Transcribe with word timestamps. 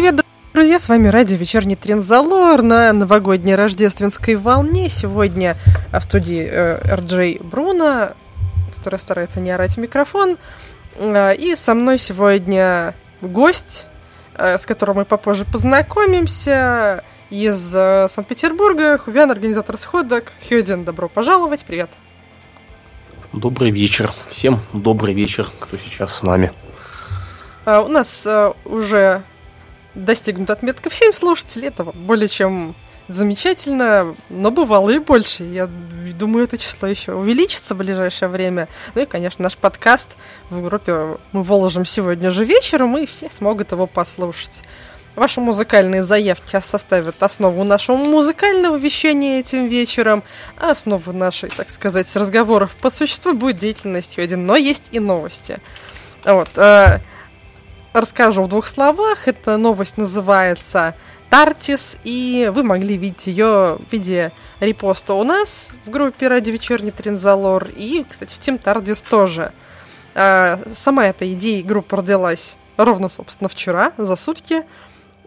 Привет, 0.00 0.24
друзья, 0.54 0.80
с 0.80 0.88
вами 0.88 1.08
радио 1.08 1.36
«Вечерний 1.36 1.76
Трензалор» 1.76 2.62
на 2.62 2.90
новогодней 2.94 3.54
рождественской 3.54 4.36
волне. 4.36 4.88
Сегодня 4.88 5.58
в 5.92 6.00
студии 6.00 6.48
э, 6.50 6.80
RJ 6.96 7.44
Бруно, 7.44 8.12
которая 8.74 8.98
старается 8.98 9.40
не 9.40 9.50
орать 9.50 9.74
в 9.74 9.76
микрофон. 9.76 10.38
Э, 10.96 11.34
и 11.36 11.54
со 11.54 11.74
мной 11.74 11.98
сегодня 11.98 12.94
гость, 13.20 13.84
э, 14.36 14.56
с 14.56 14.64
которым 14.64 14.96
мы 14.96 15.04
попозже 15.04 15.44
познакомимся, 15.44 17.04
из 17.28 17.70
э, 17.74 18.08
Санкт-Петербурга, 18.08 18.96
Хувян, 18.96 19.30
организатор 19.30 19.76
сходок. 19.76 20.32
Хёдин, 20.48 20.84
добро 20.84 21.10
пожаловать, 21.10 21.66
привет. 21.66 21.90
Добрый 23.34 23.70
вечер. 23.70 24.14
Всем 24.30 24.60
добрый 24.72 25.12
вечер, 25.12 25.46
кто 25.58 25.76
сейчас 25.76 26.14
с 26.14 26.22
нами. 26.22 26.52
Uh, 27.66 27.84
у 27.84 27.88
нас 27.88 28.26
уже 28.64 29.22
достигнута 29.94 30.54
отметка 30.54 30.90
в 30.90 30.94
7 30.94 31.12
слушателей. 31.12 31.68
Это 31.68 31.84
более 31.84 32.28
чем 32.28 32.74
замечательно, 33.08 34.14
но 34.28 34.50
бывало 34.50 34.90
и 34.90 34.98
больше. 34.98 35.44
Я 35.44 35.68
думаю, 36.18 36.44
это 36.44 36.58
число 36.58 36.88
еще 36.88 37.14
увеличится 37.14 37.74
в 37.74 37.78
ближайшее 37.78 38.28
время. 38.28 38.68
Ну 38.94 39.02
и, 39.02 39.06
конечно, 39.06 39.42
наш 39.42 39.56
подкаст 39.56 40.16
в 40.48 40.62
группе 40.62 41.18
мы 41.32 41.42
выложим 41.42 41.84
сегодня 41.84 42.30
же 42.30 42.44
вечером, 42.44 42.96
и 42.96 43.06
все 43.06 43.30
смогут 43.30 43.72
его 43.72 43.86
послушать. 43.86 44.62
Ваши 45.16 45.40
музыкальные 45.40 46.04
заявки 46.04 46.60
составят 46.62 47.20
основу 47.22 47.64
нашего 47.64 47.96
музыкального 47.96 48.76
вещания 48.76 49.40
этим 49.40 49.66
вечером, 49.66 50.22
а 50.56 50.70
основу 50.70 51.12
нашей, 51.12 51.50
так 51.50 51.70
сказать, 51.70 52.14
разговоров 52.14 52.76
по 52.76 52.90
существу 52.90 53.34
будет 53.34 53.58
деятельность 53.58 54.18
один. 54.18 54.46
Но 54.46 54.54
есть 54.54 54.88
и 54.92 55.00
новости. 55.00 55.58
Вот. 56.24 56.50
Расскажу 57.92 58.42
в 58.42 58.48
двух 58.48 58.68
словах. 58.68 59.26
Эта 59.26 59.56
новость 59.56 59.96
называется 59.96 60.94
Тартис, 61.28 61.96
и 62.04 62.48
вы 62.54 62.62
могли 62.62 62.96
видеть 62.96 63.26
ее 63.26 63.78
в 63.78 63.92
виде 63.92 64.30
репоста 64.60 65.14
у 65.14 65.24
нас 65.24 65.66
в 65.84 65.90
группе 65.90 66.28
«Ради 66.28 66.50
вечерний 66.50 66.92
Тринзалор», 66.92 67.68
и, 67.74 68.06
кстати, 68.08 68.32
в 68.32 68.38
Тим 68.38 68.58
Тардис 68.58 69.02
тоже. 69.02 69.52
Э, 70.14 70.58
сама 70.72 71.08
эта 71.08 71.32
идея 71.32 71.64
группы 71.64 71.96
родилась 71.96 72.56
ровно, 72.76 73.08
собственно, 73.08 73.48
вчера, 73.48 73.92
за 73.98 74.14
сутки. 74.14 74.64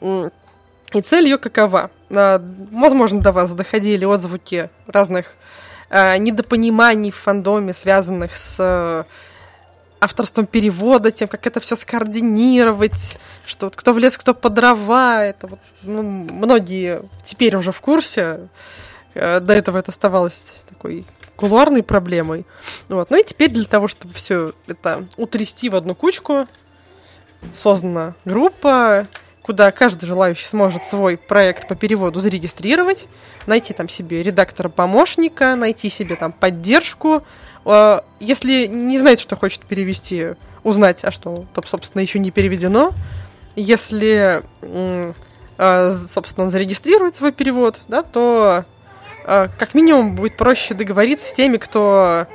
И 0.01 1.01
цель 1.01 1.25
ее 1.25 1.37
какова? 1.37 1.91
А, 2.09 2.41
возможно, 2.71 3.19
до 3.19 3.33
вас 3.33 3.51
доходили 3.51 4.05
отзвуки 4.05 4.69
разных 4.87 5.35
а, 5.89 6.17
недопониманий 6.17 7.11
в 7.11 7.15
фандоме, 7.15 7.73
связанных 7.73 8.37
с 8.37 9.05
авторством 10.03 10.45
перевода, 10.45 11.11
тем, 11.11 11.27
как 11.27 11.47
это 11.47 11.59
все 11.59 11.75
скоординировать, 11.75 13.17
что 13.45 13.67
вот 13.67 13.75
кто 13.75 13.93
в 13.93 13.97
лес, 13.97 14.17
кто 14.17 14.33
по 14.33 14.49
дрова, 14.49 15.23
это 15.23 15.47
вот 15.47 15.59
ну, 15.81 16.01
многие 16.01 17.03
теперь 17.23 17.55
уже 17.55 17.71
в 17.71 17.79
курсе. 17.79 18.49
Э, 19.13 19.39
до 19.39 19.53
этого 19.53 19.77
это 19.77 19.91
оставалось 19.91 20.41
такой 20.67 21.05
кулуарной 21.35 21.83
проблемой. 21.83 22.45
Вот. 22.89 23.09
Ну 23.09 23.19
и 23.19 23.23
теперь 23.23 23.49
для 23.49 23.65
того, 23.65 23.87
чтобы 23.87 24.13
все 24.13 24.53
это 24.67 25.05
утрясти 25.17 25.69
в 25.69 25.75
одну 25.75 25.95
кучку, 25.95 26.47
создана 27.53 28.15
группа, 28.25 29.07
куда 29.41 29.71
каждый 29.71 30.05
желающий 30.05 30.47
сможет 30.47 30.83
свой 30.83 31.17
проект 31.17 31.67
по 31.67 31.75
переводу 31.75 32.19
зарегистрировать, 32.19 33.07
найти 33.45 33.73
там 33.73 33.89
себе 33.89 34.23
редактора-помощника, 34.23 35.55
найти 35.55 35.89
себе 35.89 36.15
там 36.15 36.31
поддержку. 36.31 37.23
А, 37.65 38.03
если 38.19 38.67
не 38.67 38.99
знает, 38.99 39.19
что 39.19 39.35
хочет 39.35 39.65
перевести, 39.65 40.35
узнать, 40.63 41.03
а 41.03 41.11
что, 41.11 41.45
то, 41.53 41.61
собственно, 41.65 42.01
еще 42.01 42.19
не 42.19 42.31
переведено. 42.31 42.91
Если, 43.55 44.41
а, 45.57 45.91
собственно, 45.91 46.45
он 46.45 46.51
зарегистрирует 46.51 47.15
свой 47.15 47.31
перевод, 47.31 47.81
да, 47.87 48.01
то 48.03 48.65
а, 49.25 49.49
как 49.59 49.73
минимум 49.73 50.15
будет 50.15 50.37
проще 50.37 50.73
договориться 50.73 51.27
с 51.27 51.33
теми, 51.33 51.57
кто 51.57 52.27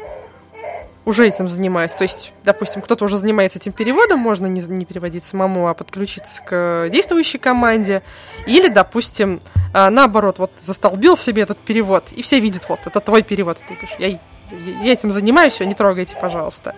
уже 1.05 1.27
этим 1.27 1.49
занимается. 1.49 1.97
То 1.97 2.03
есть, 2.03 2.33
допустим, 2.45 2.83
кто-то 2.83 3.07
уже 3.07 3.17
занимается 3.17 3.59
этим 3.59 3.73
переводом, 3.73 4.19
можно 4.19 4.47
не, 4.47 4.61
не 4.61 4.85
переводить 4.85 5.25
самому, 5.25 5.67
а 5.67 5.73
подключиться 5.73 6.43
к 6.43 6.89
действующей 6.93 7.39
команде. 7.39 8.03
Или, 8.47 8.69
допустим, 8.69 9.41
наоборот, 9.73 10.39
вот 10.39 10.53
застолбил 10.61 11.17
себе 11.17 11.43
этот 11.43 11.59
перевод, 11.59 12.13
и 12.13 12.21
все 12.21 12.41
видят, 12.41 12.69
вот, 12.69 12.81
это 12.85 13.01
твой 13.01 13.23
перевод. 13.23 13.57
Ты 13.67 13.75
пишешь, 13.75 13.97
я, 13.99 14.21
я 14.51 14.93
этим 14.93 15.11
занимаюсь, 15.11 15.55
все, 15.55 15.65
не 15.65 15.75
трогайте, 15.75 16.17
пожалуйста. 16.21 16.75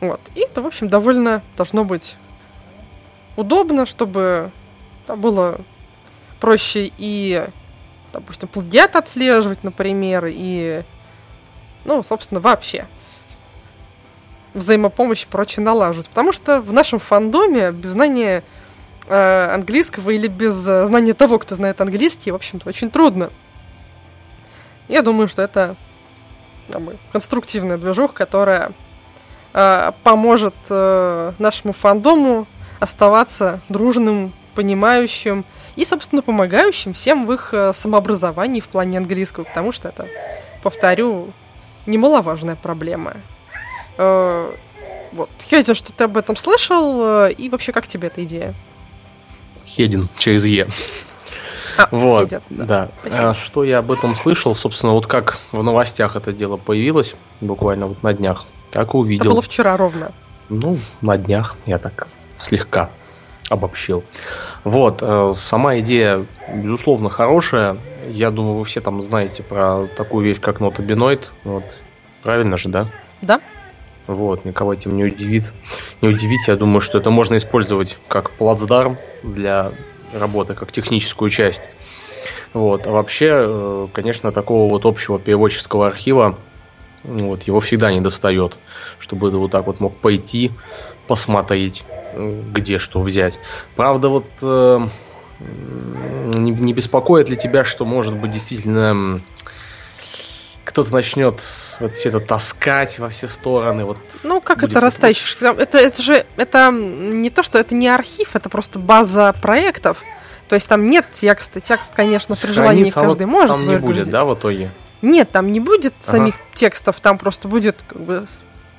Вот. 0.00 0.20
И 0.34 0.40
это, 0.40 0.62
в 0.62 0.66
общем, 0.66 0.88
довольно 0.88 1.42
должно 1.56 1.84
быть 1.84 2.16
удобно, 3.36 3.86
чтобы 3.86 4.50
там 5.06 5.20
было 5.20 5.60
проще 6.40 6.92
и, 6.98 7.46
допустим, 8.12 8.48
плагиат 8.48 8.96
отслеживать, 8.96 9.64
например, 9.64 10.26
и, 10.28 10.82
ну, 11.84 12.02
собственно, 12.02 12.40
вообще 12.40 12.86
взаимопомощь 14.54 15.24
и 15.24 15.26
прочее 15.26 15.64
налаживать. 15.64 16.08
Потому 16.08 16.32
что 16.32 16.60
в 16.60 16.72
нашем 16.72 16.98
фандоме 16.98 17.72
без 17.72 17.90
знания 17.90 18.42
э, 19.06 19.50
английского 19.52 20.10
или 20.10 20.28
без 20.28 20.66
э, 20.66 20.86
знания 20.86 21.14
того, 21.14 21.38
кто 21.38 21.54
знает 21.54 21.80
английский, 21.80 22.30
в 22.30 22.34
общем-то, 22.34 22.68
очень 22.68 22.90
трудно. 22.90 23.30
Я 24.88 25.02
думаю, 25.02 25.28
что 25.28 25.42
это 25.42 25.76
думаю, 26.68 26.98
конструктивная 27.12 27.76
движуха, 27.76 28.14
которая 28.14 28.72
э, 29.52 29.92
поможет 30.02 30.54
э, 30.70 31.32
нашему 31.38 31.72
фандому 31.72 32.46
оставаться 32.80 33.60
дружным, 33.68 34.32
понимающим 34.54 35.44
и, 35.76 35.84
собственно, 35.84 36.22
помогающим 36.22 36.92
всем 36.92 37.26
в 37.26 37.32
их 37.32 37.50
э, 37.52 37.72
самообразовании 37.74 38.60
в 38.60 38.68
плане 38.68 38.98
английского, 38.98 39.44
потому 39.44 39.72
что 39.72 39.88
это, 39.88 40.06
повторю, 40.62 41.32
немаловажная 41.86 42.56
проблема. 42.56 43.14
Э, 43.98 44.52
вот. 45.12 45.30
Хедин, 45.48 45.74
что 45.74 45.92
ты 45.92 46.04
об 46.04 46.16
этом 46.16 46.36
слышал? 46.36 47.26
Э, 47.26 47.32
и 47.32 47.48
вообще, 47.48 47.72
как 47.72 47.86
тебе 47.86 48.08
эта 48.08 48.24
идея? 48.24 48.54
Хедин 49.66 50.08
через 50.18 50.44
Е. 50.44 50.68
А, 51.76 51.88
вот, 51.90 52.30
да. 52.30 52.40
да. 52.50 52.88
А, 53.04 53.34
что 53.34 53.64
я 53.64 53.78
об 53.78 53.90
этом 53.92 54.14
слышал, 54.16 54.54
собственно, 54.54 54.92
вот 54.92 55.06
как 55.06 55.38
в 55.52 55.62
новостях 55.62 56.16
это 56.16 56.32
дело 56.32 56.56
появилось, 56.56 57.14
буквально 57.40 57.86
вот 57.88 58.02
на 58.02 58.12
днях, 58.12 58.44
так 58.70 58.94
и 58.94 58.96
увидел. 58.96 59.26
Это 59.26 59.30
было 59.30 59.42
вчера 59.42 59.76
ровно. 59.76 60.12
Ну, 60.48 60.78
на 61.00 61.16
днях 61.18 61.56
я 61.66 61.78
так 61.78 62.08
слегка 62.36 62.90
обобщил. 63.48 64.04
Вот, 64.64 64.98
э, 65.00 65.34
сама 65.40 65.78
идея, 65.78 66.26
безусловно, 66.52 67.10
хорошая. 67.10 67.76
Я 68.08 68.30
думаю, 68.30 68.58
вы 68.58 68.64
все 68.64 68.80
там 68.80 69.02
знаете 69.02 69.42
про 69.42 69.86
такую 69.96 70.26
вещь, 70.26 70.40
как 70.40 70.60
нотобиноид. 70.60 71.30
Вот. 71.44 71.64
Правильно 72.22 72.56
же, 72.56 72.68
да? 72.68 72.88
Да. 73.22 73.40
Вот, 74.06 74.44
никого 74.44 74.74
этим 74.74 74.96
не 74.96 75.04
удивит. 75.04 75.52
Не 76.00 76.08
удивить, 76.08 76.46
я 76.46 76.56
думаю, 76.56 76.80
что 76.80 76.98
это 76.98 77.10
можно 77.10 77.36
использовать 77.36 77.98
как 78.08 78.30
плацдарм 78.30 78.96
для 79.22 79.72
работы, 80.12 80.54
как 80.54 80.72
техническую 80.72 81.30
часть. 81.30 81.62
Вот. 82.52 82.86
А 82.86 82.90
вообще, 82.90 83.30
э, 83.32 83.88
конечно, 83.92 84.32
такого 84.32 84.70
вот 84.70 84.86
общего 84.86 85.18
переводческого 85.18 85.86
архива 85.86 86.38
вот, 87.04 87.44
его 87.44 87.60
всегда 87.60 87.92
не 87.92 88.00
достает, 88.00 88.56
чтобы 88.98 89.30
вот 89.30 89.52
так 89.52 89.66
вот 89.66 89.80
мог 89.80 89.96
пойти, 89.96 90.50
посмотреть, 91.06 91.84
где 92.16 92.78
что 92.78 93.00
взять. 93.00 93.38
Правда, 93.76 94.08
вот 94.08 94.26
э, 94.42 94.88
не, 95.38 96.50
не 96.50 96.72
беспокоит 96.72 97.28
ли 97.28 97.36
тебя, 97.36 97.64
что 97.64 97.84
может 97.84 98.14
быть 98.16 98.32
действительно 98.32 99.20
кто-то 100.76 100.92
начнет 100.92 101.40
вот 101.80 101.94
все 101.94 102.10
это 102.10 102.20
таскать 102.20 102.98
во 102.98 103.08
все 103.08 103.28
стороны. 103.28 103.86
Вот 103.86 103.96
ну, 104.22 104.42
как 104.42 104.62
это 104.62 104.78
растащишь? 104.78 105.38
Это, 105.40 105.78
это 105.78 106.02
же 106.02 106.26
это 106.36 106.70
не 106.70 107.30
то, 107.30 107.42
что 107.42 107.58
это 107.58 107.74
не 107.74 107.88
архив, 107.88 108.36
это 108.36 108.50
просто 108.50 108.78
база 108.78 109.32
проектов. 109.40 110.02
То 110.50 110.54
есть 110.54 110.68
там 110.68 110.90
нет 110.90 111.06
текста. 111.12 111.62
Текст, 111.62 111.94
конечно, 111.94 112.36
при 112.36 112.50
желании 112.50 112.90
каждый 112.90 113.24
вот 113.24 113.32
может 113.32 113.56
там 113.56 113.66
не 113.66 113.76
будет, 113.76 114.10
да, 114.10 114.26
в 114.26 114.34
итоге? 114.34 114.70
Нет, 115.00 115.30
там 115.30 115.50
не 115.50 115.60
будет 115.60 115.94
ага. 116.02 116.10
самих 116.18 116.34
текстов, 116.52 117.00
там 117.00 117.16
просто 117.16 117.48
будет 117.48 117.76
как 117.88 118.02
бы 118.02 118.26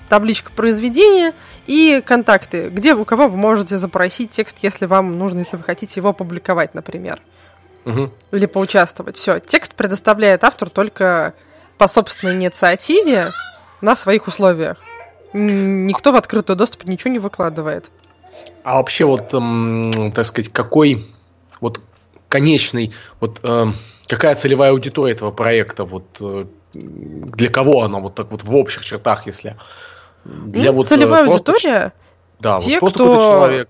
табличка 0.07 0.51
произведения 0.51 1.33
и 1.65 2.03
контакты, 2.05 2.69
где 2.69 2.93
у 2.93 3.05
кого 3.05 3.27
вы 3.27 3.37
можете 3.37 3.79
запросить 3.79 4.29
текст, 4.29 4.59
если 4.61 4.85
вам 4.85 5.17
нужно, 5.17 5.39
если 5.39 5.57
вы 5.57 5.63
хотите 5.63 5.93
его 5.99 6.09
опубликовать, 6.09 6.75
например. 6.75 7.19
Угу. 7.85 8.11
Или 8.33 8.45
поучаствовать. 8.45 9.15
Все, 9.15 9.39
текст 9.39 9.73
предоставляет 9.73 10.43
автор 10.43 10.69
только 10.69 11.33
по 11.77 11.87
собственной 11.87 12.33
инициативе 12.33 13.25
на 13.81 13.95
своих 13.95 14.27
условиях. 14.27 14.77
Никто 15.33 16.11
в 16.11 16.15
открытый 16.15 16.55
доступ 16.55 16.85
ничего 16.85 17.11
не 17.11 17.19
выкладывает. 17.19 17.85
А 18.63 18.77
вообще 18.77 19.05
вот, 19.05 19.33
эм, 19.33 20.11
так 20.11 20.25
сказать, 20.25 20.51
какой 20.51 21.13
вот 21.61 21.79
конечный, 22.27 22.93
вот 23.19 23.39
э, 23.43 23.65
какая 24.07 24.35
целевая 24.35 24.71
аудитория 24.71 25.13
этого 25.13 25.31
проекта, 25.31 25.85
вот 25.85 26.03
э, 26.19 26.45
для 26.73 27.49
кого 27.49 27.83
она 27.83 27.99
вот 27.99 28.15
так 28.15 28.31
вот 28.31 28.43
в 28.43 28.55
общих 28.55 28.83
чертах, 28.83 29.25
если 29.25 29.57
для 30.25 30.71
ну, 30.71 30.77
вот, 30.77 30.89
целевая 30.89 31.23
э, 31.23 31.27
аудитория? 31.27 31.93
Да, 32.39 32.59
те, 32.59 32.79
вот 32.79 32.93
кто 32.93 33.05
человек. 33.15 33.69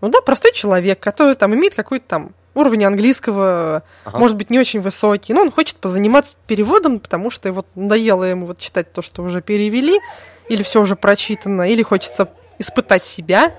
Ну 0.00 0.08
да, 0.08 0.20
простой 0.20 0.52
человек, 0.52 1.00
который 1.00 1.34
там 1.34 1.54
имеет 1.54 1.74
какой-то 1.74 2.06
там 2.06 2.30
уровень 2.54 2.84
английского, 2.84 3.82
ага. 4.04 4.18
может 4.18 4.36
быть, 4.36 4.50
не 4.50 4.58
очень 4.58 4.80
высокий, 4.80 5.34
но 5.34 5.42
он 5.42 5.50
хочет 5.50 5.76
позаниматься 5.76 6.36
переводом, 6.46 7.00
потому 7.00 7.30
что 7.30 7.52
вот 7.52 7.66
надоело 7.74 8.24
ему 8.24 8.46
вот 8.46 8.58
читать 8.58 8.92
то, 8.92 9.02
что 9.02 9.22
уже 9.22 9.42
перевели, 9.42 10.00
или 10.48 10.62
все 10.62 10.80
уже 10.80 10.96
прочитано, 10.96 11.70
или 11.70 11.82
хочется 11.82 12.28
испытать 12.58 13.04
себя. 13.04 13.52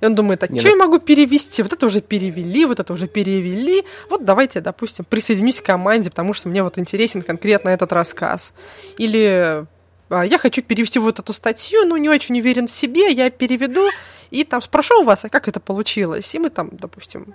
И 0.00 0.06
он 0.06 0.14
думает, 0.14 0.42
а 0.44 0.46
что 0.46 0.54
ну... 0.54 0.68
я 0.68 0.76
могу 0.76 1.00
перевести? 1.00 1.62
Вот 1.62 1.72
это 1.72 1.86
уже 1.86 2.00
перевели, 2.00 2.66
вот 2.66 2.78
это 2.78 2.92
уже 2.92 3.08
перевели. 3.08 3.84
Вот 4.10 4.24
давайте, 4.24 4.60
допустим, 4.60 5.04
присоединюсь 5.04 5.60
к 5.60 5.64
команде, 5.64 6.10
потому 6.10 6.34
что 6.34 6.48
мне 6.48 6.62
вот 6.62 6.78
интересен 6.78 7.22
конкретно 7.22 7.70
этот 7.70 7.92
рассказ. 7.92 8.52
Или 8.96 9.66
а, 10.08 10.24
я 10.24 10.38
хочу 10.38 10.62
перевести 10.62 10.98
вот 10.98 11.18
эту 11.18 11.32
статью, 11.32 11.84
но 11.84 11.96
не 11.96 12.08
очень 12.08 12.38
уверен 12.38 12.68
в 12.68 12.70
себе, 12.70 13.10
я 13.10 13.30
переведу 13.30 13.88
и 14.30 14.44
там 14.44 14.60
спрошу 14.60 15.00
у 15.00 15.04
вас, 15.04 15.24
а 15.24 15.28
как 15.28 15.48
это 15.48 15.60
получилось? 15.60 16.34
И 16.34 16.38
мы 16.38 16.50
там, 16.50 16.70
допустим, 16.72 17.34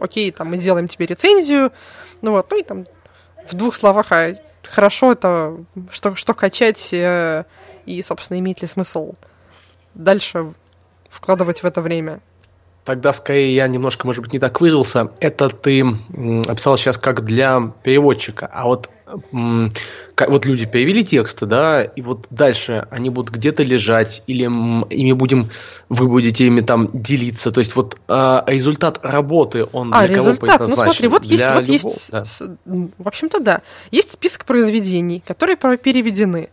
окей, 0.00 0.30
там 0.30 0.48
мы 0.50 0.58
делаем 0.58 0.88
тебе 0.88 1.06
рецензию, 1.06 1.72
ну 2.22 2.32
вот, 2.32 2.50
ну 2.50 2.58
и 2.58 2.62
там 2.62 2.86
в 3.46 3.54
двух 3.54 3.76
словах, 3.76 4.06
а 4.10 4.34
хорошо 4.62 5.12
это, 5.12 5.56
что, 5.90 6.14
что 6.14 6.34
качать, 6.34 6.92
э, 6.92 7.44
и, 7.86 8.02
собственно, 8.02 8.38
имеет 8.38 8.62
ли 8.62 8.68
смысл 8.68 9.14
дальше 9.94 10.52
вкладывать 11.08 11.62
в 11.62 11.66
это 11.66 11.80
время. 11.80 12.20
Тогда 12.84 13.12
скорее 13.12 13.54
я 13.54 13.66
немножко, 13.68 14.06
может 14.06 14.22
быть, 14.22 14.32
не 14.32 14.38
так 14.38 14.60
выразился. 14.60 15.10
Это 15.20 15.50
ты 15.50 15.84
описал 16.48 16.78
сейчас 16.78 16.96
как 16.96 17.24
для 17.24 17.72
переводчика. 17.82 18.48
А 18.50 18.66
вот, 18.66 18.88
вот 19.32 20.44
люди 20.46 20.64
перевели 20.64 21.04
тексты, 21.04 21.44
да, 21.44 21.82
и 21.82 22.00
вот 22.00 22.26
дальше 22.30 22.86
они 22.90 23.10
будут 23.10 23.34
где-то 23.34 23.62
лежать, 23.62 24.22
или 24.26 24.44
ими 24.44 25.12
будем, 25.12 25.50
вы 25.90 26.08
будете 26.08 26.46
ими 26.46 26.62
там 26.62 26.88
делиться. 26.92 27.52
То 27.52 27.60
есть 27.60 27.76
вот 27.76 27.98
а, 28.08 28.44
результат 28.46 29.00
работы, 29.02 29.66
он 29.72 29.92
а, 29.92 30.06
для 30.06 30.16
результат, 30.16 30.58
кого 30.58 30.70
ну 30.70 30.76
смотри, 30.76 31.08
вот 31.08 31.24
есть, 31.24 31.44
вот 31.44 31.68
любого, 31.68 31.72
есть, 31.72 32.10
да. 32.10 32.24
в 32.64 33.08
общем-то, 33.08 33.40
да, 33.40 33.60
есть 33.90 34.12
список 34.12 34.46
произведений, 34.46 35.22
которые 35.26 35.56
переведены. 35.56 36.48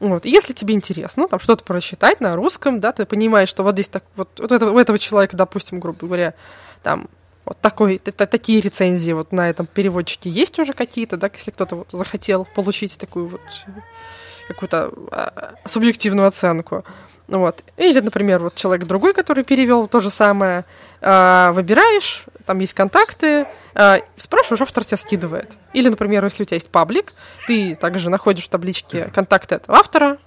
Вот. 0.00 0.24
Если 0.24 0.54
тебе 0.54 0.74
интересно, 0.74 1.28
там 1.28 1.38
что-то 1.38 1.62
прочитать 1.62 2.20
на 2.20 2.34
русском, 2.34 2.80
да, 2.80 2.92
ты 2.92 3.04
понимаешь, 3.04 3.50
что 3.50 3.62
вот 3.62 3.74
здесь 3.74 3.88
так, 3.88 4.02
вот, 4.16 4.28
вот 4.38 4.50
это, 4.50 4.70
у 4.70 4.78
этого 4.78 4.98
человека, 4.98 5.36
допустим, 5.36 5.78
грубо 5.78 6.06
говоря, 6.06 6.34
там 6.82 7.08
вот 7.44 7.58
такой, 7.60 7.98
такие 7.98 8.60
рецензии 8.62 9.12
вот 9.12 9.32
на 9.32 9.50
этом 9.50 9.66
переводчике 9.66 10.30
есть 10.30 10.58
уже 10.58 10.72
какие-то, 10.72 11.18
да, 11.18 11.30
если 11.32 11.50
кто-то 11.50 11.76
вот 11.76 11.88
захотел 11.92 12.46
получить 12.54 12.96
такую 12.96 13.28
вот 13.28 13.40
какую-то 14.48 14.92
а, 15.12 15.54
субъективную 15.66 16.26
оценку. 16.26 16.84
Вот. 17.28 17.62
Или, 17.76 18.00
например, 18.00 18.40
вот 18.40 18.56
человек 18.56 18.86
другой, 18.86 19.14
который 19.14 19.44
перевел 19.44 19.86
то 19.86 20.00
же 20.00 20.10
самое, 20.10 20.64
э, 21.00 21.50
выбираешь, 21.52 22.24
там 22.50 22.58
есть 22.58 22.74
контакты, 22.74 23.46
э, 23.76 23.98
спрашиваешь, 24.16 24.60
автор 24.60 24.84
тебя 24.84 24.96
скидывает. 24.96 25.52
Или, 25.72 25.88
например, 25.88 26.24
если 26.24 26.42
у 26.42 26.46
тебя 26.46 26.56
есть 26.56 26.68
паблик, 26.68 27.12
ты 27.46 27.76
также 27.76 28.10
находишь 28.10 28.46
в 28.46 28.48
табличке 28.48 29.04
контакты 29.14 29.54
этого 29.54 29.78
автора, 29.78 30.18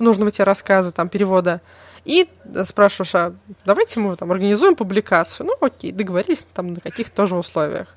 нужного 0.00 0.32
тебе 0.32 0.42
рассказа, 0.42 0.90
там, 0.90 1.08
перевода, 1.08 1.60
и 2.04 2.28
спрашиваешь, 2.64 3.14
а 3.14 3.34
давайте 3.64 4.00
мы 4.00 4.16
там 4.16 4.32
организуем 4.32 4.74
публикацию. 4.74 5.46
Ну, 5.46 5.56
окей, 5.64 5.92
договорились 5.92 6.44
там 6.54 6.74
на 6.74 6.80
каких-то 6.80 7.14
тоже 7.14 7.36
условиях. 7.36 7.94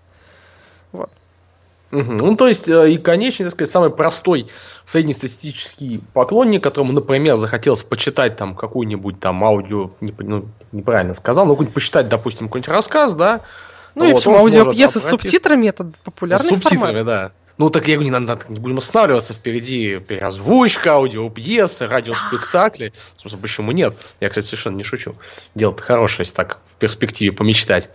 Вот. 0.91 1.09
Угу. 1.91 2.11
Ну, 2.13 2.35
то 2.35 2.47
есть, 2.47 2.67
э, 2.67 2.91
и 2.91 2.97
конечный, 2.97 3.45
так 3.45 3.53
сказать, 3.53 3.71
самый 3.71 3.89
простой 3.89 4.47
среднестатистический 4.85 6.01
поклонник, 6.13 6.63
которому, 6.63 6.93
например, 6.93 7.35
захотелось 7.35 7.83
почитать 7.83 8.37
там 8.37 8.55
какую-нибудь 8.55 9.19
там 9.19 9.43
аудио, 9.43 9.91
не, 10.01 10.13
ну, 10.19 10.45
неправильно 10.71 11.13
сказал, 11.13 11.45
но 11.45 11.51
какую-нибудь 11.51 11.75
почитать, 11.75 12.09
допустим, 12.09 12.47
какой-нибудь 12.47 12.69
рассказ, 12.69 13.13
да. 13.13 13.41
Ну, 13.93 14.05
вот, 14.05 14.11
и 14.11 14.13
почему 14.15 14.37
аудиопьесы 14.37 14.99
с 14.99 15.07
субтитрами 15.07 15.67
это 15.67 15.89
популярный 16.03 16.49
Субтитры, 16.49 16.77
формат. 16.77 17.05
да. 17.05 17.31
Ну, 17.57 17.69
так 17.69 17.87
я 17.87 17.95
говорю, 17.95 18.11
не 18.11 18.19
надо, 18.19 18.37
не 18.49 18.59
будем 18.59 18.79
останавливаться 18.79 19.33
впереди. 19.33 20.01
Озвучка, 20.19 20.93
аудиопьесы, 20.93 21.87
радиоспектакли. 21.87 22.91
В 23.15 23.21
смысле, 23.21 23.39
почему 23.39 23.71
нет? 23.71 23.95
Я, 24.19 24.27
кстати, 24.29 24.45
совершенно 24.45 24.75
не 24.75 24.83
шучу. 24.83 25.15
Дело-то 25.55 25.81
хорошее, 25.81 26.25
если 26.25 26.35
так 26.35 26.59
в 26.71 26.75
перспективе 26.75 27.31
помечтать. 27.31 27.89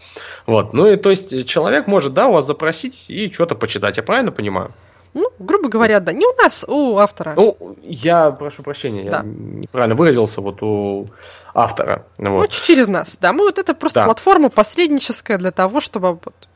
Вот. 0.46 0.72
Ну, 0.72 0.86
и 0.86 0.96
то 0.96 1.10
есть 1.10 1.46
человек 1.46 1.86
может, 1.86 2.14
да, 2.14 2.28
у 2.28 2.32
вас 2.32 2.46
запросить 2.46 3.04
и 3.08 3.30
что-то 3.30 3.54
почитать. 3.54 3.98
Я 3.98 4.02
правильно 4.02 4.32
понимаю? 4.32 4.72
Ну, 5.12 5.30
грубо 5.38 5.68
говоря, 5.68 6.00
да. 6.00 6.12
Не 6.12 6.24
у 6.24 6.42
нас, 6.42 6.64
у 6.66 6.96
автора. 6.96 7.34
Ну, 7.36 7.76
я 7.82 8.30
прошу 8.30 8.62
прощения, 8.62 9.10
да. 9.10 9.18
я 9.18 9.22
неправильно 9.24 9.94
выразился, 9.94 10.40
вот 10.40 10.62
у 10.62 11.08
автора. 11.52 12.06
Вот. 12.16 12.40
Ну, 12.40 12.46
через 12.48 12.86
нас, 12.86 13.18
да. 13.20 13.34
Мы 13.34 13.44
вот 13.44 13.58
это 13.58 13.74
просто 13.74 14.00
да. 14.00 14.04
платформа 14.04 14.48
посредническая 14.48 15.36
для 15.36 15.50
того, 15.50 15.80
чтобы 15.80 16.12
вот 16.12 16.48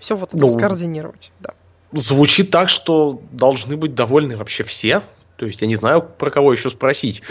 все 0.00 0.16
вот 0.16 0.30
ну, 0.32 0.58
координировать. 0.58 1.30
Да 1.38 1.54
звучит 1.92 2.50
так, 2.50 2.68
что 2.68 3.20
должны 3.32 3.76
быть 3.76 3.94
довольны 3.94 4.36
вообще 4.36 4.64
все. 4.64 5.02
То 5.36 5.46
есть 5.46 5.60
я 5.60 5.66
не 5.66 5.76
знаю, 5.76 6.02
про 6.02 6.30
кого 6.30 6.52
еще 6.52 6.70
спросить. 6.70 7.22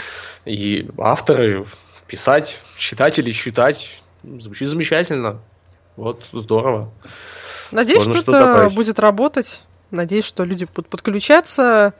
И 0.44 0.88
авторы, 0.98 1.66
писать, 2.06 2.60
читатели, 2.76 3.32
считать. 3.32 4.00
Звучит 4.22 4.68
замечательно. 4.68 5.40
Вот, 5.96 6.22
здорово. 6.32 6.90
Надеюсь, 7.70 8.06
Можно 8.06 8.22
что 8.22 8.36
это 8.36 8.74
будет 8.74 8.98
работать. 8.98 9.62
Надеюсь, 9.90 10.24
что 10.24 10.44
люди 10.44 10.64
будут 10.64 10.88
подключаться. 10.88 11.94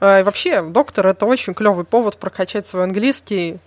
А, 0.00 0.20
и 0.20 0.22
вообще, 0.22 0.62
доктор 0.62 1.06
это 1.06 1.26
очень 1.26 1.54
клевый 1.54 1.84
повод 1.84 2.16
прокачать 2.18 2.66
свой 2.66 2.84
английский 2.84 3.58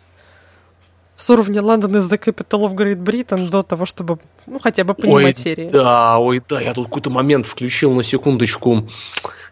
с 1.19 1.29
уровня 1.29 1.61
London 1.61 1.91
is 1.91 2.09
the 2.09 2.17
capital 2.17 2.65
of 2.65 2.73
Great 2.75 3.03
Britain 3.03 3.49
до 3.49 3.61
того, 3.61 3.85
чтобы, 3.85 4.19
ну, 4.47 4.57
хотя 4.59 4.85
бы 4.85 4.93
понимать 4.93 5.37
ой, 5.37 5.43
серии. 5.43 5.69
Да, 5.69 6.17
ой, 6.17 6.41
да, 6.47 6.61
я 6.61 6.73
тут 6.73 6.87
какой-то 6.87 7.09
момент 7.09 7.45
включил 7.45 7.91
на 7.93 8.03
секундочку 8.03 8.87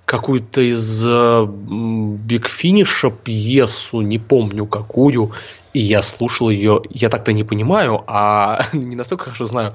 какую-то 0.05 0.61
из 0.61 1.05
э, 1.05 1.45
Биг 1.45 2.47
Финиша 2.47 3.11
пьесу, 3.11 3.99
не 3.99 4.17
помню 4.17 4.65
какую, 4.65 5.33
и 5.73 5.79
я 5.79 6.01
слушал 6.01 6.49
ее, 6.49 6.81
я 6.89 7.09
так-то 7.09 7.33
не 7.33 7.43
понимаю, 7.43 8.01
а 8.07 8.65
не 8.73 8.95
настолько 8.95 9.25
хорошо 9.25 9.45
знаю. 9.45 9.73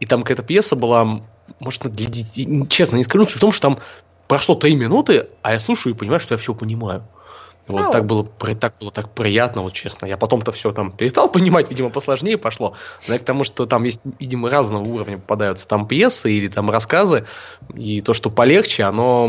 И 0.00 0.06
там 0.06 0.22
какая-то 0.22 0.42
пьеса 0.42 0.74
была, 0.74 1.22
может, 1.60 1.82
для 1.82 2.06
детей, 2.06 2.66
честно, 2.68 2.96
не 2.96 3.04
скажу, 3.04 3.26
в 3.26 3.38
том, 3.38 3.52
что 3.52 3.68
там 3.68 3.78
прошло 4.26 4.56
три 4.56 4.74
минуты, 4.74 5.28
а 5.42 5.52
я 5.52 5.60
слушаю 5.60 5.94
и 5.94 5.96
понимаю, 5.96 6.18
что 6.18 6.34
я 6.34 6.38
все 6.38 6.52
понимаю. 6.52 7.04
Вот 7.68 7.80
oh. 7.80 7.92
так 7.92 8.06
было, 8.06 8.24
так 8.54 8.74
было 8.80 8.90
так 8.90 9.10
приятно, 9.10 9.62
вот 9.62 9.72
честно. 9.72 10.06
Я 10.06 10.16
потом-то 10.16 10.50
все 10.50 10.72
там 10.72 10.90
перестал 10.90 11.28
понимать, 11.32 11.70
видимо, 11.70 11.90
посложнее 11.90 12.36
пошло. 12.36 12.74
Но 13.06 13.18
к 13.18 13.22
тому, 13.22 13.44
что 13.44 13.66
там 13.66 13.84
есть, 13.84 14.00
видимо, 14.18 14.50
разного 14.50 14.82
уровня 14.82 15.18
попадаются 15.18 15.68
там 15.68 15.86
пьесы 15.86 16.32
или 16.32 16.48
там 16.48 16.70
рассказы. 16.70 17.24
И 17.74 18.00
то, 18.00 18.14
что 18.14 18.30
полегче, 18.30 18.84
оно 18.84 19.24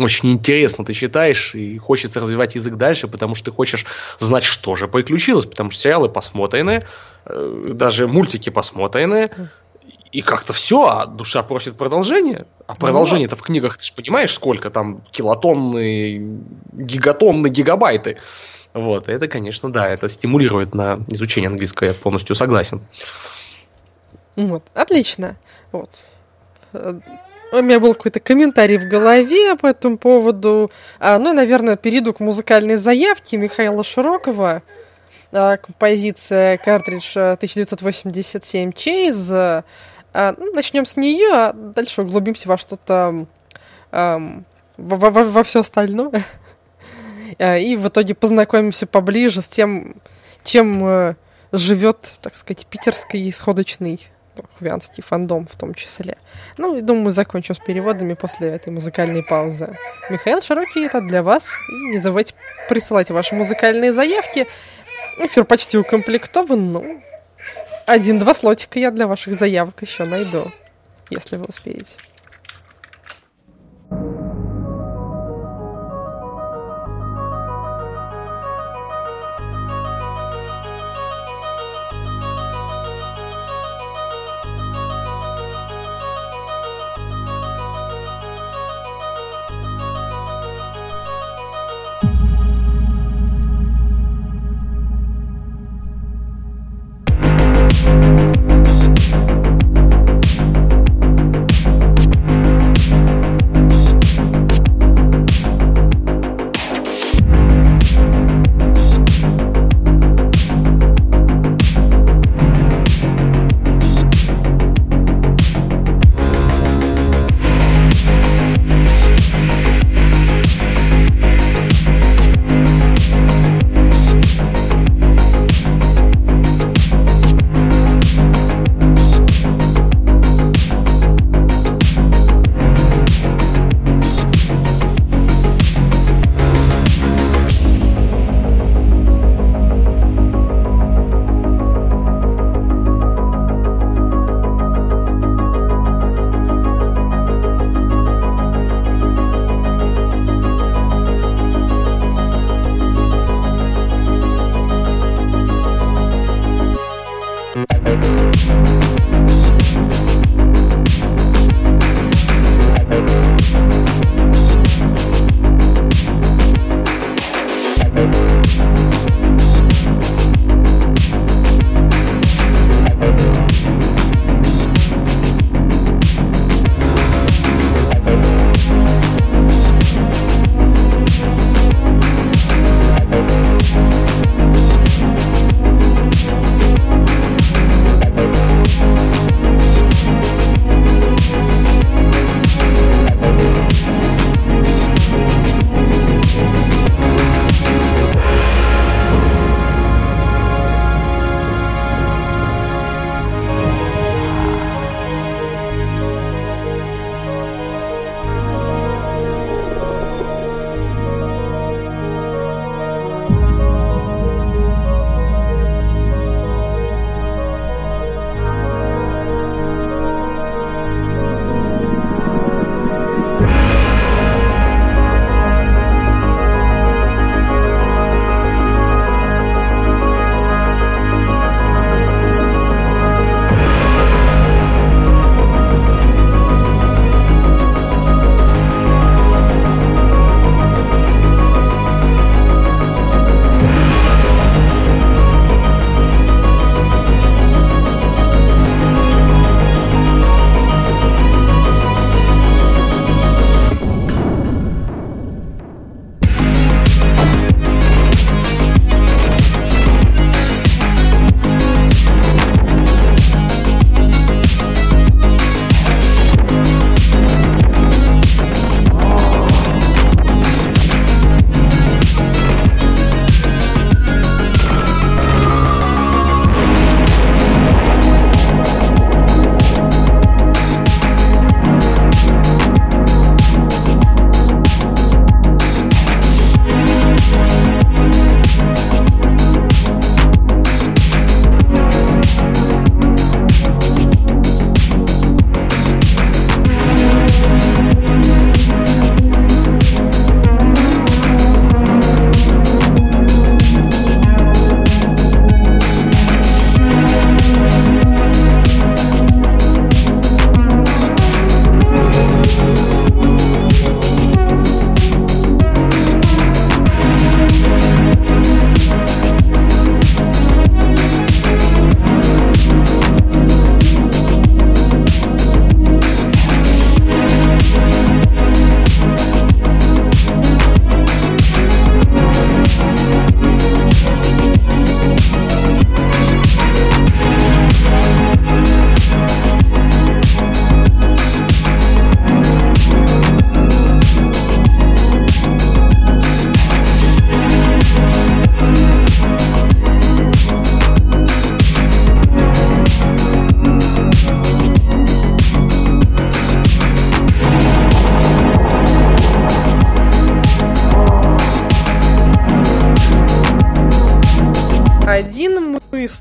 очень 0.00 0.32
интересно. 0.32 0.84
Ты 0.84 0.92
читаешь 0.92 1.54
и 1.54 1.76
хочется 1.78 2.20
развивать 2.20 2.54
язык 2.54 2.74
дальше, 2.74 3.08
потому 3.08 3.34
что 3.34 3.46
ты 3.46 3.56
хочешь 3.56 3.84
знать, 4.18 4.44
что 4.44 4.76
же 4.76 4.86
приключилось. 4.86 5.46
Потому 5.46 5.70
что 5.70 5.82
сериалы 5.82 6.08
посмотрены, 6.08 6.82
э, 7.26 7.70
даже 7.74 8.06
мультики 8.06 8.50
посмотрены 8.50 9.30
и 10.14 10.22
как-то 10.22 10.52
все, 10.52 10.86
а 10.86 11.06
душа 11.06 11.42
просит 11.42 11.76
продолжения. 11.76 12.46
А 12.68 12.76
продолжение-то 12.76 13.34
в 13.34 13.42
книгах, 13.42 13.78
ты 13.78 13.86
же 13.86 13.92
понимаешь, 13.92 14.32
сколько 14.32 14.70
там 14.70 15.02
килотонны, 15.10 16.38
гигатонны, 16.72 17.48
гигабайты. 17.48 18.18
Вот, 18.74 19.08
это, 19.08 19.26
конечно, 19.26 19.72
да, 19.72 19.88
это 19.88 20.08
стимулирует 20.08 20.72
на 20.72 21.00
изучение 21.08 21.48
английского, 21.48 21.88
я 21.88 21.94
полностью 21.94 22.36
согласен. 22.36 22.80
Вот, 24.36 24.62
отлично. 24.72 25.36
Вот. 25.72 25.90
У 26.72 27.60
меня 27.60 27.80
был 27.80 27.94
какой-то 27.94 28.20
комментарий 28.20 28.78
в 28.78 28.88
голове 28.88 29.56
по 29.56 29.66
этому 29.66 29.98
поводу. 29.98 30.70
А, 31.00 31.18
ну 31.18 31.32
и, 31.32 31.36
наверное, 31.36 31.76
перейду 31.76 32.14
к 32.14 32.20
музыкальной 32.20 32.76
заявке 32.76 33.36
Михаила 33.36 33.82
Широкова. 33.82 34.62
А, 35.32 35.56
композиция 35.56 36.56
картридж 36.58 37.18
1987 37.18 38.70
Chase 38.70 39.32
а, 39.32 39.64
ну, 40.14 40.52
начнем 40.52 40.84
с 40.86 40.96
нее, 40.96 41.32
а 41.32 41.52
дальше 41.52 42.02
углубимся 42.02 42.48
во 42.48 42.56
что-то 42.56 43.26
во, 43.90 44.30
во, 44.76 45.10
во 45.10 45.44
все 45.44 45.60
остальное. 45.60 46.24
А, 47.38 47.56
и 47.56 47.76
в 47.76 47.88
итоге 47.88 48.14
познакомимся 48.14 48.86
поближе 48.86 49.42
с 49.42 49.48
тем, 49.48 49.96
чем 50.44 50.86
э, 50.86 51.14
живет, 51.52 52.14
так 52.20 52.36
сказать, 52.36 52.66
питерский 52.66 53.28
исходочный 53.28 54.08
хвянский 54.58 55.02
фандом 55.02 55.46
в 55.46 55.56
том 55.56 55.74
числе. 55.74 56.18
Ну, 56.58 56.76
и 56.76 56.80
думаю, 56.80 57.10
закончим 57.10 57.54
с 57.54 57.60
переводами 57.60 58.14
после 58.14 58.48
этой 58.48 58.72
музыкальной 58.72 59.22
паузы. 59.22 59.76
Михаил 60.10 60.42
Широкий, 60.42 60.86
это 60.86 61.00
для 61.00 61.22
вас. 61.22 61.48
И 61.68 61.92
не 61.92 61.98
забывайте 61.98 62.34
присылать 62.68 63.10
ваши 63.10 63.34
музыкальные 63.34 63.92
заявки. 63.92 64.46
Эфир 65.18 65.44
почти 65.44 65.78
укомплектован, 65.78 66.72
ну, 66.72 67.00
один-два 67.86 68.34
слотика 68.34 68.78
я 68.78 68.90
для 68.90 69.06
ваших 69.06 69.34
заявок 69.34 69.82
еще 69.82 70.04
найду, 70.04 70.50
если 71.10 71.36
вы 71.36 71.46
успеете. 71.46 71.96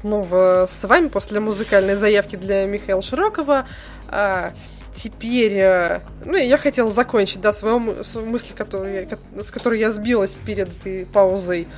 Снова 0.03 0.67
с 0.69 0.83
вами 0.83 1.07
после 1.07 1.39
музыкальной 1.39 1.95
заявки 1.95 2.36
для 2.36 2.65
Михаила 2.65 3.01
Широкова. 3.01 3.65
А, 4.10 4.51
теперь, 4.93 5.53
э, 5.55 6.01
ну, 6.25 6.36
я 6.36 6.57
хотела 6.57 6.91
закончить, 6.91 7.39
да, 7.39 7.53
свою 7.53 7.79
мысль, 7.79 8.53
которую, 8.53 9.07
с 9.41 9.50
которой 9.50 9.79
я 9.79 9.89
сбилась 9.91 10.36
перед 10.36 10.67
этой 10.67 11.05
паузой 11.05 11.69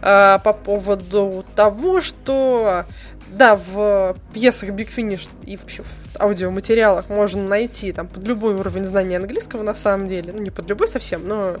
а, 0.00 0.38
по 0.38 0.54
поводу 0.54 1.44
того, 1.54 2.00
что 2.00 2.86
да, 3.28 3.56
в 3.56 4.16
пьесах 4.32 4.70
Big 4.70 4.88
Finish 4.88 5.28
и 5.44 5.58
вообще 5.58 5.82
в 5.82 6.22
аудиоматериалах 6.22 7.10
можно 7.10 7.46
найти 7.46 7.92
там 7.92 8.08
под 8.08 8.26
любой 8.26 8.54
уровень 8.54 8.84
знания 8.84 9.18
английского 9.18 9.62
на 9.62 9.74
самом 9.74 10.08
деле. 10.08 10.32
Ну, 10.32 10.40
не 10.40 10.50
под 10.50 10.70
любой 10.70 10.88
совсем, 10.88 11.28
но 11.28 11.56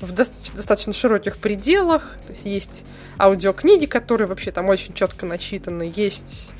в 0.00 0.12
достаточно, 0.12 0.92
широких 0.92 1.38
пределах. 1.38 2.16
То 2.26 2.32
есть 2.32 2.44
есть 2.44 2.84
аудиокниги, 3.18 3.86
которые 3.86 4.26
вообще 4.26 4.52
там 4.52 4.68
очень 4.68 4.94
четко 4.94 5.26
начитаны, 5.26 5.92
есть 5.94 6.50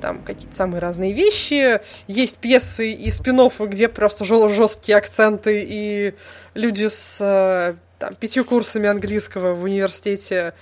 там 0.00 0.22
какие-то 0.22 0.54
самые 0.54 0.80
разные 0.80 1.12
вещи, 1.14 1.80
есть 2.08 2.38
пьесы 2.38 2.92
и 2.92 3.10
спин 3.10 3.40
где 3.58 3.88
просто 3.88 4.24
жесткие 4.24 4.98
акценты, 4.98 5.64
и 5.66 6.14
люди 6.52 6.88
с 6.88 7.18
э, 7.20 7.76
там, 7.98 8.14
пятью 8.14 8.44
курсами 8.44 8.86
английского 8.86 9.54
в 9.54 9.62
университете 9.62 10.52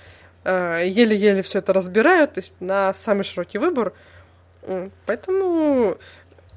э, 0.45 0.83
еле-еле 0.85 1.41
все 1.41 1.59
это 1.59 1.73
разбирают, 1.73 2.35
то 2.35 2.39
есть 2.39 2.53
на 2.61 2.93
самый 2.93 3.23
широкий 3.23 3.57
выбор. 3.57 3.91
Поэтому 5.05 5.97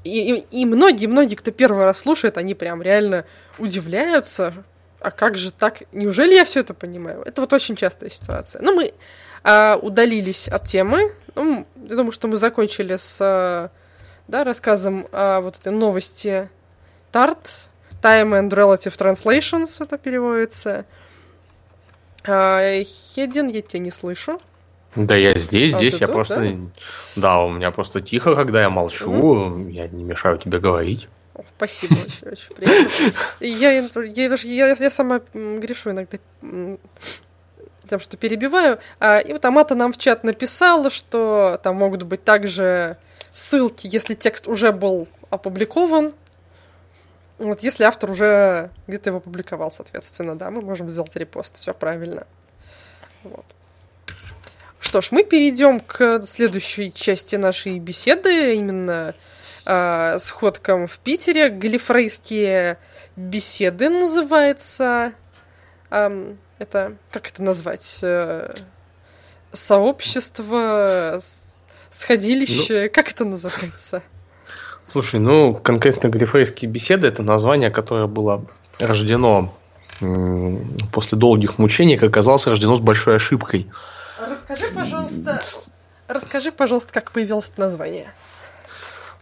и, 0.04 0.34
и, 0.34 0.60
и 0.60 0.64
многие, 0.64 1.06
многие, 1.06 1.34
кто 1.34 1.50
первый 1.50 1.84
раз 1.84 1.98
слушает, 1.98 2.38
они 2.38 2.54
прям 2.54 2.82
реально 2.82 3.24
удивляются, 3.58 4.54
а 5.00 5.10
как 5.10 5.36
же 5.36 5.52
так? 5.52 5.82
Неужели 5.92 6.34
я 6.34 6.44
все 6.44 6.60
это 6.60 6.74
понимаю? 6.74 7.22
Это 7.24 7.40
вот 7.40 7.52
очень 7.52 7.76
частая 7.76 8.10
ситуация. 8.10 8.62
Ну, 8.62 8.74
мы 8.74 8.92
а, 9.44 9.78
удалились 9.80 10.48
от 10.48 10.66
темы. 10.66 11.12
Ну, 11.34 11.66
я 11.76 11.96
думаю, 11.96 12.12
что 12.12 12.28
мы 12.28 12.36
закончили 12.36 12.96
с 12.96 13.18
а, 13.20 13.70
да, 14.28 14.44
рассказом 14.44 15.06
о 15.12 15.40
вот 15.40 15.58
этой 15.58 15.72
новости 15.72 16.48
TART, 17.12 17.68
Time 18.02 18.40
and 18.40 18.50
Relative 18.50 18.96
Translations, 18.96 19.82
это 19.82 19.98
переводится. 19.98 20.84
А, 22.24 22.60
Хедин, 23.14 23.48
я 23.48 23.62
тебя 23.62 23.80
не 23.80 23.90
слышу. 23.90 24.40
Да, 24.96 25.14
я 25.14 25.38
здесь, 25.38 25.74
а, 25.74 25.78
здесь 25.78 26.00
я 26.00 26.06
тут, 26.06 26.14
просто... 26.16 26.40
Да? 26.40 26.56
да, 27.16 27.44
у 27.44 27.50
меня 27.50 27.70
просто 27.70 28.00
тихо, 28.00 28.34
когда 28.34 28.62
я 28.62 28.70
молчу, 28.70 29.10
mm 29.12 29.70
я 29.70 29.88
не 29.88 30.04
мешаю 30.04 30.38
тебе 30.38 30.58
говорить. 30.58 31.08
Спасибо, 31.56 31.94
очень, 31.94 32.28
очень 32.28 32.54
приятно. 32.54 33.12
Я, 33.40 33.72
я, 33.72 34.34
я, 34.34 34.76
я 34.78 34.90
сама 34.90 35.20
грешу 35.32 35.90
иногда 35.90 36.18
тем, 37.88 38.00
что 38.00 38.16
перебиваю. 38.16 38.78
А, 38.98 39.18
и 39.18 39.32
вот 39.32 39.44
Амата 39.44 39.74
нам 39.74 39.92
в 39.92 39.98
чат 39.98 40.24
написала, 40.24 40.90
что 40.90 41.60
там 41.62 41.76
могут 41.76 42.02
быть 42.02 42.24
также 42.24 42.96
ссылки, 43.32 43.86
если 43.86 44.14
текст 44.14 44.48
уже 44.48 44.72
был 44.72 45.08
опубликован. 45.30 46.14
Вот 47.38 47.62
если 47.62 47.84
автор 47.84 48.10
уже 48.10 48.70
где-то 48.86 49.10
его 49.10 49.20
публиковал, 49.20 49.70
соответственно, 49.70 50.36
да, 50.36 50.50
мы 50.50 50.62
можем 50.62 50.90
сделать 50.90 51.14
репост. 51.16 51.58
Все 51.60 51.74
правильно. 51.74 52.26
Вот. 53.22 53.44
Что 54.80 55.00
ж, 55.00 55.10
мы 55.10 55.24
перейдем 55.24 55.80
к 55.80 56.22
следующей 56.26 56.92
части 56.92 57.36
нашей 57.36 57.78
беседы, 57.78 58.54
именно 58.54 59.14
э, 59.66 60.18
сходкам 60.20 60.86
в 60.86 60.98
Питере. 60.98 61.50
Галифрейские 61.50 62.78
беседы 63.16 63.90
называется. 63.90 65.12
Это, 65.90 66.96
как 67.10 67.28
это 67.28 67.42
назвать? 67.42 67.98
Э, 68.02 68.54
сообщество, 69.52 71.20
сходилище, 71.90 72.84
ну, 72.84 72.90
как 72.90 73.10
это 73.10 73.24
называется? 73.24 74.02
Слушай, 74.88 75.20
ну, 75.20 75.54
конкретно 75.54 76.08
Галифрейские 76.08 76.70
беседы 76.70 77.08
это 77.08 77.22
название, 77.22 77.70
которое 77.70 78.06
было 78.06 78.46
рождено 78.78 79.52
после 80.92 81.18
долгих 81.18 81.58
мучений, 81.58 81.96
как 81.96 82.10
оказалось, 82.10 82.46
рождено 82.46 82.76
с 82.76 82.80
большой 82.80 83.16
ошибкой. 83.16 83.70
Расскажи, 84.18 84.66
пожалуйста, 84.74 85.40
расскажи, 86.06 86.52
пожалуйста, 86.52 86.92
как 86.92 87.12
появилось 87.12 87.48
это 87.48 87.60
название. 87.60 88.12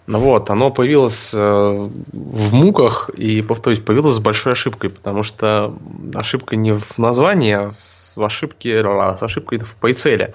Вот, 0.07 0.51
оно 0.51 0.71
появилось 0.71 1.31
э, 1.33 1.39
в 1.39 2.55
муках 2.55 3.09
и, 3.09 3.41
повторюсь, 3.41 3.81
появилось 3.81 4.17
с 4.17 4.21
большой 4.21 4.53
ошибкой, 4.53 4.91
потому 4.91 5.23
что 5.23 5.75
ошибка 6.15 6.57
не 6.57 6.73
в 6.77 6.99
названии, 6.99 7.53
а 7.53 7.71
с 7.71 8.19
ошибки, 8.19 8.69
а 8.69 9.17
с 9.17 9.23
ошибкой 9.23 9.61
в 9.61 9.75
прицеле. 9.77 10.35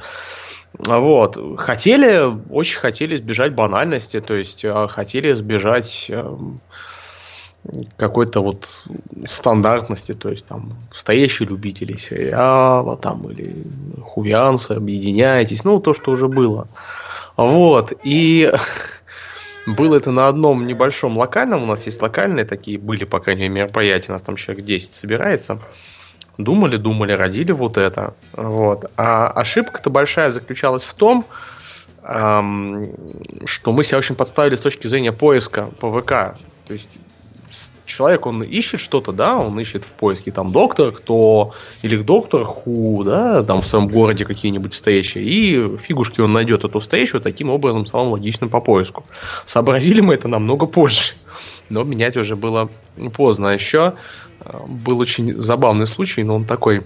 Вот. 0.73 1.37
Хотели, 1.59 2.21
очень 2.49 2.79
хотели 2.79 3.15
избежать 3.15 3.53
банальности, 3.53 4.19
то 4.21 4.33
есть 4.33 4.65
э, 4.65 4.87
хотели 4.87 5.33
избежать 5.33 6.07
э, 6.09 6.37
какой-то 7.97 8.41
вот 8.41 8.81
стандартности, 9.25 10.13
то 10.13 10.29
есть 10.29 10.45
там 10.45 10.77
стоящие 10.91 11.49
любители 11.49 11.97
сериала, 11.97 12.97
там 12.97 13.29
или 13.29 13.65
хувианцы, 14.03 14.71
объединяйтесь, 14.71 15.63
ну 15.63 15.79
то, 15.79 15.93
что 15.93 16.11
уже 16.11 16.27
было. 16.27 16.67
Вот. 17.37 17.93
И 18.03 18.51
было 19.65 19.95
это 19.95 20.11
на 20.11 20.27
одном 20.27 20.65
небольшом 20.67 21.17
локальном, 21.17 21.63
у 21.63 21.65
нас 21.65 21.85
есть 21.85 22.01
локальные 22.01 22.45
такие, 22.45 22.77
были, 22.77 23.05
по 23.05 23.19
крайней 23.19 23.49
мере, 23.49 23.63
мероприятия, 23.63 24.11
у 24.11 24.13
нас 24.13 24.21
там 24.21 24.35
человек 24.35 24.63
10 24.63 24.93
собирается. 24.93 25.59
Думали, 26.37 26.77
думали, 26.77 27.11
родили 27.11 27.51
вот 27.51 27.77
это. 27.77 28.13
Вот. 28.33 28.89
А 28.95 29.27
ошибка-то 29.27 29.89
большая 29.89 30.29
заключалась 30.29 30.83
в 30.83 30.93
том, 30.93 31.25
эм, 32.03 32.93
что 33.45 33.73
мы 33.73 33.83
себя 33.83 33.97
очень 33.97 34.15
подставили 34.15 34.55
с 34.55 34.61
точки 34.61 34.87
зрения 34.87 35.11
поиска 35.11 35.69
ПВК. 35.79 36.37
То 36.67 36.73
есть 36.73 36.97
человек, 37.89 38.25
он 38.25 38.43
ищет 38.43 38.79
что-то, 38.79 39.11
да, 39.11 39.37
он 39.37 39.59
ищет 39.59 39.83
в 39.83 39.87
поиске 39.87 40.31
там 40.31 40.51
доктор, 40.51 40.91
кто, 40.91 41.53
или 41.81 41.97
доктор 41.97 42.43
ху, 42.45 43.03
да, 43.03 43.43
там 43.43 43.61
в 43.61 43.65
своем 43.65 43.87
городе 43.87 44.25
какие-нибудь 44.25 44.73
стоящие, 44.73 45.23
и 45.25 45.77
фигушки 45.77 46.21
он 46.21 46.33
найдет 46.33 46.63
эту 46.63 46.79
стоящую 46.79 47.21
таким 47.21 47.49
образом 47.49 47.85
самым 47.85 48.11
логичным 48.11 48.49
по 48.49 48.61
поиску. 48.61 49.03
Сообразили 49.45 50.01
мы 50.01 50.13
это 50.13 50.27
намного 50.27 50.65
позже, 50.65 51.13
но 51.69 51.83
менять 51.83 52.15
уже 52.17 52.35
было 52.35 52.69
поздно. 53.13 53.49
А 53.49 53.53
еще 53.53 53.93
э, 54.41 54.59
был 54.67 54.99
очень 54.99 55.39
забавный 55.39 55.87
случай, 55.87 56.23
но 56.23 56.35
он 56.35 56.45
такой, 56.45 56.83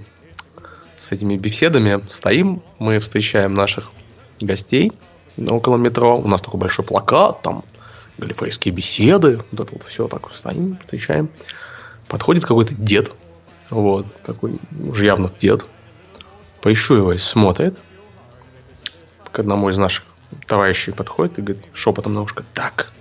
с 0.95 1.11
этими 1.11 1.35
беседами 1.35 2.01
стоим, 2.09 2.61
мы 2.79 2.99
встречаем 2.99 3.53
наших 3.53 3.91
гостей 4.39 4.91
около 5.37 5.77
метро, 5.77 6.17
у 6.17 6.27
нас 6.27 6.41
такой 6.41 6.59
большой 6.59 6.85
плакат, 6.85 7.41
там 7.41 7.63
галифрейские 8.17 8.73
беседы, 8.73 9.41
вот 9.51 9.67
это 9.67 9.73
вот 9.73 9.83
все 9.87 10.07
так 10.07 10.33
стоим, 10.33 10.77
встречаем. 10.81 11.29
Подходит 12.07 12.45
какой-то 12.45 12.73
дед, 12.73 13.11
вот, 13.69 14.05
такой 14.23 14.59
уже 14.71 15.05
явно 15.05 15.29
дед, 15.39 15.65
поищу 16.61 16.95
его 16.95 17.13
и 17.13 17.17
смотрит, 17.17 17.77
к 19.31 19.39
одному 19.39 19.69
из 19.69 19.77
наших 19.77 20.03
товарищей 20.47 20.91
подходит 20.91 21.39
и 21.39 21.41
говорит 21.41 21.65
шепотом 21.73 22.13
на 22.13 22.21
ушко, 22.21 22.43
так, 22.53 22.91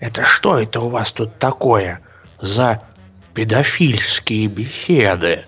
это 0.00 0.24
что 0.24 0.58
это 0.58 0.80
у 0.80 0.88
вас 0.88 1.12
тут 1.12 1.38
такое 1.38 2.00
за 2.40 2.82
педофильские 3.34 4.48
беседы? 4.48 5.44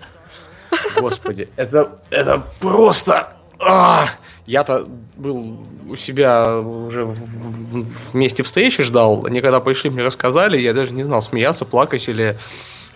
Господи, 0.95 1.49
это, 1.55 1.99
это 2.09 2.47
просто... 2.59 3.36
А! 3.59 4.07
Я-то 4.45 4.87
был 5.17 5.59
у 5.89 5.95
себя 5.95 6.59
уже 6.59 7.05
в, 7.05 8.15
месте 8.15 8.43
встречи 8.43 8.83
ждал. 8.83 9.25
Они 9.25 9.41
когда 9.41 9.59
пришли, 9.59 9.89
мне 9.89 10.03
рассказали, 10.03 10.57
я 10.57 10.73
даже 10.73 10.93
не 10.93 11.03
знал, 11.03 11.21
смеяться, 11.21 11.65
плакать 11.65 12.07
или 12.07 12.37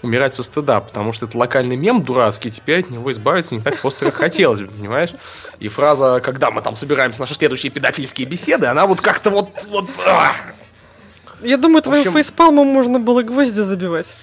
умирать 0.02 0.34
со 0.34 0.43
стыда, 0.43 0.80
потому 0.82 1.12
что 1.12 1.26
это 1.26 1.38
локальный 1.38 1.76
мем 1.76 2.04
дурацкий, 2.04 2.50
теперь 2.50 2.80
от 2.80 2.89
него 2.89 3.12
избавиться 3.12 3.54
не 3.54 3.62
так 3.62 3.80
просто, 3.82 4.06
как 4.06 4.15
хотелось 4.15 4.62
бы, 4.62 4.67
понимаешь? 4.67 5.12
И 5.60 5.67
фраза, 5.67 6.19
когда 6.24 6.52
мы 6.52 6.62
там 6.62 6.76
собираемся 6.76 7.19
наши 7.19 7.36
следующие 7.36 7.71
педофильские 7.71 8.28
беседы, 8.28 8.67
она 8.67 8.88
вот 8.88 9.02
как-то 9.02 9.30
вот... 9.30 9.50
вот 9.67 9.89
ах. 10.06 10.36
Я 11.41 11.58
думаю, 11.58 11.82
твоим 11.82 12.02
общем... 12.02 12.13
фейспалмом 12.13 12.67
можно 12.67 13.00
было 13.00 13.24
гвозди 13.24 13.62
забивать. 13.62 14.15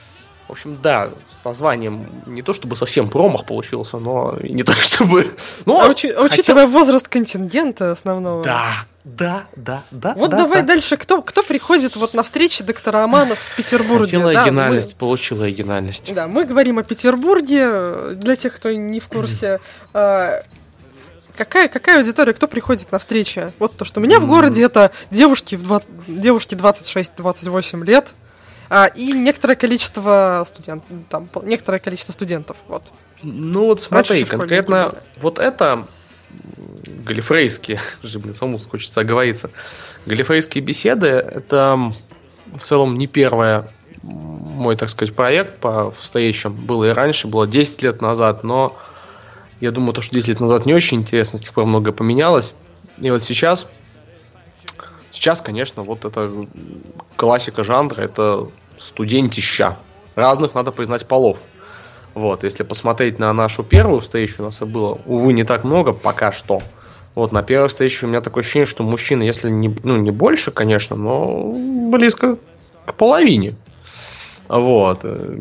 В 0.48 0.52
общем, 0.52 0.78
да, 0.82 1.10
названием 1.44 2.06
не 2.26 2.42
то 2.42 2.54
чтобы 2.54 2.76
совсем 2.76 3.08
промах 3.08 3.46
получился, 3.46 3.98
но 3.98 4.36
и 4.40 4.52
не 4.52 4.62
то 4.64 4.72
чтобы... 4.74 5.34
Ну, 5.64 5.80
а 5.80 5.88
учи- 5.88 6.14
учитывая 6.14 6.66
возраст 6.66 7.08
контингента 7.08 7.92
основного. 7.92 8.44
Да, 8.44 8.86
да, 9.04 9.44
да, 9.56 9.82
да. 9.90 10.14
Вот 10.14 10.30
да, 10.30 10.38
давай 10.38 10.62
да. 10.62 10.68
дальше. 10.68 10.96
Кто, 10.96 11.22
кто 11.22 11.42
приходит 11.42 11.96
вот 11.96 12.14
на 12.14 12.22
встречи 12.22 12.62
доктора 12.62 13.04
Аманов 13.04 13.38
в 13.38 13.56
Петербурге? 13.56 14.04
Хотела 14.04 14.32
да, 14.32 14.42
оригинальность, 14.42 14.94
мы... 14.94 14.98
получила 14.98 15.44
оригинальность. 15.44 16.14
Да, 16.14 16.26
мы 16.26 16.44
говорим 16.44 16.78
о 16.78 16.82
Петербурге. 16.82 18.14
Для 18.14 18.36
тех, 18.36 18.54
кто 18.54 18.70
не 18.70 19.00
в 19.00 19.08
курсе, 19.08 19.60
а, 19.94 20.42
какая, 21.38 21.68
какая 21.68 21.98
аудитория, 21.98 22.34
кто 22.34 22.48
приходит 22.48 22.92
на 22.92 22.98
встречи? 22.98 23.52
Вот 23.58 23.76
то, 23.76 23.84
что 23.84 24.00
у 24.00 24.02
меня 24.02 24.20
в 24.20 24.26
городе 24.26 24.62
это 24.62 24.90
девушки, 25.10 25.54
в 25.54 25.62
20, 25.62 25.88
девушки 26.08 26.54
26-28 26.54 27.84
лет, 27.84 28.08
а, 28.70 28.86
и 28.86 29.12
некоторое 29.12 29.56
количество 29.56 30.46
студентов, 30.48 30.88
там, 31.08 31.28
некоторое 31.42 31.78
количество 31.78 32.12
студентов, 32.12 32.56
вот. 32.68 32.84
Ну 33.22 33.66
вот 33.66 33.80
смотри, 33.80 34.24
конкретно 34.24 34.94
вот 35.20 35.38
это 35.38 35.86
галифрейские, 37.04 37.80
уже, 38.02 38.18
блин, 38.18 38.34
самому 38.34 38.58
хочется 38.58 39.00
оговориться. 39.00 39.50
Галифрейские 40.06 40.62
беседы– 40.62 41.06
это 41.08 41.92
в 42.54 42.60
целом 42.60 42.98
не 42.98 43.06
первая 43.06 43.68
мой, 44.02 44.76
так 44.76 44.90
сказать, 44.90 45.14
проект 45.14 45.58
по 45.58 45.94
стоящим. 46.02 46.52
Было 46.54 46.86
и 46.86 46.90
раньше, 46.90 47.26
было 47.26 47.46
10 47.46 47.82
лет 47.82 48.00
назад, 48.00 48.44
но 48.44 48.76
я 49.60 49.70
думаю, 49.72 49.92
то, 49.92 50.02
что 50.02 50.14
10 50.14 50.28
лет 50.28 50.40
назад 50.40 50.66
не 50.66 50.74
очень 50.74 50.98
интересно, 50.98 51.38
с 51.38 51.42
тех 51.42 51.52
пор 51.52 51.64
многое 51.64 51.92
поменялось. 51.92 52.54
И 52.98 53.10
вот 53.10 53.22
сейчас, 53.22 53.66
сейчас, 55.18 55.42
конечно, 55.42 55.82
вот 55.82 56.04
это 56.04 56.30
классика 57.16 57.64
жанра, 57.64 58.02
это 58.02 58.48
студентища. 58.78 59.76
Разных, 60.14 60.54
надо 60.54 60.70
признать, 60.70 61.06
полов. 61.06 61.38
Вот, 62.14 62.44
если 62.44 62.62
посмотреть 62.62 63.18
на 63.18 63.32
нашу 63.32 63.62
первую 63.62 64.00
встречу, 64.00 64.36
у 64.38 64.44
нас 64.44 64.58
было, 64.60 64.98
увы, 65.06 65.32
не 65.32 65.44
так 65.44 65.64
много 65.64 65.92
пока 65.92 66.32
что. 66.32 66.62
Вот, 67.14 67.32
на 67.32 67.42
первой 67.42 67.68
встрече 67.68 68.06
у 68.06 68.08
меня 68.08 68.20
такое 68.20 68.42
ощущение, 68.42 68.66
что 68.66 68.84
мужчины, 68.84 69.22
если 69.22 69.50
не, 69.50 69.76
ну, 69.82 69.96
не 69.96 70.10
больше, 70.10 70.50
конечно, 70.50 70.96
но 70.96 71.52
близко 71.90 72.38
к 72.86 72.94
половине. 72.94 73.56
Вот. 74.48 75.00
Э, 75.02 75.38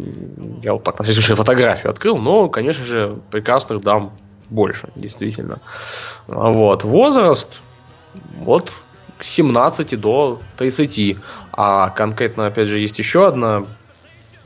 я 0.63 0.73
вот 0.73 0.83
так, 0.83 0.99
уже 0.99 1.35
фотографию 1.35 1.91
открыл, 1.91 2.17
но, 2.17 2.49
конечно 2.49 2.83
же, 2.83 3.17
прекрасных 3.31 3.81
дам 3.81 4.11
больше, 4.49 4.89
действительно. 4.95 5.59
Вот. 6.27 6.83
Возраст, 6.83 7.61
вот, 8.39 8.71
17 9.19 9.99
до 9.99 10.41
30. 10.57 11.17
А 11.51 11.89
конкретно, 11.89 12.47
опять 12.47 12.67
же, 12.67 12.79
есть 12.79 12.99
еще 12.99 13.27
одна, 13.27 13.65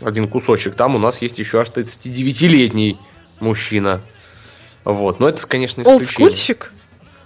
один 0.02 0.28
кусочек. 0.28 0.76
Там 0.76 0.96
у 0.96 1.00
нас 1.00 1.22
есть 1.22 1.40
еще 1.40 1.62
аж 1.62 1.70
39-летний 1.70 2.98
мужчина. 3.40 4.02
Вот. 4.84 5.20
Но 5.20 5.30
это, 5.30 5.46
конечно, 5.46 5.82
исключение. 5.82 6.28
Олдскульщик? 6.28 6.74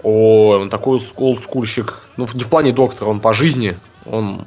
О, 0.04 0.58
он 0.60 0.70
такой 0.70 1.02
олдскульщик. 1.16 2.02
Ну, 2.18 2.28
не 2.34 2.44
в 2.44 2.48
плане 2.48 2.74
доктора, 2.74 3.10
он 3.10 3.20
по 3.20 3.34
жизни. 3.34 3.78
Он 4.06 4.46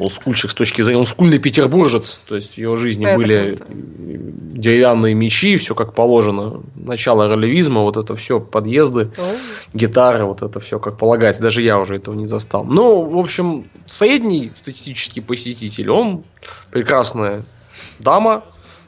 олдскульщик 0.00 0.50
с 0.50 0.54
точки 0.54 0.82
зрения, 0.82 1.00
он 1.00 1.06
скульный 1.06 1.38
петербуржец, 1.38 2.20
то 2.26 2.34
есть 2.34 2.54
в 2.54 2.58
его 2.58 2.76
жизни 2.76 3.06
это 3.06 3.16
были 3.16 3.56
круто. 3.56 3.64
деревянные 3.68 5.14
мечи, 5.14 5.56
все 5.58 5.74
как 5.74 5.94
положено, 5.94 6.62
начало 6.74 7.28
ролевизма, 7.28 7.82
вот 7.82 7.96
это 7.96 8.16
все, 8.16 8.40
подъезды, 8.40 9.10
О. 9.18 9.34
гитары, 9.74 10.24
вот 10.24 10.42
это 10.42 10.58
все 10.60 10.78
как 10.78 10.96
полагается, 10.96 11.42
даже 11.42 11.60
я 11.62 11.78
уже 11.78 11.96
этого 11.96 12.14
не 12.14 12.26
застал. 12.26 12.64
Ну, 12.64 13.02
в 13.02 13.18
общем, 13.18 13.66
средний 13.86 14.50
статистический 14.54 15.20
посетитель, 15.20 15.90
он 15.90 16.24
прекрасная 16.70 17.44
дама, 17.98 18.44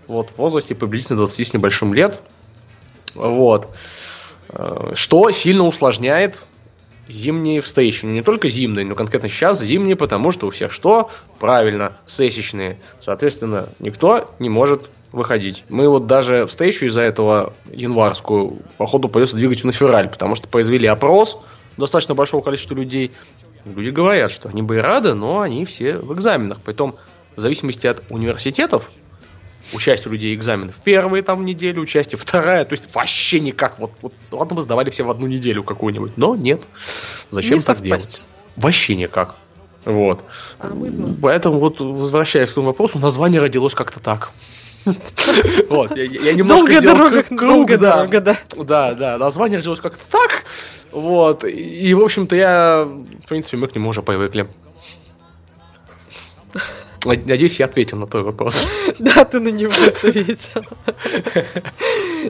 вот, 0.06 0.30
в 0.30 0.38
возрасте 0.38 0.74
приблизительно 0.74 1.18
20 1.18 1.46
с 1.46 1.52
небольшим 1.52 1.92
лет, 1.92 2.20
вот, 3.14 3.68
э, 4.48 4.92
что 4.94 5.30
сильно 5.30 5.64
усложняет 5.64 6.46
зимние 7.08 7.60
встречи. 7.60 8.04
Ну, 8.04 8.12
не 8.12 8.22
только 8.22 8.48
зимние, 8.48 8.84
но 8.84 8.94
конкретно 8.94 9.28
сейчас 9.28 9.60
зимние, 9.60 9.96
потому 9.96 10.30
что 10.32 10.46
у 10.46 10.50
всех 10.50 10.72
что? 10.72 11.10
Правильно, 11.38 11.96
сессичные. 12.06 12.78
Соответственно, 13.00 13.68
никто 13.78 14.30
не 14.38 14.48
может 14.48 14.88
выходить. 15.12 15.64
Мы 15.68 15.88
вот 15.88 16.06
даже 16.06 16.46
встречу 16.46 16.86
из-за 16.86 17.02
этого 17.02 17.52
январскую, 17.70 18.58
походу, 18.78 19.08
придется 19.08 19.36
двигать 19.36 19.62
на 19.64 19.72
февраль, 19.72 20.08
потому 20.08 20.34
что 20.34 20.48
произвели 20.48 20.86
опрос 20.86 21.38
достаточно 21.76 22.14
большого 22.14 22.42
количества 22.42 22.74
людей. 22.74 23.12
Люди 23.64 23.90
говорят, 23.90 24.32
что 24.32 24.48
они 24.48 24.62
бы 24.62 24.76
и 24.76 24.80
рады, 24.80 25.14
но 25.14 25.40
они 25.40 25.64
все 25.64 25.96
в 25.96 26.12
экзаменах. 26.14 26.60
Притом, 26.60 26.96
в 27.36 27.40
зависимости 27.40 27.86
от 27.86 28.02
университетов, 28.10 28.90
участие 29.72 30.12
людей 30.12 30.34
экзаменов 30.34 30.76
первые 30.84 31.22
там 31.22 31.44
неделю, 31.44 31.82
участие 31.82 32.18
вторая, 32.18 32.64
то 32.64 32.72
есть 32.72 32.92
вообще 32.94 33.40
никак. 33.40 33.78
Вот, 33.78 33.92
вот 34.02 34.12
ладно 34.30 34.56
бы 34.56 34.62
сдавали 34.62 34.90
все 34.90 35.02
в 35.02 35.10
одну 35.10 35.26
неделю 35.26 35.62
какую-нибудь, 35.62 36.16
но 36.16 36.34
нет. 36.34 36.62
Зачем 37.30 37.58
Не 37.58 37.62
так 37.62 37.78
совпасть. 37.78 38.10
делать? 38.10 38.26
Вообще 38.56 38.96
никак. 38.96 39.34
Вот. 39.84 40.24
А 40.58 40.68
мы... 40.68 41.14
Поэтому 41.20 41.58
вот 41.58 41.80
возвращаясь 41.80 42.50
к 42.50 42.52
своему 42.52 42.70
вопросу, 42.70 42.98
название 42.98 43.40
родилось 43.40 43.74
как-то 43.74 44.00
так. 44.00 44.30
Вот, 45.68 45.96
я, 45.96 46.32
немножко 46.32 46.66
Долгая 46.66 46.80
дорога, 46.80 47.24
долгая 47.30 47.78
да, 47.78 47.96
дорога, 47.96 48.20
да. 48.20 48.38
Да, 48.56 48.94
да, 48.94 49.18
название 49.18 49.58
родилось 49.58 49.80
как-то 49.80 50.02
так, 50.10 50.44
вот, 50.90 51.44
и, 51.44 51.94
в 51.94 52.02
общем-то, 52.02 52.36
я, 52.36 52.84
в 52.84 53.28
принципе, 53.28 53.56
мы 53.56 53.68
к 53.68 53.74
нему 53.74 53.88
уже 53.90 54.02
привыкли. 54.02 54.48
Надеюсь, 57.04 57.58
я 57.58 57.66
ответил 57.66 57.98
на 57.98 58.06
твой 58.06 58.22
вопрос. 58.22 58.66
Да, 58.98 59.24
ты 59.24 59.40
на 59.40 59.48
него 59.48 59.72
ответил. 59.72 60.64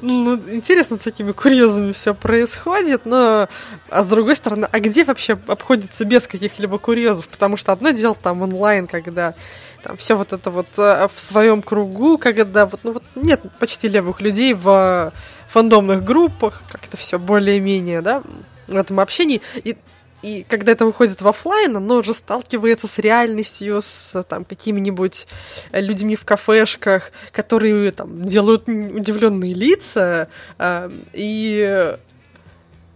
Ну, 0.01 0.37
интересно, 0.37 0.99
с 0.99 1.03
такими 1.03 1.33
курьезами 1.33 1.93
все 1.93 2.15
происходит, 2.15 3.05
но, 3.05 3.49
а 3.91 4.03
с 4.03 4.07
другой 4.07 4.37
стороны, 4.37 4.67
а 4.71 4.81
где 4.81 5.05
вообще 5.05 5.39
обходится 5.47 6.05
без 6.05 6.27
каких-либо 6.27 6.79
курьезов? 6.79 7.29
Потому 7.29 7.57
что 7.57 7.73
одно 7.73 7.91
дело 7.91 8.15
там 8.15 8.43
онлайн, 8.43 8.87
когда 8.87 9.35
там 9.83 9.97
все 9.97 10.17
вот 10.17 10.33
это 10.33 10.51
вот 10.51 10.69
э, 10.79 11.09
в 11.15 11.21
своем 11.21 11.61
кругу, 11.61 12.17
когда 12.17 12.67
вот, 12.67 12.81
ну 12.85 12.93
вот 12.93 13.03
нет 13.17 13.41
почти 13.59 13.89
левых 13.89 14.21
людей 14.21 14.55
в 14.55 15.13
фандомных 15.49 16.05
группах, 16.05 16.63
как-то 16.71 16.97
все 16.97 17.19
более-менее, 17.19 18.01
да, 18.01 18.23
в 18.69 18.77
этом 18.77 19.01
общении. 19.01 19.43
И 19.57 19.77
и 20.23 20.45
когда 20.49 20.73
это 20.73 20.87
выходит 20.87 21.21
в 21.21 21.29
офлайн, 21.29 21.77
оно 21.77 21.97
уже 21.97 22.15
сталкивается 22.15 22.87
с 22.87 22.99
реальностью, 22.99 23.83
с 23.83 24.23
там 24.25 24.45
какими-нибудь 24.45 25.27
людьми 25.73 26.17
в 26.17 26.25
кафешках, 26.25 27.13
которые 27.33 27.91
там 27.91 28.25
делают 28.27 28.69
удивленные 28.69 29.55
лица, 29.55 30.29
э, 30.59 30.91
и 31.13 31.97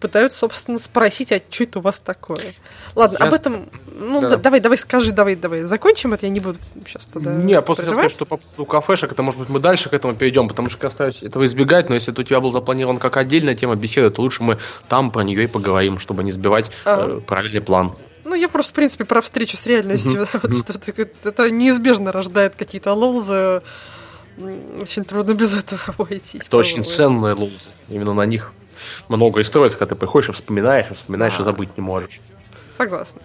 пытаются, 0.00 0.40
собственно, 0.40 0.78
спросить, 0.78 1.32
а 1.32 1.40
что 1.50 1.64
это 1.64 1.78
у 1.78 1.82
вас 1.82 2.00
такое? 2.00 2.54
Ладно, 2.94 3.16
я... 3.18 3.26
об 3.26 3.34
этом... 3.34 3.68
Ну, 3.98 4.20
да. 4.20 4.36
давай, 4.36 4.60
давай, 4.60 4.76
скажи, 4.78 5.12
давай, 5.12 5.36
давай. 5.36 5.62
Закончим 5.62 6.12
это, 6.12 6.26
я 6.26 6.30
не 6.30 6.40
буду 6.40 6.58
сейчас 6.86 7.06
тогда... 7.06 7.32
Не, 7.32 7.54
я 7.54 7.62
просто 7.62 7.82
хотел 7.82 7.94
сказать, 7.94 8.12
что 8.12 8.26
по 8.26 8.36
поводу 8.36 8.66
кафешек, 8.66 9.12
это, 9.12 9.22
может 9.22 9.40
быть, 9.40 9.48
мы 9.48 9.58
дальше 9.58 9.88
к 9.88 9.94
этому 9.94 10.14
перейдем, 10.14 10.48
потому 10.48 10.68
что 10.68 10.86
я 10.86 10.90
стараюсь 10.90 11.22
этого 11.22 11.44
избегать, 11.44 11.88
но 11.88 11.94
если 11.94 12.12
это 12.12 12.20
у 12.20 12.24
тебя 12.24 12.40
был 12.40 12.50
запланирован 12.50 12.98
как 12.98 13.16
отдельная 13.16 13.54
тема 13.54 13.76
беседы, 13.76 14.10
то 14.10 14.22
лучше 14.22 14.42
мы 14.42 14.58
там 14.88 15.10
про 15.10 15.22
нее 15.22 15.44
и 15.44 15.46
поговорим, 15.46 15.98
чтобы 15.98 16.24
не 16.24 16.30
сбивать 16.30 16.70
а. 16.84 17.18
э, 17.18 17.20
правильный 17.20 17.60
план. 17.60 17.94
Ну, 18.24 18.34
я 18.34 18.48
просто, 18.48 18.72
в 18.72 18.74
принципе, 18.74 19.04
про 19.04 19.20
встречу 19.20 19.56
с 19.56 19.66
реальностью. 19.66 20.26
это 21.24 21.50
неизбежно 21.50 22.10
рождает 22.12 22.56
какие-то 22.56 22.92
лоузы. 22.92 23.62
Очень 24.80 25.04
трудно 25.04 25.32
без 25.32 25.56
этого 25.56 25.80
обойтись. 25.98 26.42
Это 26.46 26.56
очень 26.56 26.84
ценные 26.84 27.34
лоузы. 27.34 27.70
Именно 27.88 28.14
на 28.14 28.26
них 28.26 28.52
много 29.08 29.40
историй, 29.40 29.70
когда 29.70 29.86
ты 29.86 29.94
приходишь 29.94 30.28
и 30.30 30.32
вспоминаешь, 30.32 30.90
и 30.90 30.94
вспоминаешь, 30.94 31.34
а. 31.38 31.42
и 31.42 31.44
забыть 31.44 31.76
не 31.76 31.82
можешь. 31.82 32.20
Согласна. 32.76 33.20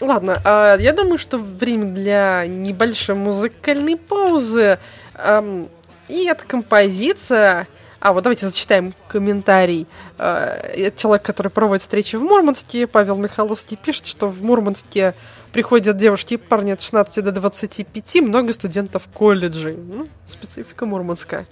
Ладно, 0.00 0.40
а 0.44 0.76
я 0.78 0.92
думаю, 0.92 1.18
что 1.18 1.38
время 1.38 1.92
для 1.92 2.46
небольшой 2.46 3.16
музыкальной 3.16 3.96
паузы. 3.96 4.78
Эм, 5.14 5.68
и 6.08 6.24
эта 6.24 6.44
композиция... 6.44 7.68
А, 8.00 8.14
вот 8.14 8.24
давайте 8.24 8.46
зачитаем 8.46 8.94
комментарий. 9.08 9.86
Э, 10.16 10.90
человек, 10.96 11.22
который 11.22 11.48
проводит 11.48 11.82
встречи 11.82 12.16
в 12.16 12.22
Мурманске, 12.22 12.86
Павел 12.86 13.16
Михайловский, 13.16 13.76
пишет, 13.76 14.06
что 14.06 14.28
в 14.28 14.42
Мурманске 14.42 15.14
приходят 15.52 15.98
девушки 15.98 16.34
и 16.34 16.36
парни 16.38 16.70
от 16.70 16.80
16 16.80 17.22
до 17.22 17.30
25, 17.30 18.22
много 18.22 18.54
студентов 18.54 19.06
колледжей. 19.12 19.76
Ну, 19.76 20.08
специфика 20.26 20.86
Мурманска. 20.86 21.44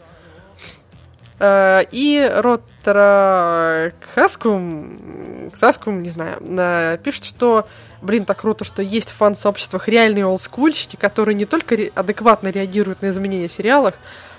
Э, 1.38 1.82
и 1.90 2.30
Роттера 2.34 3.92
Хаскум, 4.14 5.50
Хаскум, 5.58 6.02
не 6.02 6.10
знаю, 6.10 6.98
пишет, 6.98 7.24
что, 7.24 7.66
блин, 8.02 8.24
так 8.24 8.38
круто, 8.40 8.64
что 8.64 8.82
есть 8.82 9.10
в 9.10 9.16
фан-сообществах 9.16 9.88
реальные 9.88 10.26
олдскульщики, 10.26 10.96
которые 10.96 11.34
не 11.34 11.44
только 11.44 11.76
адекватно 11.94 12.48
реагируют 12.48 13.02
на 13.02 13.10
изменения 13.10 13.48
в 13.48 13.52
сериалах, 13.52 13.94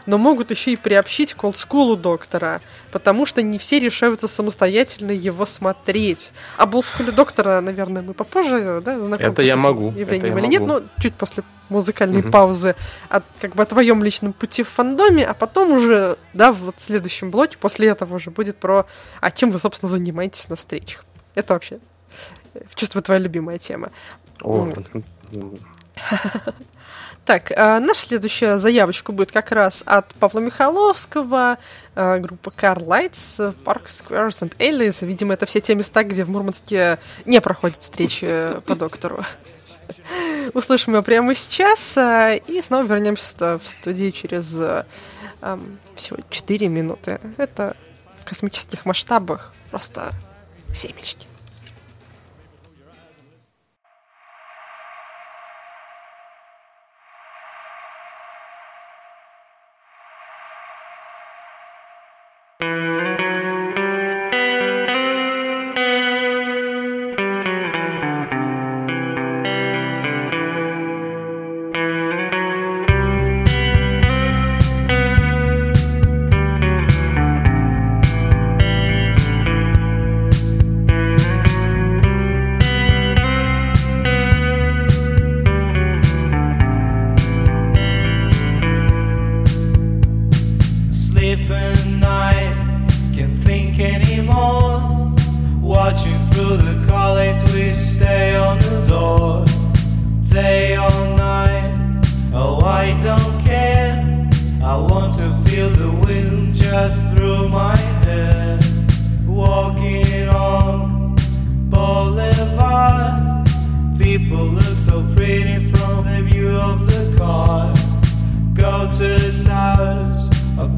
но 0.06 0.18
могут 0.18 0.52
еще 0.52 0.72
и 0.72 0.76
приобщить 0.76 1.34
к 1.34 1.44
олдскулу 1.44 1.96
доктора, 1.96 2.62
потому 2.92 3.26
что 3.26 3.42
не 3.42 3.58
все 3.58 3.80
решаются 3.80 4.28
самостоятельно 4.28 5.12
его 5.12 5.46
смотреть. 5.46 6.32
Об 6.58 6.76
олдскуле 6.76 7.12
доктора, 7.12 7.62
наверное, 7.62 8.02
мы 8.02 8.14
попозже, 8.14 8.82
да, 8.84 9.00
знакомы 9.00 9.32
Это 9.32 9.42
я 9.42 9.56
могу. 9.56 9.92
Явлением 9.92 10.10
это 10.10 10.16
я 10.16 10.32
или 10.32 10.42
могу. 10.42 10.52
нет, 10.52 10.62
ну, 10.62 11.02
чуть 11.02 11.16
после 11.16 11.44
музыкальной 11.70 12.22
угу. 12.22 12.32
паузы, 12.32 12.76
от, 13.10 13.24
как 13.40 13.56
бы 13.56 13.64
о 13.64 13.66
твоем 13.66 14.04
личном 14.04 14.34
пути 14.34 14.64
в 14.64 14.70
фандоме, 14.70 15.26
а 15.26 15.34
потом 15.34 15.72
уже, 15.72 16.18
да, 16.34 16.52
вот 16.52 16.76
в 16.78 16.84
следующем 16.84 17.32
блоке, 17.32 17.58
после 17.58 17.90
этого 17.90 18.16
уже 18.16 18.32
будет 18.32 18.58
про, 18.58 18.86
а 19.22 19.32
чем 19.32 19.52
вы, 19.52 19.60
собственно, 19.60 19.90
занимаетесь 19.90 20.50
на 20.50 20.56
встречах. 20.56 21.06
Это 21.36 21.54
вообще, 21.54 21.80
чувствую, 22.76 23.04
твоя 23.04 23.20
любимая 23.20 23.60
тема. 23.60 23.92
О, 24.42 24.72
Так, 27.30 27.52
а 27.56 27.80
наша 27.80 28.08
следующая 28.08 28.58
заявочка 28.58 29.12
будет 29.12 29.32
как 29.32 29.52
раз 29.52 29.84
от 29.86 30.16
Павла 30.16 30.40
Михайловского, 30.40 31.60
а, 31.94 32.18
группа 32.18 32.50
Car 32.50 32.84
Lights, 32.84 33.54
Park 33.64 33.86
Squares 33.86 34.40
and 34.42 34.58
Alleys. 34.58 35.06
Видимо, 35.06 35.36
это 35.36 35.46
все 35.46 35.62
те 35.62 35.76
места, 35.76 36.04
где 36.04 36.24
в 36.24 36.32
Мурманске 36.32 36.98
не 37.26 37.40
проходят 37.40 37.84
встречи 37.84 38.60
по 38.66 38.74
доктору. 38.74 39.24
Услышим 40.56 40.96
ее 40.96 41.04
прямо 41.04 41.36
сейчас, 41.36 41.96
а, 42.00 42.34
и 42.34 42.64
снова 42.64 42.82
вернемся 42.82 43.60
в 43.60 43.62
студию 43.64 44.12
через 44.12 44.48
всего 44.48 46.18
4 46.32 46.68
минуты. 46.68 47.22
Это 47.38 47.78
в 48.20 48.28
космических 48.28 48.86
масштабах 48.86 49.54
просто 49.70 50.14
семечки. 50.74 51.29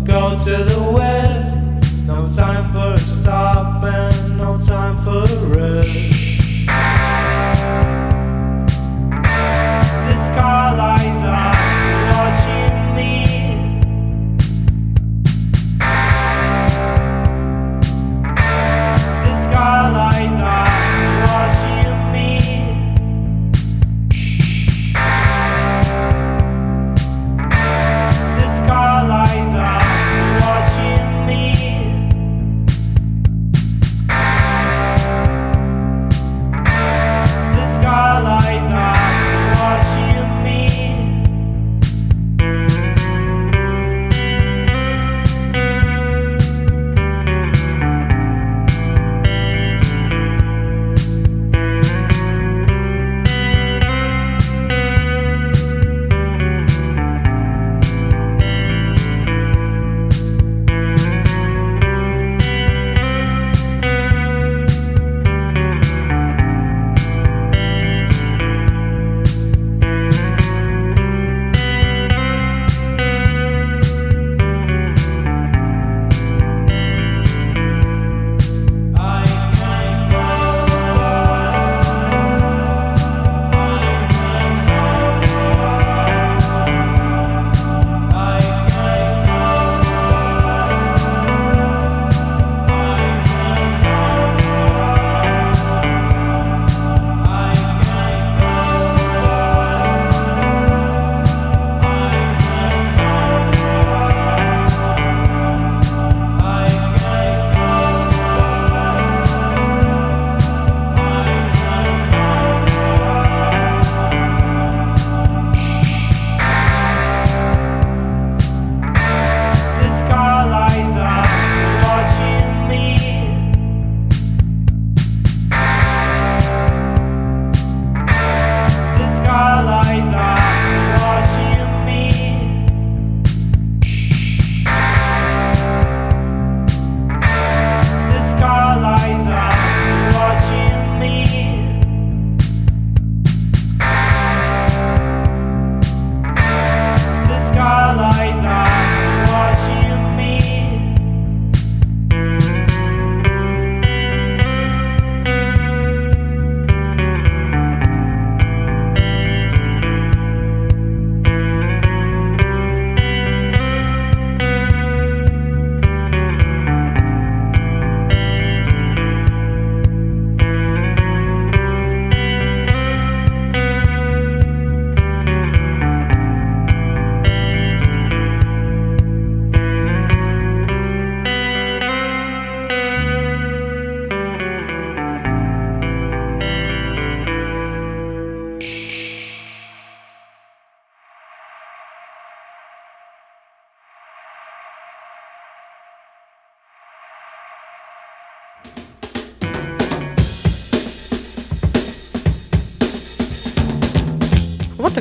go 0.03 0.37
to 0.45 0.63
the 0.63 0.93
west. 0.97 1.59
No 2.05 2.27
time 2.27 2.70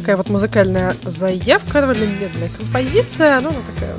такая 0.01 0.17
вот 0.17 0.31
музыкальная 0.31 0.95
заявка, 1.05 1.83
довольно 1.83 2.05
медленная 2.05 2.49
композиция. 2.57 3.41
Ну, 3.41 3.51
она 3.51 3.59
такая 3.75 3.95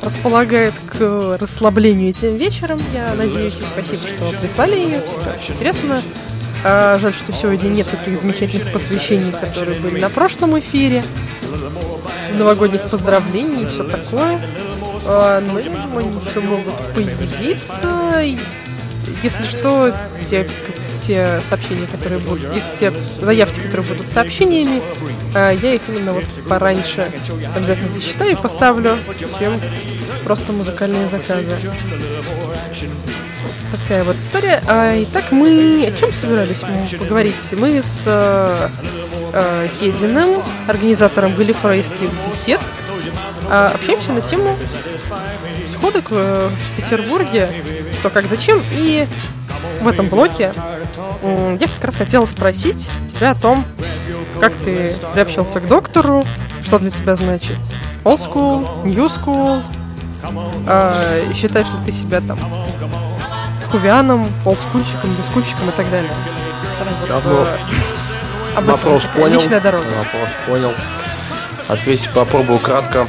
располагает 0.00 0.74
к 0.92 1.38
расслаблению 1.40 2.10
этим 2.10 2.36
вечером. 2.36 2.78
Я 2.92 3.14
надеюсь, 3.14 3.56
и 3.56 3.64
спасибо, 3.64 4.02
что 4.06 4.38
прислали 4.40 4.76
ее. 4.76 5.02
Очень 5.36 5.54
интересно. 5.54 6.00
А, 6.62 6.98
жаль, 7.00 7.12
что 7.12 7.32
сегодня 7.32 7.68
нет 7.68 7.88
таких 7.88 8.20
замечательных 8.20 8.72
посвящений, 8.72 9.32
которые 9.32 9.80
были 9.80 10.00
на 10.00 10.08
прошлом 10.08 10.58
эфире. 10.60 11.02
Новогодних 12.38 12.82
поздравлений 12.88 13.64
и 13.64 13.66
все 13.66 13.82
такое. 13.82 14.40
А, 15.06 15.40
но 15.40 15.60
думаю, 15.60 15.98
они 15.98 16.16
еще 16.28 16.40
могут 16.40 16.74
появиться. 16.94 18.38
Если 19.22 19.42
что, 19.42 19.92
те, 20.30 20.46
те 21.06 21.40
сообщения, 21.48 21.86
которые 21.86 22.20
будут, 22.20 22.42
если 22.54 22.70
те 22.78 22.92
заявки, 23.20 23.60
которые 23.60 23.86
будут 23.86 24.08
сообщениями, 24.08 24.80
э, 25.34 25.56
я 25.60 25.74
их 25.74 25.82
именно 25.88 26.12
вот 26.12 26.24
пораньше 26.48 27.10
обязательно 27.54 27.90
засчитаю 27.90 28.32
и 28.32 28.36
поставлю, 28.36 28.96
чем 29.38 29.60
просто 30.24 30.52
музыкальные 30.52 31.08
заказы. 31.08 31.56
Такая 33.70 34.04
вот 34.04 34.16
история. 34.16 34.62
А, 34.66 34.94
итак, 35.02 35.32
мы 35.32 35.84
о 35.86 35.98
чем 35.98 36.12
собирались 36.12 36.62
поговорить? 36.98 37.34
Мы 37.52 37.82
с 37.82 38.02
э, 38.06 38.68
э, 39.32 39.68
Хединым, 39.80 40.42
организатором 40.68 41.34
галифрейских 41.34 42.08
бесед, 42.30 42.60
э, 43.50 43.70
общаемся 43.74 44.12
на 44.12 44.20
тему 44.20 44.56
сходок 45.68 46.10
в 46.10 46.50
Петербурге, 46.76 47.48
что 47.98 48.10
как 48.10 48.26
зачем, 48.28 48.60
и 48.72 49.06
в 49.84 49.88
этом 49.88 50.08
блоке 50.08 50.52
я 51.22 51.68
как 51.68 51.84
раз 51.84 51.96
хотела 51.96 52.26
спросить 52.26 52.90
тебя 53.08 53.32
о 53.32 53.34
том, 53.34 53.64
как 54.40 54.52
ты 54.64 54.90
приобщался 55.12 55.60
к 55.60 55.68
доктору, 55.68 56.24
что 56.62 56.78
для 56.78 56.90
тебя 56.90 57.16
значит 57.16 57.56
old 58.04 58.20
school, 58.20 58.86
new 58.86 59.06
school, 59.06 59.62
э, 60.66 61.32
считаешь 61.34 61.66
ли 61.66 61.74
ты 61.84 61.92
себя 61.92 62.20
там 62.20 62.38
кувианом, 63.70 64.26
олдскульщиком, 64.44 65.10
бескульщиком 65.16 65.68
и 65.68 65.72
так 65.72 65.90
далее. 65.90 66.10
Вот, 67.08 67.22
ну, 67.24 67.46
об 68.56 68.64
вопрос 68.64 69.04
этом, 69.04 69.22
понял. 69.22 69.40
Личная 69.40 69.60
дорога. 69.60 69.84
Вопрос 69.84 70.28
понял. 70.46 70.72
Ответить 71.68 72.10
попробую 72.10 72.58
кратко. 72.58 73.06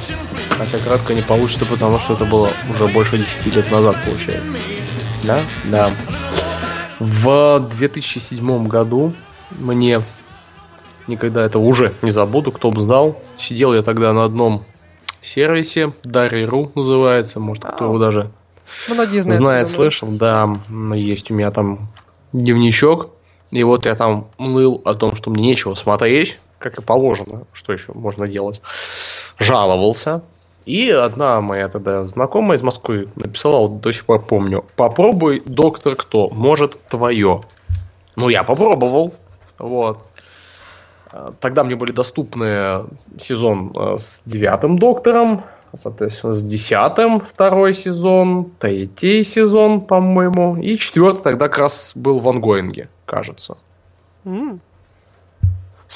Хотя 0.58 0.78
кратко 0.78 1.14
не 1.14 1.22
получится, 1.22 1.66
потому 1.66 2.00
что 2.00 2.14
это 2.14 2.26
было 2.26 2.50
уже 2.70 2.88
больше 2.88 3.18
10 3.18 3.56
лет 3.56 3.72
назад, 3.72 3.98
получается. 4.06 4.58
Да? 5.24 5.40
Да. 5.66 5.90
В 7.00 7.60
2007 7.78 8.68
году 8.68 9.14
мне 9.52 10.02
никогда 11.08 11.46
это 11.46 11.60
уже 11.60 11.94
не 12.02 12.12
забуду, 12.12 12.52
кто 12.52 12.72
бы 12.72 12.82
знал. 12.82 13.22
Сидел 13.38 13.74
я 13.74 13.82
тогда 13.82 14.14
на 14.14 14.24
одном 14.24 14.66
сервисе, 15.22 15.94
Дарья.ру 16.04 16.72
называется, 16.76 17.40
может 17.40 17.64
кто 17.64 17.86
его 17.86 18.00
даже 18.00 18.32
Многие 18.88 19.22
знают. 19.22 19.42
Знает, 19.42 19.68
слышал, 19.70 20.08
да. 20.10 20.60
Есть 20.96 21.32
у 21.32 21.34
меня 21.34 21.52
там 21.52 21.90
дневничок. 22.34 23.10
И 23.52 23.64
вот 23.64 23.86
я 23.86 23.96
там 23.96 24.28
мыл 24.38 24.82
о 24.86 24.96
том, 24.96 25.16
что 25.16 25.30
мне 25.30 25.44
нечего 25.44 25.76
смотреть, 25.76 26.40
как 26.60 26.78
и 26.78 26.82
положено. 26.82 27.44
Что 27.54 27.74
еще 27.74 27.94
можно 27.94 28.28
делать? 28.28 28.62
Жаловался. 29.38 30.24
И 30.66 30.90
одна 30.90 31.42
моя 31.42 31.70
тогда 31.70 32.06
знакомая 32.06 32.58
из 32.58 32.64
Москвы 32.64 33.08
написала, 33.16 33.68
вот 33.68 33.82
до 33.82 33.92
сих 33.92 34.06
пор 34.06 34.26
помню, 34.26 34.66
попробуй, 34.76 35.44
доктор, 35.46 35.96
кто? 35.96 36.30
Может, 36.30 36.82
твое. 36.90 37.44
Ну, 38.16 38.30
я 38.30 38.44
попробовал. 38.44 39.14
Вот. 39.60 40.00
Тогда 41.40 41.64
мне 41.64 41.76
были 41.76 41.92
доступны 41.92 42.86
сезон 43.18 43.72
э, 43.76 43.98
с 43.98 44.22
девятым 44.26 44.78
доктором, 44.78 45.44
соответственно, 45.78 46.34
с 46.34 46.44
десятым 46.44 47.22
второй 47.22 47.74
сезон, 47.74 48.52
третий 48.60 49.24
сезон, 49.24 49.82
по-моему, 49.82 50.58
и 50.58 50.78
четвертый 50.78 51.24
тогда 51.24 51.48
как 51.48 51.60
раз 51.60 51.94
был 51.96 52.20
в 52.20 52.28
ангоинге, 52.28 52.90
кажется. 53.06 53.58
Mm. 54.26 54.60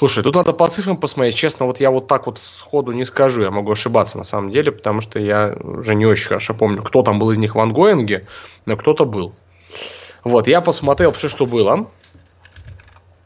Слушай, 0.00 0.24
тут 0.24 0.34
надо 0.34 0.54
по 0.54 0.66
цифрам 0.66 0.96
посмотреть. 0.96 1.34
Честно, 1.34 1.66
вот 1.66 1.78
я 1.78 1.90
вот 1.90 2.06
так 2.06 2.24
вот 2.24 2.40
сходу 2.40 2.92
не 2.92 3.04
скажу. 3.04 3.42
Я 3.42 3.50
могу 3.50 3.72
ошибаться 3.72 4.16
на 4.16 4.24
самом 4.24 4.50
деле, 4.50 4.72
потому 4.72 5.02
что 5.02 5.20
я 5.20 5.54
уже 5.62 5.94
не 5.94 6.06
очень 6.06 6.28
хорошо 6.28 6.54
помню, 6.54 6.80
кто 6.80 7.02
там 7.02 7.18
был 7.18 7.30
из 7.32 7.36
них 7.36 7.54
в 7.54 7.60
ангоинге, 7.60 8.26
но 8.64 8.78
кто-то 8.78 9.04
был. 9.04 9.34
Вот, 10.24 10.48
я 10.48 10.62
посмотрел 10.62 11.12
все, 11.12 11.28
что 11.28 11.44
было. 11.44 11.90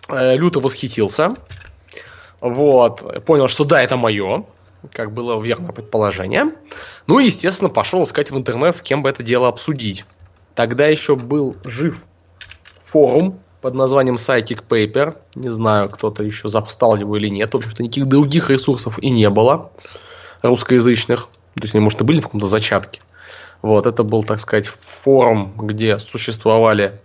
Э, 0.08 0.34
люто 0.34 0.58
восхитился. 0.58 1.36
Вот, 2.40 3.24
понял, 3.24 3.46
что 3.46 3.62
да, 3.62 3.80
это 3.80 3.96
мое 3.96 4.44
как 4.92 5.12
было 5.12 5.40
верное 5.40 5.70
предположение. 5.70 6.56
Ну 7.06 7.20
и, 7.20 7.26
естественно, 7.26 7.70
пошел 7.70 8.02
искать 8.02 8.32
в 8.32 8.36
интернет, 8.36 8.74
с 8.74 8.82
кем 8.82 9.04
бы 9.04 9.10
это 9.10 9.22
дело 9.22 9.46
обсудить. 9.46 10.04
Тогда 10.56 10.88
еще 10.88 11.14
был 11.14 11.54
жив 11.62 12.04
форум 12.84 13.38
под 13.64 13.72
названием 13.72 14.16
Psychic 14.16 14.62
Paper. 14.68 15.16
Не 15.36 15.50
знаю, 15.50 15.88
кто-то 15.88 16.22
еще 16.22 16.50
запстал 16.50 16.96
его 16.96 17.16
или 17.16 17.28
нет. 17.28 17.54
В 17.54 17.56
общем-то, 17.56 17.82
никаких 17.82 18.06
других 18.06 18.50
ресурсов 18.50 18.98
и 18.98 19.08
не 19.08 19.30
было 19.30 19.70
русскоязычных. 20.42 21.28
То 21.54 21.62
есть 21.62 21.74
они, 21.74 21.82
может, 21.82 21.98
и 22.02 22.04
были 22.04 22.20
в 22.20 22.24
каком-то 22.24 22.46
зачатке. 22.46 23.00
Вот, 23.62 23.86
это 23.86 24.02
был, 24.02 24.22
так 24.22 24.40
сказать, 24.40 24.66
форум, 24.66 25.54
где 25.56 25.98
существовали 25.98 27.00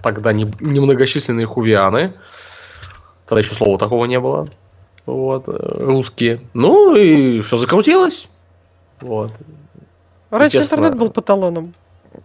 тогда 0.00 0.32
немногочисленные 0.32 1.46
хувианы. 1.46 2.14
Тогда 3.26 3.40
еще 3.40 3.54
слова 3.54 3.78
такого 3.78 4.04
не 4.04 4.20
было 4.20 4.48
вот, 5.06 5.48
э, 5.48 5.52
русские. 5.80 6.40
Ну 6.54 6.94
и 6.94 7.40
все 7.40 7.56
закрутилось. 7.56 8.28
Вот. 9.00 9.32
Раньше 10.30 10.58
интернет 10.58 10.96
был 10.96 11.10
по 11.10 11.20
талонам. 11.20 11.74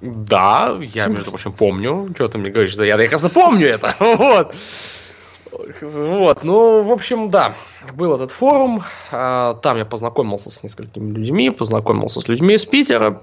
Да, 0.01 0.77
я, 0.81 1.07
между 1.07 1.31
прочим, 1.31 1.53
помню. 1.53 2.09
Что 2.15 2.27
ты 2.27 2.37
мне 2.37 2.49
говоришь? 2.49 2.75
Да 2.75 2.85
я 2.85 2.97
прекрасно 2.97 3.29
помню 3.29 3.69
это. 3.69 3.95
Вот. 3.99 4.55
Вот, 5.81 6.43
ну, 6.43 6.81
в 6.81 6.91
общем, 6.91 7.29
да, 7.29 7.55
был 7.93 8.15
этот 8.15 8.31
форум, 8.31 8.83
а, 9.11 9.53
там 9.55 9.77
я 9.77 9.85
познакомился 9.85 10.49
с 10.49 10.63
несколькими 10.63 11.13
людьми, 11.13 11.51
познакомился 11.51 12.21
с 12.21 12.27
людьми 12.27 12.55
из 12.55 12.65
Питера, 12.65 13.21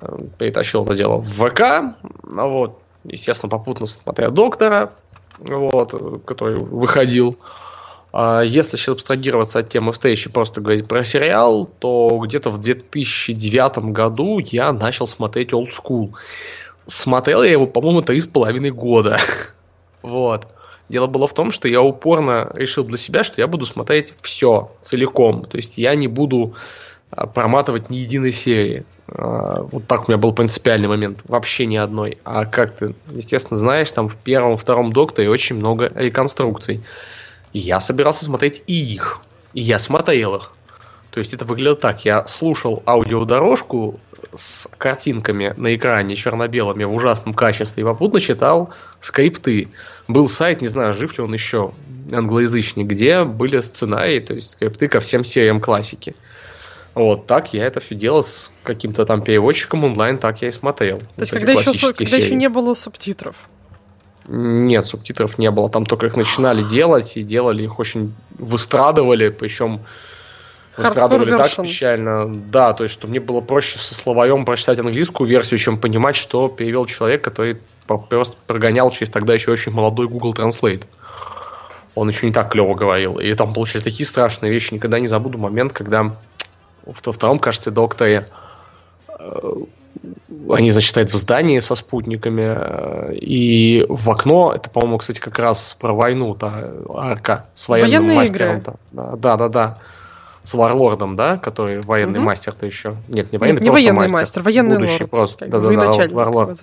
э, 0.00 0.18
перетащил 0.38 0.84
это 0.84 0.94
дело 0.94 1.18
в 1.18 1.28
ВК, 1.28 1.94
вот, 2.22 2.80
естественно, 3.04 3.50
попутно 3.50 3.84
смотря 3.84 4.30
доктора, 4.30 4.92
вот, 5.38 6.24
который 6.24 6.56
выходил, 6.56 7.36
если 8.14 8.76
сейчас 8.76 8.94
абстрагироваться 8.94 9.60
от 9.60 9.70
темы 9.70 9.92
встречи, 9.92 10.28
просто 10.28 10.60
говорить 10.60 10.86
про 10.86 11.02
сериал, 11.02 11.64
то 11.64 12.18
где-то 12.22 12.50
в 12.50 12.58
2009 12.58 13.78
году 13.92 14.38
я 14.38 14.72
начал 14.72 15.06
смотреть 15.06 15.52
Old 15.52 15.70
School. 15.70 16.12
Смотрел 16.86 17.42
я 17.42 17.52
его, 17.52 17.66
по-моему, 17.66 18.02
три 18.02 18.20
с 18.20 18.26
половиной 18.26 18.70
года. 18.70 19.18
вот. 20.02 20.46
Дело 20.88 21.06
было 21.06 21.26
в 21.26 21.32
том, 21.32 21.52
что 21.52 21.68
я 21.68 21.80
упорно 21.80 22.50
решил 22.54 22.84
для 22.84 22.98
себя, 22.98 23.24
что 23.24 23.40
я 23.40 23.46
буду 23.46 23.64
смотреть 23.64 24.12
все 24.20 24.70
целиком. 24.82 25.46
То 25.46 25.56
есть 25.56 25.78
я 25.78 25.94
не 25.94 26.06
буду 26.06 26.54
а, 27.10 27.26
проматывать 27.26 27.88
ни 27.88 27.96
единой 27.96 28.32
серии. 28.32 28.84
А, 29.08 29.62
вот 29.62 29.86
так 29.86 30.06
у 30.06 30.12
меня 30.12 30.18
был 30.18 30.34
принципиальный 30.34 30.88
момент. 30.88 31.20
Вообще 31.24 31.64
ни 31.64 31.76
одной. 31.76 32.18
А 32.24 32.44
как 32.44 32.76
ты, 32.76 32.94
естественно, 33.10 33.56
знаешь, 33.56 33.90
там 33.90 34.10
в 34.10 34.16
первом, 34.16 34.58
втором 34.58 34.92
докторе 34.92 35.30
очень 35.30 35.56
много 35.56 35.90
реконструкций 35.94 36.82
я 37.52 37.80
собирался 37.80 38.24
смотреть 38.24 38.62
и 38.66 38.74
их. 38.74 39.20
И 39.54 39.60
я 39.60 39.78
смотрел 39.78 40.36
их. 40.36 40.52
То 41.10 41.20
есть 41.20 41.34
это 41.34 41.44
выглядело 41.44 41.76
так. 41.76 42.04
Я 42.04 42.26
слушал 42.26 42.82
аудиодорожку 42.86 44.00
с 44.34 44.66
картинками 44.78 45.52
на 45.56 45.74
экране 45.74 46.16
черно-белыми 46.16 46.84
в 46.84 46.94
ужасном 46.94 47.34
качестве 47.34 47.82
и 47.82 47.84
попутно 47.84 48.18
читал 48.18 48.70
скрипты. 49.00 49.68
Был 50.08 50.28
сайт, 50.28 50.62
не 50.62 50.68
знаю, 50.68 50.94
жив 50.94 51.18
ли 51.18 51.24
он 51.24 51.34
еще, 51.34 51.72
англоязычный, 52.10 52.84
где 52.84 53.24
были 53.24 53.60
сценарии, 53.60 54.20
то 54.20 54.34
есть 54.34 54.52
скрипты 54.52 54.88
ко 54.88 55.00
всем 55.00 55.24
сериям 55.24 55.60
классики. 55.60 56.16
Вот 56.94 57.26
так 57.26 57.52
я 57.54 57.66
это 57.66 57.80
все 57.80 57.94
делал 57.94 58.22
с 58.22 58.50
каким-то 58.62 59.04
там 59.04 59.22
переводчиком 59.22 59.84
онлайн, 59.84 60.18
так 60.18 60.42
я 60.42 60.48
и 60.48 60.50
смотрел. 60.50 61.00
То 61.16 61.22
есть 61.22 61.32
когда, 61.32 61.52
еще, 61.52 61.92
когда 61.92 62.16
еще 62.16 62.34
не 62.34 62.48
было 62.48 62.74
субтитров. 62.74 63.36
Нет, 64.26 64.86
субтитров 64.86 65.38
не 65.38 65.50
было. 65.50 65.68
Там 65.68 65.86
только 65.86 66.06
их 66.06 66.16
начинали 66.16 66.62
делать, 66.62 67.16
и 67.16 67.22
делали 67.22 67.64
их 67.64 67.78
очень 67.78 68.14
выстрадывали, 68.38 69.30
причем 69.30 69.80
выстрадывали 70.76 71.36
так 71.36 71.56
печально. 71.56 72.32
Да, 72.32 72.72
то 72.72 72.84
есть, 72.84 72.94
что 72.94 73.08
мне 73.08 73.20
было 73.20 73.40
проще 73.40 73.78
со 73.78 73.94
словарем 73.94 74.44
прочитать 74.44 74.78
английскую 74.78 75.28
версию, 75.28 75.58
чем 75.58 75.78
понимать, 75.78 76.16
что 76.16 76.48
перевел 76.48 76.86
человек, 76.86 77.22
который 77.22 77.58
просто 77.86 78.36
прогонял 78.46 78.90
через 78.90 79.10
тогда 79.10 79.34
еще 79.34 79.50
очень 79.50 79.72
молодой 79.72 80.08
Google 80.08 80.34
Translate. 80.34 80.84
Он 81.94 82.08
еще 82.08 82.26
не 82.26 82.32
так 82.32 82.50
клево 82.50 82.74
говорил. 82.74 83.18
И 83.18 83.32
там 83.34 83.52
получились 83.52 83.82
такие 83.82 84.06
страшные 84.06 84.50
вещи. 84.50 84.72
Никогда 84.72 84.98
не 84.98 85.08
забуду 85.08 85.36
момент, 85.36 85.72
когда 85.72 86.16
во 86.86 87.12
втором, 87.12 87.38
кажется, 87.38 87.70
докторе 87.70 88.28
э, 89.08 89.52
они, 90.50 90.70
значит, 90.70 90.90
стоят 90.90 91.10
в 91.10 91.16
здании 91.16 91.58
со 91.60 91.74
спутниками, 91.74 92.54
э, 92.54 93.14
и 93.14 93.86
в 93.88 94.10
окно, 94.10 94.52
это, 94.54 94.70
по-моему, 94.70 94.98
кстати, 94.98 95.18
как 95.18 95.38
раз 95.38 95.76
про 95.78 95.92
войну, 95.92 96.34
та 96.34 96.70
арка 96.88 97.46
с 97.54 97.68
военным 97.68 97.90
Военные 97.90 98.16
мастером. 98.16 98.58
Игры. 98.58 98.74
Да, 98.92 99.36
да, 99.36 99.48
да. 99.48 99.78
С 100.42 100.54
Варлордом, 100.54 101.14
да, 101.14 101.38
который 101.38 101.80
военный 101.82 102.18
угу. 102.18 102.26
мастер-то 102.26 102.66
еще. 102.66 102.96
Нет, 103.06 103.30
не 103.30 103.38
военный, 103.38 103.58
Нет, 103.58 103.64
не 103.64 103.70
военный 103.70 104.08
мастер, 104.08 104.12
мастер 104.12 104.42
военный 104.42 104.76
будущий 104.76 105.04
лорд. 105.04 105.10
Просто. 105.10 105.46
Да, 105.46 105.60
да, 105.60 105.70
да, 105.70 106.08
Варлорд. 106.14 106.60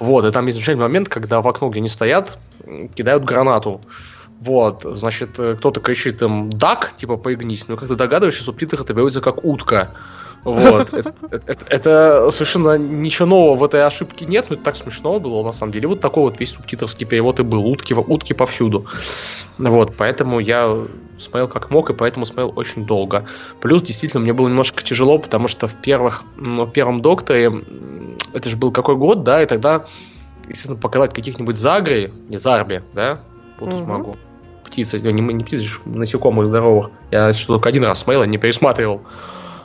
Вот, 0.00 0.24
и 0.24 0.32
там 0.32 0.46
есть 0.46 0.56
замечательный 0.56 0.82
момент, 0.82 1.08
когда 1.08 1.40
в 1.40 1.46
окно, 1.46 1.68
где 1.68 1.78
они 1.78 1.88
стоят, 1.88 2.38
кидают 2.96 3.24
гранату. 3.24 3.80
Вот, 4.40 4.82
значит, 4.84 5.38
э, 5.38 5.54
кто-то 5.56 5.80
кричит 5.80 6.20
им 6.20 6.50
«дак», 6.50 6.92
типа 6.94 7.16
«поигнись», 7.16 7.68
но 7.68 7.76
как 7.76 7.88
ты 7.88 7.94
догадываешься, 7.94 8.42
в 8.42 8.44
субтитрах 8.44 8.82
это 8.82 8.92
берется 8.92 9.20
как 9.20 9.44
«утка». 9.44 9.92
Вот. 10.44 10.92
Это, 10.94 11.14
это, 11.30 11.66
это 11.68 12.30
совершенно 12.30 12.76
ничего 12.76 13.26
нового 13.26 13.56
в 13.56 13.64
этой 13.64 13.84
ошибке 13.84 14.26
нет, 14.26 14.46
но 14.50 14.56
это 14.56 14.64
так 14.64 14.76
смешно 14.76 15.18
было, 15.18 15.42
на 15.42 15.52
самом 15.52 15.72
деле. 15.72 15.88
Вот 15.88 16.00
такой 16.00 16.24
вот 16.24 16.38
весь 16.38 16.50
субтитрский 16.50 17.06
перевод 17.06 17.40
и 17.40 17.42
был. 17.42 17.66
Утки, 17.66 17.94
утки 17.94 18.34
повсюду. 18.34 18.86
Вот, 19.58 19.96
поэтому 19.96 20.38
я 20.40 20.86
смотрел 21.18 21.48
как 21.48 21.70
мог, 21.70 21.90
и 21.90 21.94
поэтому 21.94 22.26
смотрел 22.26 22.52
очень 22.56 22.84
долго. 22.84 23.26
Плюс, 23.60 23.82
действительно, 23.82 24.22
мне 24.22 24.32
было 24.32 24.48
немножко 24.48 24.82
тяжело, 24.82 25.18
потому 25.18 25.48
что 25.48 25.66
в 25.66 25.74
первых, 25.80 26.24
ну, 26.36 26.64
в 26.64 26.72
первом 26.72 27.00
Докторе, 27.00 27.64
это 28.32 28.48
же 28.48 28.56
был 28.56 28.72
какой 28.72 28.96
год, 28.96 29.22
да, 29.24 29.42
и 29.42 29.46
тогда, 29.46 29.86
естественно, 30.48 30.78
показать 30.78 31.14
каких-нибудь 31.14 31.56
Загрей, 31.56 32.12
не 32.28 32.36
Зарби, 32.36 32.82
да, 32.92 33.20
вот 33.58 33.72
угу. 33.72 33.84
могу. 33.84 34.16
Птицы, 34.64 35.00
не, 35.00 35.22
не 35.22 35.44
птицы, 35.44 35.68
насекомых 35.84 36.48
здоровых. 36.48 36.90
Я 37.10 37.32
что 37.32 37.54
только 37.54 37.68
один 37.68 37.84
раз 37.84 38.00
смотрел, 38.00 38.24
не 38.24 38.38
пересматривал. 38.38 39.02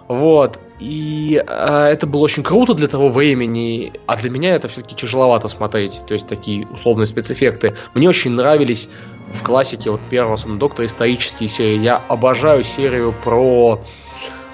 Вот. 0.07 0.59
И 0.79 1.43
э, 1.45 1.87
это 1.91 2.07
было 2.07 2.21
очень 2.21 2.41
круто 2.41 2.73
для 2.73 2.87
того 2.87 3.09
времени, 3.09 3.91
а 4.07 4.15
для 4.15 4.29
меня 4.29 4.55
это 4.55 4.69
все-таки 4.69 4.95
тяжеловато 4.95 5.49
смотреть, 5.49 6.01
то 6.07 6.13
есть 6.13 6.27
такие 6.27 6.67
условные 6.67 7.05
спецэффекты. 7.05 7.75
Мне 7.93 8.07
очень 8.07 8.31
нравились 8.31 8.89
в 9.33 9.43
классике 9.43 9.91
вот 9.91 9.99
первого 10.09 10.35
особенно 10.35 10.57
доктора 10.57 10.85
исторические 10.85 11.49
серии. 11.49 11.79
Я 11.79 12.01
обожаю 12.07 12.63
серию 12.63 13.13
про 13.23 13.81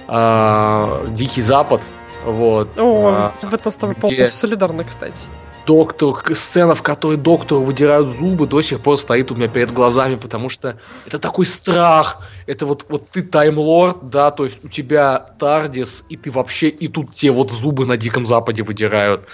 э, 0.08 1.08
Дикий 1.12 1.42
Запад. 1.42 1.82
Вот. 2.26 2.70
О, 2.78 3.32
э, 3.42 3.46
в 3.46 3.54
этом 3.54 3.72
с 3.72 3.76
тобой 3.76 3.94
где... 3.94 4.02
полностью 4.02 4.30
солидарно, 4.30 4.84
кстати 4.84 5.28
доктор, 5.66 6.36
сцена, 6.36 6.76
в 6.76 6.82
которой 6.82 7.18
доктору 7.18 7.62
выдирают 7.62 8.10
зубы, 8.10 8.48
до 8.48 8.62
сих 8.62 8.82
пор 8.82 8.98
стоит 8.98 9.32
у 9.32 9.36
меня 9.36 9.48
перед 9.48 9.72
глазами, 9.72 10.16
потому 10.16 10.50
что 10.50 10.78
это 11.06 11.20
такой 11.20 11.46
страх. 11.46 12.22
Это 12.48 12.66
вот, 12.66 12.86
вот 12.90 13.10
ты 13.10 13.24
таймлорд, 13.24 14.10
да, 14.10 14.32
то 14.32 14.46
есть 14.46 14.64
у 14.64 14.68
тебя 14.68 15.18
Тардис, 15.40 16.06
и 16.10 16.18
ты 16.18 16.32
вообще, 16.32 16.70
и 16.70 16.88
тут 16.88 17.14
те 17.16 17.32
вот 17.32 17.52
зубы 17.52 17.86
на 17.86 17.98
Диком 17.98 18.26
Западе 18.26 18.64
выдирают. 18.64 19.26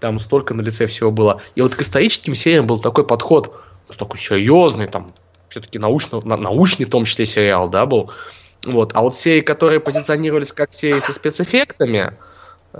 Там 0.00 0.18
столько 0.18 0.54
на 0.54 0.60
лице 0.60 0.86
всего 0.86 1.10
было. 1.10 1.40
И 1.54 1.62
вот 1.62 1.74
к 1.74 1.80
историческим 1.80 2.34
сериям 2.34 2.66
был 2.66 2.78
такой 2.78 3.06
подход, 3.06 3.54
ну, 3.88 3.94
такой 3.94 4.18
серьезный, 4.18 4.86
там, 4.86 5.12
все-таки 5.48 5.78
научно, 5.78 6.20
на, 6.24 6.36
научный 6.36 6.84
в 6.84 6.90
том 6.90 7.04
числе 7.04 7.26
сериал, 7.26 7.68
да, 7.68 7.86
был. 7.86 8.10
Вот. 8.64 8.92
А 8.94 9.02
вот 9.02 9.16
серии, 9.16 9.40
которые 9.40 9.80
позиционировались 9.80 10.52
как 10.52 10.74
серии 10.74 11.00
со 11.00 11.12
спецэффектами, 11.12 12.12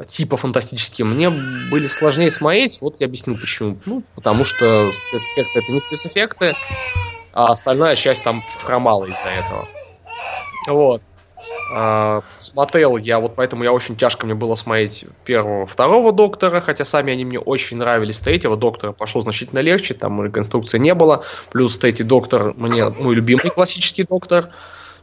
типа 0.05 0.37
фантастические, 0.37 1.07
мне 1.07 1.31
были 1.71 1.87
сложнее 1.87 2.31
смотреть. 2.31 2.79
Вот 2.81 3.01
я 3.01 3.07
объяснил 3.07 3.39
почему. 3.39 3.79
Ну, 3.87 4.03
потому 4.15 4.45
что 4.45 4.91
спецэффекты 4.93 5.61
это 5.61 5.73
не 5.73 5.81
спецэффекты, 5.81 6.53
а 7.33 7.53
остальная 7.53 7.97
часть 7.97 8.23
там 8.23 8.43
хромала 8.65 9.05
из-за 9.05 9.29
этого. 9.29 9.67
Вот. 10.69 11.03
А, 11.73 12.23
смотрел 12.39 12.97
я, 12.97 13.19
вот 13.19 13.35
поэтому 13.35 13.65
я 13.65 13.73
очень 13.73 13.97
тяжко 13.97 14.27
мне 14.27 14.35
было 14.35 14.55
смотреть 14.55 15.05
первого, 15.25 15.67
второго 15.67 16.13
доктора, 16.13 16.61
хотя 16.61 16.85
сами 16.85 17.13
они 17.13 17.25
мне 17.25 17.39
очень 17.39 17.77
нравились. 17.79 18.21
Третьего 18.21 18.57
доктора 18.57 18.93
пошло 18.93 19.21
значительно 19.21 19.61
легче, 19.61 19.95
там 19.95 20.23
реконструкции 20.25 20.79
не 20.79 20.95
было. 20.95 21.25
Плюс 21.51 21.77
третий 21.79 22.05
доктор 22.05 22.55
мне 22.57 22.89
мой 22.91 23.15
любимый 23.15 23.51
классический 23.51 24.05
доктор. 24.05 24.51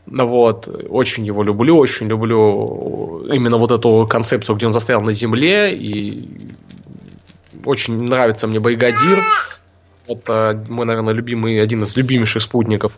Вот, 0.05 0.67
очень 0.89 1.25
его 1.25 1.43
люблю, 1.43 1.77
очень 1.77 2.07
люблю 2.07 3.25
именно 3.31 3.57
вот 3.57 3.71
эту 3.71 4.05
концепцию, 4.09 4.57
где 4.57 4.67
он 4.67 4.73
застрял 4.73 5.01
на 5.01 5.13
земле, 5.13 5.73
и 5.73 6.27
очень 7.65 8.03
нравится 8.03 8.47
мне 8.47 8.59
Бригадир. 8.59 9.21
Это 10.07 10.61
мой, 10.67 10.85
наверное, 10.85 11.13
любимый, 11.13 11.61
один 11.61 11.83
из 11.83 11.95
любимейших 11.95 12.41
спутников. 12.41 12.97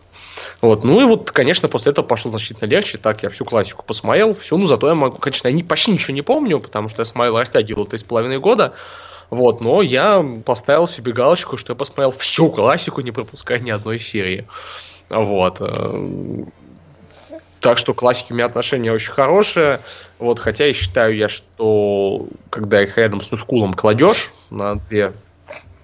Вот. 0.60 0.82
Ну 0.82 1.00
и 1.00 1.04
вот, 1.04 1.30
конечно, 1.30 1.68
после 1.68 1.92
этого 1.92 2.04
пошло 2.04 2.32
значительно 2.32 2.68
легче. 2.68 2.98
Так 2.98 3.22
я 3.22 3.28
всю 3.28 3.44
классику 3.44 3.84
посмотрел, 3.86 4.34
все, 4.34 4.56
ну 4.56 4.66
зато 4.66 4.88
я 4.88 4.94
могу, 4.96 5.16
конечно, 5.18 5.46
я 5.46 5.54
не, 5.54 5.62
почти 5.62 5.92
ничего 5.92 6.14
не 6.14 6.22
помню, 6.22 6.58
потому 6.58 6.88
что 6.88 7.02
я 7.02 7.04
смотрел, 7.04 7.38
растягивал 7.38 7.86
три 7.86 7.98
с 7.98 8.02
половиной 8.02 8.40
года. 8.40 8.74
Вот, 9.30 9.60
но 9.60 9.82
я 9.82 10.24
поставил 10.44 10.88
себе 10.88 11.12
галочку, 11.12 11.56
что 11.56 11.72
я 11.72 11.76
посмотрел 11.76 12.10
всю 12.12 12.50
классику, 12.50 13.00
не 13.00 13.12
пропуская 13.12 13.58
ни 13.58 13.70
одной 13.70 13.98
серии. 13.98 14.46
Вот. 15.08 15.60
Так 17.60 17.78
что 17.78 17.94
классики 17.94 18.32
у 18.32 18.34
меня 18.34 18.46
отношения 18.46 18.92
очень 18.92 19.12
хорошие. 19.12 19.80
Вот, 20.18 20.38
хотя 20.38 20.66
и 20.66 20.72
считаю 20.72 21.16
я, 21.16 21.28
что 21.28 22.26
когда 22.50 22.82
их 22.82 22.96
рядом 22.96 23.20
с 23.20 23.30
Нускулом 23.30 23.74
кладешь 23.74 24.30
на 24.50 24.76
две 24.76 25.12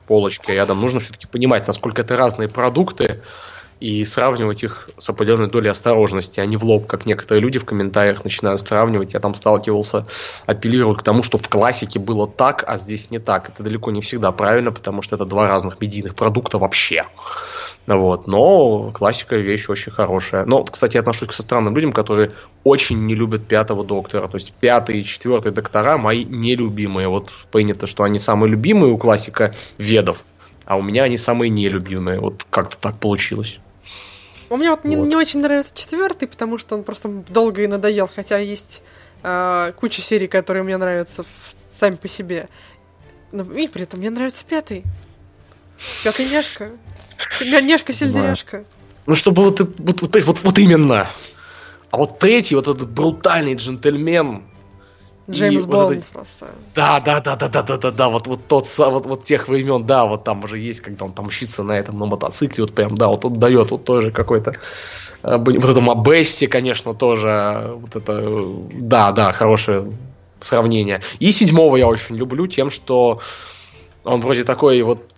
полочки 0.07 0.51
рядом, 0.51 0.81
нужно 0.81 1.01
все-таки 1.01 1.27
понимать, 1.27 1.66
насколько 1.66 2.03
это 2.03 2.16
разные 2.16 2.49
продукты, 2.49 3.20
и 3.83 4.05
сравнивать 4.05 4.62
их 4.62 4.91
с 4.97 5.11
определенной 5.11 5.51
долей 5.51 5.68
осторожности, 5.68 6.39
а 6.39 6.47
не 6.47 6.57
в 6.57 6.62
лоб, 6.62 6.87
как 6.87 7.05
некоторые 7.05 7.43
люди 7.43 7.59
в 7.59 7.64
комментариях 7.64 8.23
начинают 8.23 8.61
сравнивать. 8.61 9.12
Я 9.12 9.18
там 9.18 9.35
сталкивался, 9.35 10.07
апеллировал 10.47 10.95
к 10.95 11.03
тому, 11.03 11.25
что 11.25 11.37
в 11.37 11.49
классике 11.49 11.99
было 11.99 12.29
так, 12.29 12.62
а 12.64 12.77
здесь 12.77 13.11
не 13.11 13.18
так. 13.18 13.49
Это 13.49 13.64
далеко 13.64 13.91
не 13.91 14.01
всегда 14.01 14.31
правильно, 14.31 14.70
потому 14.70 15.03
что 15.03 15.16
это 15.16 15.25
два 15.25 15.49
разных 15.49 15.81
медийных 15.81 16.14
продукта 16.14 16.59
вообще. 16.59 17.07
Вот. 17.87 18.26
Но 18.26 18.91
классика 18.93 19.37
вещь 19.37 19.68
очень 19.68 19.93
хорошая. 19.93 20.45
Но, 20.45 20.64
кстати, 20.64 20.95
я 20.97 21.01
отношусь 21.01 21.28
к 21.28 21.33
со 21.33 21.43
странным 21.43 21.74
людям, 21.74 21.93
которые 21.93 22.33
очень 22.64 23.07
не 23.07 23.14
любят 23.14 23.47
пятого 23.47 23.85
доктора. 23.85 24.28
То 24.28 24.37
есть 24.37 24.53
пятый 24.53 25.01
и 25.01 25.05
четвертый 25.05 25.53
доктора 25.53 25.99
мои 25.99 26.24
нелюбимые. 26.24 27.09
Вот 27.09 27.30
принято, 27.51 27.87
что 27.87 28.05
они 28.05 28.18
самые 28.18 28.51
любимые 28.51 28.93
у 28.93 28.97
классика 28.97 29.55
ведов, 29.78 30.24
а 30.64 30.76
у 30.76 30.83
меня 30.83 31.05
они 31.05 31.16
самые 31.16 31.51
нелюбимые. 31.51 32.20
Вот 32.20 32.45
как-то 32.51 32.76
так 32.78 32.99
получилось. 32.99 33.59
У 34.49 34.57
меня 34.57 34.70
вот, 34.70 34.80
вот. 34.85 34.89
Не, 34.89 34.97
не 34.97 35.16
очень 35.16 35.41
нравится 35.41 35.72
четвертый, 35.74 36.28
потому 36.28 36.59
что 36.59 36.76
он 36.76 36.85
просто 36.85 37.09
долго 37.09 37.62
и 37.62 37.66
надоел, 37.66 38.09
хотя 38.14 38.37
есть 38.37 38.83
э, 39.22 39.72
куча 39.76 40.03
серий, 40.03 40.28
которые 40.28 40.62
мне 40.62 40.76
нравятся 40.76 41.22
в, 41.22 41.28
сами 41.74 41.97
по 41.97 42.07
себе. 42.07 42.49
Но, 43.33 43.45
и 43.45 43.66
при 43.66 43.85
этом 43.85 44.01
мне 44.01 44.11
нравится 44.11 44.45
пятый. 44.47 44.85
Пятый 46.05 46.28
няшка. 46.28 46.70
Няшка 47.41 47.93
сельдеряшка. 47.93 48.64
Ну, 49.07 49.14
чтобы 49.14 49.43
вот, 49.45 49.61
вот, 49.61 50.01
вот, 50.01 50.25
вот, 50.25 50.43
вот 50.43 50.59
именно. 50.59 51.09
А 51.91 51.97
вот 51.97 52.18
третий, 52.18 52.55
вот 52.55 52.68
этот 52.68 52.91
брутальный 52.91 53.55
джентльмен, 53.55 54.45
Джеймс 55.31 55.66
Бонд 55.66 55.97
вот 55.97 56.07
просто. 56.07 56.47
Да, 56.75 57.01
да, 57.01 57.20
да, 57.20 57.37
да, 57.37 57.49
да, 57.49 57.62
да, 57.62 57.77
да, 57.77 57.91
да, 57.91 58.09
вот, 58.09 58.27
вот 58.27 58.47
тот, 58.49 58.66
вот, 58.79 59.07
вот 59.07 59.25
тех 59.25 59.49
времен, 59.49 59.85
да, 59.85 60.07
вот 60.07 60.25
там 60.25 60.43
уже 60.45 60.59
есть, 60.59 60.81
когда 60.81 61.05
он 61.05 61.12
там 61.12 61.27
мчится 61.27 61.62
на 61.62 61.73
этом, 61.73 61.99
на 61.99 62.07
мотоцикле, 62.07 62.64
вот 62.64 62.75
прям, 62.75 62.95
да, 62.95 63.09
вот 63.09 63.25
он 63.25 63.35
дает 63.35 63.70
вот 63.70 63.85
тоже 63.85 64.11
какой-то, 64.11 64.57
э, 65.23 65.37
вот 65.37 65.64
это 65.64 65.81
Мабести, 65.81 66.47
конечно, 66.47 66.95
тоже, 66.95 67.73
вот 67.77 67.95
это, 67.95 68.20
да, 68.73 69.12
да, 69.12 69.33
хорошее 69.33 69.93
сравнение. 70.41 71.03
И 71.20 71.31
седьмого 71.31 71.77
я 71.77 71.87
очень 71.87 72.16
люблю 72.16 72.49
тем, 72.49 72.70
что 72.70 73.20
он 74.03 74.20
вроде 74.20 74.43
такой 74.43 74.83
вот 74.83 75.11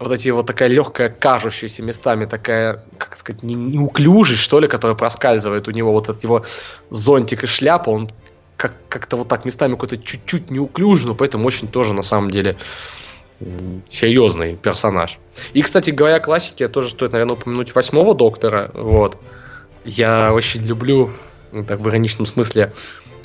вот 0.00 0.12
эти 0.12 0.30
вот 0.30 0.46
такая 0.46 0.68
легкая, 0.68 1.10
кажущаяся 1.10 1.82
местами 1.82 2.24
такая, 2.24 2.82
как 2.96 3.16
сказать, 3.18 3.42
не, 3.42 3.54
неуклюжесть, 3.54 4.40
что 4.40 4.58
ли, 4.58 4.66
которая 4.66 4.96
проскальзывает 4.96 5.68
у 5.68 5.70
него, 5.72 5.92
вот 5.92 6.08
от 6.08 6.22
его 6.22 6.46
зонтик 6.88 7.44
и 7.44 7.46
шляпа, 7.46 7.90
он 7.90 8.10
как, 8.56 8.72
как-то 8.88 9.18
вот 9.18 9.28
так 9.28 9.44
местами 9.44 9.72
какой-то 9.72 9.98
чуть-чуть 9.98 10.50
неуклюжий, 10.50 11.06
но 11.06 11.14
поэтому 11.14 11.46
очень 11.46 11.68
тоже 11.68 11.92
на 11.92 12.02
самом 12.02 12.30
деле 12.30 12.56
серьезный 13.88 14.56
персонаж. 14.56 15.18
И, 15.52 15.62
кстати 15.62 15.90
говоря, 15.90 16.18
классики 16.18 16.66
тоже 16.68 16.90
стоит, 16.90 17.12
наверное, 17.12 17.36
упомянуть 17.36 17.74
восьмого 17.74 18.14
доктора. 18.14 18.70
Вот. 18.74 19.18
Я 19.84 20.32
очень 20.32 20.62
люблю, 20.62 21.10
ну, 21.52 21.64
так 21.64 21.80
в 21.80 21.88
ироничном 21.88 22.26
смысле, 22.26 22.72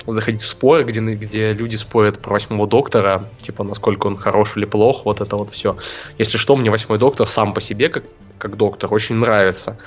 заходить 0.08 0.42
в 0.42 0.48
споры, 0.48 0.84
где, 0.84 1.00
где 1.00 1.54
люди 1.54 1.76
спорят 1.76 2.20
про 2.20 2.34
восьмого 2.34 2.68
доктора, 2.68 3.30
типа, 3.40 3.64
насколько 3.64 4.08
он 4.08 4.18
хорош 4.18 4.56
или 4.56 4.66
плох, 4.66 5.06
вот 5.06 5.22
это 5.22 5.36
вот 5.38 5.52
все. 5.52 5.78
Если 6.18 6.38
что, 6.38 6.56
мне 6.56 6.70
восьмой 6.70 7.00
доктор 7.00 7.28
сам 7.28 7.54
по 7.54 7.62
себе, 7.62 7.90
как, 7.90 8.04
как 8.38 8.58
доктор, 8.58 8.94
очень 8.94 9.16
нравится. 9.16 9.78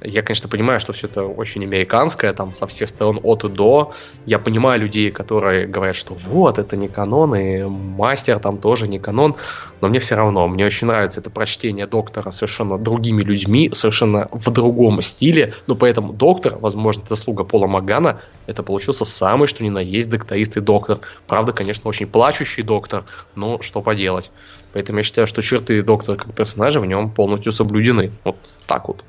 Я, 0.00 0.22
конечно, 0.22 0.48
понимаю, 0.48 0.80
что 0.80 0.92
все 0.92 1.06
это 1.06 1.24
очень 1.24 1.64
американское, 1.64 2.32
там, 2.34 2.54
со 2.54 2.66
всех 2.66 2.88
сторон 2.90 3.20
от 3.22 3.44
и 3.44 3.48
до. 3.48 3.92
Я 4.26 4.38
понимаю 4.38 4.80
людей, 4.80 5.10
которые 5.10 5.66
говорят, 5.66 5.96
что 5.96 6.14
вот, 6.14 6.58
это 6.58 6.76
не 6.76 6.88
канон, 6.88 7.34
и 7.34 7.62
мастер 7.62 8.38
там 8.38 8.58
тоже 8.58 8.86
не 8.86 8.98
канон, 8.98 9.36
но 9.80 9.88
мне 9.88 10.00
все 10.00 10.14
равно, 10.14 10.46
мне 10.46 10.66
очень 10.66 10.86
нравится 10.86 11.20
это 11.20 11.30
прочтение 11.30 11.86
доктора 11.86 12.30
совершенно 12.30 12.76
другими 12.76 13.22
людьми, 13.22 13.70
совершенно 13.72 14.28
в 14.30 14.50
другом 14.50 15.00
стиле, 15.00 15.54
но 15.66 15.74
поэтому 15.74 16.12
доктор, 16.12 16.58
возможно, 16.58 17.02
заслуга 17.08 17.44
Пола 17.44 17.66
Магана, 17.66 18.20
это 18.46 18.62
получился 18.62 19.06
самый, 19.06 19.46
что 19.46 19.64
ни 19.64 19.70
на 19.70 19.78
есть, 19.78 20.10
докторист 20.10 20.56
и 20.56 20.60
доктор. 20.60 20.98
Правда, 21.26 21.52
конечно, 21.52 21.88
очень 21.88 22.06
плачущий 22.06 22.62
доктор, 22.62 23.04
но 23.34 23.60
что 23.62 23.80
поделать. 23.80 24.30
Поэтому 24.74 24.98
я 24.98 25.04
считаю, 25.04 25.26
что 25.26 25.40
черты 25.40 25.82
доктора 25.82 26.16
как 26.16 26.34
персонажа 26.34 26.80
в 26.80 26.86
нем 26.86 27.10
полностью 27.10 27.52
соблюдены. 27.52 28.10
Вот 28.24 28.36
так 28.66 28.88
вот. 28.88 29.04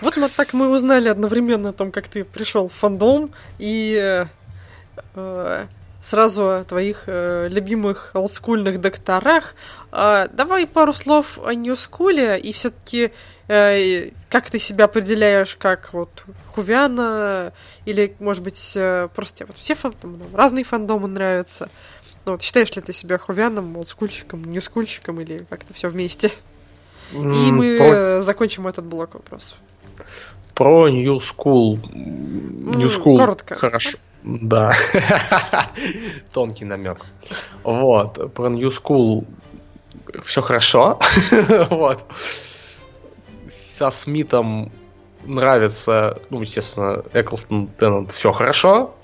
Вот 0.00 0.16
мы 0.16 0.28
так 0.28 0.52
мы 0.52 0.68
узнали 0.68 1.08
одновременно 1.08 1.70
о 1.70 1.72
том, 1.72 1.90
как 1.90 2.08
ты 2.08 2.24
пришел 2.24 2.68
в 2.68 2.72
фандом, 2.72 3.32
и 3.58 4.26
э, 5.14 5.66
сразу 6.02 6.48
о 6.48 6.64
твоих 6.64 7.04
э, 7.06 7.48
любимых 7.48 8.10
олдскульных 8.14 8.80
докторах. 8.80 9.54
Э, 9.92 10.28
давай 10.32 10.66
пару 10.66 10.92
слов 10.92 11.38
о 11.44 11.52
Ньюскуле 11.52 12.38
и 12.38 12.52
все-таки 12.52 13.12
э, 13.48 14.10
как 14.30 14.50
ты 14.50 14.58
себя 14.58 14.84
определяешь 14.84 15.56
как 15.56 15.92
вот 15.92 16.24
Хувиана 16.54 17.52
или, 17.84 18.14
может 18.20 18.42
быть, 18.42 18.72
э, 18.76 19.08
просто 19.14 19.46
вот 19.46 19.56
все 19.56 19.74
фандомы, 19.74 20.20
разные 20.32 20.64
фандомы 20.64 21.08
нравятся. 21.08 21.68
Ну, 22.24 22.32
вот, 22.32 22.42
считаешь 22.42 22.74
ли 22.76 22.82
ты 22.82 22.92
себя 22.92 23.18
Хувианом, 23.18 23.76
олдскульщиком, 23.76 24.44
Ньюскульщиком 24.44 25.20
или 25.20 25.38
как-то 25.50 25.74
все 25.74 25.88
вместе? 25.88 26.30
И 27.12 27.16
мы 27.16 28.20
закончим 28.22 28.68
этот 28.68 28.84
блок 28.84 29.14
вопросов. 29.14 29.56
Про 30.54 30.88
New 30.88 31.18
School. 31.18 31.78
New 31.92 32.88
School. 32.88 33.16
Коротко. 33.16 33.54
Хорошо. 33.54 33.98
Да. 34.24 34.72
Тонкий 36.32 36.64
намек. 36.64 36.98
Вот. 37.62 38.34
Про 38.34 38.48
New 38.48 38.70
School 38.70 39.24
все 40.24 40.42
хорошо. 40.42 40.98
вот. 41.70 42.04
Со 43.46 43.90
Смитом 43.90 44.72
нравится, 45.24 46.20
ну, 46.30 46.40
естественно, 46.40 47.02
Эклстон 47.12 47.68
Теннант 47.78 48.12
все 48.12 48.32
хорошо. 48.32 48.94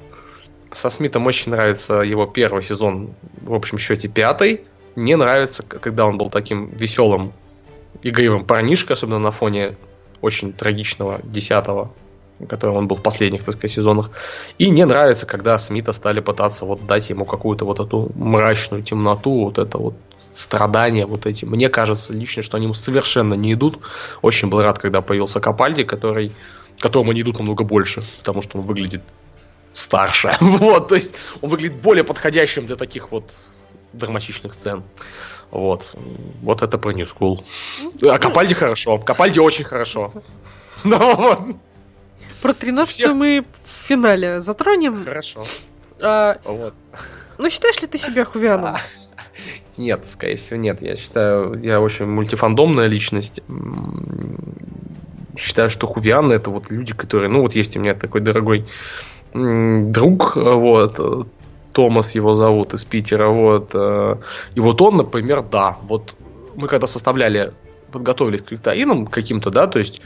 Со 0.73 0.91
Смитом 0.91 1.27
очень 1.27 1.53
нравится 1.53 2.01
его 2.01 2.27
первый 2.27 2.63
сезон, 2.63 3.15
в 3.43 3.55
общем 3.55 3.79
счете 3.79 4.09
пятый. 4.09 4.65
Не 4.97 5.17
нравится, 5.17 5.63
когда 5.63 6.07
он 6.07 6.19
был 6.19 6.31
таким 6.31 6.71
веселым, 6.71 7.33
игривым 8.03 8.45
парнишкой, 8.45 8.95
особенно 8.95 9.19
на 9.19 9.31
фоне 9.31 9.77
очень 10.25 10.53
трагичного 10.53 11.21
десятого 11.23 11.91
которым 12.49 12.77
он 12.77 12.89
был 12.89 12.97
в 12.97 13.03
последних, 13.03 13.45
так 13.45 13.55
сказать, 13.55 13.71
сезонах. 13.71 14.11
И 14.59 14.69
не 14.71 14.85
нравится, 14.85 15.25
когда 15.25 15.57
Смита 15.59 15.93
стали 15.93 16.21
пытаться 16.21 16.65
вот 16.65 16.85
дать 16.85 17.09
ему 17.11 17.25
какую-то 17.25 17.65
вот 17.65 17.81
эту 17.81 18.11
мрачную 18.17 18.83
темноту, 18.83 19.45
вот 19.45 19.59
это 19.59 19.79
вот 19.79 19.95
страдания 20.33 21.07
вот 21.07 21.27
эти. 21.27 21.45
Мне 21.45 21.69
кажется 21.69 22.13
лично, 22.13 22.43
что 22.43 22.57
они 22.57 22.65
ему 22.65 22.75
совершенно 22.75 23.35
не 23.35 23.53
идут. 23.53 23.79
Очень 24.21 24.49
был 24.49 24.63
рад, 24.63 24.79
когда 24.79 25.01
появился 25.01 25.41
Капальди, 25.41 25.85
который, 25.85 26.33
которому 26.81 27.13
они 27.13 27.23
идут 27.23 27.39
намного 27.39 27.65
больше, 27.65 28.03
потому 28.19 28.43
что 28.43 28.59
он 28.59 28.67
выглядит 28.67 29.03
старше. 29.73 30.33
вот, 30.41 30.89
то 30.89 30.97
есть 30.97 31.15
он 31.41 31.51
выглядит 31.51 31.81
более 31.81 32.05
подходящим 32.05 32.67
для 32.67 32.77
таких 32.77 33.13
вот 33.13 33.33
драматичных 33.93 34.55
сцен. 34.55 34.83
Вот. 35.55 35.95
Вот 36.43 36.63
это 36.63 36.79
про 36.79 36.93
New 36.93 37.07
School. 37.07 37.45
А 38.07 38.19
Капальди 38.19 38.55
хорошо. 38.55 38.99
Капальди 38.99 39.39
очень 39.39 39.65
хорошо. 39.65 40.13
Ну, 40.87 41.17
вот. 41.17 41.39
Про 42.43 42.53
13 42.53 42.95
Всех... 42.95 43.15
мы 43.15 43.43
в 43.65 43.89
финале 43.89 44.43
затронем. 44.43 45.03
Хорошо. 45.03 45.47
А, 45.99 46.37
вот. 46.45 46.75
Ну, 47.39 47.49
считаешь 47.49 47.81
ли 47.81 47.87
ты 47.87 47.97
себя 47.97 48.27
Хувианом? 48.27 48.77
Нет, 49.79 50.05
скорее 50.07 50.37
всего, 50.37 50.57
нет. 50.57 50.83
Я 50.83 50.97
считаю, 50.97 51.59
я 51.63 51.81
очень 51.81 52.05
мультифандомная 52.05 52.87
личность. 52.87 53.41
Считаю, 55.39 55.71
что 55.71 55.87
Хувианы 55.87 56.35
это 56.35 56.51
вот 56.51 56.71
люди, 56.71 56.93
которые... 56.93 57.31
Ну, 57.31 57.41
вот 57.41 57.55
есть 57.55 57.77
у 57.79 57.81
меня 57.81 57.95
такой 57.95 58.21
дорогой 58.21 58.67
друг, 59.33 60.37
вот, 60.37 61.27
Томас 61.75 62.15
его 62.15 62.33
зовут 62.33 62.73
из 62.73 62.85
Питера, 62.85 63.29
вот. 63.29 63.71
Э, 63.75 64.17
и 64.55 64.61
вот 64.61 64.81
он, 64.81 64.97
например, 64.97 65.43
да, 65.43 65.77
вот 65.83 66.15
мы 66.55 66.69
когда 66.69 66.87
составляли, 66.87 67.53
подготовились 67.93 68.43
к 68.43 68.53
викторинам 68.53 69.07
каким-то, 69.07 69.51
да, 69.51 69.67
то 69.67 69.79
есть 69.79 70.01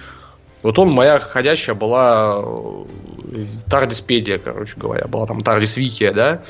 вот 0.63 0.79
он, 0.79 0.91
моя 0.91 1.19
ходящая 1.19 1.77
была 1.77 2.43
э, 2.43 3.45
Тардиспедия, 3.71 4.39
короче 4.39 4.75
говоря, 4.77 5.07
была 5.07 5.27
там 5.27 5.43
Тардисвикия, 5.43 6.13
да. 6.13 6.43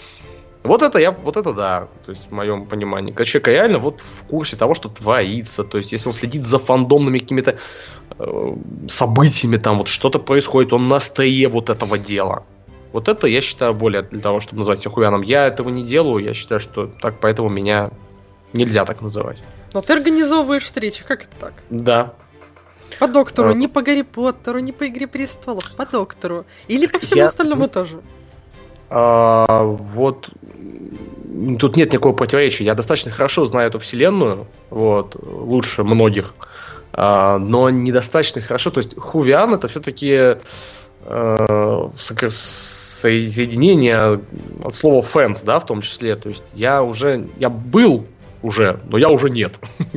Вот 0.62 0.82
это 0.82 0.98
я, 0.98 1.12
вот 1.12 1.36
это 1.36 1.52
да, 1.52 1.88
то 2.04 2.10
есть 2.10 2.28
в 2.28 2.32
моем 2.32 2.66
понимании. 2.66 3.12
Когда 3.12 3.24
человек 3.24 3.48
реально 3.48 3.78
вот 3.78 4.00
в 4.00 4.24
курсе 4.24 4.56
того, 4.56 4.74
что 4.74 4.88
творится, 4.88 5.64
то 5.64 5.78
есть 5.78 5.92
если 5.92 6.08
он 6.08 6.14
следит 6.14 6.44
за 6.44 6.58
фандомными 6.58 7.18
какими-то 7.18 7.56
э, 8.18 8.56
событиями, 8.88 9.56
там 9.56 9.78
вот 9.78 9.88
что-то 9.88 10.18
происходит, 10.18 10.72
он 10.72 10.88
на 10.88 11.00
стае 11.00 11.48
вот 11.48 11.70
этого 11.70 11.98
дела. 11.98 12.44
Вот 12.92 13.08
это 13.08 13.26
я 13.26 13.40
считаю 13.40 13.74
более 13.74 14.02
для 14.02 14.20
того, 14.20 14.40
чтобы 14.40 14.58
назвать 14.58 14.78
себя 14.78 14.90
хуяном. 14.92 15.22
Я 15.22 15.46
этого 15.46 15.68
не 15.68 15.82
делаю, 15.82 16.24
я 16.24 16.34
считаю, 16.34 16.60
что 16.60 16.86
так, 16.86 17.20
поэтому 17.20 17.48
меня 17.48 17.90
нельзя 18.52 18.84
так 18.84 19.00
называть. 19.02 19.42
Но 19.74 19.82
ты 19.82 19.92
организовываешь 19.92 20.64
встречи, 20.64 21.04
как 21.04 21.24
это 21.24 21.36
так? 21.38 21.52
Да, 21.70 22.14
по 22.98 23.06
доктору, 23.06 23.50
а... 23.50 23.54
не 23.54 23.68
по 23.68 23.82
Гарри 23.82 24.02
Поттеру, 24.02 24.58
не 24.58 24.72
по 24.72 24.88
Игре 24.88 25.06
престолов, 25.06 25.74
по 25.76 25.86
доктору. 25.86 26.44
Или 26.66 26.86
по 26.86 26.98
всему 26.98 27.20
Я... 27.20 27.26
остальному 27.26 27.68
тоже. 27.68 28.00
А, 28.90 29.62
вот 29.62 30.28
тут 31.58 31.76
нет 31.76 31.92
никакого 31.92 32.14
противоречия. 32.14 32.64
Я 32.64 32.74
достаточно 32.74 33.10
хорошо 33.10 33.46
знаю 33.46 33.68
эту 33.68 33.78
вселенную, 33.78 34.46
вот, 34.70 35.16
лучше 35.22 35.84
многих, 35.84 36.34
а, 36.92 37.38
но 37.38 37.70
недостаточно 37.70 38.40
хорошо. 38.40 38.70
То 38.70 38.78
есть 38.78 38.98
Хувиан 38.98 39.54
это 39.54 39.68
все-таки 39.68 40.38
а, 41.04 41.90
соединение 43.00 44.20
от 44.64 44.74
слова 44.74 45.02
fans, 45.02 45.44
да, 45.44 45.60
в 45.60 45.66
том 45.66 45.82
числе. 45.82 46.16
То 46.16 46.28
есть 46.28 46.44
я 46.54 46.82
уже, 46.82 47.28
я 47.38 47.50
был 47.50 48.06
уже, 48.42 48.80
но 48.88 48.98
я 48.98 49.08
уже 49.08 49.30
нет. 49.30 49.54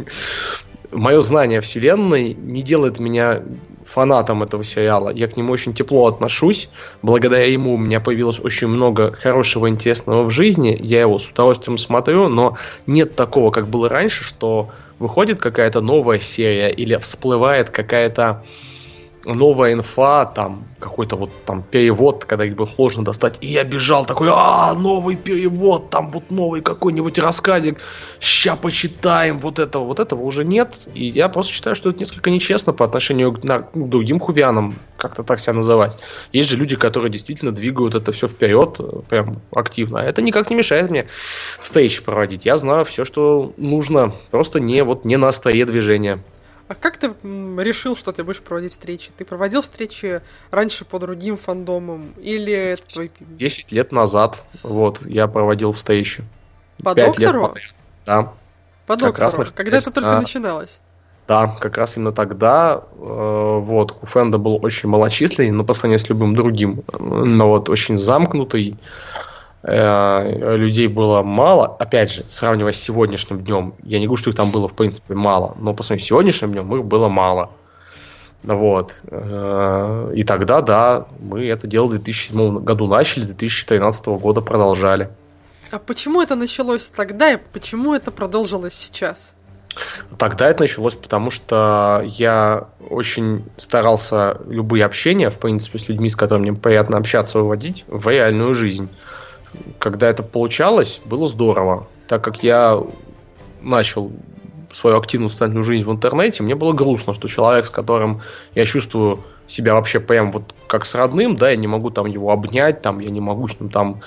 мое 0.92 1.22
знание 1.22 1.62
вселенной 1.62 2.34
не 2.34 2.62
делает 2.62 3.00
меня 3.00 3.42
фанатом 3.86 4.42
этого 4.44 4.64
сериала. 4.64 5.10
Я 5.10 5.28
к 5.28 5.36
нему 5.36 5.52
очень 5.52 5.74
тепло 5.74 6.08
отношусь. 6.08 6.70
Благодаря 7.02 7.46
ему 7.46 7.74
у 7.74 7.78
меня 7.78 8.00
появилось 8.00 8.40
очень 8.40 8.68
много 8.68 9.12
хорошего, 9.12 9.70
интересного 9.70 10.24
в 10.24 10.32
жизни. 10.32 10.78
Я 10.82 11.02
его 11.02 11.20
с 11.20 11.28
удовольствием 11.30 11.78
смотрю, 11.78 12.30
но 12.30 12.58
нет 12.88 13.16
такого, 13.16 13.52
как 13.52 13.68
было 13.68 13.90
раньше, 13.90 14.24
что 14.24 14.70
выходит 14.98 15.40
какая-то 15.40 15.82
новая 15.82 16.20
серия 16.20 16.70
или 16.70 16.96
всплывает 16.96 17.70
какая-то 17.70 18.44
новая 19.26 19.74
инфа, 19.74 20.26
там 20.26 20.66
какой-то 20.80 21.16
вот 21.16 21.32
там 21.46 21.64
перевод, 21.64 22.26
когда 22.26 22.46
их 22.46 22.56
было 22.56 22.66
сложно 22.66 23.04
достать, 23.04 23.38
и 23.42 23.48
я 23.48 23.64
бежал 23.64 24.06
такой, 24.06 24.30
а, 24.32 24.74
новый 24.74 25.16
перевод, 25.16 25.90
там 25.90 26.10
вот 26.12 26.32
новый 26.32 26.62
какой-нибудь 26.62 27.20
рассказик, 27.20 27.80
ща 28.20 28.56
почитаем, 28.56 29.40
вот 29.40 29.60
этого, 29.60 29.86
вот 29.86 30.00
этого 30.00 30.22
уже 30.22 30.44
нет, 30.44 30.74
и 30.94 31.08
я 31.08 31.30
просто 31.30 31.54
считаю, 31.54 31.76
что 31.76 31.90
это 31.90 32.00
несколько 32.00 32.30
нечестно 32.30 32.74
по 32.74 32.86
отношению 32.86 33.34
к, 33.34 33.44
на, 33.44 33.60
к 33.60 33.72
другим 33.74 34.20
хувианам, 34.20 34.76
как-то 34.98 35.24
так 35.24 35.40
себя 35.40 35.54
называть. 35.54 35.98
Есть 36.34 36.50
же 36.50 36.58
люди, 36.58 36.76
которые 36.76 37.12
действительно 37.12 37.52
двигают 37.52 37.96
это 37.96 38.12
все 38.12 38.28
вперед, 38.28 38.80
прям 39.10 39.36
активно, 39.54 40.02
а 40.02 40.04
это 40.04 40.22
никак 40.22 40.50
не 40.50 40.56
мешает 40.56 40.90
мне 40.90 41.08
встречи 41.62 42.04
проводить, 42.04 42.46
я 42.46 42.58
знаю 42.58 42.86
все, 42.86 43.06
что 43.06 43.54
нужно, 43.58 44.14
просто 44.32 44.60
не 44.60 44.84
вот 44.84 45.06
не 45.06 45.18
на 45.18 45.28
острие 45.28 45.66
движения. 45.66 46.24
А 46.72 46.74
как 46.74 46.96
ты 46.96 47.08
решил, 47.58 47.98
что 47.98 48.14
ты 48.14 48.24
будешь 48.24 48.40
проводить 48.40 48.72
встречи? 48.72 49.12
Ты 49.18 49.26
проводил 49.26 49.62
встречи 49.62 50.22
раньше 50.52 50.86
по 50.86 51.00
другим 51.00 51.36
фандомам? 51.36 52.14
Или 52.18 52.54
это 52.54 52.84
твой... 52.84 53.12
10 53.20 53.74
лет 53.74 53.92
назад, 53.92 54.42
вот, 54.64 55.06
я 55.06 55.28
проводил 55.28 55.74
встречи. 55.74 56.24
По 56.82 56.96
доктору? 56.96 57.54
Лет 57.56 57.76
да. 58.06 58.32
По 58.88 58.96
как 58.96 59.00
доктору, 59.00 59.44
раз, 59.44 59.54
когда 59.54 59.78
это 59.80 59.92
только 59.92 60.14
а, 60.14 60.22
начиналось? 60.22 60.80
Да, 61.28 61.48
как 61.60 61.76
раз 61.76 61.98
именно 61.98 62.14
тогда, 62.14 62.82
э, 62.90 63.60
вот, 63.60 63.92
Куфенда 63.92 64.38
был 64.38 64.58
очень 64.64 64.88
малочисленный, 64.88 65.52
но 65.52 65.66
по 65.66 65.74
сравнению 65.74 66.00
с 66.00 66.08
любым 66.08 66.36
другим, 66.36 66.86
но 66.98 67.50
вот 67.50 67.68
очень 67.68 67.98
замкнутый, 67.98 68.78
Э, 69.14 69.31
людей 69.64 70.88
было 70.88 71.22
мало. 71.22 71.76
Опять 71.80 72.12
же, 72.12 72.24
сравнивая 72.28 72.72
с 72.72 72.82
сегодняшним 72.82 73.44
днем, 73.44 73.76
я 73.84 74.00
не 74.00 74.08
говорю, 74.08 74.20
что 74.20 74.32
их 74.32 74.36
там 74.36 74.52
было 74.52 74.68
в 74.68 74.74
принципе 74.74 75.14
мало, 75.14 75.56
но 75.60 75.74
по 75.74 75.84
сравнению 75.84 76.06
с 76.06 76.08
сегодняшним 76.08 76.52
днем 76.52 76.76
их 76.76 76.86
было 76.86 77.10
мало. 77.10 77.52
Вот. 78.44 78.96
Э, 79.10 80.12
и 80.16 80.24
тогда, 80.24 80.62
да, 80.62 81.06
мы 81.20 81.46
это 81.46 81.68
дело 81.68 81.86
в 81.86 81.90
2007 81.92 82.64
году 82.64 82.88
начали, 82.88 83.26
2013 83.26 84.08
года 84.08 84.42
продолжали. 84.42 85.10
А 85.70 85.80
почему 85.80 86.22
это 86.22 86.36
началось 86.36 86.88
тогда 86.88 87.34
и 87.34 87.38
почему 87.38 87.94
это 87.94 88.12
продолжилось 88.12 88.74
сейчас? 88.74 89.36
Тогда 90.18 90.50
это 90.50 90.64
началось, 90.64 90.96
потому 90.96 91.32
что 91.32 92.04
я 92.06 92.68
очень 92.90 93.46
старался 93.56 94.42
любые 94.48 94.84
общения, 94.84 95.30
в 95.30 95.38
принципе, 95.38 95.80
с 95.80 95.88
людьми, 95.88 96.10
с 96.10 96.16
которыми 96.18 96.50
мне 96.50 96.60
приятно 96.60 96.98
общаться, 96.98 97.40
выводить 97.40 97.86
в 97.88 98.10
реальную 98.10 98.54
жизнь 98.54 98.90
когда 99.80 100.10
это 100.10 100.24
получалось, 100.24 101.02
было 101.06 101.28
здорово. 101.28 101.88
Так 102.08 102.24
как 102.24 102.44
я 102.44 102.82
начал 103.62 104.12
свою 104.74 104.98
активную 104.98 105.30
социальную 105.30 105.64
жизнь 105.64 105.86
в 105.86 105.92
интернете, 105.92 106.44
мне 106.44 106.56
было 106.56 106.74
грустно, 106.74 107.14
что 107.14 107.28
человек, 107.28 107.66
с 107.66 107.70
которым 107.70 108.22
я 108.56 108.66
чувствую 108.66 109.24
себя 109.48 109.74
вообще 109.74 110.00
прям 110.00 110.32
вот 110.32 110.56
как 110.68 110.86
с 110.86 110.96
родным, 110.96 111.36
да, 111.36 111.50
я 111.50 111.56
не 111.58 111.68
могу 111.68 111.90
там 111.90 112.06
его 112.06 112.32
обнять, 112.32 112.82
там, 112.82 113.00
я 113.00 113.10
не 113.10 113.20
могу 113.20 113.48
с 113.48 113.60
ним 113.60 113.70
там 113.70 114.02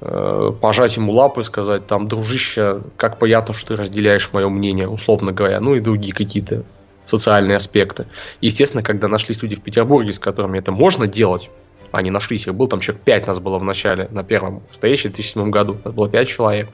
э, 0.00 0.52
пожать 0.60 0.96
ему 0.96 1.12
лапу 1.12 1.40
и 1.40 1.44
сказать, 1.44 1.86
там, 1.86 2.08
дружище, 2.08 2.82
как 2.96 3.18
приятно, 3.18 3.54
что 3.54 3.74
ты 3.74 3.76
разделяешь 3.76 4.30
мое 4.32 4.48
мнение, 4.48 4.88
условно 4.88 5.32
говоря, 5.32 5.60
ну 5.60 5.74
и 5.74 5.80
другие 5.80 6.14
какие-то 6.14 6.64
социальные 7.04 7.56
аспекты. 7.56 8.06
Естественно, 8.40 8.82
когда 8.82 9.08
нашлись 9.08 9.42
люди 9.42 9.56
в 9.56 9.62
Петербурге, 9.62 10.12
с 10.12 10.18
которыми 10.18 10.58
это 10.58 10.72
можно 10.72 11.06
делать, 11.06 11.50
Они 11.92 12.10
нашлись, 12.10 12.46
их 12.46 12.54
был 12.54 12.68
там 12.68 12.80
человек 12.80 13.02
5 13.04 13.26
нас 13.26 13.40
было 13.40 13.58
в 13.58 13.64
начале, 13.64 14.08
на 14.10 14.22
первом 14.22 14.62
встрече 14.70 15.08
в 15.08 15.12
2007 15.12 15.50
году. 15.50 15.76
Это 15.80 15.92
было 15.92 16.08
5 16.08 16.28
человек. 16.28 16.68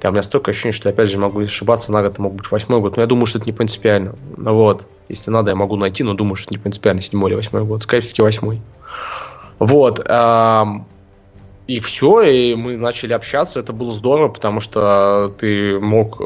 Там 0.00 0.10
у 0.10 0.12
меня 0.14 0.22
столько 0.22 0.52
ощущений, 0.52 0.72
что 0.72 0.88
опять 0.88 1.10
же 1.10 1.18
могу 1.18 1.40
ошибаться, 1.40 1.90
на 1.90 2.02
год 2.02 2.18
мог 2.18 2.34
быть 2.34 2.50
восьмой 2.50 2.80
год, 2.80 2.96
но 2.96 3.02
я 3.02 3.06
думаю, 3.08 3.26
что 3.26 3.38
это 3.38 3.46
не 3.46 3.52
принципиально. 3.52 4.14
Вот. 4.36 4.86
Если 5.08 5.30
надо, 5.30 5.50
я 5.50 5.56
могу 5.56 5.76
найти, 5.76 6.04
но 6.04 6.14
думаю, 6.14 6.36
что 6.36 6.46
это 6.46 6.54
не 6.54 6.58
принципиально, 6.58 7.02
седьмой 7.02 7.30
или 7.30 7.36
восьмой 7.36 7.64
год. 7.64 7.82
Скорее 7.82 8.02
всего, 8.02 8.26
восьмой. 8.26 8.60
Вот. 9.58 9.98
И 11.66 11.80
все, 11.80 12.20
и 12.22 12.54
мы 12.54 12.76
начали 12.76 13.12
общаться, 13.12 13.60
это 13.60 13.72
было 13.72 13.92
здорово, 13.92 14.28
потому 14.28 14.60
что 14.60 15.34
ты 15.38 15.78
мог 15.80 16.22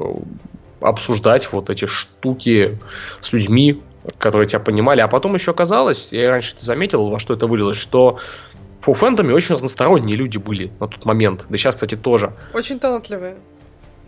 обсуждать 0.81 1.51
вот 1.53 1.71
эти 1.71 1.87
штуки 1.87 2.79
с 3.21 3.33
людьми, 3.33 3.81
которые 4.19 4.47
тебя 4.47 4.61
понимали. 4.61 5.01
А 5.01 5.09
потом 5.09 5.35
еще 5.35 5.51
оказалось, 5.53 6.13
я 6.13 6.31
раньше 6.31 6.55
заметил, 6.59 7.09
во 7.09 7.19
что 7.19 7.35
это 7.35 7.47
вылилось, 7.47 7.77
что 7.77 8.19
по 8.81 8.95
фэндами 8.95 9.33
очень 9.33 9.55
разносторонние 9.55 10.17
люди 10.17 10.39
были 10.39 10.73
на 10.81 10.89
тот 10.89 11.05
момент. 11.05 11.47
Да 11.49 11.57
сейчас, 11.57 11.77
кстати, 11.77 11.97
тоже. 11.97 12.33
Очень 12.53 12.79
талантливые. 12.81 13.37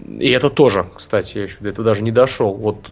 И 0.00 0.30
это 0.30 0.50
тоже, 0.50 0.86
кстати, 0.94 1.38
я 1.38 1.44
еще 1.44 1.56
до 1.60 1.68
этого 1.68 1.84
даже 1.84 2.02
не 2.02 2.10
дошел. 2.10 2.54
Вот. 2.54 2.90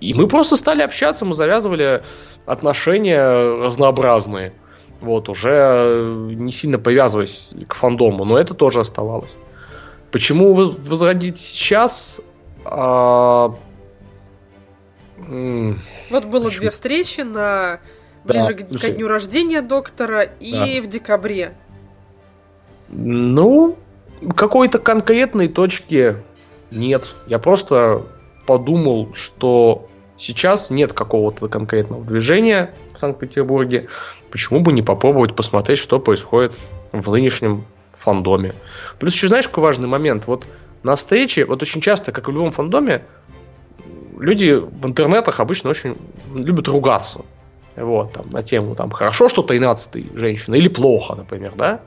И 0.00 0.12
мы 0.12 0.28
просто 0.28 0.56
стали 0.56 0.82
общаться, 0.82 1.24
мы 1.24 1.34
завязывали 1.34 2.02
отношения 2.44 3.62
разнообразные. 3.62 4.52
Вот, 5.00 5.28
уже 5.28 6.26
не 6.30 6.52
сильно 6.52 6.78
привязываясь 6.78 7.52
к 7.66 7.74
фандому, 7.74 8.24
но 8.24 8.38
это 8.38 8.54
тоже 8.54 8.80
оставалось. 8.80 9.36
Почему 10.10 10.54
возродить 10.54 11.38
сейчас? 11.38 12.20
А... 12.64 13.54
Вот 15.18 16.24
было 16.26 16.50
две 16.50 16.70
встречи 16.70 17.22
на 17.22 17.80
ближе 18.24 18.54
да, 18.54 18.78
к, 18.78 18.80
ко 18.80 18.90
дню 18.90 19.08
рождения 19.08 19.62
доктора 19.62 20.22
и 20.22 20.52
да. 20.52 20.82
в 20.82 20.86
декабре. 20.88 21.54
Ну, 22.88 23.78
какой-то 24.36 24.78
конкретной 24.78 25.48
точки 25.48 26.16
нет. 26.70 27.14
Я 27.26 27.38
просто 27.38 28.06
подумал, 28.46 29.12
что 29.14 29.88
сейчас 30.18 30.70
нет 30.70 30.92
какого-то 30.92 31.48
конкретного 31.48 32.04
движения 32.04 32.74
в 32.94 33.00
Санкт-Петербурге. 33.00 33.88
Почему 34.30 34.60
бы 34.60 34.72
не 34.72 34.82
попробовать 34.82 35.34
посмотреть, 35.34 35.78
что 35.78 35.98
происходит 35.98 36.52
в 36.92 37.10
нынешнем 37.10 37.64
фандоме? 37.98 38.54
Плюс 38.98 39.14
еще 39.14 39.28
знаешь, 39.28 39.48
какой 39.48 39.64
важный 39.64 39.88
момент? 39.88 40.26
Вот 40.26 40.46
на 40.82 40.96
встрече, 40.96 41.44
вот 41.44 41.62
очень 41.62 41.80
часто, 41.80 42.12
как 42.12 42.28
и 42.28 42.30
в 42.30 42.34
любом 42.34 42.50
фандоме, 42.50 43.04
люди 44.16 44.52
в 44.52 44.86
интернетах 44.86 45.40
обычно 45.40 45.70
очень 45.70 45.96
любят 46.34 46.68
ругаться. 46.68 47.20
Вот, 47.76 48.12
там, 48.12 48.30
на 48.30 48.42
тему, 48.42 48.74
там, 48.74 48.90
хорошо, 48.90 49.28
что 49.28 49.42
13 49.42 50.16
женщина, 50.16 50.54
или 50.54 50.68
плохо, 50.68 51.14
например, 51.14 51.52
да? 51.56 51.80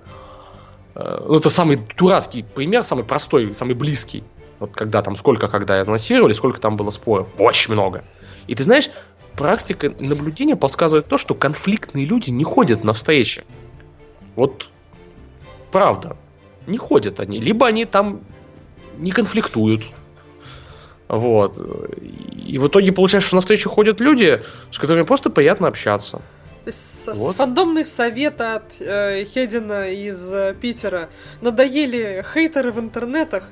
Э, 0.95 1.23
ну, 1.27 1.37
это 1.37 1.49
самый 1.49 1.79
дурацкий 1.97 2.43
пример, 2.43 2.83
самый 2.83 3.03
простой, 3.03 3.55
самый 3.55 3.73
близкий. 3.73 4.23
Вот 4.59 4.71
когда 4.73 5.01
там, 5.01 5.15
сколько 5.15 5.47
когда 5.47 5.81
анонсировали, 5.81 6.33
сколько 6.33 6.59
там 6.59 6.77
было 6.77 6.91
споров. 6.91 7.27
Очень 7.37 7.73
много. 7.73 8.03
И 8.47 8.55
ты 8.55 8.63
знаешь, 8.63 8.89
практика 9.35 9.93
наблюдения 9.99 10.55
подсказывает 10.55 11.07
то, 11.07 11.17
что 11.17 11.33
конфликтные 11.33 12.05
люди 12.05 12.29
не 12.29 12.43
ходят 12.43 12.83
на 12.83 12.93
встречи. 12.93 13.43
Вот 14.35 14.67
правда. 15.71 16.17
Не 16.67 16.77
ходят 16.77 17.19
они. 17.19 17.39
Либо 17.39 17.65
они 17.65 17.85
там 17.85 18.21
не 18.97 19.11
конфликтуют. 19.11 19.83
Вот. 21.09 21.57
И 22.45 22.57
в 22.59 22.67
итоге 22.67 22.91
получается, 22.91 23.27
что 23.27 23.35
на 23.37 23.41
встречу 23.41 23.69
ходят 23.69 23.99
люди, 23.99 24.41
с 24.71 24.77
которыми 24.77 25.03
просто 25.03 25.29
приятно 25.29 25.67
общаться. 25.67 26.21
Вот. 27.07 27.35
Фандомный 27.35 27.83
совет 27.83 28.39
от 28.39 28.79
э, 28.79 29.25
Хедина 29.25 29.89
из 29.89 30.31
э, 30.31 30.53
Питера. 30.61 31.09
Надоели 31.41 32.23
хейтеры 32.33 32.71
в 32.71 32.79
интернетах. 32.79 33.49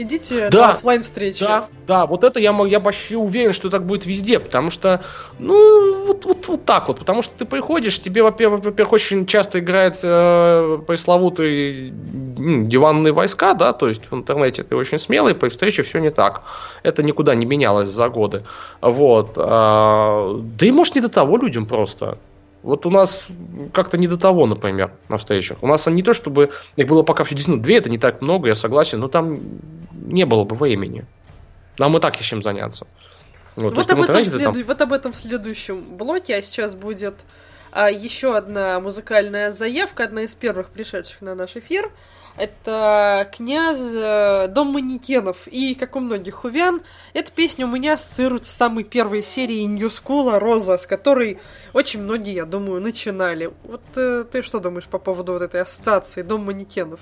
Идите 0.00 0.48
да, 0.48 0.68
на 0.68 0.70
офлайн 0.72 1.02
встречи. 1.02 1.40
Да, 1.40 1.68
да, 1.86 2.06
вот 2.06 2.24
это 2.24 2.40
я, 2.40 2.56
я 2.66 2.80
почти 2.80 3.16
уверен, 3.16 3.52
что 3.52 3.68
так 3.68 3.84
будет 3.84 4.06
везде, 4.06 4.38
потому 4.38 4.70
что, 4.70 5.02
ну, 5.38 6.06
вот, 6.06 6.24
вот, 6.24 6.48
вот 6.48 6.64
так 6.64 6.88
вот, 6.88 7.00
потому 7.00 7.20
что 7.20 7.34
ты 7.36 7.44
приходишь, 7.44 8.00
тебе, 8.00 8.22
во-первых, 8.22 8.92
очень 8.92 9.26
часто 9.26 9.58
играет 9.58 9.98
э, 10.02 10.78
пресловутые 10.86 11.92
ну, 11.92 12.64
диванные 12.66 13.12
войска, 13.12 13.52
да, 13.52 13.74
то 13.74 13.88
есть 13.88 14.10
в 14.10 14.14
интернете 14.14 14.62
ты 14.62 14.74
очень 14.74 14.98
смелый, 14.98 15.34
при 15.34 15.50
встрече 15.50 15.82
все 15.82 15.98
не 15.98 16.10
так. 16.10 16.44
Это 16.82 17.02
никуда 17.02 17.34
не 17.34 17.44
менялось 17.44 17.90
за 17.90 18.08
годы. 18.08 18.44
Вот. 18.80 19.32
А, 19.36 20.40
да 20.40 20.66
и 20.66 20.70
может 20.70 20.94
не 20.94 21.02
до 21.02 21.10
того 21.10 21.36
людям 21.36 21.66
просто. 21.66 22.16
Вот 22.62 22.84
у 22.84 22.90
нас 22.90 23.26
как-то 23.72 23.96
не 23.96 24.06
до 24.06 24.18
того, 24.18 24.46
например, 24.46 24.92
на 25.08 25.16
встречах. 25.16 25.62
У 25.62 25.66
нас 25.66 25.86
не 25.86 26.02
то, 26.02 26.12
чтобы 26.12 26.50
их 26.76 26.86
было 26.86 27.02
пока 27.02 27.24
все 27.24 27.34
действительно 27.34 27.62
две, 27.62 27.78
это 27.78 27.88
не 27.88 27.98
так 27.98 28.20
много, 28.20 28.48
я 28.48 28.54
согласен, 28.54 29.00
но 29.00 29.08
там 29.08 29.40
не 29.92 30.26
было 30.26 30.44
бы 30.44 30.56
времени. 30.56 31.06
Нам 31.78 31.96
и 31.96 32.00
так 32.00 32.16
есть 32.16 32.28
чем 32.28 32.42
заняться. 32.42 32.86
Вот, 33.56 33.74
вот, 33.74 33.90
об, 33.90 34.02
этом 34.02 34.24
следу... 34.24 34.52
там... 34.52 34.62
вот 34.62 34.80
об 34.80 34.92
этом 34.92 35.12
в 35.12 35.16
следующем 35.16 35.96
блоке, 35.96 36.36
а 36.36 36.42
сейчас 36.42 36.74
будет 36.74 37.14
а, 37.72 37.90
еще 37.90 38.36
одна 38.36 38.78
музыкальная 38.80 39.52
заявка, 39.52 40.04
одна 40.04 40.22
из 40.22 40.34
первых 40.34 40.68
пришедших 40.68 41.20
на 41.22 41.34
наш 41.34 41.56
эфир. 41.56 41.90
Это 42.40 43.28
князь 43.36 43.92
э, 43.92 44.48
Дом 44.48 44.68
манекенов. 44.68 45.46
И, 45.46 45.74
как 45.74 45.94
у 45.94 46.00
многих 46.00 46.36
хувян, 46.36 46.80
эта 47.12 47.30
песня 47.30 47.66
у 47.66 47.70
меня 47.70 47.94
ассоциируется 47.94 48.50
с 48.50 48.56
самой 48.56 48.84
первой 48.84 49.22
серии 49.22 49.62
New 49.64 49.88
School 49.88 50.38
Роза, 50.38 50.78
с 50.78 50.86
которой 50.86 51.38
очень 51.74 52.00
многие, 52.00 52.32
я 52.32 52.46
думаю, 52.46 52.80
начинали. 52.80 53.52
Вот 53.64 53.82
э, 53.96 54.24
ты 54.24 54.42
что 54.42 54.58
думаешь 54.58 54.86
по 54.86 54.98
поводу 54.98 55.34
вот 55.34 55.42
этой 55.42 55.60
ассоциации 55.60 56.22
Дом 56.22 56.46
манекенов? 56.46 57.00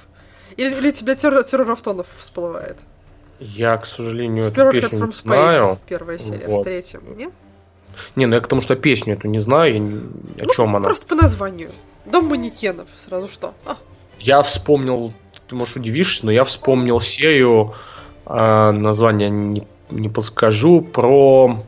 Или, 0.57 0.74
или 0.74 0.91
тебя 0.91 1.14
террор, 1.14 1.45
террор 1.45 1.70
автонов 1.70 2.09
всплывает? 2.18 2.76
Я, 3.39 3.76
к 3.76 3.86
сожалению, 3.86 4.47
эту 4.47 4.72
песню 4.72 4.99
from 4.99 5.11
Space, 5.11 5.22
знаю. 5.22 5.78
первая 5.89 6.18
серия, 6.18 6.49
вот. 6.49 6.62
с 6.62 6.64
третьим, 6.64 7.16
нет? 7.16 7.32
Не, 8.16 8.26
ну 8.26 8.34
я 8.34 8.41
к 8.41 8.49
тому, 8.49 8.61
что 8.61 8.74
песню 8.74 9.14
эту 9.14 9.28
не 9.28 9.39
знаю, 9.39 9.72
я 9.72 9.78
не... 9.78 9.99
о 9.99 10.47
ну, 10.47 10.53
чем 10.53 10.74
она. 10.74 10.84
Просто 10.86 11.07
по 11.07 11.14
названию. 11.14 11.70
Дом 12.07 12.26
манекенов, 12.26 12.89
сразу 12.97 13.28
что? 13.28 13.55
А. 13.64 13.76
Я 14.18 14.43
вспомнил, 14.43 15.12
ты, 15.49 15.55
можешь, 15.55 15.76
удивишься, 15.76 16.26
но 16.26 16.32
я 16.32 16.44
вспомнил 16.44 17.01
серию, 17.01 17.74
э, 18.26 18.70
название 18.70 19.30
не, 19.30 19.66
не 19.90 20.09
подскажу, 20.09 20.80
про 20.80 21.59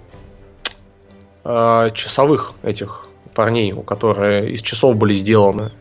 э, 1.45 1.91
часовых 1.95 2.53
этих 2.63 3.07
парней, 3.35 3.73
у 3.73 3.83
которых 3.83 4.51
из 4.51 4.63
часов 4.63 4.97
были 4.97 5.15
сделаны. 5.15 5.73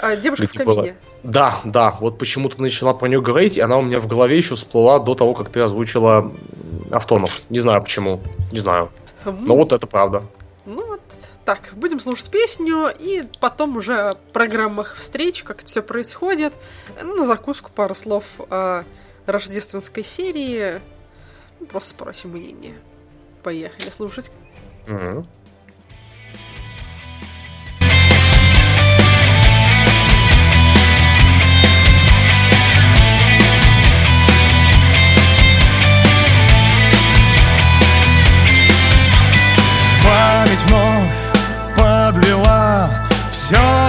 А, 0.00 0.16
девушка 0.16 0.46
в 0.46 0.52
камине. 0.52 0.64
Было... 0.64 0.86
Да, 1.22 1.60
да, 1.64 1.96
вот 2.00 2.18
почему-то 2.18 2.60
начала 2.60 2.94
про 2.94 3.06
нее 3.06 3.20
говорить, 3.20 3.56
и 3.56 3.60
она 3.60 3.78
у 3.78 3.82
меня 3.82 4.00
в 4.00 4.08
голове 4.08 4.36
еще 4.36 4.56
всплыла 4.56 4.98
до 4.98 5.14
того, 5.14 5.34
как 5.34 5.50
ты 5.50 5.60
озвучила 5.60 6.32
Автонов. 6.90 7.42
Не 7.48 7.60
знаю 7.60 7.82
почему, 7.82 8.20
не 8.50 8.58
знаю. 8.58 8.90
Но 9.24 9.56
вот 9.56 9.72
это 9.72 9.86
правда. 9.86 10.24
Так, 11.44 11.70
будем 11.72 11.98
слушать 11.98 12.30
песню, 12.30 12.92
и 12.96 13.24
потом 13.40 13.76
уже 13.76 13.98
о 13.98 14.14
программах 14.14 14.94
встреч, 14.94 15.42
как 15.42 15.60
это 15.60 15.66
все 15.66 15.82
происходит. 15.82 16.54
На 17.02 17.24
закуску 17.24 17.70
пару 17.74 17.94
слов 17.96 18.24
о 18.48 18.84
рождественской 19.26 20.04
серии. 20.04 20.80
Просто 21.68 21.90
спросим 21.90 22.30
мнение. 22.30 22.78
Поехали 23.42 23.90
слушать. 23.90 24.30
Угу. 24.86 25.26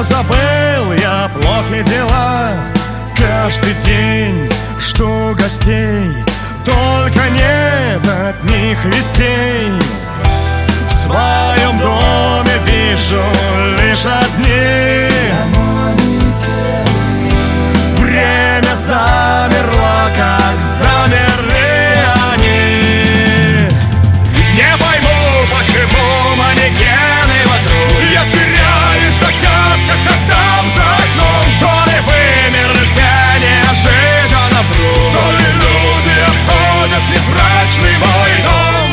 Забыл 0.04 0.94
я, 0.94 1.30
плохи 1.34 1.84
дела. 1.84 2.54
Каждый 3.18 3.74
день 3.86 4.52
жду 4.80 5.34
гостей 5.36 6.12
Только 6.66 7.30
нет 7.30 8.02
от 8.08 8.44
них 8.44 8.84
вестей. 8.86 9.72
В 10.88 10.92
своем 10.92 11.78
доме 11.80 12.58
вижу 12.66 13.24
лишь 13.80 14.06
одни. 14.06 15.10
Время 17.98 18.76
замерло, 18.76 19.43
Красный 37.84 37.98
мой 37.98 38.32
дом 38.44 38.90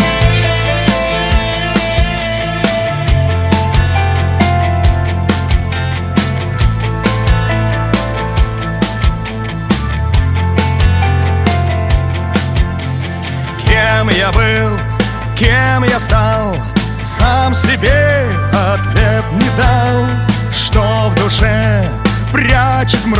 Кем 13.64 14.08
я 14.10 14.32
был, 14.32 14.78
кем 15.36 15.84
я 15.84 16.00
стал 16.00 16.56
Сам 17.00 17.54
себе 17.54 18.26
ответ 18.52 19.24
не 19.32 19.48
дал. 19.56 20.06
Что 20.52 21.10
в 21.10 21.14
душе 21.14 21.88
прячет 22.32 23.04
мрак? 23.06 23.19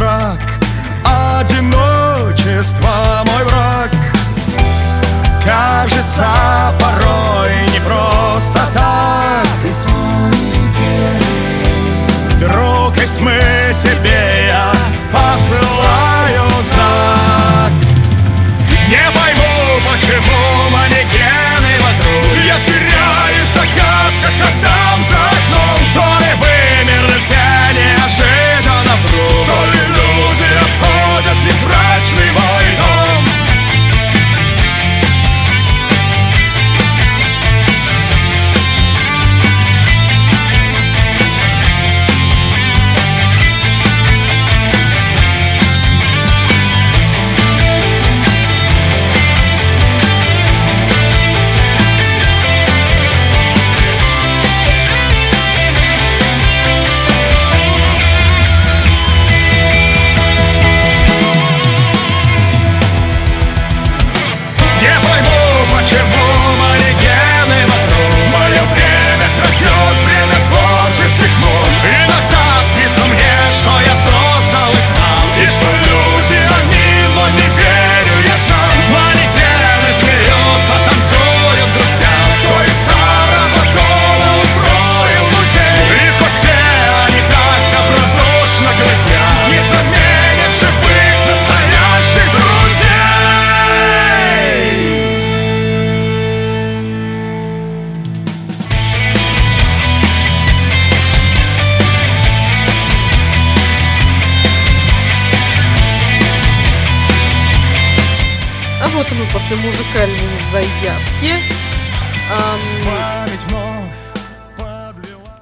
После 109.50 109.56
музыкальной 109.56 110.16
заявки. 110.52 111.32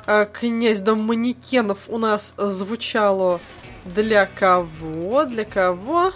А, 0.06 0.24
Князь 0.24 0.80
Дом 0.80 1.00
манекенов 1.00 1.80
у 1.88 1.98
нас 1.98 2.32
звучало 2.38 3.40
для 3.84 4.26
кого? 4.26 5.24
Для 5.24 5.44
кого? 5.44 6.12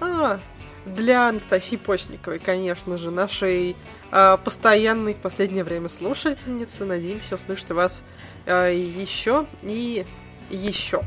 А, 0.00 0.40
для 0.84 1.28
Анастасии 1.28 1.76
Почниковой, 1.76 2.38
конечно 2.38 2.98
же, 2.98 3.10
нашей 3.10 3.76
а, 4.10 4.36
постоянной 4.36 5.14
в 5.14 5.18
последнее 5.18 5.64
время 5.64 5.88
слушательницы. 5.88 6.84
Надеемся 6.84 7.36
услышать 7.36 7.70
вас 7.70 8.02
а, 8.46 8.68
еще 8.70 9.46
и 9.62 10.04
еще. 10.50 11.00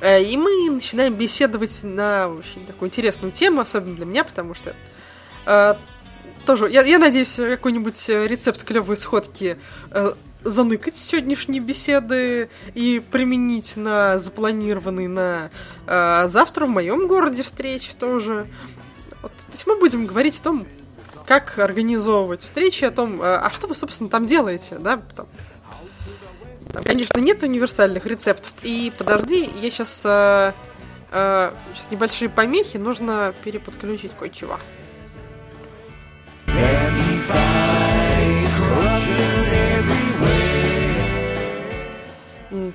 Э, 0.00 0.22
И 0.22 0.36
мы 0.36 0.70
начинаем 0.70 1.14
беседовать 1.14 1.80
на 1.82 2.28
очень 2.28 2.64
такую 2.66 2.88
интересную 2.88 3.32
тему, 3.32 3.60
особенно 3.60 3.94
для 3.96 4.04
меня, 4.04 4.24
потому 4.24 4.54
что 4.54 4.74
э, 5.46 5.74
тоже, 6.44 6.68
я, 6.70 6.82
я 6.82 6.98
надеюсь, 6.98 7.34
какой-нибудь 7.34 8.08
э, 8.08 8.26
рецепт 8.26 8.64
клевой 8.64 8.96
сходки 8.96 9.58
э, 9.90 10.12
заныкать 10.42 10.96
сегодняшние 10.96 11.60
беседы 11.60 12.48
и 12.74 13.00
применить 13.10 13.76
на 13.76 14.18
запланированный 14.18 15.06
на 15.06 15.50
э, 15.86 16.28
завтра 16.28 16.66
в 16.66 16.70
моем 16.70 17.06
городе 17.06 17.42
встречи 17.42 17.94
тоже. 17.94 18.48
Вот, 19.22 19.32
то 19.32 19.52
есть 19.52 19.66
мы 19.66 19.78
будем 19.78 20.06
говорить 20.06 20.40
о 20.40 20.42
том, 20.42 20.66
как 21.26 21.58
организовывать 21.60 22.42
встречи, 22.42 22.84
о 22.84 22.90
том, 22.90 23.22
э, 23.22 23.36
а 23.36 23.50
что 23.52 23.68
вы, 23.68 23.76
собственно, 23.76 24.10
там 24.10 24.26
делаете, 24.26 24.78
да, 24.78 25.00
там, 25.14 25.26
там, 26.72 26.82
конечно, 26.82 27.18
нет 27.20 27.42
универсальных 27.44 28.04
рецептов. 28.06 28.52
И 28.62 28.92
подожди, 28.98 29.48
я 29.60 29.70
сейчас, 29.70 30.00
сейчас 30.00 31.54
небольшие 31.90 32.30
помехи, 32.30 32.78
нужно 32.78 33.34
переподключить 33.44 34.12
кое-чего. 34.18 34.58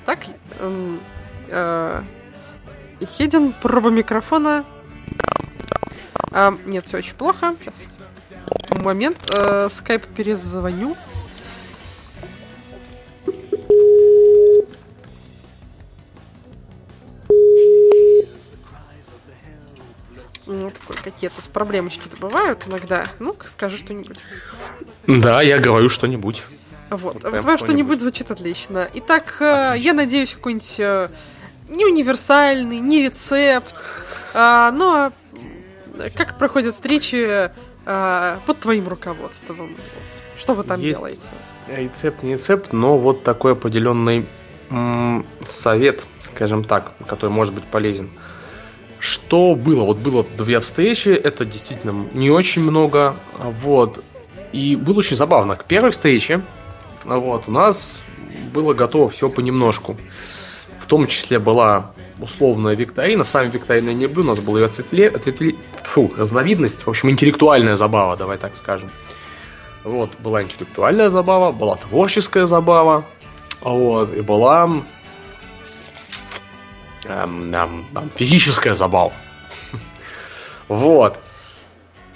Так, 0.06 0.20
м, 0.60 1.00
э, 1.50 2.02
проба 3.62 3.90
микрофона. 3.90 4.64
А, 6.32 6.54
нет, 6.66 6.88
все 6.88 6.98
очень 7.00 7.16
плохо. 7.16 7.56
Сейчас. 7.60 7.76
Момент. 8.70 9.18
э, 9.30 9.70
скайп 9.70 10.06
перезвоню. 10.06 10.96
Ну, 20.48 20.72
такой, 20.72 20.96
какие 21.04 21.30
тут 21.30 21.44
проблемочки-то 21.46 22.16
бывают 22.18 22.68
иногда. 22.68 23.06
Ну-ка, 23.20 23.48
скажи 23.50 23.78
что-нибудь. 23.78 24.18
Да, 25.06 25.42
я 25.42 25.60
говорю 25.60 25.90
что-нибудь. 25.90 26.44
Вот, 26.90 27.16
Вот 27.16 27.26
а 27.26 27.42
твое 27.42 27.58
что-нибудь. 27.58 28.00
звучит 28.00 28.32
отлично. 28.32 28.88
Итак, 28.94 29.36
э, 29.42 29.74
я 29.78 29.94
надеюсь, 29.94 30.34
какой-нибудь 30.34 30.80
э, 30.80 31.08
не 31.68 31.86
универсальный, 31.86 32.80
не 32.80 33.04
рецепт, 33.04 33.76
а, 34.34 34.72
но 34.72 35.12
э, 36.00 36.10
как 36.12 36.38
проходят 36.38 36.76
встречи 36.76 37.50
э, 37.86 38.38
под 38.46 38.60
твоим 38.60 38.88
руководством? 38.88 39.76
Что 40.38 40.54
вы 40.54 40.64
там 40.64 40.80
Есть. 40.80 40.94
делаете? 40.96 41.22
Рецепт 41.68 42.24
не 42.24 42.36
рецепт, 42.36 42.72
но 42.72 42.98
вот 42.98 43.24
такой 43.24 43.52
определенный 43.54 44.26
совет, 45.44 46.06
скажем 46.20 46.66
так, 46.66 46.92
который 47.06 47.30
может 47.30 47.54
быть 47.54 47.64
полезен. 47.64 48.10
Что 49.00 49.56
было? 49.56 49.84
Вот 49.84 49.98
было 49.98 50.26
две 50.38 50.60
встречи, 50.60 51.10
это 51.10 51.46
действительно 51.46 52.08
не 52.14 52.30
очень 52.30 52.64
много, 52.64 53.16
вот. 53.62 54.04
И 54.52 54.76
было 54.76 55.00
очень 55.00 55.16
забавно. 55.16 55.56
К 55.56 55.66
первой 55.66 55.92
встрече, 55.92 56.42
вот, 57.04 57.44
у 57.48 57.52
нас 57.52 57.98
было 58.54 58.74
готово 58.74 59.10
все 59.10 59.30
понемножку. 59.30 59.98
В 60.80 60.86
том 60.86 61.08
числе 61.08 61.38
была 61.38 61.92
условная 62.20 62.76
викторина. 62.76 63.24
Сами 63.24 63.50
викторины 63.50 63.94
не 63.94 64.08
были, 64.08 64.26
у 64.26 64.30
нас 64.30 64.40
была 64.40 64.60
ее 64.60 64.66
ответвле, 64.68 65.10
ответвле- 65.10 65.56
фу, 65.84 66.12
разновидность, 66.18 66.86
в 66.86 66.90
общем, 66.90 67.10
интеллектуальная 67.10 67.76
забава, 67.76 68.16
давай 68.18 68.38
так 68.38 68.56
скажем. 68.56 68.90
Вот, 69.84 70.10
была 70.20 70.44
интеллектуальная 70.44 71.10
забава, 71.10 71.52
была 71.52 71.76
творческая 71.76 72.48
забава, 72.48 73.06
вот, 73.62 74.14
и 74.16 74.22
была 74.22 74.84
эм, 77.08 77.54
эм, 77.54 77.86
эм, 77.96 78.12
физическая 78.16 78.74
забава. 78.74 79.14
Вот. 80.68 81.18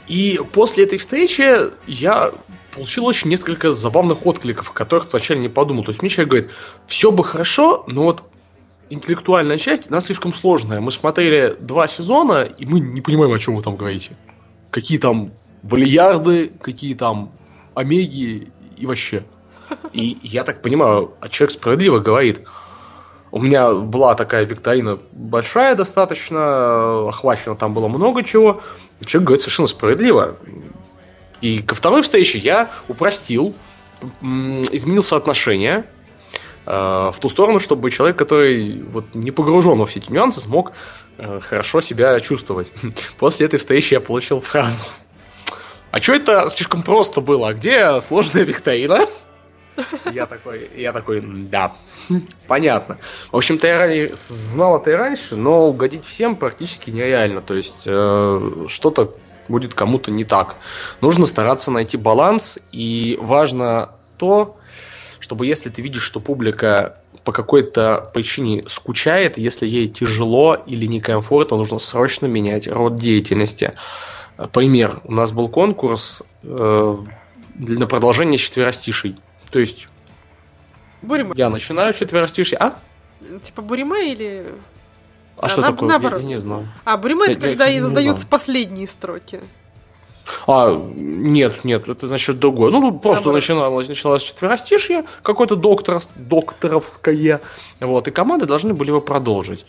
И 0.08 0.42
после 0.52 0.84
этой 0.84 0.98
встречи 0.98 1.72
я 1.88 2.32
получил 2.74 3.06
очень 3.06 3.30
несколько 3.30 3.72
забавных 3.72 4.26
откликов, 4.26 4.70
о 4.70 4.74
которых 4.74 5.10
вначале 5.12 5.40
не 5.40 5.50
подумал. 5.50 5.84
То 5.84 5.92
есть 5.92 6.02
мне 6.02 6.10
человек 6.10 6.30
говорит, 6.30 6.52
все 6.88 7.12
бы 7.12 7.24
хорошо, 7.24 7.84
но 7.88 8.04
вот 8.04 8.24
интеллектуальная 8.90 9.58
часть, 9.58 9.90
она 9.90 10.02
слишком 10.02 10.34
сложная. 10.34 10.82
Мы 10.82 10.92
смотрели 10.92 11.56
два 11.60 11.88
сезона, 11.88 12.44
и 12.44 12.66
мы 12.66 12.80
не 12.80 13.02
понимаем, 13.02 13.34
о 13.34 13.40
чем 13.40 13.56
вы 13.56 13.62
там 13.62 13.78
говорите. 13.78 14.12
Какие 14.70 14.98
там 14.98 15.32
валиярды, 15.64 16.52
какие 16.62 16.94
там 16.94 17.32
омеги 17.74 18.52
и 18.78 18.86
вообще. 18.86 19.24
И 19.94 20.18
я 20.24 20.44
так 20.44 20.62
понимаю, 20.62 21.14
а 21.22 21.30
человек 21.30 21.54
справедливо 21.54 22.00
говорит. 22.00 22.42
У 23.32 23.40
меня 23.40 23.72
была 23.72 24.16
такая 24.16 24.46
викторина 24.46 25.00
большая 25.14 25.76
достаточно, 25.76 27.08
охвачено 27.08 27.56
там 27.56 27.74
было 27.74 27.88
много 27.88 28.24
чего. 28.24 28.62
Человек 29.06 29.28
говорит 29.28 29.42
совершенно 29.42 29.68
справедливо. 29.68 30.36
И 31.40 31.62
ко 31.62 31.74
второй 31.74 32.04
встрече 32.04 32.38
я 32.40 32.70
упростил, 32.88 33.56
изменил 34.22 35.02
соотношение 35.02 35.86
э, 36.66 36.72
в 36.72 37.16
ту 37.20 37.30
сторону, 37.30 37.60
чтобы 37.60 37.90
человек, 37.90 38.18
который 38.18 38.84
вот 38.84 39.06
не 39.16 39.32
погружен 39.32 39.80
во 39.80 39.86
все 39.86 40.00
эти 40.00 40.12
нюансы, 40.12 40.42
смог 40.42 40.74
э, 41.18 41.40
хорошо 41.40 41.82
себя 41.82 42.20
чувствовать. 42.20 42.72
После 43.18 43.46
этой 43.46 43.60
встречи 43.60 43.94
я 43.94 44.02
получил 44.02 44.42
фразу. 44.42 44.86
А 45.92 46.02
что 46.02 46.14
это 46.14 46.50
слишком 46.50 46.84
просто 46.84 47.22
было? 47.22 47.50
А 47.50 47.54
где 47.54 48.02
сложная 48.02 48.44
викторина? 48.44 49.08
Я 50.14 50.26
такой, 50.26 50.70
я 50.76 50.92
такой, 50.92 51.22
да, 51.22 51.74
понятно. 52.48 52.98
В 53.32 53.38
общем-то, 53.38 53.68
я 53.68 54.10
знал 54.16 54.80
это 54.80 54.92
и 54.92 54.94
раньше, 54.94 55.36
но 55.36 55.68
угодить 55.68 56.06
всем 56.06 56.36
практически 56.36 56.90
нереально. 56.90 57.42
То 57.42 57.54
есть 57.54 57.84
э, 57.86 58.66
что-то 58.68 59.16
будет 59.48 59.74
кому-то 59.74 60.12
не 60.12 60.24
так. 60.24 60.58
Нужно 61.00 61.26
стараться 61.26 61.72
найти 61.72 61.98
баланс, 61.98 62.60
и 62.72 63.18
важно 63.22 63.92
то, 64.18 64.58
чтобы 65.20 65.46
если 65.46 65.70
ты 65.70 65.82
видишь, 65.82 66.04
что 66.04 66.20
публика 66.20 66.98
по 67.24 67.32
какой-то 67.32 68.10
причине 68.14 68.64
скучает, 68.68 69.38
если 69.38 69.68
ей 69.68 69.88
тяжело 69.88 70.56
или 70.56 70.86
некомфортно, 70.86 71.58
нужно 71.58 71.80
срочно 71.80 72.26
менять 72.26 72.68
род 72.68 72.96
деятельности. 72.96 73.74
Пример. 74.54 75.02
У 75.04 75.12
нас 75.12 75.32
был 75.32 75.50
конкурс 75.50 76.24
э, 76.44 76.98
на 77.56 77.88
продолжение 77.88 78.40
четверостишей. 78.40 79.18
То 79.52 79.60
есть 79.60 79.88
Бурима. 81.02 81.34
я 81.36 81.50
начинаю 81.50 81.94
четверостишие, 81.94 82.58
а? 82.58 82.76
Типа 83.44 83.62
Бурима 83.62 84.00
или... 84.00 84.56
А, 85.38 85.46
а 85.46 85.50
что 85.50 85.62
на, 85.62 85.72
такое? 85.72 85.90
Наоборот. 85.90 86.22
Я, 86.22 86.28
я 86.28 86.36
не 86.36 86.40
знаю. 86.40 86.68
А 86.86 86.98
Бурима 86.98 87.28
это 87.28 87.40
когда 87.40 87.68
я, 87.68 87.84
задаются 87.84 88.26
последние 88.26 88.88
строки. 88.88 89.42
А, 90.48 90.74
нет, 90.96 91.64
нет, 91.66 91.88
это 91.88 92.08
значит 92.08 92.40
другое. 92.40 92.72
Ну, 92.72 92.92
просто 93.00 93.26
Наоборот. 93.26 93.42
начиналось, 93.42 93.88
началось 93.88 94.24
четверостишье, 94.24 95.04
какое-то 95.24 95.56
доктор, 95.56 96.02
докторовское, 96.16 97.42
вот, 97.80 98.08
и 98.08 98.12
команды 98.12 98.46
должны 98.46 98.74
были 98.74 98.90
его 98.90 99.02
продолжить. 99.02 99.66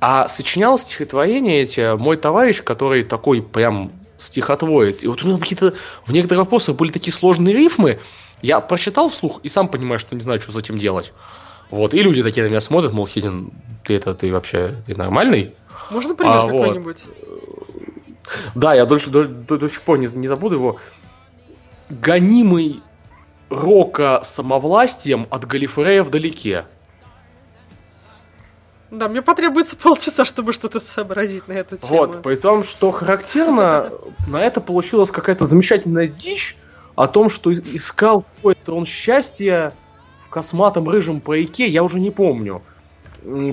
А 0.00 0.28
сочинял 0.28 0.78
стихотворение 0.78 1.62
эти 1.62 1.96
мой 1.96 2.16
товарищ, 2.16 2.62
который 2.62 3.04
такой 3.04 3.42
прям 3.42 3.92
стихотворец. 4.18 5.04
И 5.04 5.08
вот 5.08 5.22
у 5.22 5.28
него 5.28 5.38
какие-то 5.38 5.74
в 6.06 6.12
некоторых 6.12 6.44
вопросах 6.44 6.76
были 6.76 6.90
такие 6.90 7.12
сложные 7.12 7.54
рифмы, 7.54 8.00
я 8.42 8.60
прочитал 8.60 9.08
вслух 9.08 9.40
и 9.42 9.48
сам 9.48 9.68
понимаю, 9.68 9.98
что 9.98 10.14
не 10.14 10.20
знаю, 10.20 10.40
что 10.40 10.52
с 10.52 10.56
этим 10.56 10.78
делать. 10.78 11.12
Вот, 11.70 11.94
и 11.94 12.02
люди 12.02 12.22
такие 12.22 12.44
на 12.44 12.50
меня 12.50 12.60
смотрят, 12.60 12.92
мол, 12.92 13.06
Хидин, 13.06 13.50
ты 13.84 13.94
это, 13.94 14.14
ты 14.14 14.30
вообще, 14.30 14.82
ты 14.86 14.94
нормальный? 14.94 15.54
Можно 15.90 16.14
пример 16.14 16.34
а, 16.34 16.42
какой-нибудь? 16.42 17.06
Да, 18.54 18.74
я 18.74 18.84
до, 18.84 18.98
до, 18.98 19.24
до, 19.24 19.58
до 19.58 19.68
сих 19.68 19.80
пор 19.80 19.98
не, 19.98 20.06
не 20.06 20.28
забуду 20.28 20.56
его. 20.56 20.78
Гонимый 21.88 22.82
рока 23.48 24.22
самовластием 24.24 25.26
от 25.30 25.46
Галифрея 25.46 26.02
вдалеке. 26.02 26.66
Да, 28.90 29.08
мне 29.08 29.22
потребуется 29.22 29.74
полчаса, 29.74 30.26
чтобы 30.26 30.52
что-то 30.52 30.80
сообразить 30.80 31.48
на 31.48 31.52
эту 31.52 31.78
тему. 31.78 31.88
Вот, 31.88 32.22
при 32.22 32.36
том, 32.36 32.62
что 32.62 32.90
характерно, 32.90 33.90
на 34.26 34.42
это 34.42 34.60
получилась 34.60 35.10
какая-то 35.10 35.46
замечательная 35.46 36.08
дичь, 36.08 36.58
о 36.94 37.08
том, 37.08 37.30
что 37.30 37.52
искал 37.52 38.24
какое-то 38.36 38.74
он 38.74 38.86
счастье 38.86 39.72
в 40.18 40.28
косматом 40.28 40.88
рыжем 40.88 41.20
парике, 41.20 41.68
я 41.68 41.82
уже 41.82 42.00
не 42.00 42.10
помню. 42.10 42.62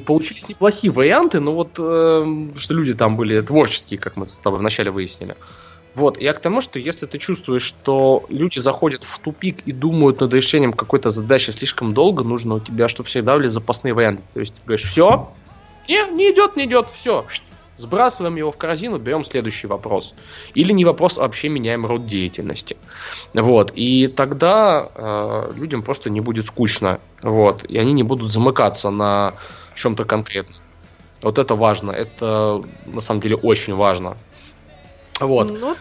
Получились 0.05 0.49
неплохие 0.49 0.91
варианты, 0.91 1.39
но 1.39 1.51
вот 1.53 1.75
э, 1.77 2.47
что 2.55 2.73
люди 2.73 2.95
там 2.95 3.15
были 3.15 3.39
творческие, 3.41 3.99
как 3.99 4.17
мы 4.17 4.25
с 4.25 4.39
тобой 4.39 4.59
вначале 4.59 4.89
выяснили. 4.89 5.35
Вот, 5.95 6.19
я 6.19 6.33
к 6.33 6.39
тому, 6.39 6.61
что 6.61 6.79
если 6.79 7.05
ты 7.05 7.17
чувствуешь, 7.17 7.63
что 7.63 8.25
люди 8.29 8.59
заходят 8.59 9.03
в 9.03 9.19
тупик 9.19 9.61
и 9.65 9.71
думают 9.71 10.21
над 10.21 10.33
решением 10.33 10.73
какой-то 10.73 11.09
задачи 11.09 11.51
слишком 11.51 11.93
долго, 11.93 12.23
нужно 12.23 12.55
у 12.55 12.59
тебя, 12.59 12.87
чтобы 12.87 13.09
всегда 13.09 13.35
были 13.35 13.47
запасные 13.47 13.93
варианты. 13.93 14.23
То 14.33 14.39
есть 14.39 14.53
ты 14.55 14.61
говоришь, 14.65 14.85
все, 14.89 15.29
не, 15.87 16.11
не 16.11 16.31
идет, 16.31 16.55
не 16.55 16.65
идет, 16.65 16.87
все, 16.93 17.25
Сбрасываем 17.79 18.35
его 18.35 18.51
в 18.51 18.57
корзину, 18.57 18.97
берем 18.97 19.23
следующий 19.23 19.65
вопрос. 19.65 20.13
Или 20.53 20.73
не 20.73 20.83
вопрос, 20.83 21.17
а 21.17 21.21
вообще 21.21 21.47
меняем 21.47 21.85
род 21.85 22.05
деятельности. 22.05 22.75
Вот. 23.33 23.71
И 23.73 24.07
тогда 24.07 24.89
э, 24.93 25.53
людям 25.55 25.81
просто 25.81 26.09
не 26.09 26.19
будет 26.19 26.45
скучно. 26.45 26.99
Вот. 27.21 27.63
И 27.63 27.77
они 27.77 27.93
не 27.93 28.03
будут 28.03 28.31
замыкаться 28.31 28.89
на 28.89 29.35
чем-то 29.75 30.03
конкретном. 30.03 30.57
Вот 31.21 31.37
это 31.37 31.55
важно. 31.55 31.91
Это 31.91 32.61
на 32.85 32.99
самом 32.99 33.21
деле 33.21 33.37
очень 33.37 33.75
важно. 33.75 34.17
Вот. 35.21 35.49
Ну, 35.49 35.75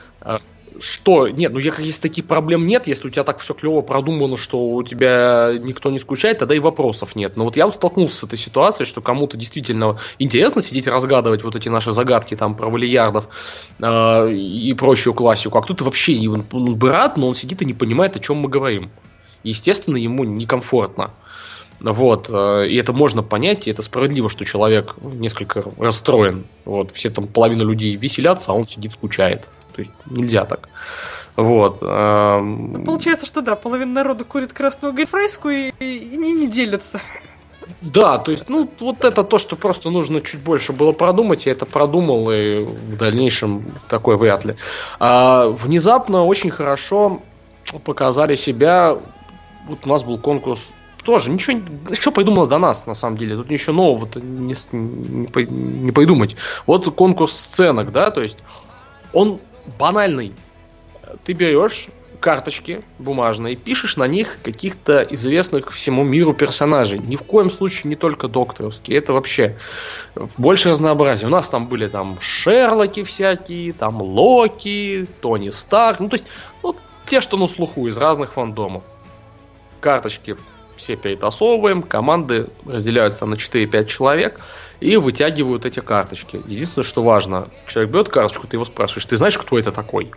что, 0.81 1.29
нет, 1.29 1.53
ну 1.53 1.59
если 1.59 2.01
таких 2.01 2.27
проблем 2.27 2.67
нет, 2.67 2.87
если 2.87 3.09
у 3.09 3.11
тебя 3.11 3.25
так 3.25 3.41
все 3.41 3.55
клево 3.55 3.81
продумано, 3.81 4.37
что 4.37 4.59
у 4.71 4.83
тебя 4.83 5.53
никто 5.59 5.91
не 5.91 5.99
скучает, 5.99 6.39
тогда 6.39 6.55
и 6.55 6.59
вопросов 6.59 7.17
нет. 7.17 7.37
Но 7.37 7.45
вот 7.45 7.57
я 7.57 7.71
столкнулся 7.71 8.17
с 8.17 8.25
этой 8.25 8.39
ситуацией, 8.39 8.87
что 8.87 9.01
кому-то 9.01 9.37
действительно 9.37 9.99
интересно 10.19 10.63
сидеть 10.63 10.87
разгадывать 10.87 11.45
вот 11.45 11.57
эти 11.57 11.69
наши 11.69 11.93
загадки 11.93 12.35
там 12.37 12.55
про 12.55 12.69
валиярдов 12.69 13.29
э, 13.81 14.33
и 14.33 14.75
прочую 14.75 15.15
классику, 15.15 15.59
а 15.59 15.63
кто-то 15.63 15.85
вообще 15.85 16.29
он, 16.29 16.45
он 16.53 16.77
бы 16.77 16.89
но 17.17 17.29
он 17.29 17.35
сидит 17.35 17.63
и 17.63 17.65
не 17.65 17.75
понимает, 17.75 18.17
о 18.17 18.21
чем 18.21 18.39
мы 18.39 18.49
говорим. 18.49 18.91
Естественно, 19.43 19.97
ему 19.97 20.25
некомфортно. 20.25 21.11
Вот, 21.81 22.27
э, 22.29 22.67
и 22.69 22.77
это 22.77 22.93
можно 22.93 23.23
понять, 23.23 23.67
и 23.67 23.71
это 23.71 23.83
справедливо, 23.83 24.29
что 24.29 24.45
человек 24.45 24.97
несколько 25.01 25.65
расстроен. 25.79 26.45
Вот, 26.65 26.93
все 26.93 27.11
там 27.11 27.27
половина 27.29 27.63
людей 27.63 27.97
веселятся, 27.97 28.53
а 28.53 28.55
он 28.55 28.67
сидит, 28.67 28.93
скучает. 28.93 29.49
То 29.75 29.83
есть 29.83 29.93
нельзя 30.07 30.45
так. 30.45 30.69
Вот. 31.37 31.83
Ну, 31.83 32.83
получается, 32.85 33.25
что 33.25 33.43
да, 33.43 33.55
половина 33.55 33.93
народа 33.93 34.25
курит 34.25 34.53
красную 34.53 34.93
гайфрейску 34.93 35.51
и, 35.51 35.71
и 35.79 36.17
не, 36.17 36.33
не 36.33 36.49
делятся. 36.49 37.01
Да, 37.81 38.19
то 38.19 38.31
есть, 38.31 38.49
ну, 38.49 38.69
вот 38.81 39.05
это 39.05 39.23
то, 39.23 39.39
что 39.39 39.57
просто 39.57 39.91
нужно 39.91 40.21
чуть 40.21 40.41
больше 40.41 40.73
было 40.73 40.93
продумать, 40.93 41.47
я 41.47 41.53
это 41.53 41.67
продумал, 41.67 42.31
и 42.31 42.65
в 42.65 42.97
дальнейшем 42.97 43.65
такое 43.89 44.17
вряд 44.17 44.45
ли. 44.45 44.57
А, 44.99 45.49
внезапно 45.49 46.25
очень 46.25 46.51
хорошо 46.51 47.23
показали 47.85 48.35
себя. 48.35 48.97
Вот 49.69 49.79
у 49.85 49.89
нас 49.89 50.03
был 50.03 50.19
конкурс 50.19 50.73
тоже 51.09 51.31
ничего, 51.31 51.63
все 51.91 52.13
придумано 52.13 52.47
до 52.47 52.59
нас, 52.59 52.87
на 52.87 52.93
самом 52.93 53.17
деле. 53.17 53.35
Тут 53.35 53.49
ничего 53.49 53.73
нового-то 53.77 54.21
не, 54.21 54.55
не, 54.73 55.47
не 55.47 55.91
придумать. 55.91 56.37
Вот 56.67 56.95
конкурс 56.95 57.33
сценок, 57.33 57.93
да, 57.93 58.11
то 58.11 58.21
есть 58.21 58.37
он 59.15 59.41
банальный. 59.79 60.35
Ты 61.25 61.33
берешь 61.33 61.89
карточки 62.21 62.83
бумажные, 62.99 63.57
пишешь 63.57 63.97
на 63.97 64.07
них 64.07 64.37
каких-то 64.43 65.01
известных 65.01 65.73
всему 65.73 66.05
миру 66.05 66.35
персонажей. 66.35 66.99
Ни 66.99 67.17
в 67.17 67.23
коем 67.23 67.51
случае 67.51 67.89
не 67.89 67.97
только 67.97 68.29
докторовские. 68.29 68.99
Это 68.99 69.15
вообще 69.15 69.57
больше 70.37 70.69
разнообразия. 70.69 71.25
У 71.25 71.31
нас 71.31 71.49
там 71.49 71.69
были 71.69 71.89
там 71.89 72.19
Шерлоки 72.21 73.03
всякие, 73.03 73.73
там 73.73 74.03
Локи, 74.03 75.07
Тони 75.23 75.49
Старк. 75.49 76.01
Ну, 76.01 76.11
то 76.11 76.17
есть, 76.17 76.27
вот 76.61 76.77
те, 77.07 77.23
что 77.23 77.39
на 77.39 77.49
слуху 77.49 77.87
из 77.87 77.97
разных 77.97 78.35
фандомов. 78.35 78.83
Карточки 79.81 80.37
все 80.79 80.97
перетасовываем, 80.97 81.83
команды 81.83 82.49
разделяются 82.67 83.27
на 83.27 83.35
4-5 83.35 83.85
человек 83.85 84.41
и 84.81 84.97
вытягивают 84.97 85.67
эти 85.67 85.81
карточки. 85.81 86.41
Единственное, 86.47 86.87
что 86.87 87.03
важно, 87.03 87.49
человек 87.67 87.93
берет 87.93 88.09
карточку, 88.09 88.47
ты 88.47 88.57
его 88.57 88.65
спрашиваешь, 88.65 89.05
ты 89.05 89.17
знаешь, 89.17 89.37
кто 89.37 89.59
это 89.59 89.73
такой? 89.73 90.11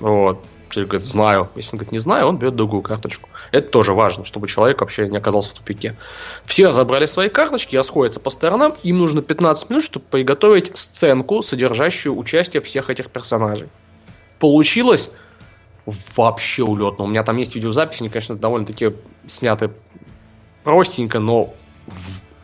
Вот. 0.00 0.44
Человек 0.68 0.90
говорит, 0.90 1.06
знаю. 1.06 1.48
Если 1.54 1.72
он 1.72 1.78
говорит, 1.78 1.92
не 1.92 1.98
знаю, 1.98 2.26
он 2.26 2.36
берет 2.36 2.54
другую 2.54 2.82
карточку. 2.82 3.30
Это 3.52 3.68
тоже 3.70 3.94
важно, 3.94 4.24
чтобы 4.24 4.48
человек 4.48 4.80
вообще 4.80 5.08
не 5.08 5.16
оказался 5.16 5.50
в 5.50 5.54
тупике. 5.54 5.96
Все 6.44 6.68
разобрали 6.68 7.06
свои 7.06 7.30
карточки, 7.30 7.74
расходятся 7.74 8.20
по 8.20 8.28
сторонам. 8.28 8.74
Им 8.82 8.98
нужно 8.98 9.22
15 9.22 9.70
минут, 9.70 9.84
чтобы 9.84 10.04
приготовить 10.10 10.76
сценку, 10.76 11.42
содержащую 11.42 12.16
участие 12.16 12.60
всех 12.60 12.90
этих 12.90 13.10
персонажей. 13.10 13.68
Получилось 14.38 15.10
вообще 16.16 16.62
улетно. 16.62 17.04
У 17.04 17.06
меня 17.08 17.22
там 17.22 17.36
есть 17.36 17.54
видеозаписи, 17.54 18.02
они, 18.02 18.08
конечно, 18.08 18.36
довольно-таки 18.36 18.94
сняты 19.26 19.70
простенько, 20.64 21.18
но 21.18 21.50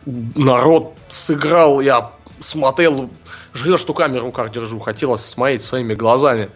народ 0.05 0.93
сыграл, 1.09 1.81
я 1.81 2.11
смотрел, 2.39 3.09
жалел, 3.53 3.77
что 3.77 3.93
камеру 3.93 4.23
в 4.23 4.25
руках 4.25 4.51
держу, 4.51 4.79
хотелось 4.79 5.25
смотреть 5.25 5.61
своими 5.61 5.93
глазами. 5.93 6.49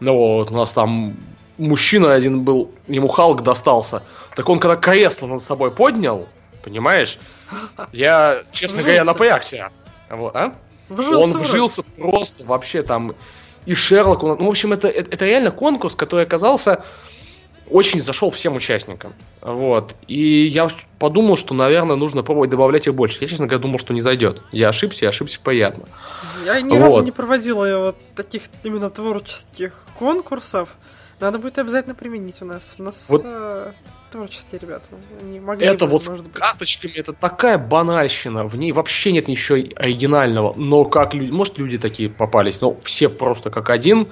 Ну 0.00 0.16
вот, 0.16 0.50
у 0.50 0.54
нас 0.54 0.72
там 0.72 1.16
мужчина 1.58 2.12
один 2.12 2.42
был, 2.42 2.72
ему 2.86 3.08
Халк 3.08 3.42
достался. 3.42 4.02
Так 4.34 4.48
он 4.48 4.58
когда 4.58 4.76
кресло 4.76 5.26
над 5.26 5.42
собой 5.42 5.70
поднял, 5.70 6.28
понимаешь, 6.62 7.18
я, 7.92 8.42
честно 8.52 8.78
вжился. 8.78 8.84
говоря, 8.84 9.04
напрягся. 9.04 9.70
Вот, 10.10 10.34
а? 10.34 10.54
Вжился 10.88 11.16
он 11.16 11.32
вжился 11.38 11.82
просто 11.82 12.44
вообще 12.44 12.82
там 12.82 13.14
и 13.66 13.74
Шерлок. 13.74 14.22
Ну, 14.22 14.36
в 14.36 14.48
общем, 14.48 14.72
это, 14.72 14.88
это, 14.88 15.24
реально 15.24 15.50
конкурс, 15.50 15.94
который 15.94 16.24
оказался 16.24 16.84
очень 17.70 18.00
зашел 18.00 18.30
всем 18.30 18.56
участникам. 18.56 19.14
Вот. 19.40 19.96
И 20.06 20.44
я 20.46 20.68
подумал, 20.98 21.36
что, 21.36 21.54
наверное, 21.54 21.96
нужно 21.96 22.22
пробовать 22.22 22.50
добавлять 22.50 22.86
их 22.86 22.94
больше. 22.94 23.18
Я, 23.22 23.26
честно 23.26 23.46
говоря, 23.46 23.62
думал, 23.62 23.78
что 23.78 23.94
не 23.94 24.02
зайдет. 24.02 24.42
Я 24.52 24.68
ошибся, 24.68 25.06
я 25.06 25.08
ошибся 25.08 25.40
приятно. 25.42 25.84
Я 26.44 26.60
ни 26.60 26.68
вот. 26.68 26.80
разу 26.80 27.02
не 27.02 27.10
проводила 27.10 27.78
вот 27.78 27.96
таких 28.14 28.42
именно 28.64 28.90
творческих 28.90 29.86
конкурсов. 29.98 30.76
Надо 31.24 31.38
будет 31.38 31.58
обязательно 31.58 31.94
применить 31.94 32.42
у 32.42 32.44
нас. 32.44 32.74
У 32.78 32.82
нас 32.82 33.06
Вот. 33.08 33.22
э, 33.24 33.72
творческие 34.12 34.58
ребята. 34.60 34.84
Они 35.22 35.40
могли 35.40 35.64
Это 35.66 35.86
бы, 35.86 35.92
вот 35.92 36.06
может 36.06 36.20
с 36.26 36.28
быть. 36.28 36.34
карточками, 36.34 36.92
это 36.92 37.14
такая 37.14 37.56
банальщина, 37.56 38.46
в 38.46 38.56
ней 38.56 38.72
вообще 38.72 39.10
нет 39.10 39.26
ничего 39.26 39.56
оригинального, 39.76 40.52
но 40.54 40.84
как 40.84 41.14
люди, 41.14 41.30
может 41.30 41.56
люди 41.56 41.78
такие 41.78 42.10
попались, 42.10 42.60
но 42.60 42.76
все 42.82 43.08
просто 43.08 43.48
как 43.50 43.70
один, 43.70 44.08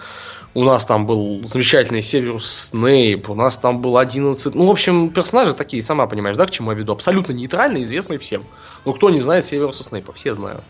у 0.54 0.64
нас 0.64 0.86
там 0.86 1.04
был 1.04 1.42
замечательный 1.44 2.00
Северус 2.00 2.50
Снейп, 2.50 3.28
у 3.28 3.34
нас 3.34 3.58
там 3.58 3.82
был 3.82 3.98
11, 3.98 4.54
ну, 4.54 4.66
в 4.66 4.70
общем, 4.70 5.10
персонажи 5.10 5.52
такие, 5.52 5.82
сама 5.82 6.06
понимаешь, 6.06 6.38
да, 6.38 6.46
к 6.46 6.50
чему 6.50 6.70
я 6.70 6.78
веду, 6.78 6.92
абсолютно 6.94 7.32
нейтральные, 7.32 7.84
известные 7.84 8.20
всем. 8.20 8.42
Ну, 8.86 8.94
кто 8.94 9.10
не 9.10 9.20
знает 9.20 9.44
Северуса 9.44 9.84
Снейпа, 9.84 10.14
все 10.14 10.32
знают. 10.32 10.64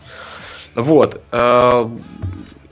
Вот. 0.75 1.21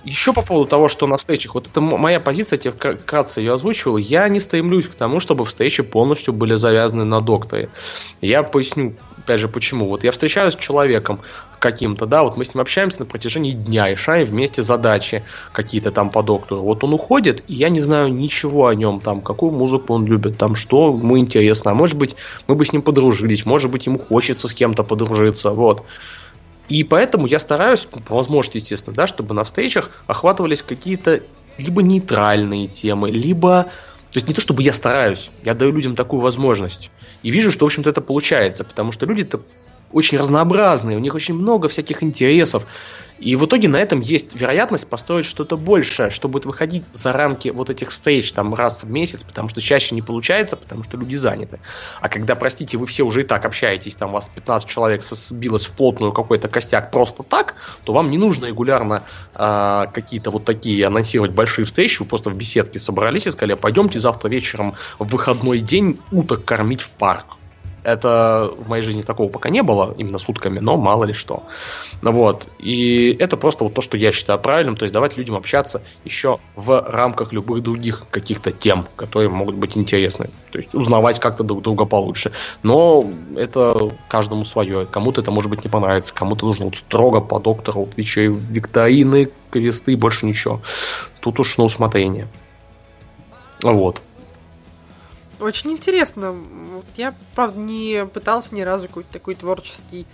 Еще 0.04 0.34
по 0.34 0.41
поводу 0.41 0.68
того, 0.68 0.88
что 0.88 1.06
на 1.06 1.18
встречах, 1.18 1.54
вот 1.54 1.68
это 1.68 1.80
моя 1.80 2.20
позиция, 2.20 2.58
я 2.58 2.62
тебе 2.62 2.74
вкра- 2.74 2.97
вкратце 2.97 3.39
ее 3.39 3.54
озвучивал, 3.54 3.97
я 3.97 4.28
не 4.30 4.39
стремлюсь 4.39 4.88
к 4.88 4.95
тому, 4.95 5.20
чтобы 5.20 5.45
встречи 5.45 5.84
полностью 5.84 6.34
были 6.34 6.56
завязаны 6.56 7.06
на 7.06 7.22
докторе. 7.22 7.70
Я 8.20 8.41
поясню, 8.41 8.95
опять 9.20 9.39
же, 9.39 9.47
почему. 9.47 9.88
Вот 9.88 10.04
я 10.04 10.12
встречаюсь 10.12 10.56
с 10.56 10.58
человеком 10.58 11.22
каким-то, 11.60 12.08
да, 12.08 12.24
вот 12.24 12.36
мы 12.36 12.45
с 12.45 12.56
ним 12.56 12.62
общаемся 12.62 13.02
на 13.02 13.06
протяжении 13.06 13.52
дня, 13.52 13.89
решаем 13.89 14.26
вместе 14.26 14.64
задачи 14.64 15.24
какие-то 15.52 15.91
там 15.91 16.10
по 16.10 16.24
доктору. 16.24 16.64
Вот 16.64 16.84
он 16.84 16.93
уходит, 16.93 17.43
и 17.47 17.54
я 17.54 17.70
не 17.70 17.80
знаю 17.80 18.12
ничего 18.12 18.68
о 18.68 18.74
нем, 18.74 19.02
там, 19.02 19.22
какую 19.22 19.52
музыку 19.52 19.93
он 19.93 20.08
любит, 20.08 20.36
там, 20.36 20.56
что 20.56 20.88
ему 20.88 21.20
интересно. 21.20 21.72
А 21.72 21.74
может 21.76 21.99
быть, 21.99 22.16
мы 22.47 22.56
бы 22.56 22.66
с 22.66 22.74
ним 22.74 22.82
подружились, 22.82 23.45
может 23.45 23.70
быть, 23.70 23.86
ему 23.86 23.99
хочется 23.99 24.47
с 24.47 24.54
кем-то 24.56 24.84
подружиться, 24.84 25.52
вот. 25.52 25.86
И 26.70 26.84
поэтому 26.84 27.28
я 27.28 27.39
стараюсь, 27.39 27.82
по 27.86 28.16
возможности, 28.16 28.57
естественно, 28.57 28.95
да, 28.95 29.07
чтобы 29.07 29.34
на 29.34 29.43
встречах 29.43 30.03
охватывались 30.07 30.62
какие-то 30.62 31.22
либо 31.57 31.82
нейтральные 31.82 32.68
темы, 32.68 33.12
либо... 33.12 33.68
То 34.12 34.18
есть 34.18 34.28
не 34.28 34.34
то, 34.34 34.41
чтобы 34.41 34.62
я 34.64 34.74
стараюсь, 34.74 35.32
я 35.43 35.53
даю 35.53 35.72
людям 35.72 35.95
такую 35.95 36.22
возможность. 36.22 36.91
И 37.24 37.32
вижу, 37.32 37.51
что, 37.51 37.66
в 37.66 37.68
общем-то, 37.68 37.89
это 37.89 38.01
получается, 38.01 38.64
потому 38.64 38.91
что 38.91 39.05
люди-то 39.05 39.41
очень 39.93 40.18
разнообразные, 40.18 40.97
у 40.97 40.99
них 40.99 41.16
очень 41.16 41.34
много 41.34 41.68
всяких 41.68 42.03
интересов. 42.03 42.66
И 43.22 43.36
в 43.36 43.45
итоге 43.45 43.67
на 43.67 43.78
этом 43.78 44.01
есть 44.01 44.36
вероятность 44.36 44.89
построить 44.89 45.28
что-то 45.28 45.55
большее, 45.55 46.09
что 46.09 46.28
будет 46.28 46.45
выходить 46.45 46.86
за 46.91 47.13
рамки 47.13 47.49
вот 47.49 47.69
этих 47.69 47.91
встреч 47.91 48.32
там 48.34 48.55
раз 48.55 48.84
в 48.84 48.89
месяц, 48.89 49.22
потому 49.22 49.47
что 49.47 49.61
чаще 49.61 49.93
не 49.93 50.01
получается, 50.01 50.57
потому 50.57 50.84
что 50.84 50.97
люди 50.97 51.15
заняты. 51.17 51.59
А 52.01 52.09
когда, 52.09 52.34
простите, 52.34 52.80
вы 52.80 52.88
все 52.88 53.03
уже 53.03 53.22
и 53.22 53.24
так 53.24 53.45
общаетесь, 53.45 53.95
там 53.95 54.11
вас 54.11 54.30
15 54.34 54.67
человек 54.67 55.03
сбилось 55.03 55.67
в 55.67 55.72
плотную 55.74 56.13
какой-то 56.13 56.47
костяк 56.47 56.89
просто 56.89 57.22
так, 57.22 57.55
то 57.84 57.93
вам 57.93 58.09
не 58.09 58.17
нужно 58.17 58.47
регулярно 58.47 59.03
а, 59.36 59.86
какие-то 59.86 60.32
вот 60.32 60.43
такие 60.43 60.88
анонсировать 60.88 61.32
большие 61.32 61.65
встречи, 61.65 62.01
вы 62.01 62.07
просто 62.07 62.32
в 62.32 62.36
беседке 62.36 62.80
собрались 62.80 63.28
и 63.28 63.32
сказали, 63.32 63.53
пойдемте 63.53 63.99
завтра 63.99 64.30
вечером 64.30 64.74
в 64.97 65.07
выходной 65.07 65.59
день 65.59 65.99
уток 66.11 66.43
кормить 66.43 66.82
в 66.82 66.91
парк. 66.93 67.38
Это 67.84 68.52
в 68.58 68.70
моей 68.70 68.84
жизни 68.84 69.02
такого 69.02 69.30
пока 69.30 69.50
не 69.50 69.64
было, 69.64 69.94
именно 69.98 70.20
сутками, 70.20 70.60
но 70.60 70.78
мало 70.78 71.06
ли 71.06 71.14
что. 71.14 71.44
Вот. 72.02 72.48
И 72.60 73.16
это 73.20 73.38
просто 73.38 73.64
вот 73.64 73.74
то, 73.74 73.82
что 73.82 73.98
я 73.98 74.12
считаю 74.12 74.40
правильным, 74.40 74.76
то 74.78 74.84
есть 74.84 74.94
давать 74.94 75.18
людям 75.18 75.36
общаться 75.36 75.82
еще 76.06 76.40
в 76.56 76.84
рамках 76.88 77.34
любых 77.34 77.64
других 77.64 78.06
каких-то 78.10 78.52
тем, 78.52 78.86
которые 78.96 79.30
могут 79.30 79.56
быть 79.56 79.78
интересны. 79.78 80.30
То 80.52 80.60
есть 80.60 80.74
узнавать 80.76 81.20
как-то 81.20 81.44
друг 81.44 81.62
друга 81.64 81.86
получше. 81.86 82.32
Но 82.64 83.06
это 83.36 83.92
каждому 84.08 84.46
свое. 84.46 84.86
Кому-то 84.86 85.22
это 85.22 85.32
может 85.32 85.50
быть 85.50 85.64
не 85.64 85.70
понравится, 85.70 86.14
кому-то 86.14 86.46
нужно 86.46 86.66
вот 86.66 86.76
строго 86.76 87.20
по 87.22 87.40
доктору 87.40 87.82
вот 87.82 87.98
вечерей, 87.98 88.28
викторины, 88.30 89.30
квесты, 89.50 89.98
больше 89.98 90.26
ничего. 90.26 90.62
Тут 91.20 91.40
уж 91.40 91.58
на 91.58 91.64
усмотрение. 91.64 92.28
Вот. 93.64 94.02
Очень 95.42 95.72
интересно. 95.72 96.32
Вот 96.32 96.86
я, 96.96 97.14
правда, 97.36 97.60
не 97.60 98.06
пытался 98.06 98.54
ни 98.56 98.62
разу 98.62 98.88
какой-то 98.88 99.12
такой 99.12 99.36
творческий 99.36 100.06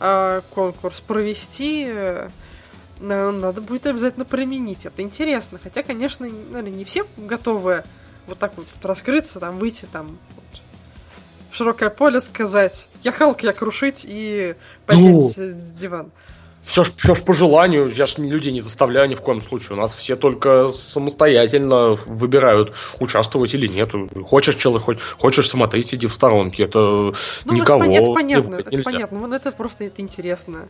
э, 0.00 0.40
конкурс 0.50 1.00
провести. 1.00 1.86
На- 3.00 3.32
Надо 3.32 3.60
будет 3.60 3.86
обязательно 3.86 4.24
применить. 4.24 4.84
Это 4.86 5.02
интересно. 5.02 5.58
Хотя, 5.62 5.82
конечно, 5.82 6.26
наверное, 6.28 6.72
не 6.72 6.84
все 6.84 7.06
готовы 7.16 7.84
вот 8.26 8.38
так 8.38 8.56
вот 8.56 8.66
раскрыться, 8.82 9.40
там, 9.40 9.58
выйти 9.58 9.86
там 9.90 10.18
вот 10.34 10.44
в 11.50 11.56
широкое 11.56 11.90
поле, 11.90 12.20
сказать 12.20 12.88
«Я 13.02 13.12
Халк, 13.12 13.42
я 13.42 13.52
крушить» 13.52 14.04
и 14.06 14.54
поднять 14.86 15.34
э, 15.38 15.52
диван. 15.78 16.10
Все 16.64 16.84
ж, 16.84 16.92
все 16.96 17.14
ж 17.14 17.22
по 17.24 17.34
желанию, 17.34 17.90
я 17.94 18.06
ж 18.06 18.18
людей 18.18 18.52
не 18.52 18.60
заставляю 18.60 19.08
ни 19.08 19.14
в 19.14 19.20
коем 19.20 19.42
случае. 19.42 19.76
У 19.76 19.80
нас 19.80 19.94
все 19.94 20.16
только 20.16 20.68
самостоятельно 20.68 21.98
выбирают, 22.06 22.74
участвовать 23.00 23.52
или 23.54 23.66
нет. 23.66 23.90
Хочешь 24.26 24.54
человек, 24.54 24.84
хоть, 24.84 25.00
хочешь 25.00 25.50
смотреть, 25.50 25.92
иди 25.94 26.06
в 26.06 26.12
сторонке. 26.12 26.64
Это 26.64 26.78
Ну, 26.78 27.52
никого. 27.52 27.84
это, 27.84 27.92
это 27.92 28.12
понятно, 28.12 28.56
это 28.56 28.70
нельзя. 28.70 28.84
понятно. 28.90 29.18
Вот 29.18 29.32
это 29.32 29.50
просто 29.52 29.84
это 29.84 30.00
интересно. 30.02 30.68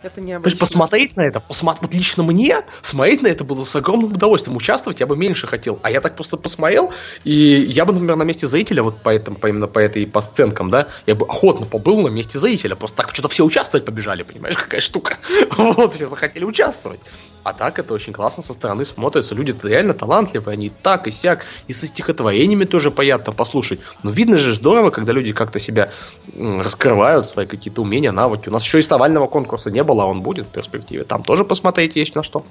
Это 0.00 0.14
То 0.14 0.20
есть 0.20 0.28
необычно. 0.28 0.58
посмотреть 0.60 1.16
на 1.16 1.22
это, 1.22 1.40
посмотреть, 1.40 1.82
вот 1.82 1.94
лично 1.94 2.22
мне, 2.22 2.62
смотреть 2.82 3.22
на 3.22 3.28
это 3.28 3.44
было 3.44 3.64
с 3.64 3.74
огромным 3.74 4.12
удовольствием. 4.12 4.56
Участвовать 4.56 5.00
я 5.00 5.06
бы 5.06 5.16
меньше 5.16 5.46
хотел. 5.46 5.80
А 5.82 5.90
я 5.90 6.00
так 6.00 6.14
просто 6.14 6.36
посмотрел, 6.36 6.92
и 7.24 7.32
я 7.32 7.84
бы, 7.84 7.92
например, 7.92 8.16
на 8.16 8.22
месте 8.22 8.46
зрителя, 8.46 8.82
вот 8.82 9.02
по, 9.02 9.10
этому, 9.10 9.36
по 9.36 9.48
именно 9.48 9.66
по 9.66 9.78
этой 9.78 10.06
по 10.06 10.20
сценкам, 10.20 10.70
да, 10.70 10.88
я 11.06 11.14
бы 11.14 11.26
охотно 11.26 11.66
побыл 11.66 12.00
на 12.00 12.08
месте 12.08 12.38
зрителя. 12.38 12.76
Просто 12.76 12.96
так 12.98 13.12
что-то 13.12 13.28
все 13.28 13.44
участвовать 13.44 13.84
побежали, 13.84 14.22
понимаешь, 14.22 14.56
какая 14.62 14.80
штука. 14.80 15.18
Вот, 15.58 15.94
все 15.94 16.08
захотели 16.08 16.44
участвовать. 16.44 17.00
А 17.48 17.54
так 17.54 17.78
это 17.78 17.94
очень 17.94 18.12
классно 18.12 18.42
со 18.42 18.52
стороны 18.52 18.84
смотрится. 18.84 19.34
Люди 19.34 19.56
реально 19.62 19.94
талантливые, 19.94 20.52
они 20.52 20.68
так 20.68 21.06
и 21.06 21.10
сяк, 21.10 21.46
и 21.66 21.72
со 21.72 21.86
стихотворениями 21.86 22.66
тоже 22.66 22.90
приятно 22.90 23.32
послушать. 23.32 23.80
Но 24.02 24.10
видно 24.10 24.36
же 24.36 24.52
здорово, 24.52 24.90
когда 24.90 25.14
люди 25.14 25.32
как-то 25.32 25.58
себя 25.58 25.90
раскрывают, 26.36 27.26
свои 27.26 27.46
какие-то 27.46 27.80
умения, 27.80 28.12
навыки. 28.12 28.50
У 28.50 28.52
нас 28.52 28.62
еще 28.62 28.76
и 28.76 28.82
рисовального 28.82 29.28
конкурса 29.28 29.70
не 29.70 29.82
было, 29.82 30.02
а 30.02 30.06
он 30.06 30.20
будет 30.20 30.44
в 30.44 30.50
перспективе. 30.50 31.04
Там 31.04 31.22
тоже 31.22 31.42
посмотреть 31.42 31.96
есть 31.96 32.14
на 32.14 32.22
что. 32.22 32.44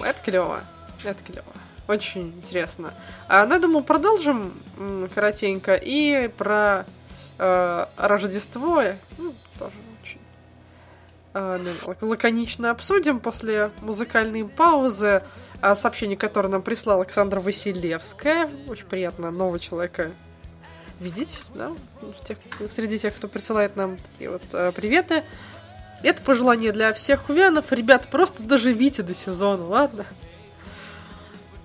Это 0.00 0.20
клево. 0.24 0.60
Это 1.02 1.18
клево. 1.24 1.44
Очень 1.88 2.34
интересно. 2.36 2.94
А, 3.26 3.46
ну, 3.46 3.54
я 3.54 3.60
думаю, 3.60 3.82
продолжим 3.82 4.52
коротенько. 5.12 5.74
И 5.74 6.28
про 6.38 6.86
э, 7.40 7.86
Рождество 7.96 8.84
ну, 9.18 9.34
тоже 9.58 9.74
лаконично 11.34 12.70
обсудим 12.70 13.20
после 13.20 13.70
музыкальной 13.80 14.44
паузы. 14.44 15.22
А, 15.60 15.76
сообщение, 15.76 16.16
которое 16.16 16.48
нам 16.48 16.62
прислала 16.62 17.02
Александра 17.02 17.40
Василевская. 17.40 18.50
Очень 18.66 18.86
приятно 18.86 19.30
нового 19.30 19.60
человека 19.60 20.10
видеть, 20.98 21.44
да, 21.54 21.72
тех- 22.24 22.38
среди 22.70 22.98
тех, 22.98 23.14
кто 23.14 23.28
присылает 23.28 23.76
нам 23.76 23.96
такие 23.96 24.30
вот 24.30 24.42
э, 24.52 24.72
приветы. 24.72 25.22
Это 26.02 26.20
пожелание 26.22 26.72
для 26.72 26.92
всех 26.92 27.26
хувянов. 27.26 27.70
Ребят, 27.72 28.08
просто 28.08 28.42
доживите 28.42 29.04
до 29.04 29.14
сезона, 29.14 29.64
ладно? 29.64 30.04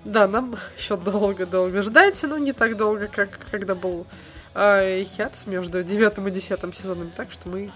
Да, 0.04 0.28
нам 0.28 0.56
еще 0.76 0.96
долго-долго 0.96 1.82
ждать, 1.82 2.22
но 2.22 2.38
не 2.38 2.52
так 2.52 2.76
долго, 2.76 3.08
как 3.08 3.30
когда 3.50 3.74
был 3.74 4.06
э, 4.54 5.02
хиатус 5.04 5.46
между 5.46 5.82
девятым 5.82 6.28
и 6.28 6.30
десятым 6.30 6.72
сезоном, 6.72 7.10
так 7.10 7.32
что 7.32 7.48
мы 7.48 7.70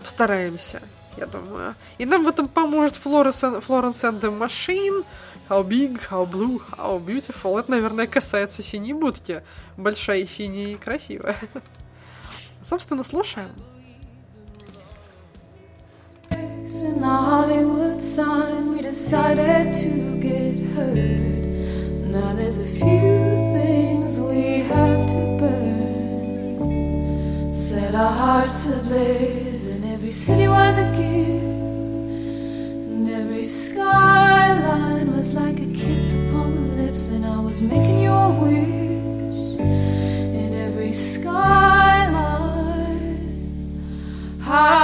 постараемся, 0.00 0.80
я 1.16 1.26
думаю. 1.26 1.74
И 1.98 2.06
нам 2.06 2.24
в 2.24 2.28
этом 2.28 2.48
поможет 2.48 2.98
Florence 3.02 3.62
and, 3.66 4.20
the 4.20 4.30
Machine. 4.30 5.04
How 5.48 5.62
big, 5.66 6.00
how 6.10 6.24
blue, 6.24 6.62
how 6.76 6.98
beautiful. 7.04 7.58
Это, 7.58 7.70
наверное, 7.70 8.06
касается 8.06 8.62
синей 8.62 8.94
будки. 8.94 9.42
Большая, 9.76 10.26
синяя 10.26 10.68
и 10.68 10.76
красивая. 10.76 11.36
Собственно, 12.62 13.04
слушаем. 13.04 13.50
Set 27.52 27.94
our 27.94 28.10
hearts 28.10 28.66
ablaze, 28.66 29.71
city 30.12 30.46
was 30.46 30.78
a 30.78 30.84
gift. 30.94 31.42
And 32.92 33.08
every 33.08 33.44
skyline 33.44 35.16
was 35.16 35.32
like 35.32 35.58
a 35.58 35.66
kiss 35.72 36.12
upon 36.12 36.54
the 36.54 36.82
lips, 36.82 37.08
and 37.08 37.24
I 37.24 37.40
was 37.40 37.62
making 37.62 37.98
you 38.00 38.10
a 38.10 38.30
wish. 38.30 39.58
In 39.58 40.52
every 40.52 40.92
skyline, 40.92 41.32
how 44.40 44.81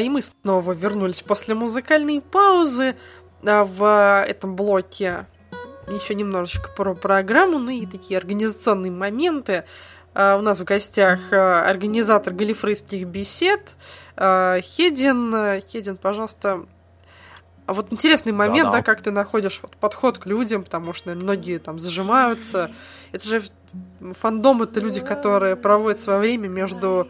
и 0.00 0.08
мы 0.08 0.22
снова 0.22 0.72
вернулись 0.72 1.22
после 1.22 1.54
музыкальной 1.54 2.20
паузы 2.20 2.96
а, 3.42 3.64
в 3.64 4.24
этом 4.26 4.56
блоке. 4.56 5.26
Еще 5.88 6.14
немножечко 6.14 6.70
про 6.76 6.94
программу, 6.94 7.58
ну 7.58 7.70
и 7.70 7.86
такие 7.86 8.18
организационные 8.18 8.92
моменты. 8.92 9.64
А, 10.14 10.36
У 10.36 10.42
нас 10.42 10.60
в 10.60 10.64
гостях 10.64 11.32
а, 11.32 11.68
организатор 11.68 12.32
галифрейских 12.32 13.06
бесед 13.06 13.60
а, 14.16 14.60
Хедин. 14.60 15.60
Хедин, 15.70 15.96
пожалуйста, 15.96 16.66
а 17.70 17.72
вот 17.72 17.92
интересный 17.92 18.32
момент, 18.32 18.70
Да-да. 18.70 18.78
да, 18.78 18.82
как 18.82 19.00
ты 19.00 19.12
находишь 19.12 19.60
вот 19.62 19.76
подход 19.76 20.18
к 20.18 20.26
людям, 20.26 20.64
потому 20.64 20.92
что 20.92 21.08
наверное, 21.08 21.24
многие 21.24 21.58
там 21.58 21.78
зажимаются. 21.78 22.72
Это 23.12 23.28
же 23.28 23.42
фандом 24.20 24.62
это 24.62 24.80
люди, 24.80 25.00
которые 25.00 25.54
проводят 25.54 26.00
свое 26.00 26.18
время 26.18 26.48
между 26.48 27.06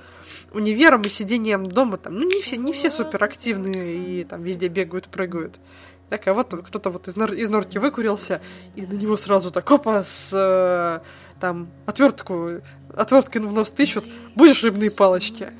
универом 0.52 1.02
и 1.02 1.08
сидением 1.08 1.66
дома. 1.66 1.96
Там, 1.96 2.14
ну, 2.14 2.26
не 2.26 2.40
все, 2.40 2.56
не 2.56 2.72
все 2.72 2.90
суперактивные 2.90 3.96
и 3.96 4.24
там 4.24 4.40
везде 4.40 4.68
бегают, 4.68 5.08
прыгают. 5.08 5.56
Так, 6.10 6.26
а 6.26 6.34
вот 6.34 6.52
кто-то 6.66 6.90
вот 6.90 7.06
из, 7.06 7.14
нор- 7.14 7.34
из 7.34 7.48
норки 7.48 7.78
выкурился, 7.78 8.40
и 8.74 8.84
на 8.84 8.94
него 8.94 9.16
сразу 9.16 9.52
так, 9.52 9.70
опа, 9.70 10.02
с 10.02 10.30
э, 10.32 10.98
там 11.38 11.68
отвертку, 11.86 12.60
отверткой 12.92 13.42
в 13.42 13.52
нос 13.52 13.70
тычут, 13.70 14.06
будешь 14.34 14.64
рыбные 14.64 14.90
палочки. 14.90 15.52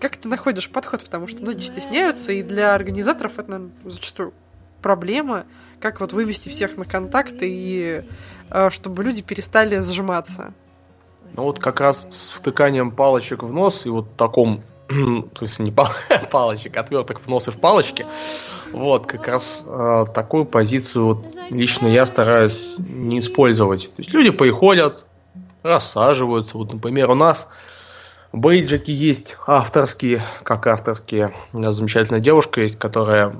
Как 0.00 0.16
ты 0.16 0.28
находишь 0.28 0.68
подход? 0.68 1.04
Потому 1.04 1.26
что 1.26 1.40
многие 1.40 1.64
стесняются, 1.64 2.32
и 2.32 2.42
для 2.42 2.74
организаторов 2.74 3.38
это 3.38 3.50
наверное, 3.50 3.72
зачастую 3.84 4.34
проблема, 4.82 5.46
как 5.80 6.00
вот 6.00 6.12
вывести 6.12 6.50
всех 6.50 6.76
на 6.76 6.84
контакты 6.84 7.48
и 7.48 8.04
э, 8.50 8.68
чтобы 8.68 9.02
люди 9.02 9.22
перестали 9.22 9.78
зажиматься. 9.78 10.52
Ну 11.36 11.42
вот 11.44 11.58
как 11.58 11.80
раз 11.80 12.06
с 12.10 12.30
втыканием 12.30 12.90
палочек 12.90 13.42
в 13.42 13.52
нос 13.52 13.86
и 13.86 13.88
вот 13.88 14.16
таком, 14.16 14.62
то 14.88 15.40
есть 15.40 15.58
не 15.58 15.72
пал- 15.72 15.88
палочек, 16.30 16.76
отверток 16.76 17.20
в 17.20 17.28
нос 17.28 17.48
и 17.48 17.50
в 17.50 17.58
палочки, 17.58 18.06
вот 18.72 19.06
как 19.06 19.26
раз 19.26 19.64
э, 19.66 20.06
такую 20.14 20.44
позицию 20.44 21.06
вот 21.06 21.26
лично 21.50 21.88
я 21.88 22.06
стараюсь 22.06 22.76
не 22.78 23.18
использовать. 23.18 23.82
То 23.96 24.02
есть 24.02 24.14
люди 24.14 24.30
приходят, 24.30 25.04
рассаживаются. 25.64 26.56
Вот, 26.56 26.72
например, 26.72 27.10
у 27.10 27.14
нас 27.14 27.50
бейджики 28.32 28.92
есть 28.92 29.36
авторские, 29.46 30.24
как 30.44 30.66
авторские. 30.68 31.34
У 31.52 31.58
нас 31.58 31.74
замечательная 31.74 32.20
девушка 32.20 32.60
есть, 32.60 32.78
которая 32.78 33.34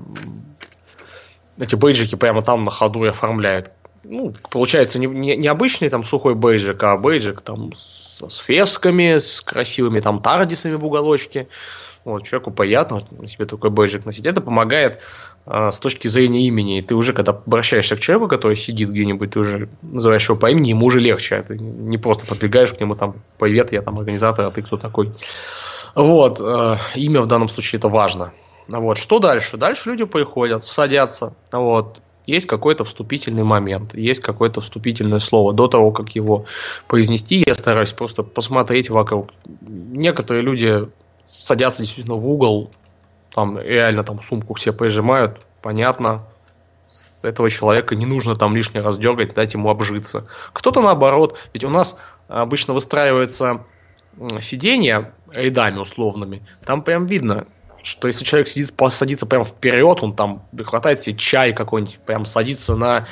эти 1.58 1.76
бейджики 1.76 2.16
прямо 2.16 2.42
там 2.42 2.64
на 2.64 2.70
ходу 2.70 3.04
и 3.04 3.08
оформляет. 3.08 3.72
Ну, 4.04 4.34
получается, 4.50 4.98
не, 4.98 5.06
не, 5.06 5.36
не 5.36 5.48
обычный 5.48 5.88
там 5.88 6.04
сухой 6.04 6.34
бейджик, 6.34 6.82
а 6.82 6.96
бейджик 6.96 7.40
там 7.40 7.72
с, 7.74 8.22
с 8.28 8.36
фесками, 8.38 9.18
с 9.18 9.40
красивыми 9.40 10.00
там 10.00 10.20
тардисами 10.20 10.74
в 10.74 10.84
уголочке. 10.84 11.48
Вот, 12.04 12.24
человеку 12.24 12.50
приятно 12.50 13.00
себе 13.26 13.46
такой 13.46 13.70
бейджик 13.70 14.04
носить. 14.04 14.26
Это 14.26 14.42
помогает 14.42 15.00
а, 15.46 15.70
с 15.70 15.78
точки 15.78 16.06
зрения 16.06 16.46
имени. 16.46 16.82
Ты 16.82 16.94
уже, 16.94 17.14
когда 17.14 17.32
обращаешься 17.32 17.96
к 17.96 18.00
человеку, 18.00 18.28
который 18.28 18.56
сидит 18.56 18.90
где-нибудь, 18.90 19.32
ты 19.32 19.38
уже 19.38 19.70
называешь 19.80 20.28
его 20.28 20.36
по 20.36 20.50
имени, 20.50 20.68
ему 20.68 20.86
уже 20.86 21.00
легче. 21.00 21.42
Ты 21.48 21.58
не 21.58 21.96
просто 21.96 22.26
подбегаешь 22.26 22.74
к 22.74 22.80
нему 22.80 22.94
там, 22.94 23.22
привет, 23.38 23.72
я 23.72 23.80
там 23.80 23.98
организатор, 23.98 24.44
а 24.44 24.50
ты 24.50 24.60
кто 24.60 24.76
такой. 24.76 25.12
Вот, 25.94 26.40
э, 26.40 26.76
имя 26.96 27.22
в 27.22 27.26
данном 27.26 27.48
случае 27.48 27.78
это 27.78 27.88
важно. 27.88 28.32
Вот, 28.68 28.98
что 28.98 29.18
дальше? 29.18 29.56
Дальше 29.56 29.90
люди 29.90 30.04
приходят, 30.04 30.64
садятся, 30.64 31.34
вот, 31.52 32.00
есть 32.26 32.46
какой-то 32.46 32.84
вступительный 32.84 33.44
момент, 33.44 33.94
есть 33.94 34.20
какое-то 34.20 34.60
вступительное 34.60 35.18
слово. 35.18 35.52
До 35.52 35.68
того, 35.68 35.92
как 35.92 36.10
его 36.10 36.46
произнести, 36.88 37.42
я 37.46 37.54
стараюсь 37.54 37.92
просто 37.92 38.22
посмотреть 38.22 38.90
вокруг. 38.90 39.30
Некоторые 39.60 40.42
люди 40.42 40.88
садятся 41.26 41.82
действительно 41.82 42.16
в 42.16 42.28
угол, 42.28 42.70
там 43.34 43.58
реально 43.58 44.04
там 44.04 44.22
сумку 44.22 44.54
все 44.54 44.72
прижимают, 44.72 45.40
понятно, 45.60 46.22
этого 47.22 47.50
человека 47.50 47.96
не 47.96 48.06
нужно 48.06 48.36
там 48.36 48.54
лишний 48.54 48.80
раз 48.80 48.98
дергать, 48.98 49.34
дать 49.34 49.54
ему 49.54 49.70
обжиться. 49.70 50.26
Кто-то 50.52 50.80
наоборот, 50.82 51.38
ведь 51.52 51.64
у 51.64 51.70
нас 51.70 51.98
обычно 52.28 52.74
выстраивается 52.74 53.64
сиденье 54.40 55.12
рядами 55.30 55.78
условными, 55.78 56.46
там 56.64 56.82
прям 56.82 57.06
видно, 57.06 57.46
что 57.84 58.08
если 58.08 58.24
человек 58.24 58.48
сидит, 58.48 58.72
садится 58.90 59.26
прям 59.26 59.44
вперед, 59.44 60.02
он 60.02 60.14
там 60.14 60.42
хватает 60.64 61.02
себе 61.02 61.16
чай 61.16 61.52
какой-нибудь, 61.52 61.98
прям 62.00 62.26
садится 62.26 62.74
на 62.76 63.06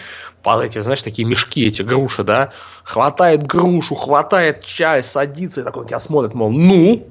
эти, 0.44 0.80
знаешь, 0.80 1.02
такие 1.02 1.26
мешки, 1.26 1.64
эти 1.64 1.82
груши, 1.82 2.24
да, 2.24 2.52
хватает 2.82 3.46
грушу, 3.46 3.94
хватает 3.94 4.64
чай, 4.64 5.02
садится, 5.02 5.60
и 5.60 5.64
такой 5.64 5.82
на 5.82 5.88
тебя 5.88 5.98
смотрит, 6.00 6.34
мол, 6.34 6.50
ну, 6.50 7.06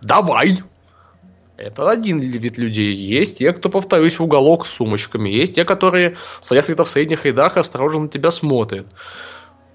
давай. 0.00 0.62
Это 1.56 1.90
один 1.90 2.20
вид 2.20 2.56
людей. 2.56 2.94
Есть 2.94 3.38
те, 3.38 3.52
кто, 3.52 3.68
повторюсь, 3.68 4.18
в 4.18 4.24
уголок 4.24 4.66
с 4.66 4.70
сумочками. 4.70 5.28
Есть 5.28 5.56
те, 5.56 5.66
которые 5.66 6.16
садятся 6.40 6.72
где-то 6.72 6.84
в 6.84 6.90
средних 6.90 7.26
рядах 7.26 7.56
и 7.56 7.60
осторожно 7.60 8.00
на 8.00 8.08
тебя 8.08 8.30
смотрят. 8.30 8.86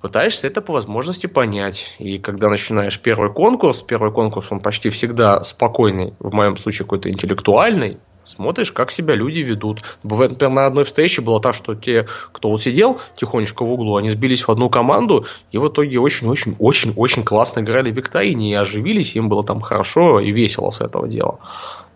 Пытаешься 0.05 0.45
это 0.45 0.61
по 0.61 0.71
возможности 0.71 1.25
понять. 1.25 1.95
И 1.97 2.19
когда 2.19 2.47
начинаешь 2.51 2.99
первый 2.99 3.33
конкурс, 3.33 3.81
первый 3.81 4.11
конкурс, 4.11 4.51
он 4.51 4.59
почти 4.59 4.91
всегда 4.91 5.41
спокойный, 5.41 6.13
в 6.19 6.31
моем 6.31 6.57
случае 6.57 6.85
какой-то 6.85 7.09
интеллектуальный, 7.09 7.97
смотришь, 8.23 8.71
как 8.71 8.91
себя 8.91 9.15
люди 9.15 9.39
ведут. 9.39 9.81
Бывает, 10.03 10.33
например, 10.33 10.53
на 10.53 10.65
одной 10.67 10.83
встрече 10.83 11.23
было 11.23 11.41
так, 11.41 11.55
что 11.55 11.73
те, 11.73 12.05
кто 12.31 12.51
вот 12.51 12.61
сидел 12.61 13.01
тихонечко 13.15 13.65
в 13.65 13.71
углу, 13.71 13.95
они 13.95 14.11
сбились 14.11 14.43
в 14.43 14.51
одну 14.51 14.69
команду, 14.69 15.25
и 15.51 15.57
в 15.57 15.67
итоге 15.67 15.99
очень-очень-очень-очень 15.99 17.23
классно 17.23 17.61
играли 17.61 17.89
в 17.89 17.95
викторине, 17.95 18.51
и 18.51 18.53
оживились, 18.53 19.15
им 19.15 19.27
было 19.27 19.43
там 19.43 19.59
хорошо 19.59 20.19
и 20.19 20.31
весело 20.31 20.69
с 20.69 20.81
этого 20.81 21.07
дела. 21.07 21.39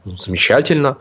Ну, 0.03 0.17
замечательно. 0.17 0.97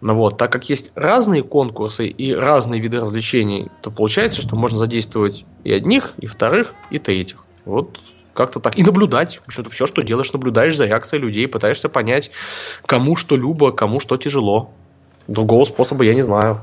Ну 0.00 0.14
вот, 0.14 0.38
так 0.38 0.52
как 0.52 0.68
есть 0.68 0.92
разные 0.94 1.42
конкурсы 1.42 2.06
и 2.06 2.32
разные 2.32 2.80
виды 2.80 3.00
развлечений, 3.00 3.70
то 3.82 3.90
получается, 3.90 4.40
что 4.40 4.54
можно 4.54 4.78
задействовать 4.78 5.44
и 5.64 5.72
одних, 5.72 6.14
и 6.18 6.26
вторых, 6.26 6.74
и 6.90 6.98
третьих. 6.98 7.44
Вот 7.64 7.98
как-то 8.32 8.60
так. 8.60 8.78
И 8.78 8.84
наблюдать. 8.84 9.40
Что-то 9.48 9.70
все, 9.70 9.88
что 9.88 10.02
делаешь, 10.02 10.32
наблюдаешь 10.32 10.76
за 10.76 10.86
реакцией 10.86 11.20
людей, 11.20 11.48
пытаешься 11.48 11.88
понять, 11.88 12.30
кому 12.86 13.16
что 13.16 13.36
любо, 13.36 13.72
кому 13.72 13.98
что 13.98 14.16
тяжело. 14.16 14.70
Другого 15.26 15.64
способа 15.64 16.04
я 16.04 16.14
не 16.14 16.22
знаю. 16.22 16.60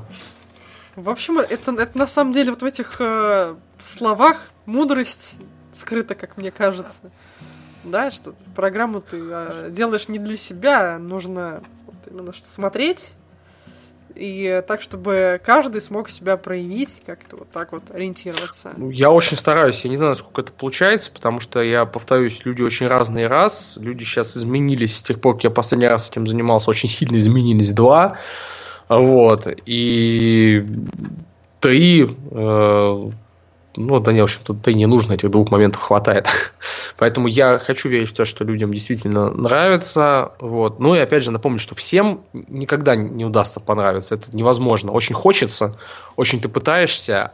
В 0.94 1.10
общем, 1.10 1.38
это, 1.38 1.72
это 1.72 1.98
на 1.98 2.06
самом 2.06 2.32
деле 2.32 2.52
вот 2.52 2.62
в 2.62 2.64
этих 2.64 2.96
э, 3.00 3.54
словах 3.84 4.50
мудрость 4.64 5.34
скрыта, 5.74 6.14
как 6.14 6.38
мне 6.38 6.50
кажется. 6.50 6.96
Да, 7.84 8.10
что 8.10 8.34
программу 8.54 9.02
ты 9.02 9.18
э, 9.20 9.68
делаешь 9.70 10.08
не 10.08 10.18
для 10.18 10.38
себя, 10.38 10.98
нужно 10.98 11.62
вот 11.84 11.96
именно 12.10 12.32
что 12.32 12.48
смотреть 12.48 13.10
и 14.16 14.62
так, 14.66 14.82
чтобы 14.82 15.40
каждый 15.44 15.80
смог 15.80 16.10
себя 16.10 16.36
проявить, 16.36 17.02
как-то 17.04 17.36
вот 17.36 17.50
так 17.50 17.72
вот 17.72 17.90
ориентироваться. 17.90 18.72
Ну, 18.76 18.90
Я 18.90 19.10
очень 19.10 19.36
стараюсь, 19.36 19.84
я 19.84 19.90
не 19.90 19.96
знаю, 19.96 20.16
сколько 20.16 20.40
это 20.40 20.52
получается, 20.52 21.12
потому 21.12 21.40
что 21.40 21.62
я 21.62 21.84
повторюсь, 21.84 22.44
люди 22.44 22.62
очень 22.62 22.86
разные 22.86 23.26
раз, 23.26 23.78
люди 23.80 24.04
сейчас 24.04 24.36
изменились 24.36 24.96
с 24.96 25.02
тех 25.02 25.20
пор, 25.20 25.34
как 25.34 25.44
я 25.44 25.50
последний 25.50 25.88
раз 25.88 26.08
этим 26.08 26.26
занимался, 26.26 26.70
очень 26.70 26.88
сильно 26.88 27.16
изменились 27.16 27.72
два, 27.72 28.18
вот, 28.88 29.46
и 29.66 30.66
три, 31.60 32.08
э, 32.30 33.10
ну, 33.76 34.00
да 34.00 34.12
не, 34.12 34.20
в 34.20 34.24
общем-то, 34.24 34.54
три 34.54 34.74
не 34.74 34.86
нужно, 34.86 35.14
этих 35.14 35.30
двух 35.30 35.50
моментов 35.50 35.82
хватает. 35.82 36.26
Поэтому 36.96 37.28
я 37.28 37.58
хочу 37.58 37.88
верить 37.88 38.10
в 38.10 38.14
то, 38.14 38.24
что 38.24 38.44
людям 38.44 38.72
действительно 38.72 39.30
нравится. 39.30 40.32
Вот. 40.40 40.80
Ну 40.80 40.94
и 40.94 40.98
опять 40.98 41.22
же 41.22 41.30
напомню, 41.30 41.58
что 41.58 41.74
всем 41.74 42.22
никогда 42.32 42.96
не 42.96 43.24
удастся 43.24 43.60
понравиться. 43.60 44.14
Это 44.14 44.36
невозможно. 44.36 44.92
Очень 44.92 45.14
хочется, 45.14 45.76
очень 46.16 46.40
ты 46.40 46.48
пытаешься, 46.48 47.32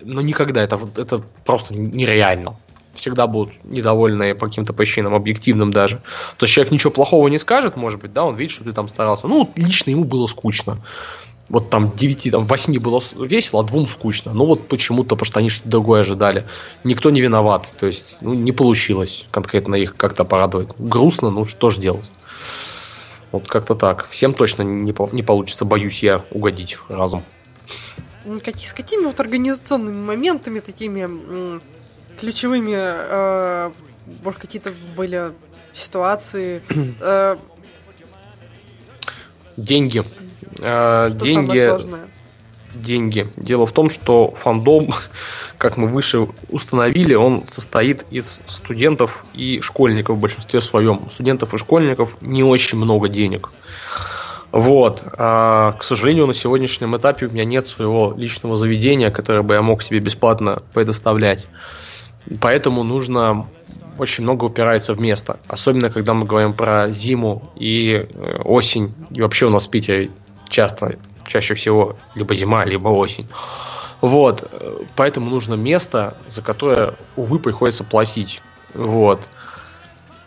но 0.00 0.20
никогда 0.20 0.62
это, 0.62 0.80
это 0.96 1.22
просто 1.44 1.74
нереально. 1.74 2.56
Всегда 2.94 3.26
будут 3.26 3.52
недовольны 3.64 4.34
по 4.34 4.46
каким-то 4.46 4.74
причинам, 4.74 5.14
объективным 5.14 5.70
даже. 5.70 6.02
То 6.36 6.44
есть 6.44 6.52
человек 6.52 6.72
ничего 6.72 6.90
плохого 6.90 7.28
не 7.28 7.38
скажет, 7.38 7.76
может 7.76 8.00
быть, 8.00 8.12
да, 8.12 8.24
он 8.24 8.36
видит, 8.36 8.52
что 8.52 8.64
ты 8.64 8.72
там 8.72 8.88
старался. 8.88 9.28
Ну, 9.28 9.50
лично 9.56 9.90
ему 9.90 10.04
было 10.04 10.26
скучно 10.26 10.78
вот 11.48 11.70
там 11.70 11.90
9, 11.90 12.30
там 12.30 12.46
8 12.46 12.78
было 12.78 13.00
весело, 13.16 13.60
а 13.60 13.64
двум 13.64 13.86
скучно. 13.86 14.32
Ну 14.32 14.46
вот 14.46 14.68
почему-то, 14.68 15.16
потому 15.16 15.26
что 15.26 15.40
они 15.40 15.48
что-то 15.48 15.68
другое 15.68 16.00
ожидали. 16.00 16.46
Никто 16.84 17.10
не 17.10 17.20
виноват. 17.20 17.68
То 17.78 17.86
есть, 17.86 18.16
ну, 18.20 18.32
не 18.32 18.52
получилось 18.52 19.26
конкретно 19.30 19.74
их 19.74 19.96
как-то 19.96 20.24
порадовать. 20.24 20.68
Грустно, 20.78 21.30
ну 21.30 21.44
что 21.44 21.70
ж 21.70 21.78
делать. 21.78 22.10
Вот 23.32 23.48
как-то 23.48 23.74
так. 23.74 24.08
Всем 24.08 24.34
точно 24.34 24.62
не, 24.62 24.94
не 25.12 25.22
получится, 25.22 25.64
боюсь 25.64 26.02
я, 26.02 26.24
угодить 26.30 26.78
разом. 26.88 27.22
С 28.24 28.72
какими 28.72 29.04
вот 29.04 29.18
организационными 29.20 30.04
моментами, 30.04 30.60
такими 30.60 31.60
ключевыми, 32.20 32.76
э, 32.76 33.72
может, 34.22 34.40
какие-то 34.40 34.72
были 34.96 35.32
ситуации, 35.74 36.62
э, 37.00 37.36
Деньги. 39.56 40.02
Э, 40.58 41.10
деньги. 41.14 41.70
деньги. 42.74 43.28
Дело 43.36 43.66
в 43.66 43.72
том, 43.72 43.90
что 43.90 44.32
фандом, 44.32 44.90
как 45.58 45.76
мы 45.76 45.88
выше 45.88 46.28
установили, 46.48 47.14
он 47.14 47.44
состоит 47.44 48.04
из 48.10 48.40
студентов 48.46 49.24
и 49.34 49.60
школьников 49.60 50.16
в 50.16 50.20
большинстве 50.20 50.60
своем. 50.60 51.02
У 51.06 51.10
студентов 51.10 51.54
и 51.54 51.58
школьников 51.58 52.16
не 52.20 52.42
очень 52.42 52.78
много 52.78 53.08
денег. 53.08 53.50
Вот. 54.52 55.02
А, 55.16 55.72
к 55.72 55.82
сожалению, 55.82 56.26
на 56.26 56.34
сегодняшнем 56.34 56.96
этапе 56.96 57.26
у 57.26 57.30
меня 57.30 57.44
нет 57.44 57.66
своего 57.66 58.12
личного 58.16 58.56
заведения, 58.56 59.10
которое 59.10 59.42
бы 59.42 59.54
я 59.54 59.62
мог 59.62 59.82
себе 59.82 59.98
бесплатно 59.98 60.62
предоставлять. 60.74 61.46
Поэтому 62.40 62.84
нужно 62.84 63.48
очень 63.98 64.24
много 64.24 64.44
упирается 64.44 64.94
в 64.94 65.00
место. 65.00 65.38
Особенно, 65.48 65.90
когда 65.90 66.14
мы 66.14 66.26
говорим 66.26 66.52
про 66.52 66.88
зиму 66.88 67.50
и 67.56 68.06
э, 68.08 68.38
осень. 68.44 68.94
И 69.10 69.20
вообще 69.20 69.46
у 69.46 69.50
нас 69.50 69.66
в 69.66 69.70
Питере 69.70 70.10
часто, 70.52 70.96
чаще 71.26 71.54
всего, 71.54 71.96
либо 72.14 72.34
зима, 72.34 72.64
либо 72.64 72.88
осень. 72.88 73.26
Вот. 74.00 74.50
Поэтому 74.94 75.30
нужно 75.30 75.54
место, 75.54 76.16
за 76.28 76.42
которое, 76.42 76.94
увы, 77.16 77.38
приходится 77.38 77.82
платить. 77.82 78.40
Вот. 78.74 79.20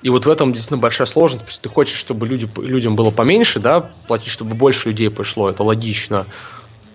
И 0.02 0.10
вот 0.10 0.26
в 0.26 0.30
этом 0.30 0.52
действительно 0.52 0.80
большая 0.80 1.08
сложность, 1.08 1.46
потому 1.46 1.54
что 1.54 1.64
ты 1.64 1.70
хочешь, 1.70 1.98
чтобы 1.98 2.28
люди, 2.28 2.48
людям 2.58 2.96
было 2.96 3.10
поменьше, 3.10 3.60
да, 3.60 3.90
платить, 4.08 4.32
чтобы 4.32 4.56
больше 4.56 4.90
людей 4.90 5.10
пришло, 5.10 5.50
это 5.50 5.64
логично. 5.64 6.26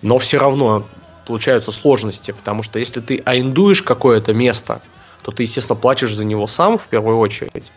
Но 0.01 0.17
все 0.17 0.37
равно 0.37 0.85
получаются 1.25 1.71
сложности, 1.71 2.31
потому 2.31 2.63
что 2.63 2.79
если 2.79 3.01
ты 3.01 3.21
арендуешь 3.25 3.81
какое-то 3.81 4.33
место, 4.33 4.81
то 5.23 5.31
ты, 5.31 5.43
естественно, 5.43 5.79
платишь 5.79 6.13
за 6.15 6.25
него 6.25 6.47
сам 6.47 6.77
в 6.77 6.87
первую 6.87 7.17
очередь. 7.19 7.71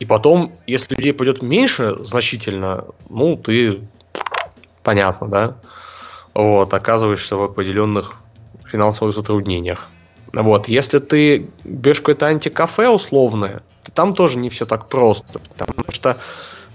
И 0.00 0.04
потом, 0.04 0.52
если 0.66 0.94
людей 0.94 1.12
пойдет 1.12 1.42
меньше 1.42 1.94
значительно, 2.00 2.86
ну, 3.08 3.36
ты, 3.36 3.82
понятно, 4.84 5.26
да, 5.28 5.56
вот, 6.34 6.72
оказываешься 6.72 7.36
в 7.36 7.42
определенных 7.42 8.14
финансовых 8.70 9.14
затруднениях. 9.14 9.88
Вот, 10.32 10.68
если 10.68 10.98
ты 10.98 11.48
берешь 11.64 12.00
какое-то 12.00 12.26
антикафе 12.26 12.88
условное, 12.88 13.62
там 13.94 14.14
тоже 14.14 14.38
не 14.38 14.50
все 14.50 14.66
так 14.66 14.88
просто, 14.88 15.38
потому 15.38 15.84
что 15.90 16.16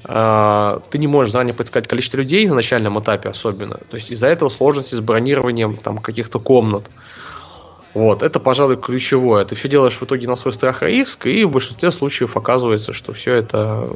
э, 0.05 0.79
ты 0.89 0.97
не 0.97 1.07
можешь 1.07 1.33
заранее 1.33 1.53
предсказать 1.53 1.87
количество 1.87 2.17
людей 2.17 2.47
на 2.47 2.55
начальном 2.55 2.99
этапе 2.99 3.29
особенно. 3.29 3.75
То 3.75 3.95
есть 3.95 4.11
из-за 4.11 4.27
этого 4.27 4.49
сложности 4.49 4.95
с 4.95 5.01
бронированием 5.01 5.75
там 5.75 5.97
каких-то 5.97 6.39
комнат. 6.39 6.85
Вот, 7.93 8.23
это, 8.23 8.39
пожалуй, 8.39 8.77
ключевое. 8.77 9.43
Ты 9.45 9.55
все 9.55 9.67
делаешь 9.67 9.97
в 9.97 10.03
итоге 10.03 10.27
на 10.27 10.35
свой 10.35 10.53
страх 10.53 10.83
и 10.83 10.85
риск, 10.85 11.25
и 11.25 11.43
в 11.43 11.51
большинстве 11.51 11.91
случаев 11.91 12.37
оказывается, 12.37 12.93
что 12.93 13.13
все 13.13 13.33
это 13.33 13.89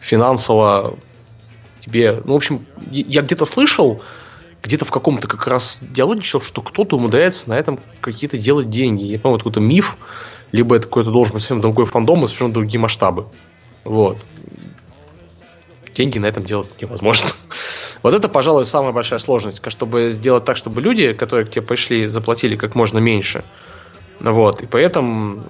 финансово 0.00 0.94
тебе... 1.80 2.20
Ну, 2.24 2.34
в 2.34 2.36
общем, 2.36 2.64
я 2.90 3.22
где-то 3.22 3.44
слышал, 3.44 4.02
где-то 4.62 4.84
в 4.84 4.90
каком-то 4.90 5.26
как 5.26 5.46
раз 5.46 5.78
диалоге 5.80 6.22
читал, 6.22 6.42
что 6.42 6.62
кто-то 6.62 6.96
умудряется 6.96 7.48
на 7.48 7.58
этом 7.58 7.80
какие-то 8.00 8.38
делать 8.38 8.70
деньги. 8.70 9.04
Я 9.04 9.18
помню, 9.18 9.36
это 9.36 9.44
какой-то 9.44 9.60
миф, 9.60 9.96
либо 10.52 10.76
это 10.76 10.86
какой-то 10.86 11.10
должен 11.10 11.34
быть 11.34 11.42
совсем 11.42 11.60
другой 11.60 11.86
фандом 11.86 12.22
и 12.24 12.26
совершенно 12.26 12.52
другие 12.52 12.78
масштабы. 12.78 13.26
Вот. 13.84 14.18
Деньги 15.94 16.18
на 16.18 16.26
этом 16.26 16.44
делать 16.44 16.74
невозможно. 16.80 17.28
Вот 18.02 18.14
это, 18.14 18.30
пожалуй, 18.30 18.64
самая 18.64 18.92
большая 18.92 19.18
сложность, 19.18 19.60
чтобы 19.70 20.08
сделать 20.08 20.46
так, 20.46 20.56
чтобы 20.56 20.80
люди, 20.80 21.12
которые 21.12 21.44
к 21.44 21.50
тебе 21.50 21.60
пришли, 21.60 22.06
заплатили 22.06 22.56
как 22.56 22.74
можно 22.74 22.96
меньше. 22.96 23.44
Вот. 24.20 24.62
И 24.62 24.66
поэтому 24.66 25.42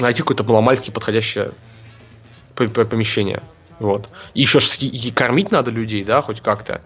найти 0.00 0.22
какое-то 0.22 0.44
маломальски 0.44 0.90
подходящее 0.90 1.52
помещение. 2.54 3.42
Вот. 3.78 4.08
И 4.34 4.40
еще 4.40 4.58
и 4.80 5.10
кормить 5.10 5.50
надо 5.50 5.70
людей, 5.70 6.04
да, 6.04 6.22
хоть 6.22 6.40
как-то. 6.40 6.82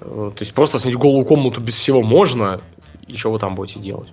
Э, 0.00 0.30
то 0.34 0.42
есть 0.42 0.54
просто 0.54 0.78
снять 0.78 0.96
голую 0.96 1.24
комнату 1.24 1.60
без 1.60 1.74
всего 1.74 2.02
можно, 2.02 2.60
и 3.06 3.16
что 3.16 3.32
вы 3.32 3.38
там 3.38 3.54
будете 3.54 3.80
делать? 3.80 4.08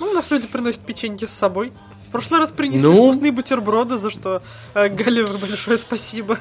Ну, 0.00 0.06
у 0.10 0.12
нас 0.12 0.30
люди 0.30 0.48
приносят 0.48 0.80
печеньки 0.80 1.26
с 1.26 1.30
собой. 1.30 1.72
В 2.08 2.12
прошлый 2.12 2.40
раз 2.40 2.52
принесли 2.52 2.86
ну... 2.86 2.96
вкусные 2.96 3.32
бутерброды, 3.32 3.96
за 3.96 4.10
что 4.10 4.42
э, 4.74 4.88
Галивер 4.88 5.38
большое 5.38 5.78
спасибо. 5.78 6.38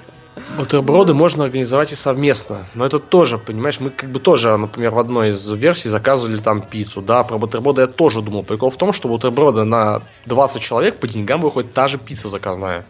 Бутерброды 0.57 1.13
можно 1.13 1.43
организовать 1.43 1.91
и 1.91 1.95
совместно. 1.95 2.65
Но 2.73 2.85
это 2.85 2.99
тоже, 2.99 3.37
понимаешь, 3.37 3.79
мы 3.79 3.89
как 3.89 4.09
бы 4.09 4.19
тоже, 4.19 4.55
например, 4.57 4.91
в 4.91 4.99
одной 4.99 5.29
из 5.29 5.49
версий 5.51 5.89
заказывали 5.89 6.37
там 6.37 6.61
пиццу. 6.61 7.01
Да, 7.01 7.23
про 7.23 7.37
бутерброды 7.37 7.81
я 7.81 7.87
тоже 7.87 8.21
думал. 8.21 8.43
Прикол 8.43 8.69
в 8.69 8.77
том, 8.77 8.93
что 8.93 9.07
бутерброды 9.07 9.63
на 9.63 10.01
20 10.25 10.61
человек 10.61 10.97
по 10.97 11.07
деньгам 11.07 11.41
выходит 11.41 11.73
та 11.73 11.87
же 11.87 11.97
пицца 11.97 12.27
заказная. 12.27 12.85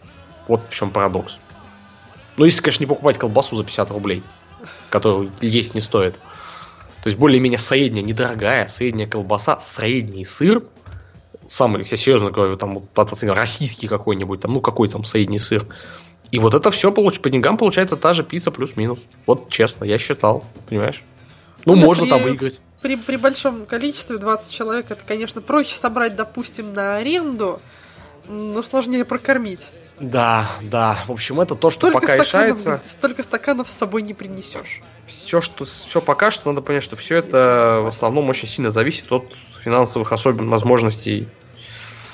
Вот 0.47 0.61
в 0.69 0.73
чем 0.73 0.91
парадокс. 0.91 1.37
Ну, 2.37 2.45
если, 2.45 2.61
конечно, 2.61 2.83
не 2.83 2.87
покупать 2.87 3.17
колбасу 3.17 3.55
за 3.55 3.63
50 3.63 3.91
рублей, 3.91 4.23
которую 4.89 5.31
есть 5.41 5.75
не 5.75 5.81
стоит. 5.81 6.15
То 6.15 7.07
есть 7.07 7.17
более-менее 7.17 7.57
средняя, 7.57 8.03
недорогая, 8.03 8.67
средняя 8.67 9.07
колбаса, 9.07 9.59
средний 9.59 10.25
сыр, 10.25 10.63
самый, 11.47 11.79
если 11.79 11.95
я 11.95 12.01
серьезно 12.01 12.31
говорю, 12.31 12.57
там, 12.57 12.79
вот, 12.95 13.23
российский 13.23 13.87
какой-нибудь, 13.87 14.41
там, 14.41 14.53
ну, 14.53 14.61
какой 14.61 14.87
там 14.87 15.03
средний 15.03 15.39
сыр. 15.39 15.65
И 16.31 16.39
вот 16.39 16.53
это 16.53 16.71
все 16.71 16.91
получ... 16.91 17.19
по 17.19 17.29
деньгам 17.29 17.57
получается 17.57 17.97
та 17.97 18.13
же 18.13 18.23
пицца 18.23 18.51
плюс-минус. 18.51 18.99
Вот 19.25 19.49
честно, 19.49 19.83
я 19.83 19.97
считал, 19.97 20.45
понимаешь? 20.69 21.03
Ну, 21.65 21.75
ну 21.75 21.85
можно 21.85 22.03
при, 22.03 22.09
там 22.09 22.23
выиграть. 22.23 22.61
При, 22.81 22.95
при 22.95 23.17
большом 23.17 23.65
количестве, 23.65 24.17
20 24.17 24.51
человек, 24.51 24.91
это, 24.91 25.01
конечно, 25.05 25.41
проще 25.41 25.75
собрать, 25.75 26.15
допустим, 26.15 26.73
на 26.73 26.97
аренду, 26.97 27.59
но 28.29 28.61
сложнее 28.61 29.05
прокормить. 29.05 29.71
Да, 30.01 30.49
да. 30.61 30.97
В 31.05 31.11
общем, 31.11 31.39
это 31.39 31.55
то, 31.55 31.69
что 31.69 31.89
столько 31.89 31.99
пока 31.99 32.25
стаканов, 32.25 32.57
решается. 32.59 32.81
Столько 32.85 33.23
стаканов 33.23 33.69
с 33.69 33.73
собой 33.73 34.01
не 34.01 34.13
принесешь. 34.13 34.81
Все, 35.05 35.41
что, 35.41 35.65
все 35.65 36.01
пока 36.01 36.31
что 36.31 36.49
надо 36.49 36.61
понять, 36.61 36.83
что 36.83 36.95
все 36.95 37.17
это 37.17 37.81
в 37.83 37.87
основном 37.87 38.29
очень 38.29 38.47
сильно 38.47 38.69
зависит 38.69 39.11
от 39.11 39.31
финансовых 39.63 40.11
особенностей, 40.11 40.49
возможностей 40.49 41.27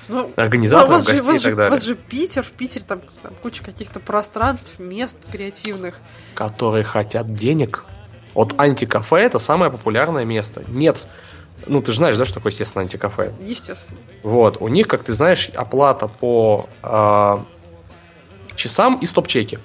ну, 0.09 0.29
организаторов, 0.35 0.89
вас 0.89 1.05
гостей 1.05 1.23
же, 1.23 1.23
вас 1.23 1.41
и 1.41 1.43
так 1.43 1.55
далее. 1.55 1.71
Вас 1.71 1.83
же 1.83 1.95
Питер, 1.95 2.43
в 2.43 2.51
Питере 2.51 2.83
там, 2.85 3.01
там 3.23 3.33
куча 3.41 3.63
каких-то 3.63 3.99
пространств, 3.99 4.79
мест 4.79 5.17
креативных. 5.31 5.95
Которые 6.33 6.83
хотят 6.83 7.33
денег. 7.33 7.85
Вот 8.33 8.53
антикафе 8.59 9.17
это 9.17 9.39
самое 9.39 9.71
популярное 9.71 10.25
место. 10.25 10.63
Нет 10.67 10.97
ну, 11.65 11.81
ты 11.81 11.91
же 11.91 11.97
знаешь, 11.97 12.15
да, 12.17 12.25
что 12.25 12.35
такое, 12.35 12.51
естественно, 12.51 12.83
антикафе? 12.83 13.33
Естественно. 13.41 13.97
Вот. 14.21 14.61
У 14.61 14.67
них, 14.67 14.87
как 14.87 15.03
ты 15.03 15.13
знаешь, 15.13 15.49
оплата 15.55 16.07
по 16.07 16.69
э, 16.83 17.37
часам 18.57 18.97
и 19.01 19.05
стоп-чеки. 19.05 19.59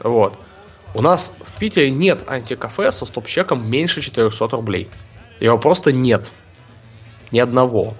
Вот. 0.00 0.36
У 0.94 1.02
нас 1.02 1.36
в 1.44 1.58
Питере 1.58 1.90
нет 1.90 2.28
антикафе 2.28 2.90
со 2.90 3.06
стоп-чеком 3.06 3.64
меньше 3.70 4.02
400 4.02 4.48
рублей. 4.48 4.88
Его 5.38 5.56
просто 5.58 5.92
нет. 5.92 6.30
Ни 7.30 7.38
одного. 7.38 7.94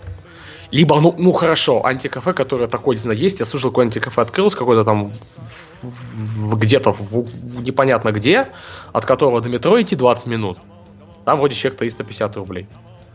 Либо, 0.72 1.00
ну, 1.00 1.14
ну 1.18 1.32
хорошо, 1.32 1.84
антикафе, 1.84 2.32
которое 2.32 2.68
такое, 2.68 2.96
не 2.96 3.02
знаю, 3.02 3.18
есть. 3.18 3.40
Я 3.40 3.46
слышал, 3.46 3.70
какое 3.70 3.86
антикафе 3.86 4.22
открылось, 4.22 4.54
какое-то 4.54 4.84
там 4.84 5.12
где-то 5.82 6.94
непонятно 7.60 8.12
где, 8.12 8.48
от 8.92 9.04
которого 9.04 9.40
до 9.40 9.48
метро 9.48 9.80
идти 9.80 9.96
20 9.96 10.26
минут. 10.26 10.58
Там 11.24 11.38
вроде 11.38 11.54
чек 11.54 11.76
350 11.76 12.36
рублей. 12.36 12.66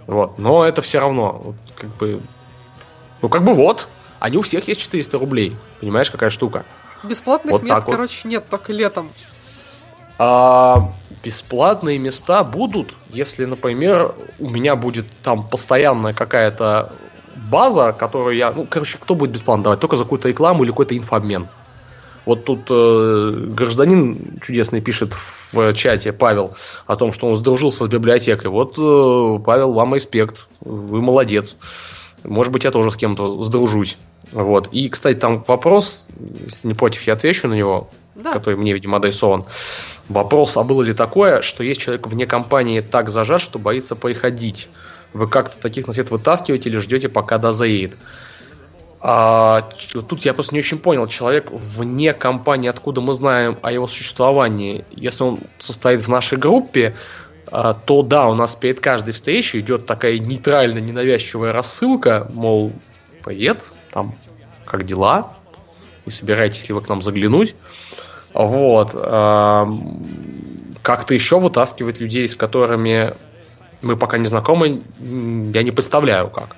Вот. 0.08 0.38
Но 0.38 0.66
это 0.66 0.82
все 0.82 1.00
равно, 1.00 1.56
как 1.76 1.96
бы, 1.98 2.22
ну 3.22 3.30
как 3.30 3.44
бы 3.44 3.54
вот, 3.54 3.88
они 4.20 4.38
у 4.38 4.42
всех 4.42 4.68
есть 4.68 4.82
400 4.82 5.18
рублей. 5.18 5.56
Понимаешь, 5.80 6.12
какая 6.12 6.30
штука? 6.30 6.66
Бесплатных 7.06 7.54
вот 7.54 7.64
мест, 7.64 7.82
короче, 7.86 8.22
вот. 8.24 8.30
нет, 8.30 8.46
только 8.50 8.74
летом. 8.74 9.12
А, 10.18 10.92
бесплатные 11.24 11.98
места 11.98 12.44
будут, 12.44 12.94
если, 13.10 13.46
например, 13.46 14.14
у 14.40 14.50
меня 14.50 14.76
будет 14.76 15.06
там 15.22 15.48
постоянная 15.48 16.14
какая-то 16.14 16.94
база, 17.36 17.94
которую 17.94 18.38
я... 18.38 18.52
Ну, 18.52 18.66
короче, 18.70 18.98
кто 19.00 19.16
будет 19.16 19.32
бесплатно 19.32 19.66
давать? 19.66 19.80
Только 19.80 19.98
за 19.98 20.04
какую-то 20.04 20.30
рекламу 20.30 20.64
или 20.64 20.72
какой-то 20.72 20.98
инфообмен. 20.98 21.48
Вот 22.26 22.46
тут 22.46 22.62
э, 22.70 23.32
гражданин 23.50 24.40
чудесный 24.42 24.82
пишет 24.82 25.14
в 25.52 25.74
чате, 25.74 26.12
Павел, 26.12 26.56
о 26.88 26.96
том, 26.96 27.12
что 27.12 27.28
он 27.28 27.36
сдружился 27.36 27.86
с 27.86 27.88
библиотекой. 27.88 28.50
Вот, 28.50 28.78
э, 28.78 29.44
Павел, 29.44 29.74
вам 29.74 29.94
респект. 29.94 30.48
Вы 30.62 31.02
молодец. 31.02 31.56
Может 32.28 32.52
быть, 32.52 32.64
я 32.64 32.72
тоже 32.72 32.92
с 32.92 32.96
кем-то 32.96 33.44
сдружусь. 33.44 33.98
Вот. 34.32 34.70
И, 34.72 34.90
кстати, 34.90 35.18
там 35.18 35.44
вопрос, 35.48 36.08
если 36.44 36.68
не 36.68 36.74
против, 36.74 37.04
я 37.04 37.14
отвечу 37.14 37.48
на 37.48 37.54
него, 37.54 37.90
да. 38.16 38.34
который 38.34 38.56
мне, 38.56 38.74
видимо, 38.74 38.98
адресован. 38.98 39.46
Вопрос, 40.10 40.58
а 40.58 40.64
было 40.64 40.82
ли 40.82 40.94
такое, 40.94 41.42
что 41.42 41.64
есть 41.64 41.82
человек 41.82 42.08
вне 42.08 42.26
компании 42.26 42.82
так 42.82 43.10
зажат, 43.10 43.42
что 43.42 43.60
боится 43.60 43.96
приходить? 43.96 44.70
Вы 45.14 45.28
как-то 45.28 45.60
таких 45.60 45.88
на 45.88 45.94
свет 45.94 46.12
вытаскиваете 46.12 46.70
или 46.70 46.78
ждете, 46.78 47.08
пока 47.08 47.38
дозреет? 47.38 47.96
А, 49.08 49.70
тут 50.10 50.26
я 50.26 50.34
просто 50.34 50.56
не 50.56 50.60
очень 50.60 50.80
понял. 50.80 51.06
Человек 51.08 51.52
вне 51.52 52.14
компании, 52.14 52.70
откуда 52.70 53.02
мы 53.02 53.14
знаем 53.14 53.58
о 53.62 53.72
его 53.72 53.86
существовании, 53.86 54.84
если 54.92 55.24
он 55.24 55.40
состоит 55.60 56.02
в 56.02 56.08
нашей 56.08 56.40
группе, 56.40 56.96
то 57.50 58.02
да, 58.04 58.28
у 58.28 58.34
нас 58.34 58.56
перед 58.56 58.80
каждой 58.80 59.14
встречей 59.14 59.60
идет 59.60 59.86
такая 59.86 60.18
нейтрально 60.20 60.80
ненавязчивая 60.80 61.54
рассылка, 61.54 62.28
мол, 62.34 62.72
привет, 63.24 63.64
там, 63.92 64.16
как 64.66 64.84
дела, 64.84 65.34
не 66.06 66.12
собираетесь 66.12 66.68
ли 66.68 66.74
вы 66.74 66.82
к 66.82 66.90
нам 66.90 67.02
заглянуть. 67.02 67.56
Вот. 68.34 68.92
как-то 70.86 71.16
еще 71.16 71.40
вытаскивать 71.40 72.00
людей, 72.00 72.28
с 72.28 72.36
которыми 72.36 73.16
мы 73.82 73.98
пока 73.98 74.20
не 74.20 74.28
знакомы, 74.28 74.82
я 75.00 75.64
не 75.64 75.72
представляю 75.72 76.30
как. 76.30 76.56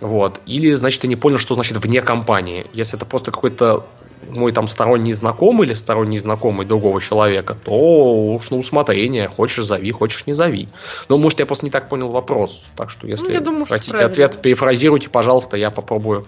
Вот. 0.00 0.40
Или, 0.46 0.74
значит, 0.74 1.04
я 1.04 1.08
не 1.08 1.14
понял, 1.14 1.38
что 1.38 1.54
значит 1.54 1.76
вне 1.76 2.02
компании. 2.02 2.66
Если 2.72 2.96
это 2.98 3.06
просто 3.06 3.30
какой-то 3.30 3.86
мой 4.28 4.52
там 4.52 4.68
сторонний 4.68 5.12
знакомый 5.12 5.66
или 5.66 5.74
сторонний 5.74 6.18
знакомый 6.18 6.66
другого 6.66 7.00
человека, 7.00 7.56
то 7.64 8.34
уж 8.34 8.50
на 8.50 8.58
усмотрение. 8.58 9.28
Хочешь 9.28 9.64
зови, 9.64 9.90
хочешь 9.92 10.26
не 10.26 10.32
зови. 10.32 10.68
Но, 11.08 11.18
может, 11.18 11.40
я 11.40 11.46
просто 11.46 11.66
не 11.66 11.70
так 11.70 11.88
понял 11.88 12.08
вопрос. 12.08 12.64
Так 12.76 12.90
что, 12.90 13.06
если 13.06 13.32
ну, 13.32 13.40
думаю, 13.40 13.66
хотите 13.66 13.94
что 13.94 14.06
ответ, 14.06 14.40
перефразируйте, 14.40 15.08
пожалуйста, 15.08 15.56
я 15.56 15.70
попробую 15.70 16.26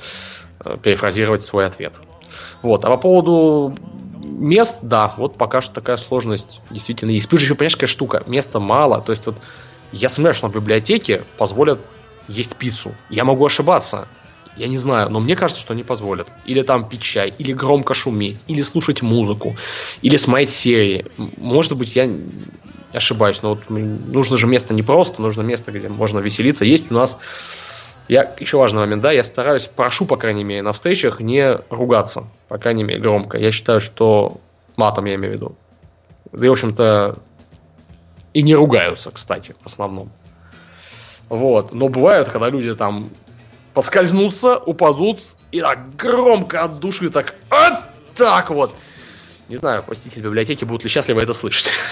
э, 0.64 0.76
перефразировать 0.82 1.42
свой 1.42 1.66
ответ. 1.66 1.94
Вот. 2.62 2.84
А 2.84 2.88
по 2.88 2.96
поводу 2.96 3.74
мест, 4.24 4.78
да, 4.82 5.14
вот 5.16 5.36
пока 5.36 5.60
что 5.60 5.74
такая 5.74 5.96
сложность 5.96 6.60
действительно 6.70 7.10
есть. 7.10 7.28
Плюс 7.28 7.42
еще, 7.42 7.54
понимаешь, 7.54 7.76
какая 7.76 7.86
штука, 7.86 8.22
места 8.26 8.60
мало. 8.60 9.00
То 9.00 9.12
есть 9.12 9.26
вот 9.26 9.36
я 9.92 10.08
сомневаюсь, 10.08 10.36
что 10.36 10.48
на 10.48 10.52
библиотеке 10.52 11.22
позволят 11.38 11.80
есть 12.28 12.56
пиццу. 12.56 12.92
Я 13.10 13.24
могу 13.24 13.44
ошибаться. 13.44 14.08
Я 14.56 14.68
не 14.68 14.78
знаю, 14.78 15.10
но 15.10 15.20
мне 15.20 15.34
кажется, 15.34 15.60
что 15.60 15.72
они 15.72 15.82
позволят. 15.82 16.28
Или 16.44 16.62
там 16.62 16.88
пить 16.88 17.02
чай, 17.02 17.34
или 17.38 17.52
громко 17.52 17.94
шуметь, 17.94 18.38
или 18.46 18.62
слушать 18.62 19.02
музыку, 19.02 19.56
или 20.00 20.16
смотреть 20.16 20.50
серии. 20.50 21.06
Может 21.38 21.76
быть, 21.76 21.96
я 21.96 22.08
ошибаюсь, 22.92 23.42
но 23.42 23.50
вот 23.50 23.68
нужно 23.68 24.36
же 24.36 24.46
место 24.46 24.72
не 24.72 24.82
просто, 24.82 25.20
нужно 25.20 25.42
место, 25.42 25.72
где 25.72 25.88
можно 25.88 26.20
веселиться. 26.20 26.64
Есть 26.64 26.90
у 26.92 26.94
нас 26.94 27.18
я, 28.06 28.34
еще 28.38 28.58
важный 28.58 28.80
момент, 28.80 29.02
да, 29.02 29.12
я 29.12 29.24
стараюсь, 29.24 29.66
прошу, 29.66 30.04
по 30.04 30.16
крайней 30.16 30.44
мере, 30.44 30.62
на 30.62 30.72
встречах 30.72 31.20
не 31.20 31.58
ругаться, 31.70 32.24
по 32.48 32.58
крайней 32.58 32.84
мере, 32.84 33.00
громко. 33.00 33.38
Я 33.38 33.50
считаю, 33.50 33.80
что 33.80 34.40
матом 34.76 35.06
я 35.06 35.14
имею 35.14 35.32
в 35.32 35.36
виду. 35.36 35.56
Да 36.30 36.44
и, 36.44 36.48
в 36.48 36.52
общем-то, 36.52 37.16
и 38.34 38.42
не 38.42 38.54
ругаются, 38.54 39.10
кстати, 39.10 39.54
в 39.62 39.66
основном. 39.66 40.10
Вот. 41.30 41.72
Но 41.72 41.88
бывают, 41.88 42.28
когда 42.28 42.50
люди 42.50 42.74
там 42.74 43.08
поскользнутся, 43.74 44.56
упадут 44.56 45.20
и 45.52 45.60
так 45.60 45.96
громко 45.96 46.62
от 46.62 46.78
души 46.78 47.10
так 47.10 47.34
вот 47.50 47.94
так 48.14 48.50
вот. 48.50 48.74
Не 49.48 49.56
знаю, 49.56 49.82
посетители 49.82 50.22
библиотеки 50.22 50.64
будут 50.64 50.84
ли 50.84 50.90
счастливы 50.90 51.22
это 51.22 51.34
слышать. 51.34 51.70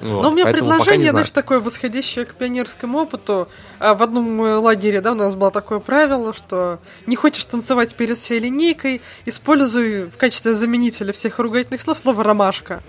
Вот, 0.00 0.22
Но 0.22 0.30
у 0.30 0.32
меня 0.32 0.46
предложение, 0.46 1.10
знаешь, 1.10 1.30
такое 1.30 1.60
восходящее 1.60 2.24
к 2.24 2.32
пионерскому 2.32 3.00
опыту. 3.00 3.48
А 3.78 3.94
в 3.94 4.02
одном 4.02 4.42
э, 4.42 4.54
лагере, 4.54 5.02
да, 5.02 5.12
у 5.12 5.14
нас 5.14 5.34
было 5.34 5.50
такое 5.50 5.78
правило, 5.78 6.32
что 6.32 6.78
не 7.04 7.16
хочешь 7.16 7.44
танцевать 7.44 7.94
перед 7.94 8.16
всей 8.16 8.40
линейкой, 8.40 9.02
используй 9.26 10.04
в 10.04 10.16
качестве 10.16 10.54
заменителя 10.54 11.12
всех 11.12 11.38
ругательных 11.38 11.82
слов 11.82 11.98
слово 11.98 12.24
«ромашка». 12.24 12.82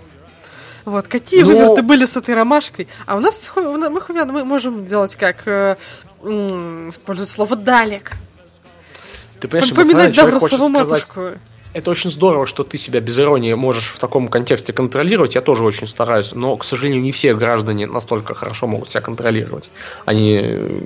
Вот, 0.84 1.08
какие 1.08 1.42
Но... 1.42 1.48
выверты 1.48 1.82
были 1.82 2.06
с 2.06 2.16
этой 2.16 2.34
ромашкой. 2.34 2.88
А 3.06 3.16
у 3.16 3.20
нас 3.20 3.50
мы, 3.56 3.90
мы 3.90 4.44
можем 4.44 4.86
делать 4.86 5.16
как? 5.16 5.42
Э, 5.46 5.76
использовать 6.22 7.30
слово 7.30 7.56
«далек». 7.56 8.12
Ты 9.40 9.48
понимаешь, 9.48 9.74
Поминать 9.74 10.14
Даврусову 10.14 10.68
матушку 10.68 11.32
это 11.74 11.90
очень 11.90 12.10
здорово, 12.10 12.46
что 12.46 12.64
ты 12.64 12.76
себя 12.76 13.00
без 13.00 13.18
иронии 13.18 13.54
можешь 13.54 13.92
в 13.92 13.98
таком 13.98 14.28
контексте 14.28 14.72
контролировать. 14.72 15.34
Я 15.34 15.40
тоже 15.40 15.64
очень 15.64 15.86
стараюсь, 15.86 16.32
но, 16.34 16.56
к 16.56 16.64
сожалению, 16.64 17.00
не 17.02 17.12
все 17.12 17.34
граждане 17.34 17.86
настолько 17.86 18.34
хорошо 18.34 18.66
могут 18.66 18.90
себя 18.90 19.00
контролировать. 19.00 19.70
Они 20.04 20.38
э, 20.42 20.80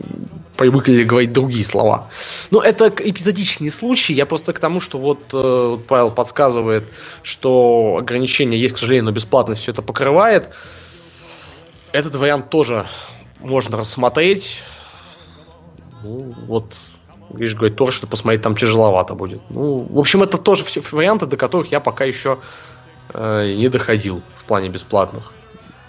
привыкли 0.57 1.03
говорить 1.03 1.33
другие 1.33 1.65
слова. 1.65 2.09
Но 2.51 2.61
это 2.61 2.89
эпизодичный 2.89 3.71
случай. 3.71 4.15
Я 4.15 4.27
просто 4.27 4.53
к 4.53 4.61
тому, 4.61 4.81
что 4.81 4.99
вот, 4.99 5.21
э, 5.33 5.37
вот 5.37 5.87
Павел 5.87 6.11
подсказывает, 6.11 6.89
что 7.23 7.97
ограничения 7.99 8.57
есть, 8.57 8.77
к 8.77 8.79
сожалению, 8.79 9.07
но 9.07 9.13
бесплатность 9.13 9.63
все 9.63 9.73
это 9.73 9.83
покрывает. 9.83 10.51
Этот 11.91 12.15
вариант 12.15 12.49
тоже 12.51 12.87
можно 13.41 13.77
рассмотреть. 13.77 14.63
Ну, 16.03 16.35
вот 16.47 16.73
Видишь, 17.31 17.55
говорит, 17.55 17.77
тоже 17.77 17.97
что 17.97 18.07
посмотреть 18.07 18.43
там 18.43 18.57
тяжеловато 18.57 19.15
будет. 19.15 19.41
Ну, 19.51 19.87
в 19.91 19.99
общем, 19.99 20.23
это 20.23 20.39
тоже 20.39 20.65
все 20.65 20.81
варианты, 20.93 21.27
до 21.27 21.37
которых 21.37 21.73
я 21.73 21.81
пока 21.81 22.05
еще 22.05 22.39
э, 23.13 23.55
не 23.55 23.69
доходил 23.69 24.23
в 24.37 24.45
плане 24.45 24.69
бесплатных. 24.69 25.33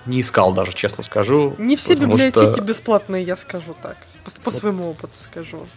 Не 0.05 0.21
искал 0.21 0.53
даже, 0.53 0.73
честно 0.73 1.03
скажу. 1.03 1.53
Не 1.57 1.75
все 1.75 1.95
библиотеки 1.95 2.53
что... 2.53 2.61
бесплатные, 2.61 3.23
я 3.23 3.35
скажу 3.35 3.75
так. 3.81 3.97
По, 4.23 4.31
по 4.41 4.51
своему 4.51 4.89
опыту 4.89 5.19
скажу. 5.19 5.67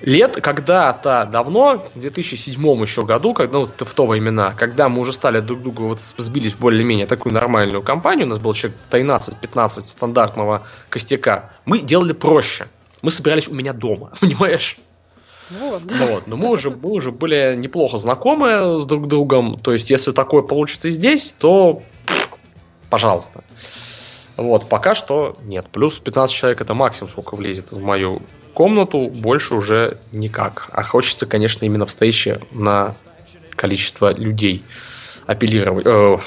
Лет 0.00 0.36
когда-то 0.42 1.28
давно, 1.30 1.86
в 1.94 2.00
2007 2.00 2.62
еще 2.82 3.04
году, 3.04 3.32
когда 3.32 3.60
ну, 3.60 3.66
в 3.66 3.94
то 3.94 4.06
времена, 4.06 4.52
когда 4.52 4.88
мы 4.88 5.00
уже 5.00 5.12
стали 5.12 5.40
друг 5.40 5.62
друга 5.62 5.82
вот 5.82 6.00
сбились 6.18 6.54
более-менее 6.54 7.06
такую 7.06 7.32
нормальную 7.32 7.82
компанию, 7.82 8.26
у 8.26 8.30
нас 8.30 8.38
было 8.38 8.54
человек 8.54 8.78
13-15 8.90 9.68
стандартного 9.80 10.66
костяка, 10.90 11.52
мы 11.64 11.80
делали 11.80 12.12
проще 12.12 12.66
мы 13.04 13.10
собирались 13.10 13.48
у 13.48 13.54
меня 13.54 13.72
дома, 13.72 14.12
понимаешь? 14.20 14.78
Вот, 15.50 15.86
да. 15.86 16.06
вот. 16.06 16.26
Но 16.26 16.36
мы 16.36 16.48
уже, 16.50 16.70
мы 16.70 16.90
уже 16.90 17.12
были 17.12 17.54
неплохо 17.54 17.98
знакомы 17.98 18.80
с 18.80 18.86
друг 18.86 19.08
другом. 19.08 19.58
То 19.58 19.72
есть, 19.74 19.90
если 19.90 20.12
такое 20.12 20.42
получится 20.42 20.88
здесь, 20.90 21.32
то 21.38 21.82
пожалуйста. 22.88 23.44
Вот, 24.36 24.68
пока 24.68 24.94
что 24.94 25.36
нет. 25.42 25.66
Плюс 25.70 25.98
15 25.98 26.34
человек 26.34 26.60
это 26.62 26.72
максимум, 26.72 27.10
сколько 27.10 27.36
влезет 27.36 27.70
в 27.70 27.80
мою 27.80 28.22
комнату, 28.54 29.08
больше 29.08 29.54
уже 29.54 29.98
никак. 30.10 30.68
А 30.72 30.82
хочется, 30.82 31.26
конечно, 31.26 31.66
именно 31.66 31.84
встречи 31.84 32.40
на 32.52 32.96
количество 33.50 34.12
людей 34.14 34.64
апеллировать, 35.26 35.86
э, 35.86 36.18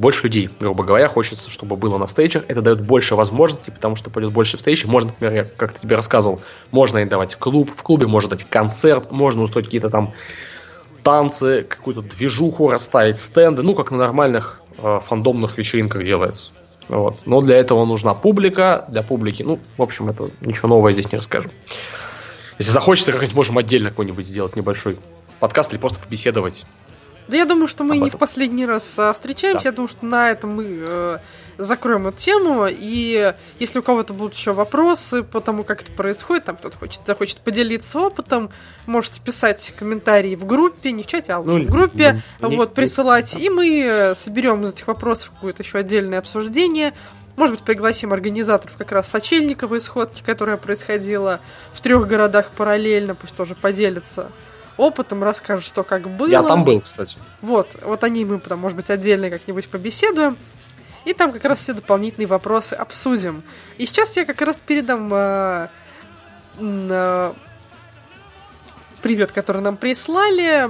больше 0.00 0.24
людей, 0.24 0.48
грубо 0.58 0.82
говоря, 0.82 1.08
хочется, 1.08 1.50
чтобы 1.50 1.76
было 1.76 1.98
на 1.98 2.06
встречах. 2.06 2.44
Это 2.48 2.62
дает 2.62 2.80
больше 2.80 3.14
возможностей, 3.14 3.70
потому 3.70 3.96
что 3.96 4.08
пойдет 4.08 4.32
больше 4.32 4.56
встреч. 4.56 4.86
Можно, 4.86 5.10
например, 5.10 5.34
я 5.34 5.44
как 5.44 5.78
тебе 5.78 5.94
рассказывал, 5.94 6.40
можно 6.70 6.98
и 6.98 7.04
давать 7.04 7.36
клуб, 7.36 7.70
в 7.70 7.82
клубе 7.82 8.06
можно 8.06 8.30
дать 8.30 8.44
концерт, 8.44 9.12
можно 9.12 9.42
устроить 9.42 9.66
какие-то 9.66 9.90
там 9.90 10.14
танцы, 11.02 11.66
какую-то 11.68 12.00
движуху, 12.00 12.70
расставить 12.70 13.18
стенды, 13.18 13.62
ну, 13.62 13.74
как 13.74 13.90
на 13.90 13.98
нормальных 13.98 14.62
э, 14.78 15.00
фандомных 15.06 15.58
вечеринках 15.58 16.04
делается. 16.04 16.52
Вот. 16.88 17.26
Но 17.26 17.42
для 17.42 17.58
этого 17.58 17.84
нужна 17.84 18.14
публика, 18.14 18.86
для 18.88 19.02
публики, 19.02 19.42
ну, 19.42 19.58
в 19.76 19.82
общем, 19.82 20.08
это 20.08 20.30
ничего 20.40 20.68
нового 20.68 20.90
здесь 20.92 21.12
не 21.12 21.18
расскажу. 21.18 21.50
Если 22.58 22.72
захочется, 22.72 23.12
как-нибудь 23.12 23.36
можем 23.36 23.58
отдельно 23.58 23.90
какой-нибудь 23.90 24.26
сделать 24.26 24.56
небольшой 24.56 24.98
подкаст 25.40 25.72
или 25.72 25.78
просто 25.78 26.00
побеседовать 26.00 26.64
да 27.28 27.36
я 27.36 27.44
думаю, 27.44 27.68
что 27.68 27.84
мы 27.84 27.98
не 27.98 28.10
в 28.10 28.16
последний 28.16 28.66
раз 28.66 28.98
а, 28.98 29.12
встречаемся. 29.12 29.64
Да. 29.64 29.68
Я 29.68 29.72
думаю, 29.72 29.88
что 29.88 30.04
на 30.04 30.30
этом 30.30 30.54
мы 30.54 30.64
э, 30.68 31.18
закроем 31.58 32.08
эту 32.08 32.18
тему. 32.18 32.66
И 32.68 33.34
если 33.58 33.78
у 33.78 33.82
кого-то 33.82 34.12
будут 34.12 34.34
еще 34.34 34.52
вопросы 34.52 35.22
по 35.22 35.40
тому, 35.40 35.62
как 35.62 35.82
это 35.82 35.92
происходит, 35.92 36.44
там 36.44 36.56
кто-то 36.56 36.76
хочет, 36.76 37.02
захочет 37.06 37.38
поделиться 37.38 38.00
опытом, 38.00 38.50
можете 38.86 39.20
писать 39.20 39.72
комментарии 39.76 40.34
в 40.34 40.44
группе, 40.44 40.92
не 40.92 41.02
в 41.02 41.06
чате, 41.06 41.32
а 41.32 41.38
лучше 41.38 41.58
ну, 41.58 41.64
в 41.64 41.70
группе, 41.70 42.22
ну, 42.40 42.56
вот, 42.56 42.70
не, 42.70 42.74
присылать. 42.74 43.36
Не, 43.36 43.46
и 43.46 43.50
мы 43.50 43.80
э, 43.80 44.14
соберем 44.14 44.62
из 44.64 44.72
этих 44.72 44.86
вопросов 44.88 45.30
какое-то 45.30 45.62
еще 45.62 45.78
отдельное 45.78 46.18
обсуждение. 46.18 46.94
Может 47.36 47.56
быть, 47.56 47.64
пригласим 47.64 48.12
организаторов 48.12 48.76
как 48.76 48.92
раз 48.92 49.08
Сочельниковой 49.08 49.80
сходки, 49.80 50.22
которая 50.22 50.56
происходила 50.56 51.40
в 51.72 51.80
трех 51.80 52.06
городах 52.06 52.50
параллельно, 52.50 53.14
пусть 53.14 53.34
тоже 53.34 53.54
поделятся 53.54 54.30
опытом, 54.80 55.22
расскажет, 55.22 55.64
что 55.64 55.82
как 55.84 56.08
было. 56.08 56.28
Я 56.28 56.42
там 56.42 56.64
был, 56.64 56.80
кстати. 56.80 57.16
Вот, 57.40 57.76
вот 57.82 58.02
они 58.04 58.24
мы 58.24 58.38
потом, 58.38 58.60
может 58.60 58.76
быть, 58.76 58.90
отдельно 58.90 59.30
как-нибудь 59.30 59.68
побеседуем. 59.68 60.36
И 61.04 61.14
там 61.14 61.32
как 61.32 61.44
раз 61.44 61.60
все 61.60 61.72
дополнительные 61.72 62.26
вопросы 62.26 62.74
обсудим. 62.74 63.42
И 63.78 63.86
сейчас 63.86 64.16
я 64.16 64.24
как 64.24 64.40
раз 64.42 64.60
передам 64.60 65.10
э, 65.12 65.68
э, 66.58 67.32
привет, 69.00 69.32
который 69.32 69.62
нам 69.62 69.76
прислали 69.76 70.68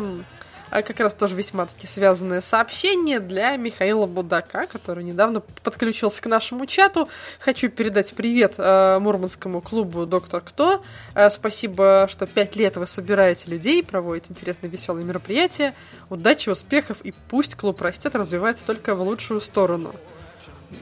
как 0.71 1.01
раз 1.01 1.15
тоже 1.15 1.35
весьма 1.35 1.67
таки 1.67 1.87
связанное 1.89 2.41
сообщение 2.41 3.19
для 3.19 3.57
Михаила 3.57 4.07
Будака, 4.07 4.67
который 4.67 5.03
недавно 5.03 5.41
подключился 5.65 6.23
к 6.23 6.27
нашему 6.27 6.67
чату. 6.67 7.09
Хочу 7.41 7.69
передать 7.69 8.15
привет 8.15 8.55
э, 8.57 8.99
Мурманскому 9.01 9.61
клубу 9.61 10.07
«Доктор 10.07 10.43
Кто». 10.43 10.85
Э, 11.15 11.29
спасибо, 11.31 12.07
что 12.09 12.27
пять 12.27 12.55
лет 12.55 12.77
вы 12.77 12.87
собираете 12.87 13.51
людей, 13.51 13.83
проводите 13.83 14.33
интересные 14.33 14.71
веселые 14.71 15.05
мероприятия. 15.05 15.75
Удачи, 16.09 16.51
успехов 16.51 16.99
и 17.03 17.13
пусть 17.29 17.57
клуб 17.57 17.83
растет, 17.83 18.15
развивается 18.15 18.65
только 18.65 18.95
в 18.95 19.03
лучшую 19.03 19.41
сторону. 19.41 19.93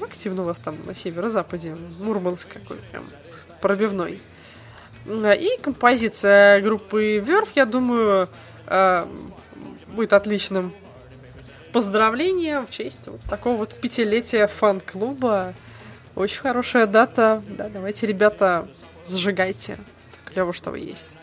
Активно 0.02 0.42
у 0.42 0.44
вас 0.44 0.58
там 0.58 0.76
на 0.84 0.94
северо-западе. 0.94 1.76
Мурманск 2.00 2.48
какой 2.48 2.76
прям 2.90 3.04
пробивной. 3.62 4.20
И 5.06 5.58
композиция 5.62 6.60
группы 6.60 7.18
Верф, 7.18 7.52
я 7.54 7.64
думаю, 7.64 8.28
э, 8.66 9.06
будет 9.98 10.12
отличным 10.12 10.72
поздравлением 11.72 12.68
в 12.68 12.70
честь 12.70 13.08
вот 13.08 13.20
такого 13.22 13.56
вот 13.56 13.74
пятилетия 13.74 14.46
фан-клуба. 14.46 15.54
Очень 16.14 16.40
хорошая 16.40 16.86
дата. 16.86 17.42
Да, 17.48 17.68
давайте, 17.68 18.06
ребята, 18.06 18.68
зажигайте. 19.06 19.76
Клево, 20.24 20.52
что 20.52 20.70
вы 20.70 20.78
есть. 20.78 21.17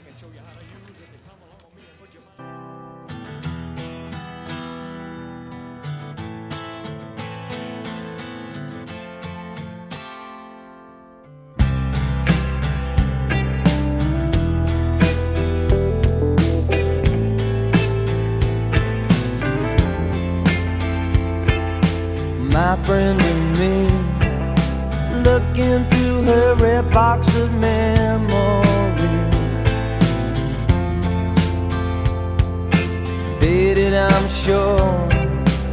I'm 34.26 34.32
sure, 34.32 35.08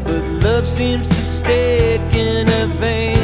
but 0.05 0.23
love 0.45 0.69
seems 0.69 1.09
to 1.09 1.15
stick 1.15 2.01
in 2.15 2.47
a 2.49 2.67
vein. 2.79 3.22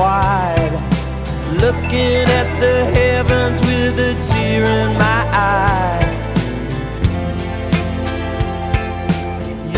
wide, 0.00 0.72
looking 1.62 2.24
at 2.40 2.48
the 2.64 2.76
heavens 2.96 3.58
with 3.60 4.08
a 4.10 4.12
tear 4.28 4.64
in 4.82 4.90
my 5.06 5.20
eye. 5.30 6.06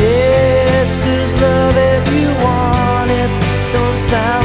Yes, 0.03 0.89
there's 1.05 1.35
love 1.47 1.77
if 1.95 2.05
you 2.19 2.29
want 2.47 3.11
it. 3.23 3.31
Don't 3.75 3.99
sound 4.11 4.42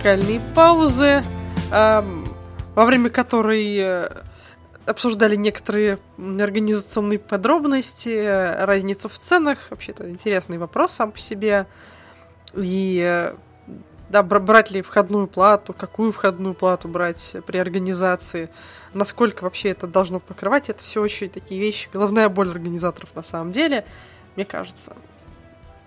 музыкальной 0.00 0.40
паузы, 0.54 1.22
эм, 1.72 2.24
во 2.74 2.86
время 2.86 3.10
которой 3.10 3.76
э, 3.76 4.10
обсуждали 4.86 5.36
некоторые 5.36 5.98
организационные 6.16 7.18
подробности, 7.18 8.08
э, 8.08 8.64
разницу 8.64 9.10
в 9.10 9.18
ценах. 9.18 9.58
Вообще-то 9.68 10.08
интересный 10.08 10.56
вопрос 10.56 10.92
сам 10.92 11.12
по 11.12 11.18
себе. 11.18 11.66
И 12.54 12.98
э, 13.04 13.34
да, 14.08 14.22
брать 14.22 14.70
ли 14.70 14.80
входную 14.80 15.26
плату, 15.26 15.74
какую 15.74 16.12
входную 16.12 16.54
плату 16.54 16.88
брать 16.88 17.36
при 17.46 17.58
организации, 17.58 18.48
насколько 18.94 19.44
вообще 19.44 19.68
это 19.68 19.86
должно 19.86 20.18
покрывать, 20.18 20.70
это 20.70 20.82
все 20.82 21.02
очень 21.02 21.28
такие 21.28 21.60
вещи, 21.60 21.90
главная 21.92 22.30
боль 22.30 22.48
организаторов 22.48 23.14
на 23.14 23.22
самом 23.22 23.52
деле, 23.52 23.84
мне 24.34 24.46
кажется. 24.46 24.96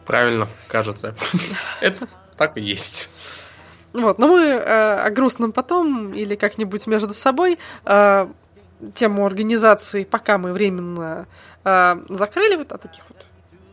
Правильно, 0.06 0.48
кажется. 0.68 1.15
Это 1.81 2.07
так 2.38 2.57
и 2.57 2.61
есть. 2.61 3.10
Вот, 3.94 4.18
но 4.18 4.28
мы 4.28 4.41
э, 4.41 5.06
о 5.06 5.10
грустном 5.11 5.52
потом 5.52 6.14
или 6.14 6.36
как-нибудь 6.36 6.88
между 6.88 7.14
собой. 7.14 7.60
Э, 7.86 8.28
тему 8.95 9.26
организации 9.26 10.03
пока 10.03 10.38
мы 10.38 10.52
временно 10.52 11.28
э, 11.64 11.95
закрыли 12.10 12.56
вот 12.56 12.72
о 12.72 12.78
таких 12.78 13.03
вот 13.07 13.26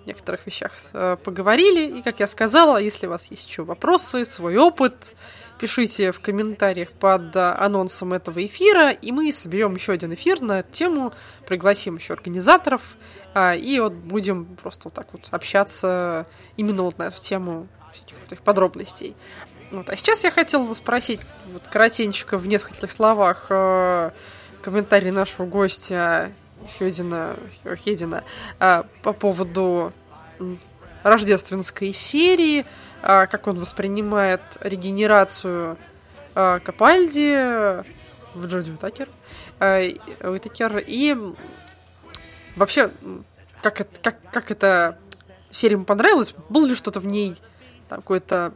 некоторых 0.07 0.47
вещах 0.47 0.73
э, 0.93 1.17
поговорили. 1.23 1.99
И, 1.99 2.03
как 2.03 2.21
я 2.21 2.27
сказала, 2.27 2.79
если 2.79 3.07
у 3.07 3.11
вас 3.11 3.31
есть 3.31 3.49
еще 3.49 3.65
вопросы, 3.65 4.25
свой 4.25 4.57
опыт, 4.57 5.15
пишите 5.59 6.11
в 6.13 6.21
комментариях 6.21 6.91
под 6.93 7.37
э, 7.37 7.41
анонсом 7.59 8.13
этого 8.13 8.45
эфира, 8.45 8.91
и 8.91 9.13
мы 9.13 9.33
соберем 9.33 9.75
еще 9.75 9.93
один 9.93 10.13
эфир 10.15 10.41
на 10.41 10.61
эту 10.61 10.73
тему, 10.73 11.13
пригласим 11.47 11.97
еще 11.97 12.15
организаторов, 12.15 12.83
э, 13.35 13.59
и 13.59 13.79
вот 13.81 13.93
будем 13.93 14.45
просто 14.57 14.83
вот 14.85 14.95
так 14.95 15.07
вот 15.13 15.23
общаться 15.31 16.27
именно 16.57 16.83
вот 16.83 16.99
на 16.99 17.05
эту 17.05 17.21
тему 17.21 17.69
всяких 17.93 18.17
вот 18.23 18.33
их 18.33 18.43
подробностей. 18.43 19.15
Вот. 19.71 19.89
А 19.89 19.97
сейчас 19.97 20.25
я 20.25 20.31
хотела 20.31 20.65
бы 20.65 20.75
спросить 20.75 21.21
вот, 21.53 21.63
коротенько 21.71 22.39
в 22.39 22.47
нескольких 22.47 22.91
словах 22.91 23.47
э, 23.51 24.11
комментарий 24.63 25.11
нашего 25.11 25.47
гостя 25.47 26.33
Хедина, 26.79 27.37
Хедина 27.85 28.25
э, 28.59 28.83
по 29.03 29.13
поводу 29.13 29.93
рождественской 31.05 31.93
серии, 31.93 32.67
э, 33.03 33.27
как 33.27 33.47
он 33.47 33.61
воспринимает 33.61 34.41
регенерацию 34.61 35.77
э, 36.35 36.59
Капальди 36.65 37.85
в 38.35 38.47
Джоди 38.47 38.71
Уитакер, 38.71 39.09
э, 39.61 39.93
Уитакер 40.23 40.83
и 40.85 41.17
вообще 42.57 42.91
как 43.63 43.83
это, 43.83 44.01
как, 44.01 44.17
как 44.33 44.51
это 44.51 44.99
серия 45.53 45.75
ему 45.75 45.85
понравилась, 45.85 46.35
было 46.49 46.67
ли 46.67 46.75
что-то 46.75 46.99
в 46.99 47.07
ней 47.07 47.37
какое-то 47.89 48.53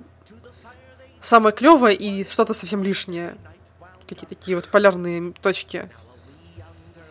самое 1.24 1.54
клевое 1.54 1.94
и 1.94 2.24
что-то 2.24 2.54
совсем 2.54 2.82
лишнее. 2.82 3.36
Какие 4.08 4.28
такие 4.28 4.56
вот 4.56 4.68
полярные 4.68 5.32
точки. 5.42 5.88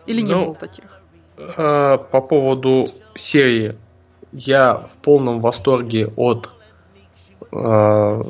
Или 0.06 0.20
не 0.20 0.32
Ну, 0.32 0.44
было 0.46 0.54
таких? 0.54 1.00
Э, 1.36 1.98
По 1.98 2.20
поводу 2.20 2.88
серии. 3.14 3.76
Я 4.32 4.74
в 4.74 5.02
полном 5.02 5.38
восторге 5.40 6.08
от 6.16 6.50
э, 7.52 8.22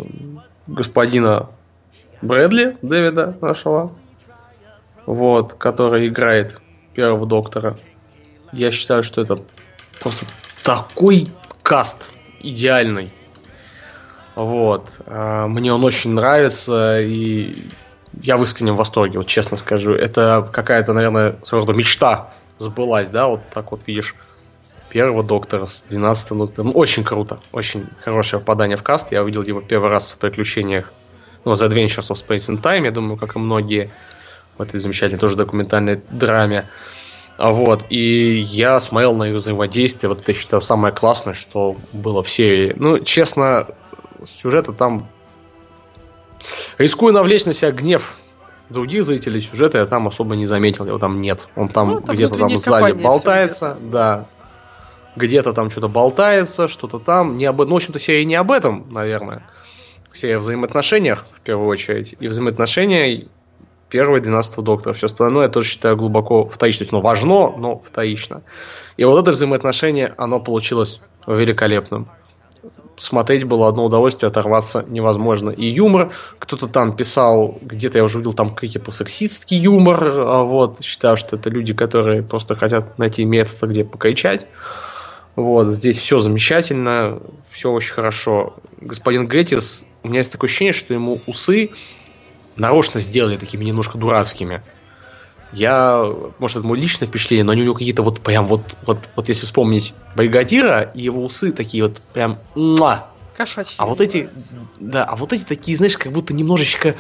господина 0.67 1.51
Брэдли, 2.23 2.77
Дэвида 2.83 3.37
нашего, 3.41 3.93
вот, 5.07 5.55
который 5.55 6.09
играет 6.09 6.61
первого 6.95 7.27
доктора. 7.27 7.77
Я 8.53 8.71
считаю, 8.71 9.03
что 9.03 9.21
это 9.21 9.37
просто 10.01 10.27
такой 10.63 11.29
каст 11.63 12.13
идеальный. 12.41 13.13
Вот. 14.35 15.01
А, 15.07 15.47
Мне 15.47 15.73
он 15.73 15.85
очень 15.85 16.13
нравится, 16.13 16.97
и 16.97 17.57
я 18.23 18.37
в 18.37 18.43
искреннем 18.43 18.77
восторге, 18.77 19.19
вот 19.19 19.27
честно 19.27 19.57
скажу. 19.57 19.93
Это 19.93 20.49
какая-то, 20.53 20.93
наверное, 20.93 21.37
своего 21.43 21.67
рода 21.67 21.77
мечта 21.77 22.33
сбылась, 22.59 23.09
да, 23.09 23.29
вот 23.29 23.41
так 23.53 23.73
вот 23.73 23.87
видишь 23.87 24.15
первого 24.89 25.25
доктора 25.25 25.67
с 25.67 25.83
12 25.83 26.29
доктором. 26.31 26.69
Ну, 26.69 26.73
Очень 26.75 27.05
круто, 27.05 27.41
очень 27.53 27.87
хорошее 28.01 28.41
попадание 28.41 28.77
в 28.77 28.83
каст. 28.83 29.11
Я 29.11 29.23
увидел 29.23 29.43
его 29.43 29.61
первый 29.61 29.91
раз 29.91 30.13
в 30.13 30.19
приключениях, 30.19 30.93
ну, 31.45 31.53
The 31.53 31.69
Adventures 31.69 32.11
of 32.11 32.25
Space 32.25 32.49
and 32.49 32.63
Time, 32.63 32.85
я 32.85 32.91
думаю, 32.91 33.17
как 33.17 33.37
и 33.37 33.39
многие 33.39 33.91
в 34.57 34.63
этой 34.63 34.79
замечательной 34.79 35.19
тоже 35.19 35.37
документальной 35.37 36.01
драме. 36.11 36.67
А 37.37 37.51
Вот, 37.51 37.87
и 37.91 38.39
я 38.39 38.79
смотрел 38.79 39.15
на 39.17 39.25
их 39.25 39.35
взаимодействие, 39.35 40.09
вот 40.09 40.21
это 40.21 40.31
я 40.31 40.39
считаю 40.39 40.61
самое 40.61 40.95
классное, 40.95 41.35
что 41.35 41.77
было 41.93 42.23
в 42.23 42.31
серии. 42.31 42.73
Ну, 42.77 43.01
честно, 43.01 43.67
сюжета 44.27 44.73
там... 44.73 45.07
Рискую 46.79 47.15
навлечь 47.15 47.47
на 47.47 47.53
себя 47.53 47.73
гнев 47.73 48.17
других 48.69 49.05
зрителей, 49.05 49.41
сюжета 49.41 49.79
я 49.79 49.87
там 49.87 50.09
особо 50.09 50.37
не 50.37 50.47
заметил, 50.47 50.87
его 50.87 50.99
там 50.99 51.21
нет. 51.21 51.49
Он 51.57 51.69
там 51.69 51.91
Ну, 51.91 52.01
где-то 52.01 52.39
там 52.39 52.59
сзади 52.59 52.93
болтается, 52.93 53.77
да. 53.81 54.27
Где-то 55.17 55.53
там 55.53 55.71
что-то 55.71 55.89
болтается, 55.89 56.69
что-то 56.69 56.99
там. 56.99 57.39
Не 57.39 57.47
об... 57.47 57.61
Ну, 57.61 57.73
в 57.73 57.77
общем-то, 57.77 57.99
серия 57.99 58.25
не 58.25 58.35
об 58.35 58.51
этом, 58.51 58.87
наверное. 58.91 59.47
Серия 60.13 60.37
о 60.37 60.39
взаимоотношениях, 60.41 61.25
в 61.33 61.41
первую 61.41 61.69
очередь. 61.69 62.17
И 62.19 62.29
взаимоотношения 62.29 63.29
первого 63.91 64.17
и 64.17 64.21
12 64.21 64.57
доктора. 64.65 64.93
Все 64.93 65.07
остальное 65.07 65.45
я 65.45 65.49
тоже 65.49 65.69
считаю 65.69 65.97
глубоко 65.97 66.49
вторично. 66.49 66.79
То 66.79 66.83
есть, 66.85 66.93
ну, 66.93 67.01
важно, 67.01 67.57
но 67.57 67.77
вторично. 67.77 68.43
И 68.97 69.05
вот 69.05 69.21
это 69.21 69.33
взаимоотношение, 69.33 70.15
оно 70.17 70.41
получилось 70.41 71.01
великолепным. 71.27 72.09
Смотреть 72.97 73.45
было 73.45 73.69
одно 73.69 73.85
удовольствие, 73.85 74.29
оторваться 74.29 74.85
невозможно. 74.87 75.51
И 75.51 75.67
юмор, 75.67 76.13
кто-то 76.39 76.69
там 76.69 76.97
писал, 76.97 77.59
где-то 77.61 77.99
я 77.99 78.05
уже 78.05 78.19
видел 78.19 78.35
там 78.35 78.55
какие-то 78.55 78.93
сексистский 78.93 79.59
юмор, 79.59 80.05
а 80.05 80.43
вот, 80.45 80.85
считаю, 80.85 81.17
что 81.17 81.37
это 81.37 81.51
люди, 81.51 81.73
которые 81.73 82.23
просто 82.23 82.55
хотят 82.55 82.99
найти 82.99 83.25
место, 83.25 83.67
где 83.67 83.85
покричать. 83.85 84.47
Вот, 85.37 85.75
здесь 85.75 85.99
все 85.99 86.21
замечательно, 86.21 87.21
все 87.51 87.73
очень 87.73 87.95
хорошо. 87.95 88.55
Господин 88.81 89.29
Геттис, 89.29 89.85
у 90.05 90.09
меня 90.09 90.19
есть 90.19 90.31
такое 90.31 90.49
ощущение, 90.49 90.73
что 90.73 90.95
ему 90.95 91.21
усы 91.27 91.71
нарочно 92.57 93.01
сделали 93.01 93.37
такими 93.37 93.65
немножко 93.65 93.99
дурацкими. 93.99 94.63
Я, 95.55 96.13
может, 96.39 96.59
это 96.59 96.67
мое 96.67 96.81
личное 96.81 97.07
впечатление, 97.07 97.45
но 97.45 97.53
они 97.53 97.63
у 97.63 97.65
него 97.65 97.75
какие-то 97.75 98.03
вот 98.03 98.21
прям 98.21 98.47
вот, 98.47 98.77
вот, 98.87 99.09
вот 99.15 99.29
если 99.29 99.47
вспомнить 99.47 99.95
бригадира, 100.17 100.83
и 100.95 101.03
его 101.03 101.25
усы 101.25 101.53
такие 101.53 101.85
вот 101.85 102.01
прям 102.13 102.39
муа. 102.55 103.09
Кошачьи. 103.37 103.75
А 103.79 103.87
вот 103.87 104.01
эти, 104.01 104.29
да, 104.79 105.05
а 105.05 105.17
вот 105.17 105.33
эти 105.33 105.45
такие, 105.45 105.77
знаешь, 105.77 105.97
как 105.97 106.13
будто 106.13 106.35
немножечко 106.35 106.97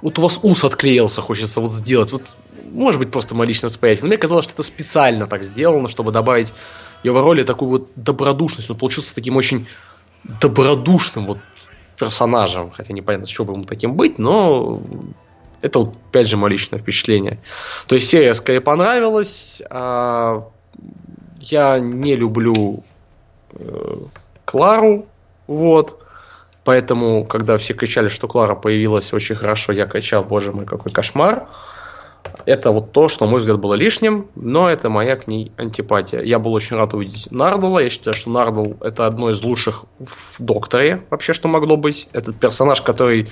вот 0.00 0.18
у 0.18 0.22
вас 0.22 0.38
ус 0.42 0.64
отклеился, 0.64 1.22
хочется 1.22 1.60
вот 1.60 1.72
сделать. 1.72 2.12
Вот, 2.12 2.22
может 2.70 3.00
быть, 3.00 3.10
просто 3.10 3.34
мое 3.34 3.48
личное 3.48 3.68
восприятие. 3.68 4.02
Но 4.02 4.08
мне 4.08 4.16
казалось, 4.16 4.44
что 4.44 4.54
это 4.54 4.62
специально 4.62 5.26
так 5.26 5.42
сделано, 5.42 5.88
чтобы 5.88 6.12
добавить 6.12 6.54
его 7.02 7.20
роли 7.20 7.42
такую 7.42 7.70
вот 7.70 7.88
добродушность. 7.96 8.70
Он 8.70 8.76
получился 8.76 9.14
таким 9.14 9.36
очень 9.36 9.66
добродушным 10.40 11.26
вот 11.26 11.38
персонажем. 11.98 12.70
Хотя 12.70 12.92
непонятно, 12.92 13.26
с 13.26 13.30
чего 13.30 13.46
бы 13.46 13.52
ему 13.54 13.64
таким 13.64 13.94
быть, 13.94 14.18
но 14.18 14.80
это 15.62 15.80
опять 15.80 16.28
же, 16.28 16.36
мое 16.36 16.50
личное 16.50 16.78
впечатление. 16.78 17.38
То 17.86 17.94
есть 17.94 18.08
серия 18.08 18.34
скорее 18.34 18.60
понравилась. 18.60 19.62
а 19.70 20.48
я 21.40 21.78
не 21.78 22.16
люблю 22.16 22.82
э, 23.52 23.96
Клару, 24.44 25.06
вот. 25.46 26.02
Поэтому, 26.64 27.24
когда 27.24 27.56
все 27.56 27.72
кричали, 27.72 28.08
что 28.08 28.28
Клара 28.28 28.54
появилась 28.54 29.12
очень 29.12 29.36
хорошо, 29.36 29.72
я 29.72 29.86
кричал, 29.86 30.22
боже 30.22 30.52
мой, 30.52 30.66
какой 30.66 30.92
кошмар. 30.92 31.46
Это 32.44 32.72
вот 32.72 32.92
то, 32.92 33.08
что, 33.08 33.24
на 33.24 33.30
мой 33.30 33.40
взгляд, 33.40 33.58
было 33.58 33.74
лишним, 33.74 34.28
но 34.34 34.68
это 34.68 34.90
моя 34.90 35.16
к 35.16 35.28
ней 35.28 35.52
антипатия. 35.56 36.20
Я 36.20 36.38
был 36.38 36.52
очень 36.52 36.76
рад 36.76 36.92
увидеть 36.92 37.30
Нардула. 37.30 37.78
Я 37.78 37.88
считаю, 37.88 38.14
что 38.14 38.30
Нардул 38.30 38.76
это 38.80 39.06
одно 39.06 39.30
из 39.30 39.42
лучших 39.42 39.84
в 39.98 40.42
Докторе 40.42 41.02
вообще, 41.10 41.32
что 41.32 41.48
могло 41.48 41.76
быть. 41.76 42.08
Этот 42.12 42.36
персонаж, 42.36 42.82
который 42.82 43.30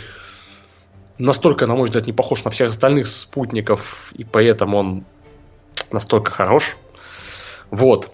настолько, 1.18 1.66
на 1.66 1.74
мой 1.74 1.86
взгляд, 1.86 2.06
не 2.06 2.12
похож 2.12 2.44
на 2.44 2.51
всех 2.51 2.70
остальных 2.70 3.06
спутников, 3.06 4.12
и 4.14 4.24
поэтому 4.24 4.78
он 4.78 5.05
настолько 5.90 6.30
хорош. 6.30 6.76
Вот. 7.70 8.10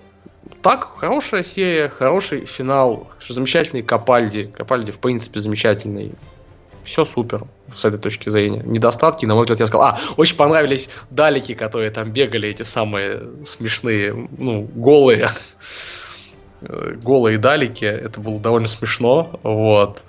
Так, 0.62 0.96
хорошая 0.96 1.42
серия, 1.42 1.88
хороший 1.88 2.46
финал, 2.46 3.08
замечательный 3.26 3.82
Капальди. 3.82 4.44
Капальди, 4.44 4.92
в 4.92 4.98
принципе, 4.98 5.40
замечательный. 5.40 6.14
Все 6.84 7.04
супер 7.04 7.44
с 7.72 7.84
этой 7.84 7.98
точки 7.98 8.28
зрения. 8.28 8.62
Недостатки, 8.64 9.24
на 9.24 9.34
мой 9.34 9.44
взгляд, 9.44 9.60
я 9.60 9.66
сказал. 9.66 9.86
А, 9.86 9.98
очень 10.16 10.36
понравились 10.36 10.88
далики, 11.10 11.54
которые 11.54 11.90
там 11.92 12.10
бегали, 12.10 12.48
эти 12.48 12.64
самые 12.64 13.22
смешные, 13.44 14.28
ну, 14.36 14.68
голые. 14.74 15.28
голые 16.60 17.38
далики. 17.38 17.84
Это 17.84 18.20
было 18.20 18.40
довольно 18.40 18.68
смешно. 18.68 19.38
Вот. 19.42 20.02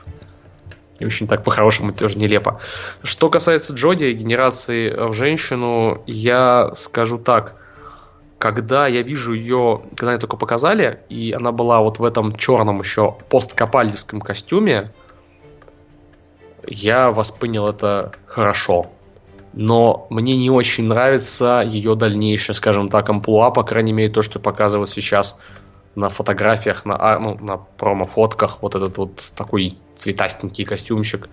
И 1.00 1.06
очень 1.06 1.28
так 1.28 1.44
по-хорошему 1.44 1.92
тоже 1.92 2.18
нелепо. 2.18 2.60
Что 3.04 3.30
касается 3.30 3.74
Джоди, 3.74 4.12
генерации 4.14 4.90
в 4.90 5.14
женщину, 5.14 6.04
я 6.06 6.72
скажу 6.76 7.18
так. 7.18 7.58
Когда 8.38 8.88
я 8.88 9.04
вижу 9.04 9.34
ее, 9.34 9.82
когда 9.96 10.14
ее 10.14 10.20
только 10.20 10.36
показали, 10.36 11.00
и 11.10 11.32
она 11.32 11.52
была 11.52 11.82
вот 11.82 12.00
в 12.00 12.04
этом 12.04 12.36
черном 12.36 12.80
еще 12.80 13.16
посткапальдевском 13.30 14.20
костюме, 14.20 14.92
я 16.68 17.12
воспринял 17.12 17.68
это 17.68 18.12
хорошо. 18.26 18.88
Но 19.54 20.08
мне 20.10 20.36
не 20.36 20.50
очень 20.50 20.86
нравится 20.86 21.64
ее 21.66 21.96
дальнейшее, 21.96 22.56
скажем 22.56 22.90
так, 22.90 23.10
амплуа, 23.10 23.52
по 23.52 23.64
крайней 23.64 23.94
мере, 23.94 24.12
то, 24.12 24.22
что 24.22 24.40
показывают 24.40 24.90
сейчас 24.90 25.38
на 25.96 26.10
фотографиях, 26.10 26.86
на, 26.86 26.96
а, 27.00 27.20
ну, 27.20 27.38
на 27.40 27.58
промо-фотках, 27.58 28.62
вот 28.62 28.76
этот 28.76 28.98
вот 28.98 29.32
такой 29.36 29.78
цветастенький 29.96 30.66
костюмчик. 30.66 31.30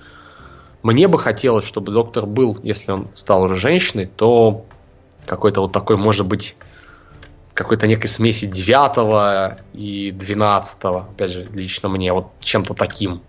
Мне 0.82 1.08
бы 1.08 1.18
хотелось, 1.18 1.66
чтобы 1.66 1.92
доктор 1.92 2.26
был, 2.26 2.58
если 2.62 2.92
он 2.92 3.08
стал 3.14 3.42
уже 3.42 3.54
женщиной, 3.54 4.06
то 4.06 4.64
какой-то 5.26 5.60
вот 5.60 5.72
такой, 5.72 5.96
может 5.96 6.26
быть, 6.26 6.56
какой-то 7.54 7.86
некой 7.86 8.08
смеси 8.08 8.46
9 8.46 9.58
и 9.74 10.12
12 10.12 10.84
опять 10.84 11.30
же, 11.30 11.46
лично 11.52 11.88
мне, 11.88 12.12
вот 12.12 12.28
чем-то 12.40 12.74
таким. 12.74 13.20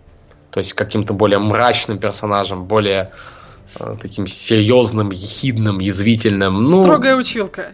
То 0.50 0.58
есть 0.58 0.72
каким-то 0.72 1.12
более 1.14 1.38
мрачным 1.38 1.98
персонажем, 1.98 2.64
более 2.64 3.12
э, 3.78 3.94
таким 4.00 4.26
серьезным, 4.26 5.10
ехидным, 5.10 5.80
язвительным. 5.80 6.64
Ну, 6.64 6.82
Строгая 6.82 7.16
училка. 7.16 7.72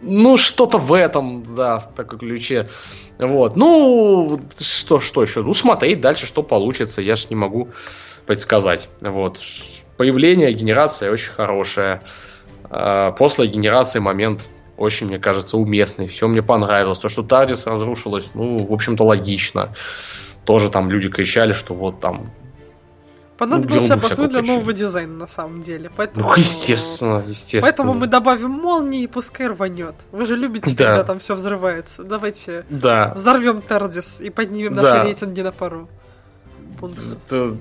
Ну, 0.00 0.36
что-то 0.36 0.78
в 0.78 0.92
этом, 0.92 1.42
да, 1.56 1.78
в 1.78 1.94
такой 1.94 2.18
ключе. 2.18 2.68
Вот. 3.18 3.56
Ну, 3.56 4.40
что, 4.60 5.00
что 5.00 5.22
еще? 5.22 5.42
Ну, 5.42 5.54
смотреть 5.54 6.00
дальше, 6.00 6.26
что 6.26 6.42
получится. 6.42 7.00
Я 7.00 7.16
же 7.16 7.26
не 7.30 7.36
могу 7.36 7.70
предсказать. 8.26 8.88
Вот. 9.00 9.38
Появление, 9.96 10.52
генерация 10.52 11.10
очень 11.10 11.32
хорошая. 11.32 12.02
А, 12.64 13.12
После 13.12 13.46
генерации 13.46 13.98
момент 13.98 14.48
очень, 14.76 15.06
мне 15.06 15.18
кажется, 15.18 15.56
уместный. 15.56 16.08
Все 16.08 16.26
мне 16.28 16.42
понравилось. 16.42 16.98
То, 16.98 17.08
что 17.08 17.22
Тардис 17.22 17.66
разрушилось, 17.66 18.30
ну, 18.34 18.66
в 18.66 18.72
общем-то, 18.72 19.02
логично. 19.02 19.74
Тоже 20.44 20.70
там 20.70 20.90
люди 20.90 21.08
кричали, 21.08 21.54
что 21.54 21.74
вот 21.74 22.00
там 22.00 22.30
Понадобился 23.38 23.94
обоснуть 23.94 24.30
для 24.30 24.42
нового 24.42 24.72
дизайна, 24.72 25.14
на 25.14 25.26
самом 25.26 25.60
деле. 25.60 25.90
Поэтому, 25.94 26.28
Ну, 26.28 26.34
естественно, 26.36 27.22
естественно. 27.26 27.62
Поэтому 27.62 27.94
мы 27.94 28.06
добавим 28.06 28.50
молнии 28.50 29.02
и 29.02 29.06
пускай 29.06 29.48
рванет. 29.48 29.94
Вы 30.12 30.24
же 30.24 30.36
любите, 30.36 30.74
Да. 30.74 30.86
когда 30.86 31.04
там 31.04 31.18
все 31.18 31.34
взрывается. 31.34 32.02
Давайте 32.04 32.64
Да. 32.70 33.12
взорвем 33.14 33.60
Тардис 33.60 34.20
и 34.20 34.30
поднимем 34.30 34.74
наши 34.74 34.88
Да. 34.88 35.02
рейтинги 35.04 35.42
на 35.42 35.52
пару. 35.52 35.88
пунктов. 36.80 37.56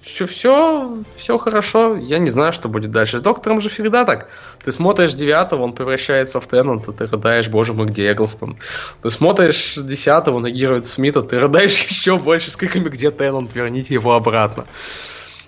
Все, 0.00 0.26
все, 0.26 0.98
все 1.16 1.38
хорошо. 1.38 1.96
Я 1.96 2.18
не 2.18 2.28
знаю, 2.30 2.52
что 2.52 2.68
будет 2.68 2.90
дальше. 2.90 3.18
С 3.18 3.22
доктором 3.22 3.60
же 3.60 3.68
всегда 3.70 4.04
так. 4.04 4.28
Ты 4.64 4.70
смотришь 4.70 5.14
девятого, 5.14 5.62
он 5.62 5.72
превращается 5.72 6.40
в 6.40 6.46
Теннанта, 6.46 6.92
ты 6.92 7.06
рыдаешь, 7.06 7.48
боже 7.48 7.72
мой, 7.72 7.86
где 7.86 8.10
Эглстон. 8.12 8.58
Ты 9.02 9.10
смотришь 9.10 9.74
десятого, 9.76 10.40
нагирует 10.40 10.84
Смита, 10.84 11.22
ты 11.22 11.38
рыдаешь 11.38 11.84
еще 11.88 12.18
больше 12.18 12.50
с 12.50 12.56
криками, 12.56 12.88
где 12.88 13.10
Теннант, 13.10 13.54
верните 13.54 13.94
его 13.94 14.14
обратно. 14.14 14.66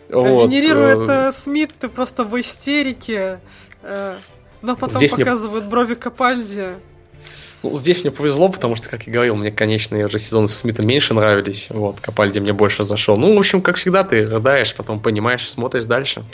Вот, 0.09 0.44
Регенерирует 0.44 1.09
э, 1.09 1.28
э, 1.28 1.32
Смит, 1.32 1.73
ты 1.78 1.89
просто 1.89 2.24
в 2.24 2.40
истерике. 2.40 3.40
э, 3.82 4.16
но 4.62 4.77
потом 4.77 4.98
Здесь 4.98 5.12
мне- 5.12 5.24
показывают 5.24 5.64
брови 5.66 5.94
Капальди. 5.94 6.77
Ну, 7.70 7.76
здесь 7.76 8.02
мне 8.02 8.10
повезло, 8.10 8.48
потому 8.48 8.76
что, 8.76 8.88
как 8.88 9.06
я 9.06 9.12
говорил, 9.12 9.36
мне 9.36 9.51
конечные 9.51 10.06
уже 10.06 10.18
сезоны 10.18 10.48
со 10.48 10.56
Смитом 10.56 10.86
меньше 10.86 11.14
нравились. 11.14 11.68
Вот, 11.70 12.01
Капальди 12.01 12.38
мне 12.38 12.52
больше 12.52 12.84
зашел. 12.84 13.16
Ну, 13.16 13.34
в 13.34 13.38
общем, 13.38 13.60
как 13.62 13.76
всегда, 13.76 14.02
ты 14.02 14.26
рыдаешь, 14.28 14.74
потом 14.74 15.01
понимаешь 15.01 15.48
смотришь 15.48 15.86
дальше. 15.86 16.24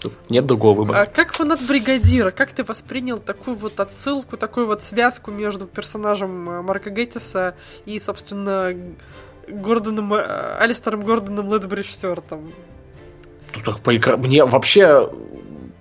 Тут 0.00 0.14
нет 0.30 0.46
другого 0.46 0.78
выбора. 0.78 1.02
А 1.02 1.06
как 1.06 1.34
фанат 1.34 1.60
Бригадира, 1.66 2.30
как 2.30 2.52
ты 2.52 2.64
воспринял 2.64 3.18
такую 3.18 3.56
вот 3.56 3.78
отсылку, 3.80 4.36
такую 4.38 4.66
вот 4.66 4.82
связку 4.82 5.30
между 5.30 5.66
персонажем 5.66 6.48
э, 6.48 6.62
Марка 6.62 6.88
Геттиса 6.90 7.54
и, 7.84 8.00
собственно, 8.00 8.74
Гордоном, 9.46 10.14
э, 10.14 10.56
Алистером 10.58 11.02
Гордоном 11.02 11.52
Ледбридж 11.52 11.90
Стюартом? 11.90 12.52
Тут 13.52 13.64
так 13.64 13.80
прекра- 13.80 14.16
Мне 14.16 14.44
вообще 14.44 15.10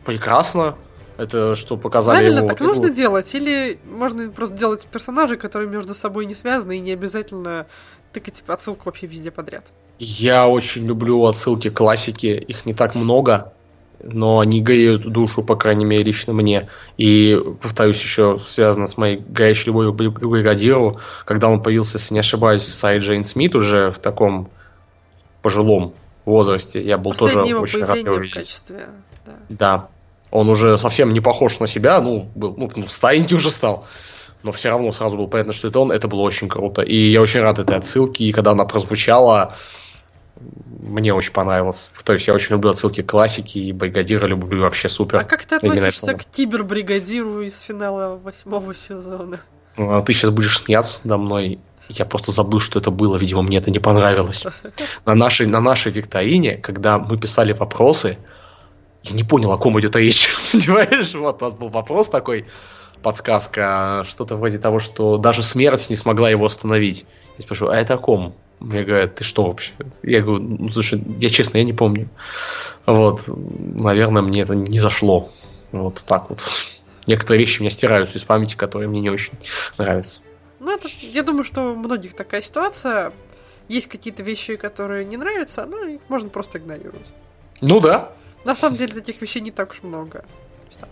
прекрасно. 0.06 0.76
Это 1.20 1.54
что 1.54 1.76
показали 1.76 2.16
Правильно, 2.20 2.38
его. 2.40 2.48
так 2.48 2.62
нужно 2.62 2.90
делать? 2.90 3.36
Или 3.36 3.78
можно 3.92 4.30
просто 4.30 4.56
делать 4.56 4.88
персонажей, 4.88 5.38
которые 5.38 5.70
между 5.70 5.94
собой 5.94 6.26
не 6.26 6.34
связаны, 6.34 6.78
и 6.78 6.80
не 6.80 6.94
обязательно 6.94 7.68
тыкать 8.14 8.42
отсылку 8.48 8.84
вообще 8.86 9.06
везде 9.06 9.30
подряд? 9.30 9.66
Я 10.00 10.48
очень 10.48 10.88
люблю 10.88 11.26
отсылки 11.26 11.70
к 11.70 11.74
классике. 11.74 12.38
Их 12.40 12.66
не 12.66 12.74
так 12.74 12.96
много, 12.96 13.52
но 14.02 14.40
они 14.40 14.62
греют 14.62 15.12
душу, 15.12 15.44
по 15.44 15.58
крайней 15.58 15.84
мере, 15.84 16.06
лично 16.06 16.32
мне. 16.32 16.70
И, 16.98 17.38
повторюсь, 17.62 18.02
еще 18.02 18.40
связано 18.40 18.88
с 18.88 18.96
моей 18.96 19.18
горячей 19.18 19.68
любовью 19.68 19.92
к 19.92 19.98
Бри- 19.98 20.12
к 20.14 20.26
бригадиру, 20.26 21.02
когда 21.26 21.50
он 21.50 21.62
появился, 21.62 21.98
если 21.98 22.14
не 22.14 22.22
ошибаюсь, 22.22 22.62
в 22.62 22.74
Сай 22.74 23.00
Джейн 23.00 23.26
Смит 23.26 23.56
уже 23.56 23.92
в 23.92 24.00
таком 24.00 24.50
пожилом 25.42 25.94
возрасте. 26.24 26.82
Я 26.82 26.98
был 26.98 27.12
тоже 27.12 27.34
Последнее 27.36 27.50
его 27.56 27.62
очень 27.64 27.84
рад 27.84 27.98
его 27.98 28.16
в 28.16 28.22
видеть. 28.22 28.36
качестве... 28.36 28.88
Да. 29.26 29.34
Да. 29.50 29.90
Он 30.32 30.50
уже 30.50 30.78
совсем 30.78 31.14
не 31.14 31.22
похож 31.22 31.60
на 31.60 31.68
себя, 31.68 32.02
ну, 32.02 32.30
был, 32.36 32.54
ну, 32.58 32.72
ну, 32.76 32.88
старенький 32.88 33.36
уже 33.36 33.50
стал. 33.50 33.86
Но 34.44 34.52
все 34.52 34.70
равно 34.70 34.92
сразу 34.92 35.18
было 35.18 35.28
понятно, 35.28 35.54
что 35.54 35.68
это 35.68 35.80
он. 35.80 35.92
Это 35.92 36.08
было 36.08 36.22
очень 36.22 36.48
круто. 36.48 36.82
И 36.82 37.12
я 37.12 37.22
очень 37.22 37.42
рад 37.42 37.60
этой 37.60 37.76
отсылке. 37.76 38.26
И 38.26 38.32
когда 38.32 38.52
она 38.52 38.64
прозвучала, 38.64 39.56
мне 40.80 41.14
очень 41.14 41.34
понравилось. 41.34 41.92
То 42.04 42.14
есть 42.14 42.28
я 42.28 42.34
очень 42.34 42.52
люблю 42.52 42.70
отсылки 42.70 43.02
к 43.02 43.10
классике, 43.10 43.60
и 43.60 43.74
Бригадира 43.74 44.28
люблю 44.28 44.62
вообще 44.62 44.88
супер. 44.88 45.20
А 45.20 45.24
как 45.24 45.46
ты 45.46 45.56
относишься 45.56 46.14
к 46.14 46.26
кибербригадиру 46.26 47.42
из 47.42 47.60
финала 47.62 48.18
восьмого 48.18 48.74
сезона? 48.74 49.42
А 49.78 50.02
Ты 50.02 50.14
сейчас 50.14 50.30
будешь 50.30 50.58
смеяться 50.58 51.02
надо 51.04 51.18
мной. 51.18 51.60
Я 51.90 52.06
просто 52.06 52.32
забыл, 52.32 52.60
что 52.60 52.80
это 52.80 52.92
было. 52.92 53.18
Видимо, 53.18 53.42
мне 53.42 53.58
это 53.58 53.72
не 53.72 53.80
понравилось. 53.80 54.46
На 55.06 55.16
нашей, 55.16 55.48
на 55.48 55.60
нашей 55.60 55.92
викторине, 55.92 56.58
когда 56.58 57.00
мы 57.00 57.18
писали 57.18 57.52
вопросы, 57.52 58.18
я 59.10 59.16
не 59.16 59.24
понял, 59.24 59.52
о 59.52 59.58
ком 59.58 59.80
идет 59.80 59.96
речь. 59.96 60.30
Понимаешь? 60.52 61.14
Вот 61.14 61.42
у 61.42 61.46
нас 61.46 61.54
был 61.54 61.70
вопрос 61.70 62.10
такой, 62.10 62.46
подсказка, 63.02 64.04
что-то 64.08 64.36
вроде 64.36 64.60
того, 64.60 64.80
что 64.80 65.18
даже 65.18 65.44
смерть 65.44 65.90
не 65.90 65.96
смогла 65.96 66.30
его 66.30 66.46
остановить. 66.46 67.06
Я 67.38 67.44
спрашиваю, 67.44 67.74
а 67.74 67.78
это 67.78 67.96
о 67.96 67.98
ком? 67.98 68.36
Мне 68.60 68.84
говорят, 68.84 69.16
ты 69.16 69.24
что 69.24 69.46
вообще? 69.46 69.72
Я 70.04 70.22
говорю, 70.22 70.44
ну, 70.44 70.70
слушай, 70.70 71.02
я 71.18 71.30
честно, 71.30 71.58
я 71.58 71.64
не 71.64 71.74
помню. 71.74 72.10
Вот, 72.86 73.24
наверное, 73.28 74.22
мне 74.22 74.42
это 74.42 74.56
не 74.56 74.80
зашло. 74.80 75.32
Вот 75.72 76.04
так 76.06 76.30
вот. 76.30 76.44
Некоторые 77.08 77.40
вещи 77.40 77.60
у 77.60 77.62
меня 77.62 77.70
стираются 77.70 78.18
из 78.18 78.24
памяти, 78.24 78.56
которые 78.56 78.90
мне 78.90 79.00
не 79.00 79.10
очень 79.10 79.34
нравятся. 79.78 80.22
Ну, 80.60 80.76
это, 80.76 80.90
я 81.02 81.24
думаю, 81.24 81.46
что 81.46 81.72
у 81.72 81.76
многих 81.76 82.16
такая 82.16 82.42
ситуация. 82.42 83.14
Есть 83.70 83.88
какие-то 83.88 84.24
вещи, 84.24 84.58
которые 84.58 85.06
не 85.06 85.16
нравятся, 85.16 85.66
но 85.66 85.86
их 85.86 86.02
можно 86.10 86.30
просто 86.30 86.58
игнорировать. 86.58 87.06
Ну 87.62 87.80
да, 87.80 88.12
На 88.44 88.56
самом 88.56 88.78
деле 88.78 88.94
таких 88.94 89.22
вещей 89.22 89.42
не 89.42 89.52
так 89.52 89.72
уж 89.72 89.84
много. 89.84 90.26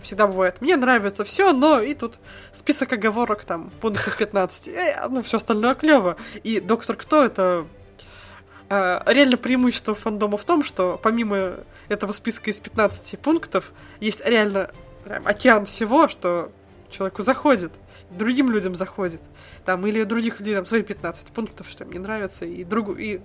Всегда 0.02 0.26
бывает, 0.26 0.60
мне 0.60 0.76
нравится 0.76 1.24
все, 1.24 1.52
но 1.52 1.80
и 1.80 1.94
тут 1.94 2.18
список 2.52 2.92
оговорок, 2.92 3.44
там, 3.44 3.70
пунктов 3.80 4.16
15, 4.16 4.68
э, 4.68 5.06
ну, 5.08 5.22
все 5.22 5.38
остальное 5.38 5.74
клево. 5.74 6.16
И 6.42 6.60
Доктор 6.60 6.96
Кто 6.96 7.24
это 7.24 7.66
э, 8.68 9.00
реально 9.06 9.36
преимущество 9.36 9.94
фандома 9.94 10.36
в 10.36 10.44
том, 10.44 10.62
что 10.62 11.00
помимо 11.02 11.54
этого 11.88 12.12
списка 12.12 12.50
из 12.50 12.60
15 12.60 13.18
пунктов, 13.18 13.72
есть 14.00 14.24
реально 14.26 14.70
прям 15.04 15.26
океан 15.26 15.64
всего, 15.64 16.08
что 16.08 16.52
человеку 16.90 17.22
заходит, 17.22 17.72
другим 18.10 18.50
людям 18.50 18.74
заходит. 18.74 19.20
Там, 19.64 19.86
или 19.86 20.04
других 20.04 20.40
людей 20.40 20.54
там 20.54 20.66
свои 20.66 20.82
15 20.82 21.32
пунктов, 21.32 21.68
что 21.68 21.84
им 21.84 21.92
не 21.92 21.98
нравится, 21.98 22.44
и, 22.44 22.64
другу, 22.64 22.94
и 22.94 23.20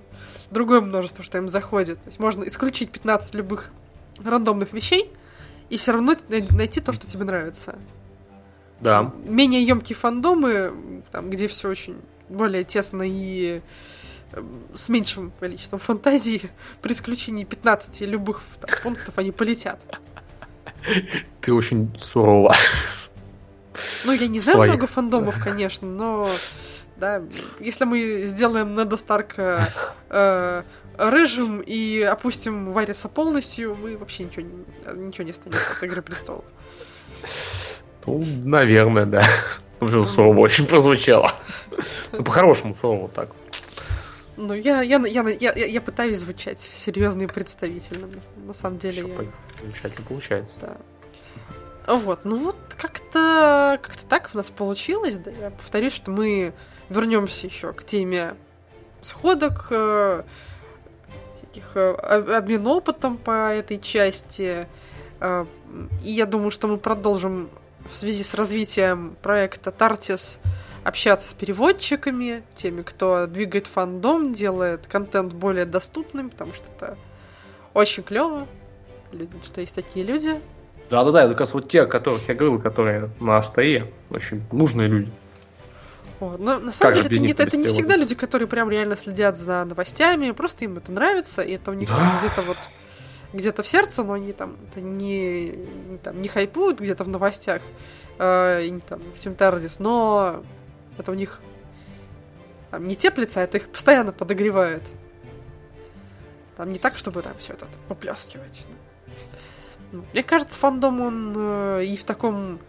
другое 0.52 0.82
множество, 0.82 1.24
что 1.24 1.38
им 1.38 1.48
заходит. 1.50 2.02
То 2.04 2.08
есть 2.08 2.20
можно 2.20 2.44
исключить 2.44 2.92
15 2.92 3.34
любых 3.36 3.72
рандомных 4.24 4.74
вещей 4.74 5.12
и 5.70 5.78
все 5.78 5.92
равно 5.94 6.16
най- 6.30 6.48
найти 6.52 6.82
то, 6.82 6.94
что 6.94 7.08
тебе 7.08 7.24
нравится. 7.26 7.78
да. 8.80 9.12
Менее 9.26 9.64
емкие 9.64 9.96
фандомы, 9.96 11.04
там, 11.12 11.30
где 11.30 11.48
все 11.48 11.70
очень 11.70 11.98
более 12.30 12.64
тесно 12.64 13.04
и 13.06 13.62
э, 14.32 14.44
с 14.74 14.90
меньшим 14.90 15.32
количеством 15.40 15.80
фантазии, 15.80 16.50
при 16.82 16.94
исключении 16.94 17.44
15 17.44 18.02
любых 18.02 18.42
там, 18.62 18.70
пунктов 18.84 19.18
они 19.18 19.32
полетят. 19.32 19.80
Ты 21.42 21.54
очень 21.54 21.94
сурова. 21.98 22.56
Ну, 24.06 24.12
я 24.12 24.28
не 24.28 24.40
знаю 24.40 24.58
Своих. 24.58 24.74
много 24.74 24.88
фандомов, 24.88 25.40
конечно, 25.42 25.88
но 25.88 26.28
да, 26.98 27.24
если 27.60 27.86
мы 27.86 28.24
сделаем 28.28 28.76
Неда 28.76 28.98
Старка 28.98 29.74
э, 30.10 30.64
рыжим 30.98 31.62
и 31.62 32.02
опустим 32.02 32.72
Вариса 32.72 33.10
полностью, 33.10 33.76
мы 33.76 33.98
вообще 33.98 34.26
ничего, 34.26 34.46
ничего 34.94 35.24
не 35.24 35.32
останется 35.32 35.72
от 35.72 35.84
Игры 35.84 36.02
Престолов. 36.02 36.46
Ну, 38.06 38.24
наверное, 38.44 39.06
да. 39.06 39.28
Уже 39.80 40.06
сурово 40.06 40.40
очень 40.40 40.66
прозвучало. 40.66 41.32
Ну, 42.12 42.24
по-хорошему 42.24 42.76
сурово 42.76 43.10
так. 43.10 43.30
Ну, 44.36 44.54
я, 44.54 44.82
я, 44.82 44.98
я, 45.06 45.30
я, 45.30 45.54
я, 45.54 45.82
пытаюсь 45.82 46.18
звучать 46.18 46.60
серьезно 46.60 47.24
и 47.24 47.28
представительно, 47.28 48.08
на, 48.46 48.54
самом 48.54 48.80
деле. 48.80 49.08
Я- 49.08 49.26
Замечательно 49.62 50.08
получается. 50.08 50.56
Да. 50.62 50.78
Вот, 51.96 52.24
ну 52.24 52.38
вот 52.38 52.56
как-то 52.78 53.78
как-то 53.82 54.06
так 54.06 54.30
у 54.34 54.38
нас 54.38 54.50
получилось, 54.50 55.16
да. 55.16 55.32
Я 55.32 55.50
повторюсь, 55.52 55.94
что 55.94 56.12
мы 56.12 56.54
вернемся 56.90 57.48
еще 57.48 57.74
к 57.74 57.84
теме 57.84 58.36
сходок, 59.02 59.68
всяких 61.54 61.72
э, 61.76 61.92
об- 61.94 62.30
обмен 62.30 62.66
опытом 62.68 63.18
по 63.18 63.54
этой 63.54 63.80
части. 63.80 64.68
Э, 65.20 65.46
И 66.04 66.12
я 66.12 66.26
думаю, 66.26 66.52
что 66.52 66.68
мы 66.68 66.78
продолжим 66.78 67.50
в 67.90 67.96
связи 67.96 68.24
с 68.24 68.34
развитием 68.34 69.16
проекта 69.22 69.72
Тартис 69.72 70.40
общаться 70.84 71.30
с 71.30 71.34
переводчиками, 71.34 72.44
теми, 72.56 72.82
кто 72.82 73.26
двигает 73.28 73.68
фандом, 73.68 74.34
делает 74.34 74.86
контент 74.88 75.34
более 75.34 75.66
доступным, 75.66 76.30
потому 76.30 76.54
что 76.54 76.66
это 76.78 76.98
очень 77.74 78.04
клево, 78.04 78.46
что 79.46 79.62
есть 79.62 79.74
такие 79.76 80.06
люди. 80.06 80.40
Да-да-да, 80.90 81.28
как 81.30 81.40
раз 81.40 81.54
вот 81.54 81.70
те, 81.70 81.82
о 81.84 81.86
которых 81.88 82.28
я 82.28 82.36
говорил, 82.36 82.60
которые 82.62 83.10
на 83.20 83.38
АСТЕ, 83.38 83.92
очень 84.10 84.44
нужные 84.52 84.88
люди. 84.88 85.12
Вот. 86.30 86.40
Но 86.40 86.60
на 86.60 86.72
самом 86.72 86.96
же 86.96 87.04
деле 87.04 87.16
это 87.16 87.24
не, 87.26 87.32
это 87.32 87.58
не 87.58 87.68
всегда 87.68 87.96
люди, 87.96 88.16
которые 88.16 88.48
прям 88.48 88.70
реально 88.70 88.96
следят 88.96 89.38
за 89.38 89.64
новостями, 89.66 90.32
просто 90.32 90.66
им 90.66 90.78
это 90.78 90.92
нравится, 90.92 91.42
и 91.42 91.54
это 91.54 91.72
у 91.72 91.74
них 91.74 91.90
Да. 91.90 92.18
где-то 92.20 92.42
вот 92.42 92.58
где-то 93.34 93.64
в 93.64 93.68
сердце, 93.68 94.04
но 94.04 94.14
они 94.14 94.32
там 94.32 94.56
это 94.70 94.80
не, 94.80 95.48
не, 95.50 95.98
там, 95.98 96.22
не 96.22 96.28
хайпуют 96.28 96.80
где-то 96.80 97.04
в 97.04 97.08
новостях. 97.08 97.62
э, 98.20 98.66
и 98.66 98.70
не 98.70 98.80
там 98.80 99.00
в 99.00 99.26
Tardis, 99.26 99.78
но 99.80 100.44
это 101.00 101.12
у 101.12 101.16
них 101.16 101.42
там 102.70 102.88
не 102.88 102.96
теплится, 102.96 103.40
а 103.42 103.44
это 103.44 103.58
их 103.58 103.70
постоянно 103.70 104.12
подогревает. 104.12 104.84
Там 106.56 106.72
не 106.72 106.78
так, 106.78 106.98
чтобы 106.98 107.24
там 107.24 107.34
все 107.40 107.54
это 107.54 107.66
поплескивать. 107.88 108.66
Ну, 109.92 110.04
Мне 110.14 110.22
кажется, 110.22 110.58
фандом 110.60 111.02
он 111.02 111.34
э, 111.36 111.86
и 111.86 111.98
в 111.98 112.04
таком 112.04 112.60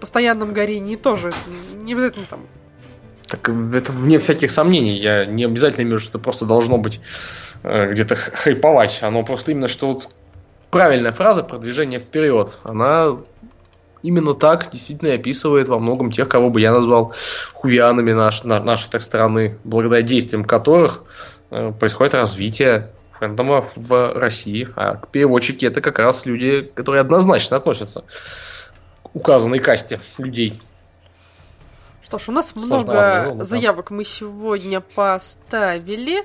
постоянном 0.00 0.52
горении 0.54 0.96
тоже. 0.96 1.30
Не 1.74 1.92
обязательно 1.92 2.26
там 2.26 2.46
Так 3.28 3.48
это 3.48 3.92
вне 3.92 4.18
всяких 4.18 4.50
сомнений. 4.50 4.98
Я 4.98 5.24
не 5.24 5.44
обязательно 5.44 5.84
имею, 5.84 5.98
что 5.98 6.10
это 6.10 6.18
просто 6.18 6.44
должно 6.44 6.78
быть 6.78 7.00
э, 7.62 7.90
где-то 7.90 8.16
хайповать. 8.16 9.02
Оно 9.02 9.22
просто 9.22 9.52
именно, 9.52 9.68
что 9.68 9.94
вот 9.94 10.08
правильная 10.70 11.12
фраза 11.12 11.42
продвижение 11.42 12.00
вперед. 12.00 12.58
Она 12.64 13.16
именно 14.02 14.34
так 14.34 14.70
действительно 14.70 15.08
и 15.08 15.14
описывает 15.16 15.68
во 15.68 15.78
многом 15.78 16.12
тех, 16.12 16.28
кого 16.28 16.50
бы 16.50 16.60
я 16.60 16.72
назвал 16.72 17.14
хувианами 17.54 18.12
наш, 18.12 18.44
на- 18.44 18.62
нашей 18.62 18.90
так 18.90 19.00
страны, 19.00 19.58
благодаря 19.64 20.02
действиям 20.02 20.44
которых 20.44 21.02
э, 21.50 21.72
происходит 21.78 22.14
развитие 22.14 22.90
фэндома 23.12 23.66
в 23.74 24.18
России. 24.18 24.68
А 24.76 24.96
переводчики 25.10 25.64
это 25.64 25.80
как 25.80 25.98
раз 25.98 26.26
люди, 26.26 26.70
которые 26.74 27.00
однозначно 27.00 27.56
относятся 27.56 28.04
к 29.02 29.16
указанной 29.16 29.60
касте 29.60 30.00
людей. 30.18 30.60
Что 32.14 32.26
ж, 32.26 32.28
у 32.28 32.32
нас 32.32 32.54
много 32.54 32.92
дело, 33.26 33.44
заявок 33.44 33.90
мы 33.90 34.04
сегодня 34.04 34.80
поставили. 34.80 36.22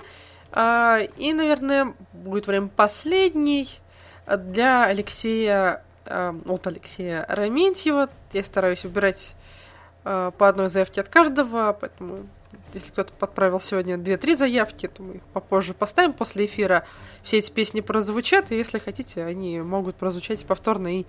А, 0.52 1.00
и, 1.18 1.34
наверное, 1.34 1.96
будет 2.14 2.46
время 2.46 2.68
последний 2.68 3.68
для 4.28 4.84
Алексея, 4.84 5.84
а, 6.06 6.36
от 6.46 6.68
Алексея 6.68 7.26
Раментьева. 7.28 8.08
Я 8.34 8.44
стараюсь 8.44 8.84
выбирать 8.84 9.34
а, 10.06 10.30
по 10.30 10.48
одной 10.48 10.70
заявке 10.70 11.02
от 11.02 11.10
каждого, 11.10 11.76
поэтому 11.80 12.20
если 12.72 12.92
кто-то 12.92 13.12
подправил 13.14 13.60
сегодня 13.60 13.96
2-3 13.96 14.38
заявки, 14.38 14.88
то 14.88 15.02
мы 15.02 15.16
их 15.16 15.24
попозже 15.34 15.74
поставим 15.74 16.14
после 16.14 16.46
эфира. 16.46 16.86
Все 17.24 17.40
эти 17.40 17.50
песни 17.50 17.82
прозвучат, 17.82 18.52
и 18.52 18.58
если 18.58 18.78
хотите, 18.78 19.24
они 19.24 19.60
могут 19.62 19.96
прозвучать 19.96 20.44
и 20.44 20.46
повторно 20.46 21.00
и 21.00 21.06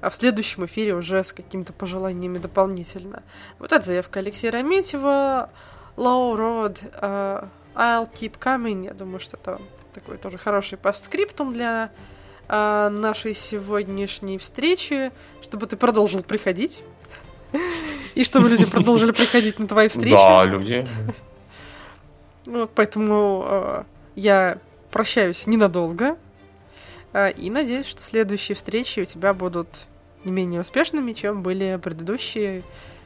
а 0.00 0.10
в 0.10 0.14
следующем 0.14 0.64
эфире 0.66 0.94
уже 0.94 1.22
с 1.22 1.32
какими-то 1.32 1.72
пожеланиями 1.72 2.38
дополнительно. 2.38 3.22
Вот 3.58 3.72
эта 3.72 3.84
заявка 3.84 4.20
Алексея 4.20 4.52
Раметьева. 4.52 5.50
Low 5.96 6.36
Road, 6.36 6.78
uh, 7.00 7.48
I'll 7.74 8.08
Keep 8.12 8.38
Coming. 8.38 8.84
Я 8.84 8.94
думаю, 8.94 9.18
что 9.18 9.36
это 9.36 9.60
такой 9.92 10.16
тоже 10.16 10.38
хороший 10.38 10.78
постскриптум 10.78 11.52
для 11.52 11.90
а, 12.48 12.88
нашей 12.88 13.34
сегодняшней 13.34 14.38
встречи, 14.38 15.10
чтобы 15.42 15.66
ты 15.66 15.76
продолжил 15.76 16.22
приходить. 16.22 16.82
И 18.14 18.24
чтобы 18.24 18.48
люди 18.48 18.64
продолжили 18.66 19.10
приходить 19.10 19.58
на 19.58 19.68
твои 19.68 19.88
встречи. 19.88 20.14
Да, 20.14 20.44
люди. 20.44 20.86
Поэтому 22.74 23.44
э, 23.46 23.82
я 24.16 24.58
прощаюсь 24.90 25.46
ненадолго. 25.46 26.16
Э, 27.12 27.30
и 27.30 27.50
надеюсь, 27.50 27.86
что 27.86 28.02
следующие 28.02 28.54
встречи 28.54 29.00
у 29.00 29.04
тебя 29.04 29.34
будут 29.34 29.68
не 30.24 30.32
менее 30.32 30.60
успешными, 30.60 31.12
чем 31.12 31.42
были 31.42 31.78
предыдущие. 31.82 32.62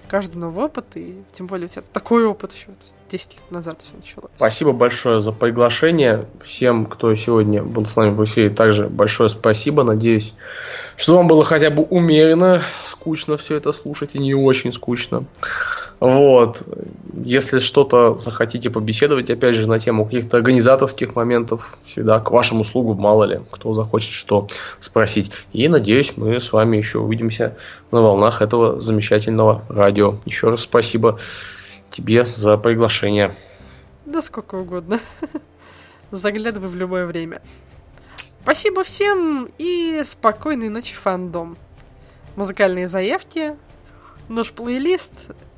Каждый 0.08 0.36
новый 0.36 0.64
опыт, 0.64 0.84
и 0.96 1.22
тем 1.32 1.46
более 1.46 1.66
у 1.66 1.68
тебя 1.68 1.82
такой 1.92 2.26
опыт 2.26 2.52
еще 2.52 2.66
10 3.10 3.32
лет 3.32 3.50
назад 3.50 3.78
все 3.82 3.96
началось. 3.96 4.30
Спасибо 4.36 4.72
большое 4.72 5.22
за 5.22 5.32
приглашение. 5.32 6.26
Всем, 6.44 6.84
кто 6.84 7.14
сегодня 7.14 7.62
был 7.62 7.86
с 7.86 7.96
нами 7.96 8.10
в 8.10 8.22
эфире, 8.24 8.50
также 8.50 8.88
большое 8.88 9.30
спасибо. 9.30 9.84
Надеюсь, 9.84 10.34
что 10.96 11.16
вам 11.16 11.28
было 11.28 11.44
хотя 11.44 11.70
бы 11.70 11.84
умеренно 11.84 12.62
скучно 12.88 13.38
все 13.38 13.56
это 13.56 13.72
слушать 13.72 14.10
и 14.14 14.18
не 14.18 14.34
очень 14.34 14.72
скучно. 14.72 15.24
Вот. 16.02 16.60
Если 17.14 17.60
что-то 17.60 18.18
захотите 18.18 18.70
побеседовать, 18.70 19.30
опять 19.30 19.54
же, 19.54 19.68
на 19.68 19.78
тему 19.78 20.04
каких-то 20.04 20.36
организаторских 20.36 21.14
моментов, 21.14 21.78
всегда 21.84 22.18
к 22.18 22.32
вашим 22.32 22.60
услугам, 22.60 23.00
мало 23.00 23.22
ли, 23.22 23.40
кто 23.52 23.72
захочет 23.72 24.10
что 24.10 24.48
спросить. 24.80 25.30
И 25.52 25.68
надеюсь, 25.68 26.16
мы 26.16 26.40
с 26.40 26.52
вами 26.52 26.76
еще 26.76 26.98
увидимся 26.98 27.56
на 27.92 28.02
волнах 28.02 28.42
этого 28.42 28.80
замечательного 28.80 29.64
радио. 29.68 30.16
Еще 30.24 30.50
раз 30.50 30.62
спасибо 30.62 31.20
тебе 31.88 32.26
за 32.26 32.56
приглашение. 32.56 33.36
Да 34.04 34.22
сколько 34.22 34.56
угодно. 34.56 34.98
Заглядывай 36.10 36.68
в 36.68 36.74
любое 36.74 37.06
время. 37.06 37.42
Спасибо 38.42 38.82
всем 38.82 39.48
и 39.56 40.02
спокойной 40.04 40.68
ночи, 40.68 40.96
фандом. 40.96 41.56
Музыкальные 42.34 42.88
заявки, 42.88 43.54
наш 44.28 44.50
плейлист 44.50 45.12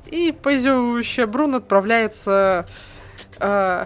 и 0.07 0.31
позевывающая 0.31 1.27
Брун 1.27 1.55
отправляется 1.55 2.65
э, 3.39 3.85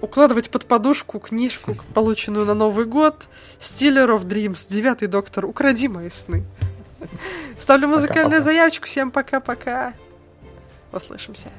укладывать 0.00 0.50
под 0.50 0.66
подушку 0.66 1.18
книжку, 1.18 1.76
полученную 1.94 2.46
на 2.46 2.54
Новый 2.54 2.86
год, 2.86 3.28
Stealer 3.60 4.16
of 4.16 4.24
Dreams, 4.24 4.66
девятый 4.68 5.08
доктор, 5.08 5.44
укради 5.46 5.88
мои 5.88 6.10
сны. 6.10 6.44
Ставлю 7.58 7.88
музыкальную 7.88 8.42
заявочку, 8.42 8.86
всем 8.86 9.10
пока-пока. 9.10 9.94
Услышимся. 10.92 11.50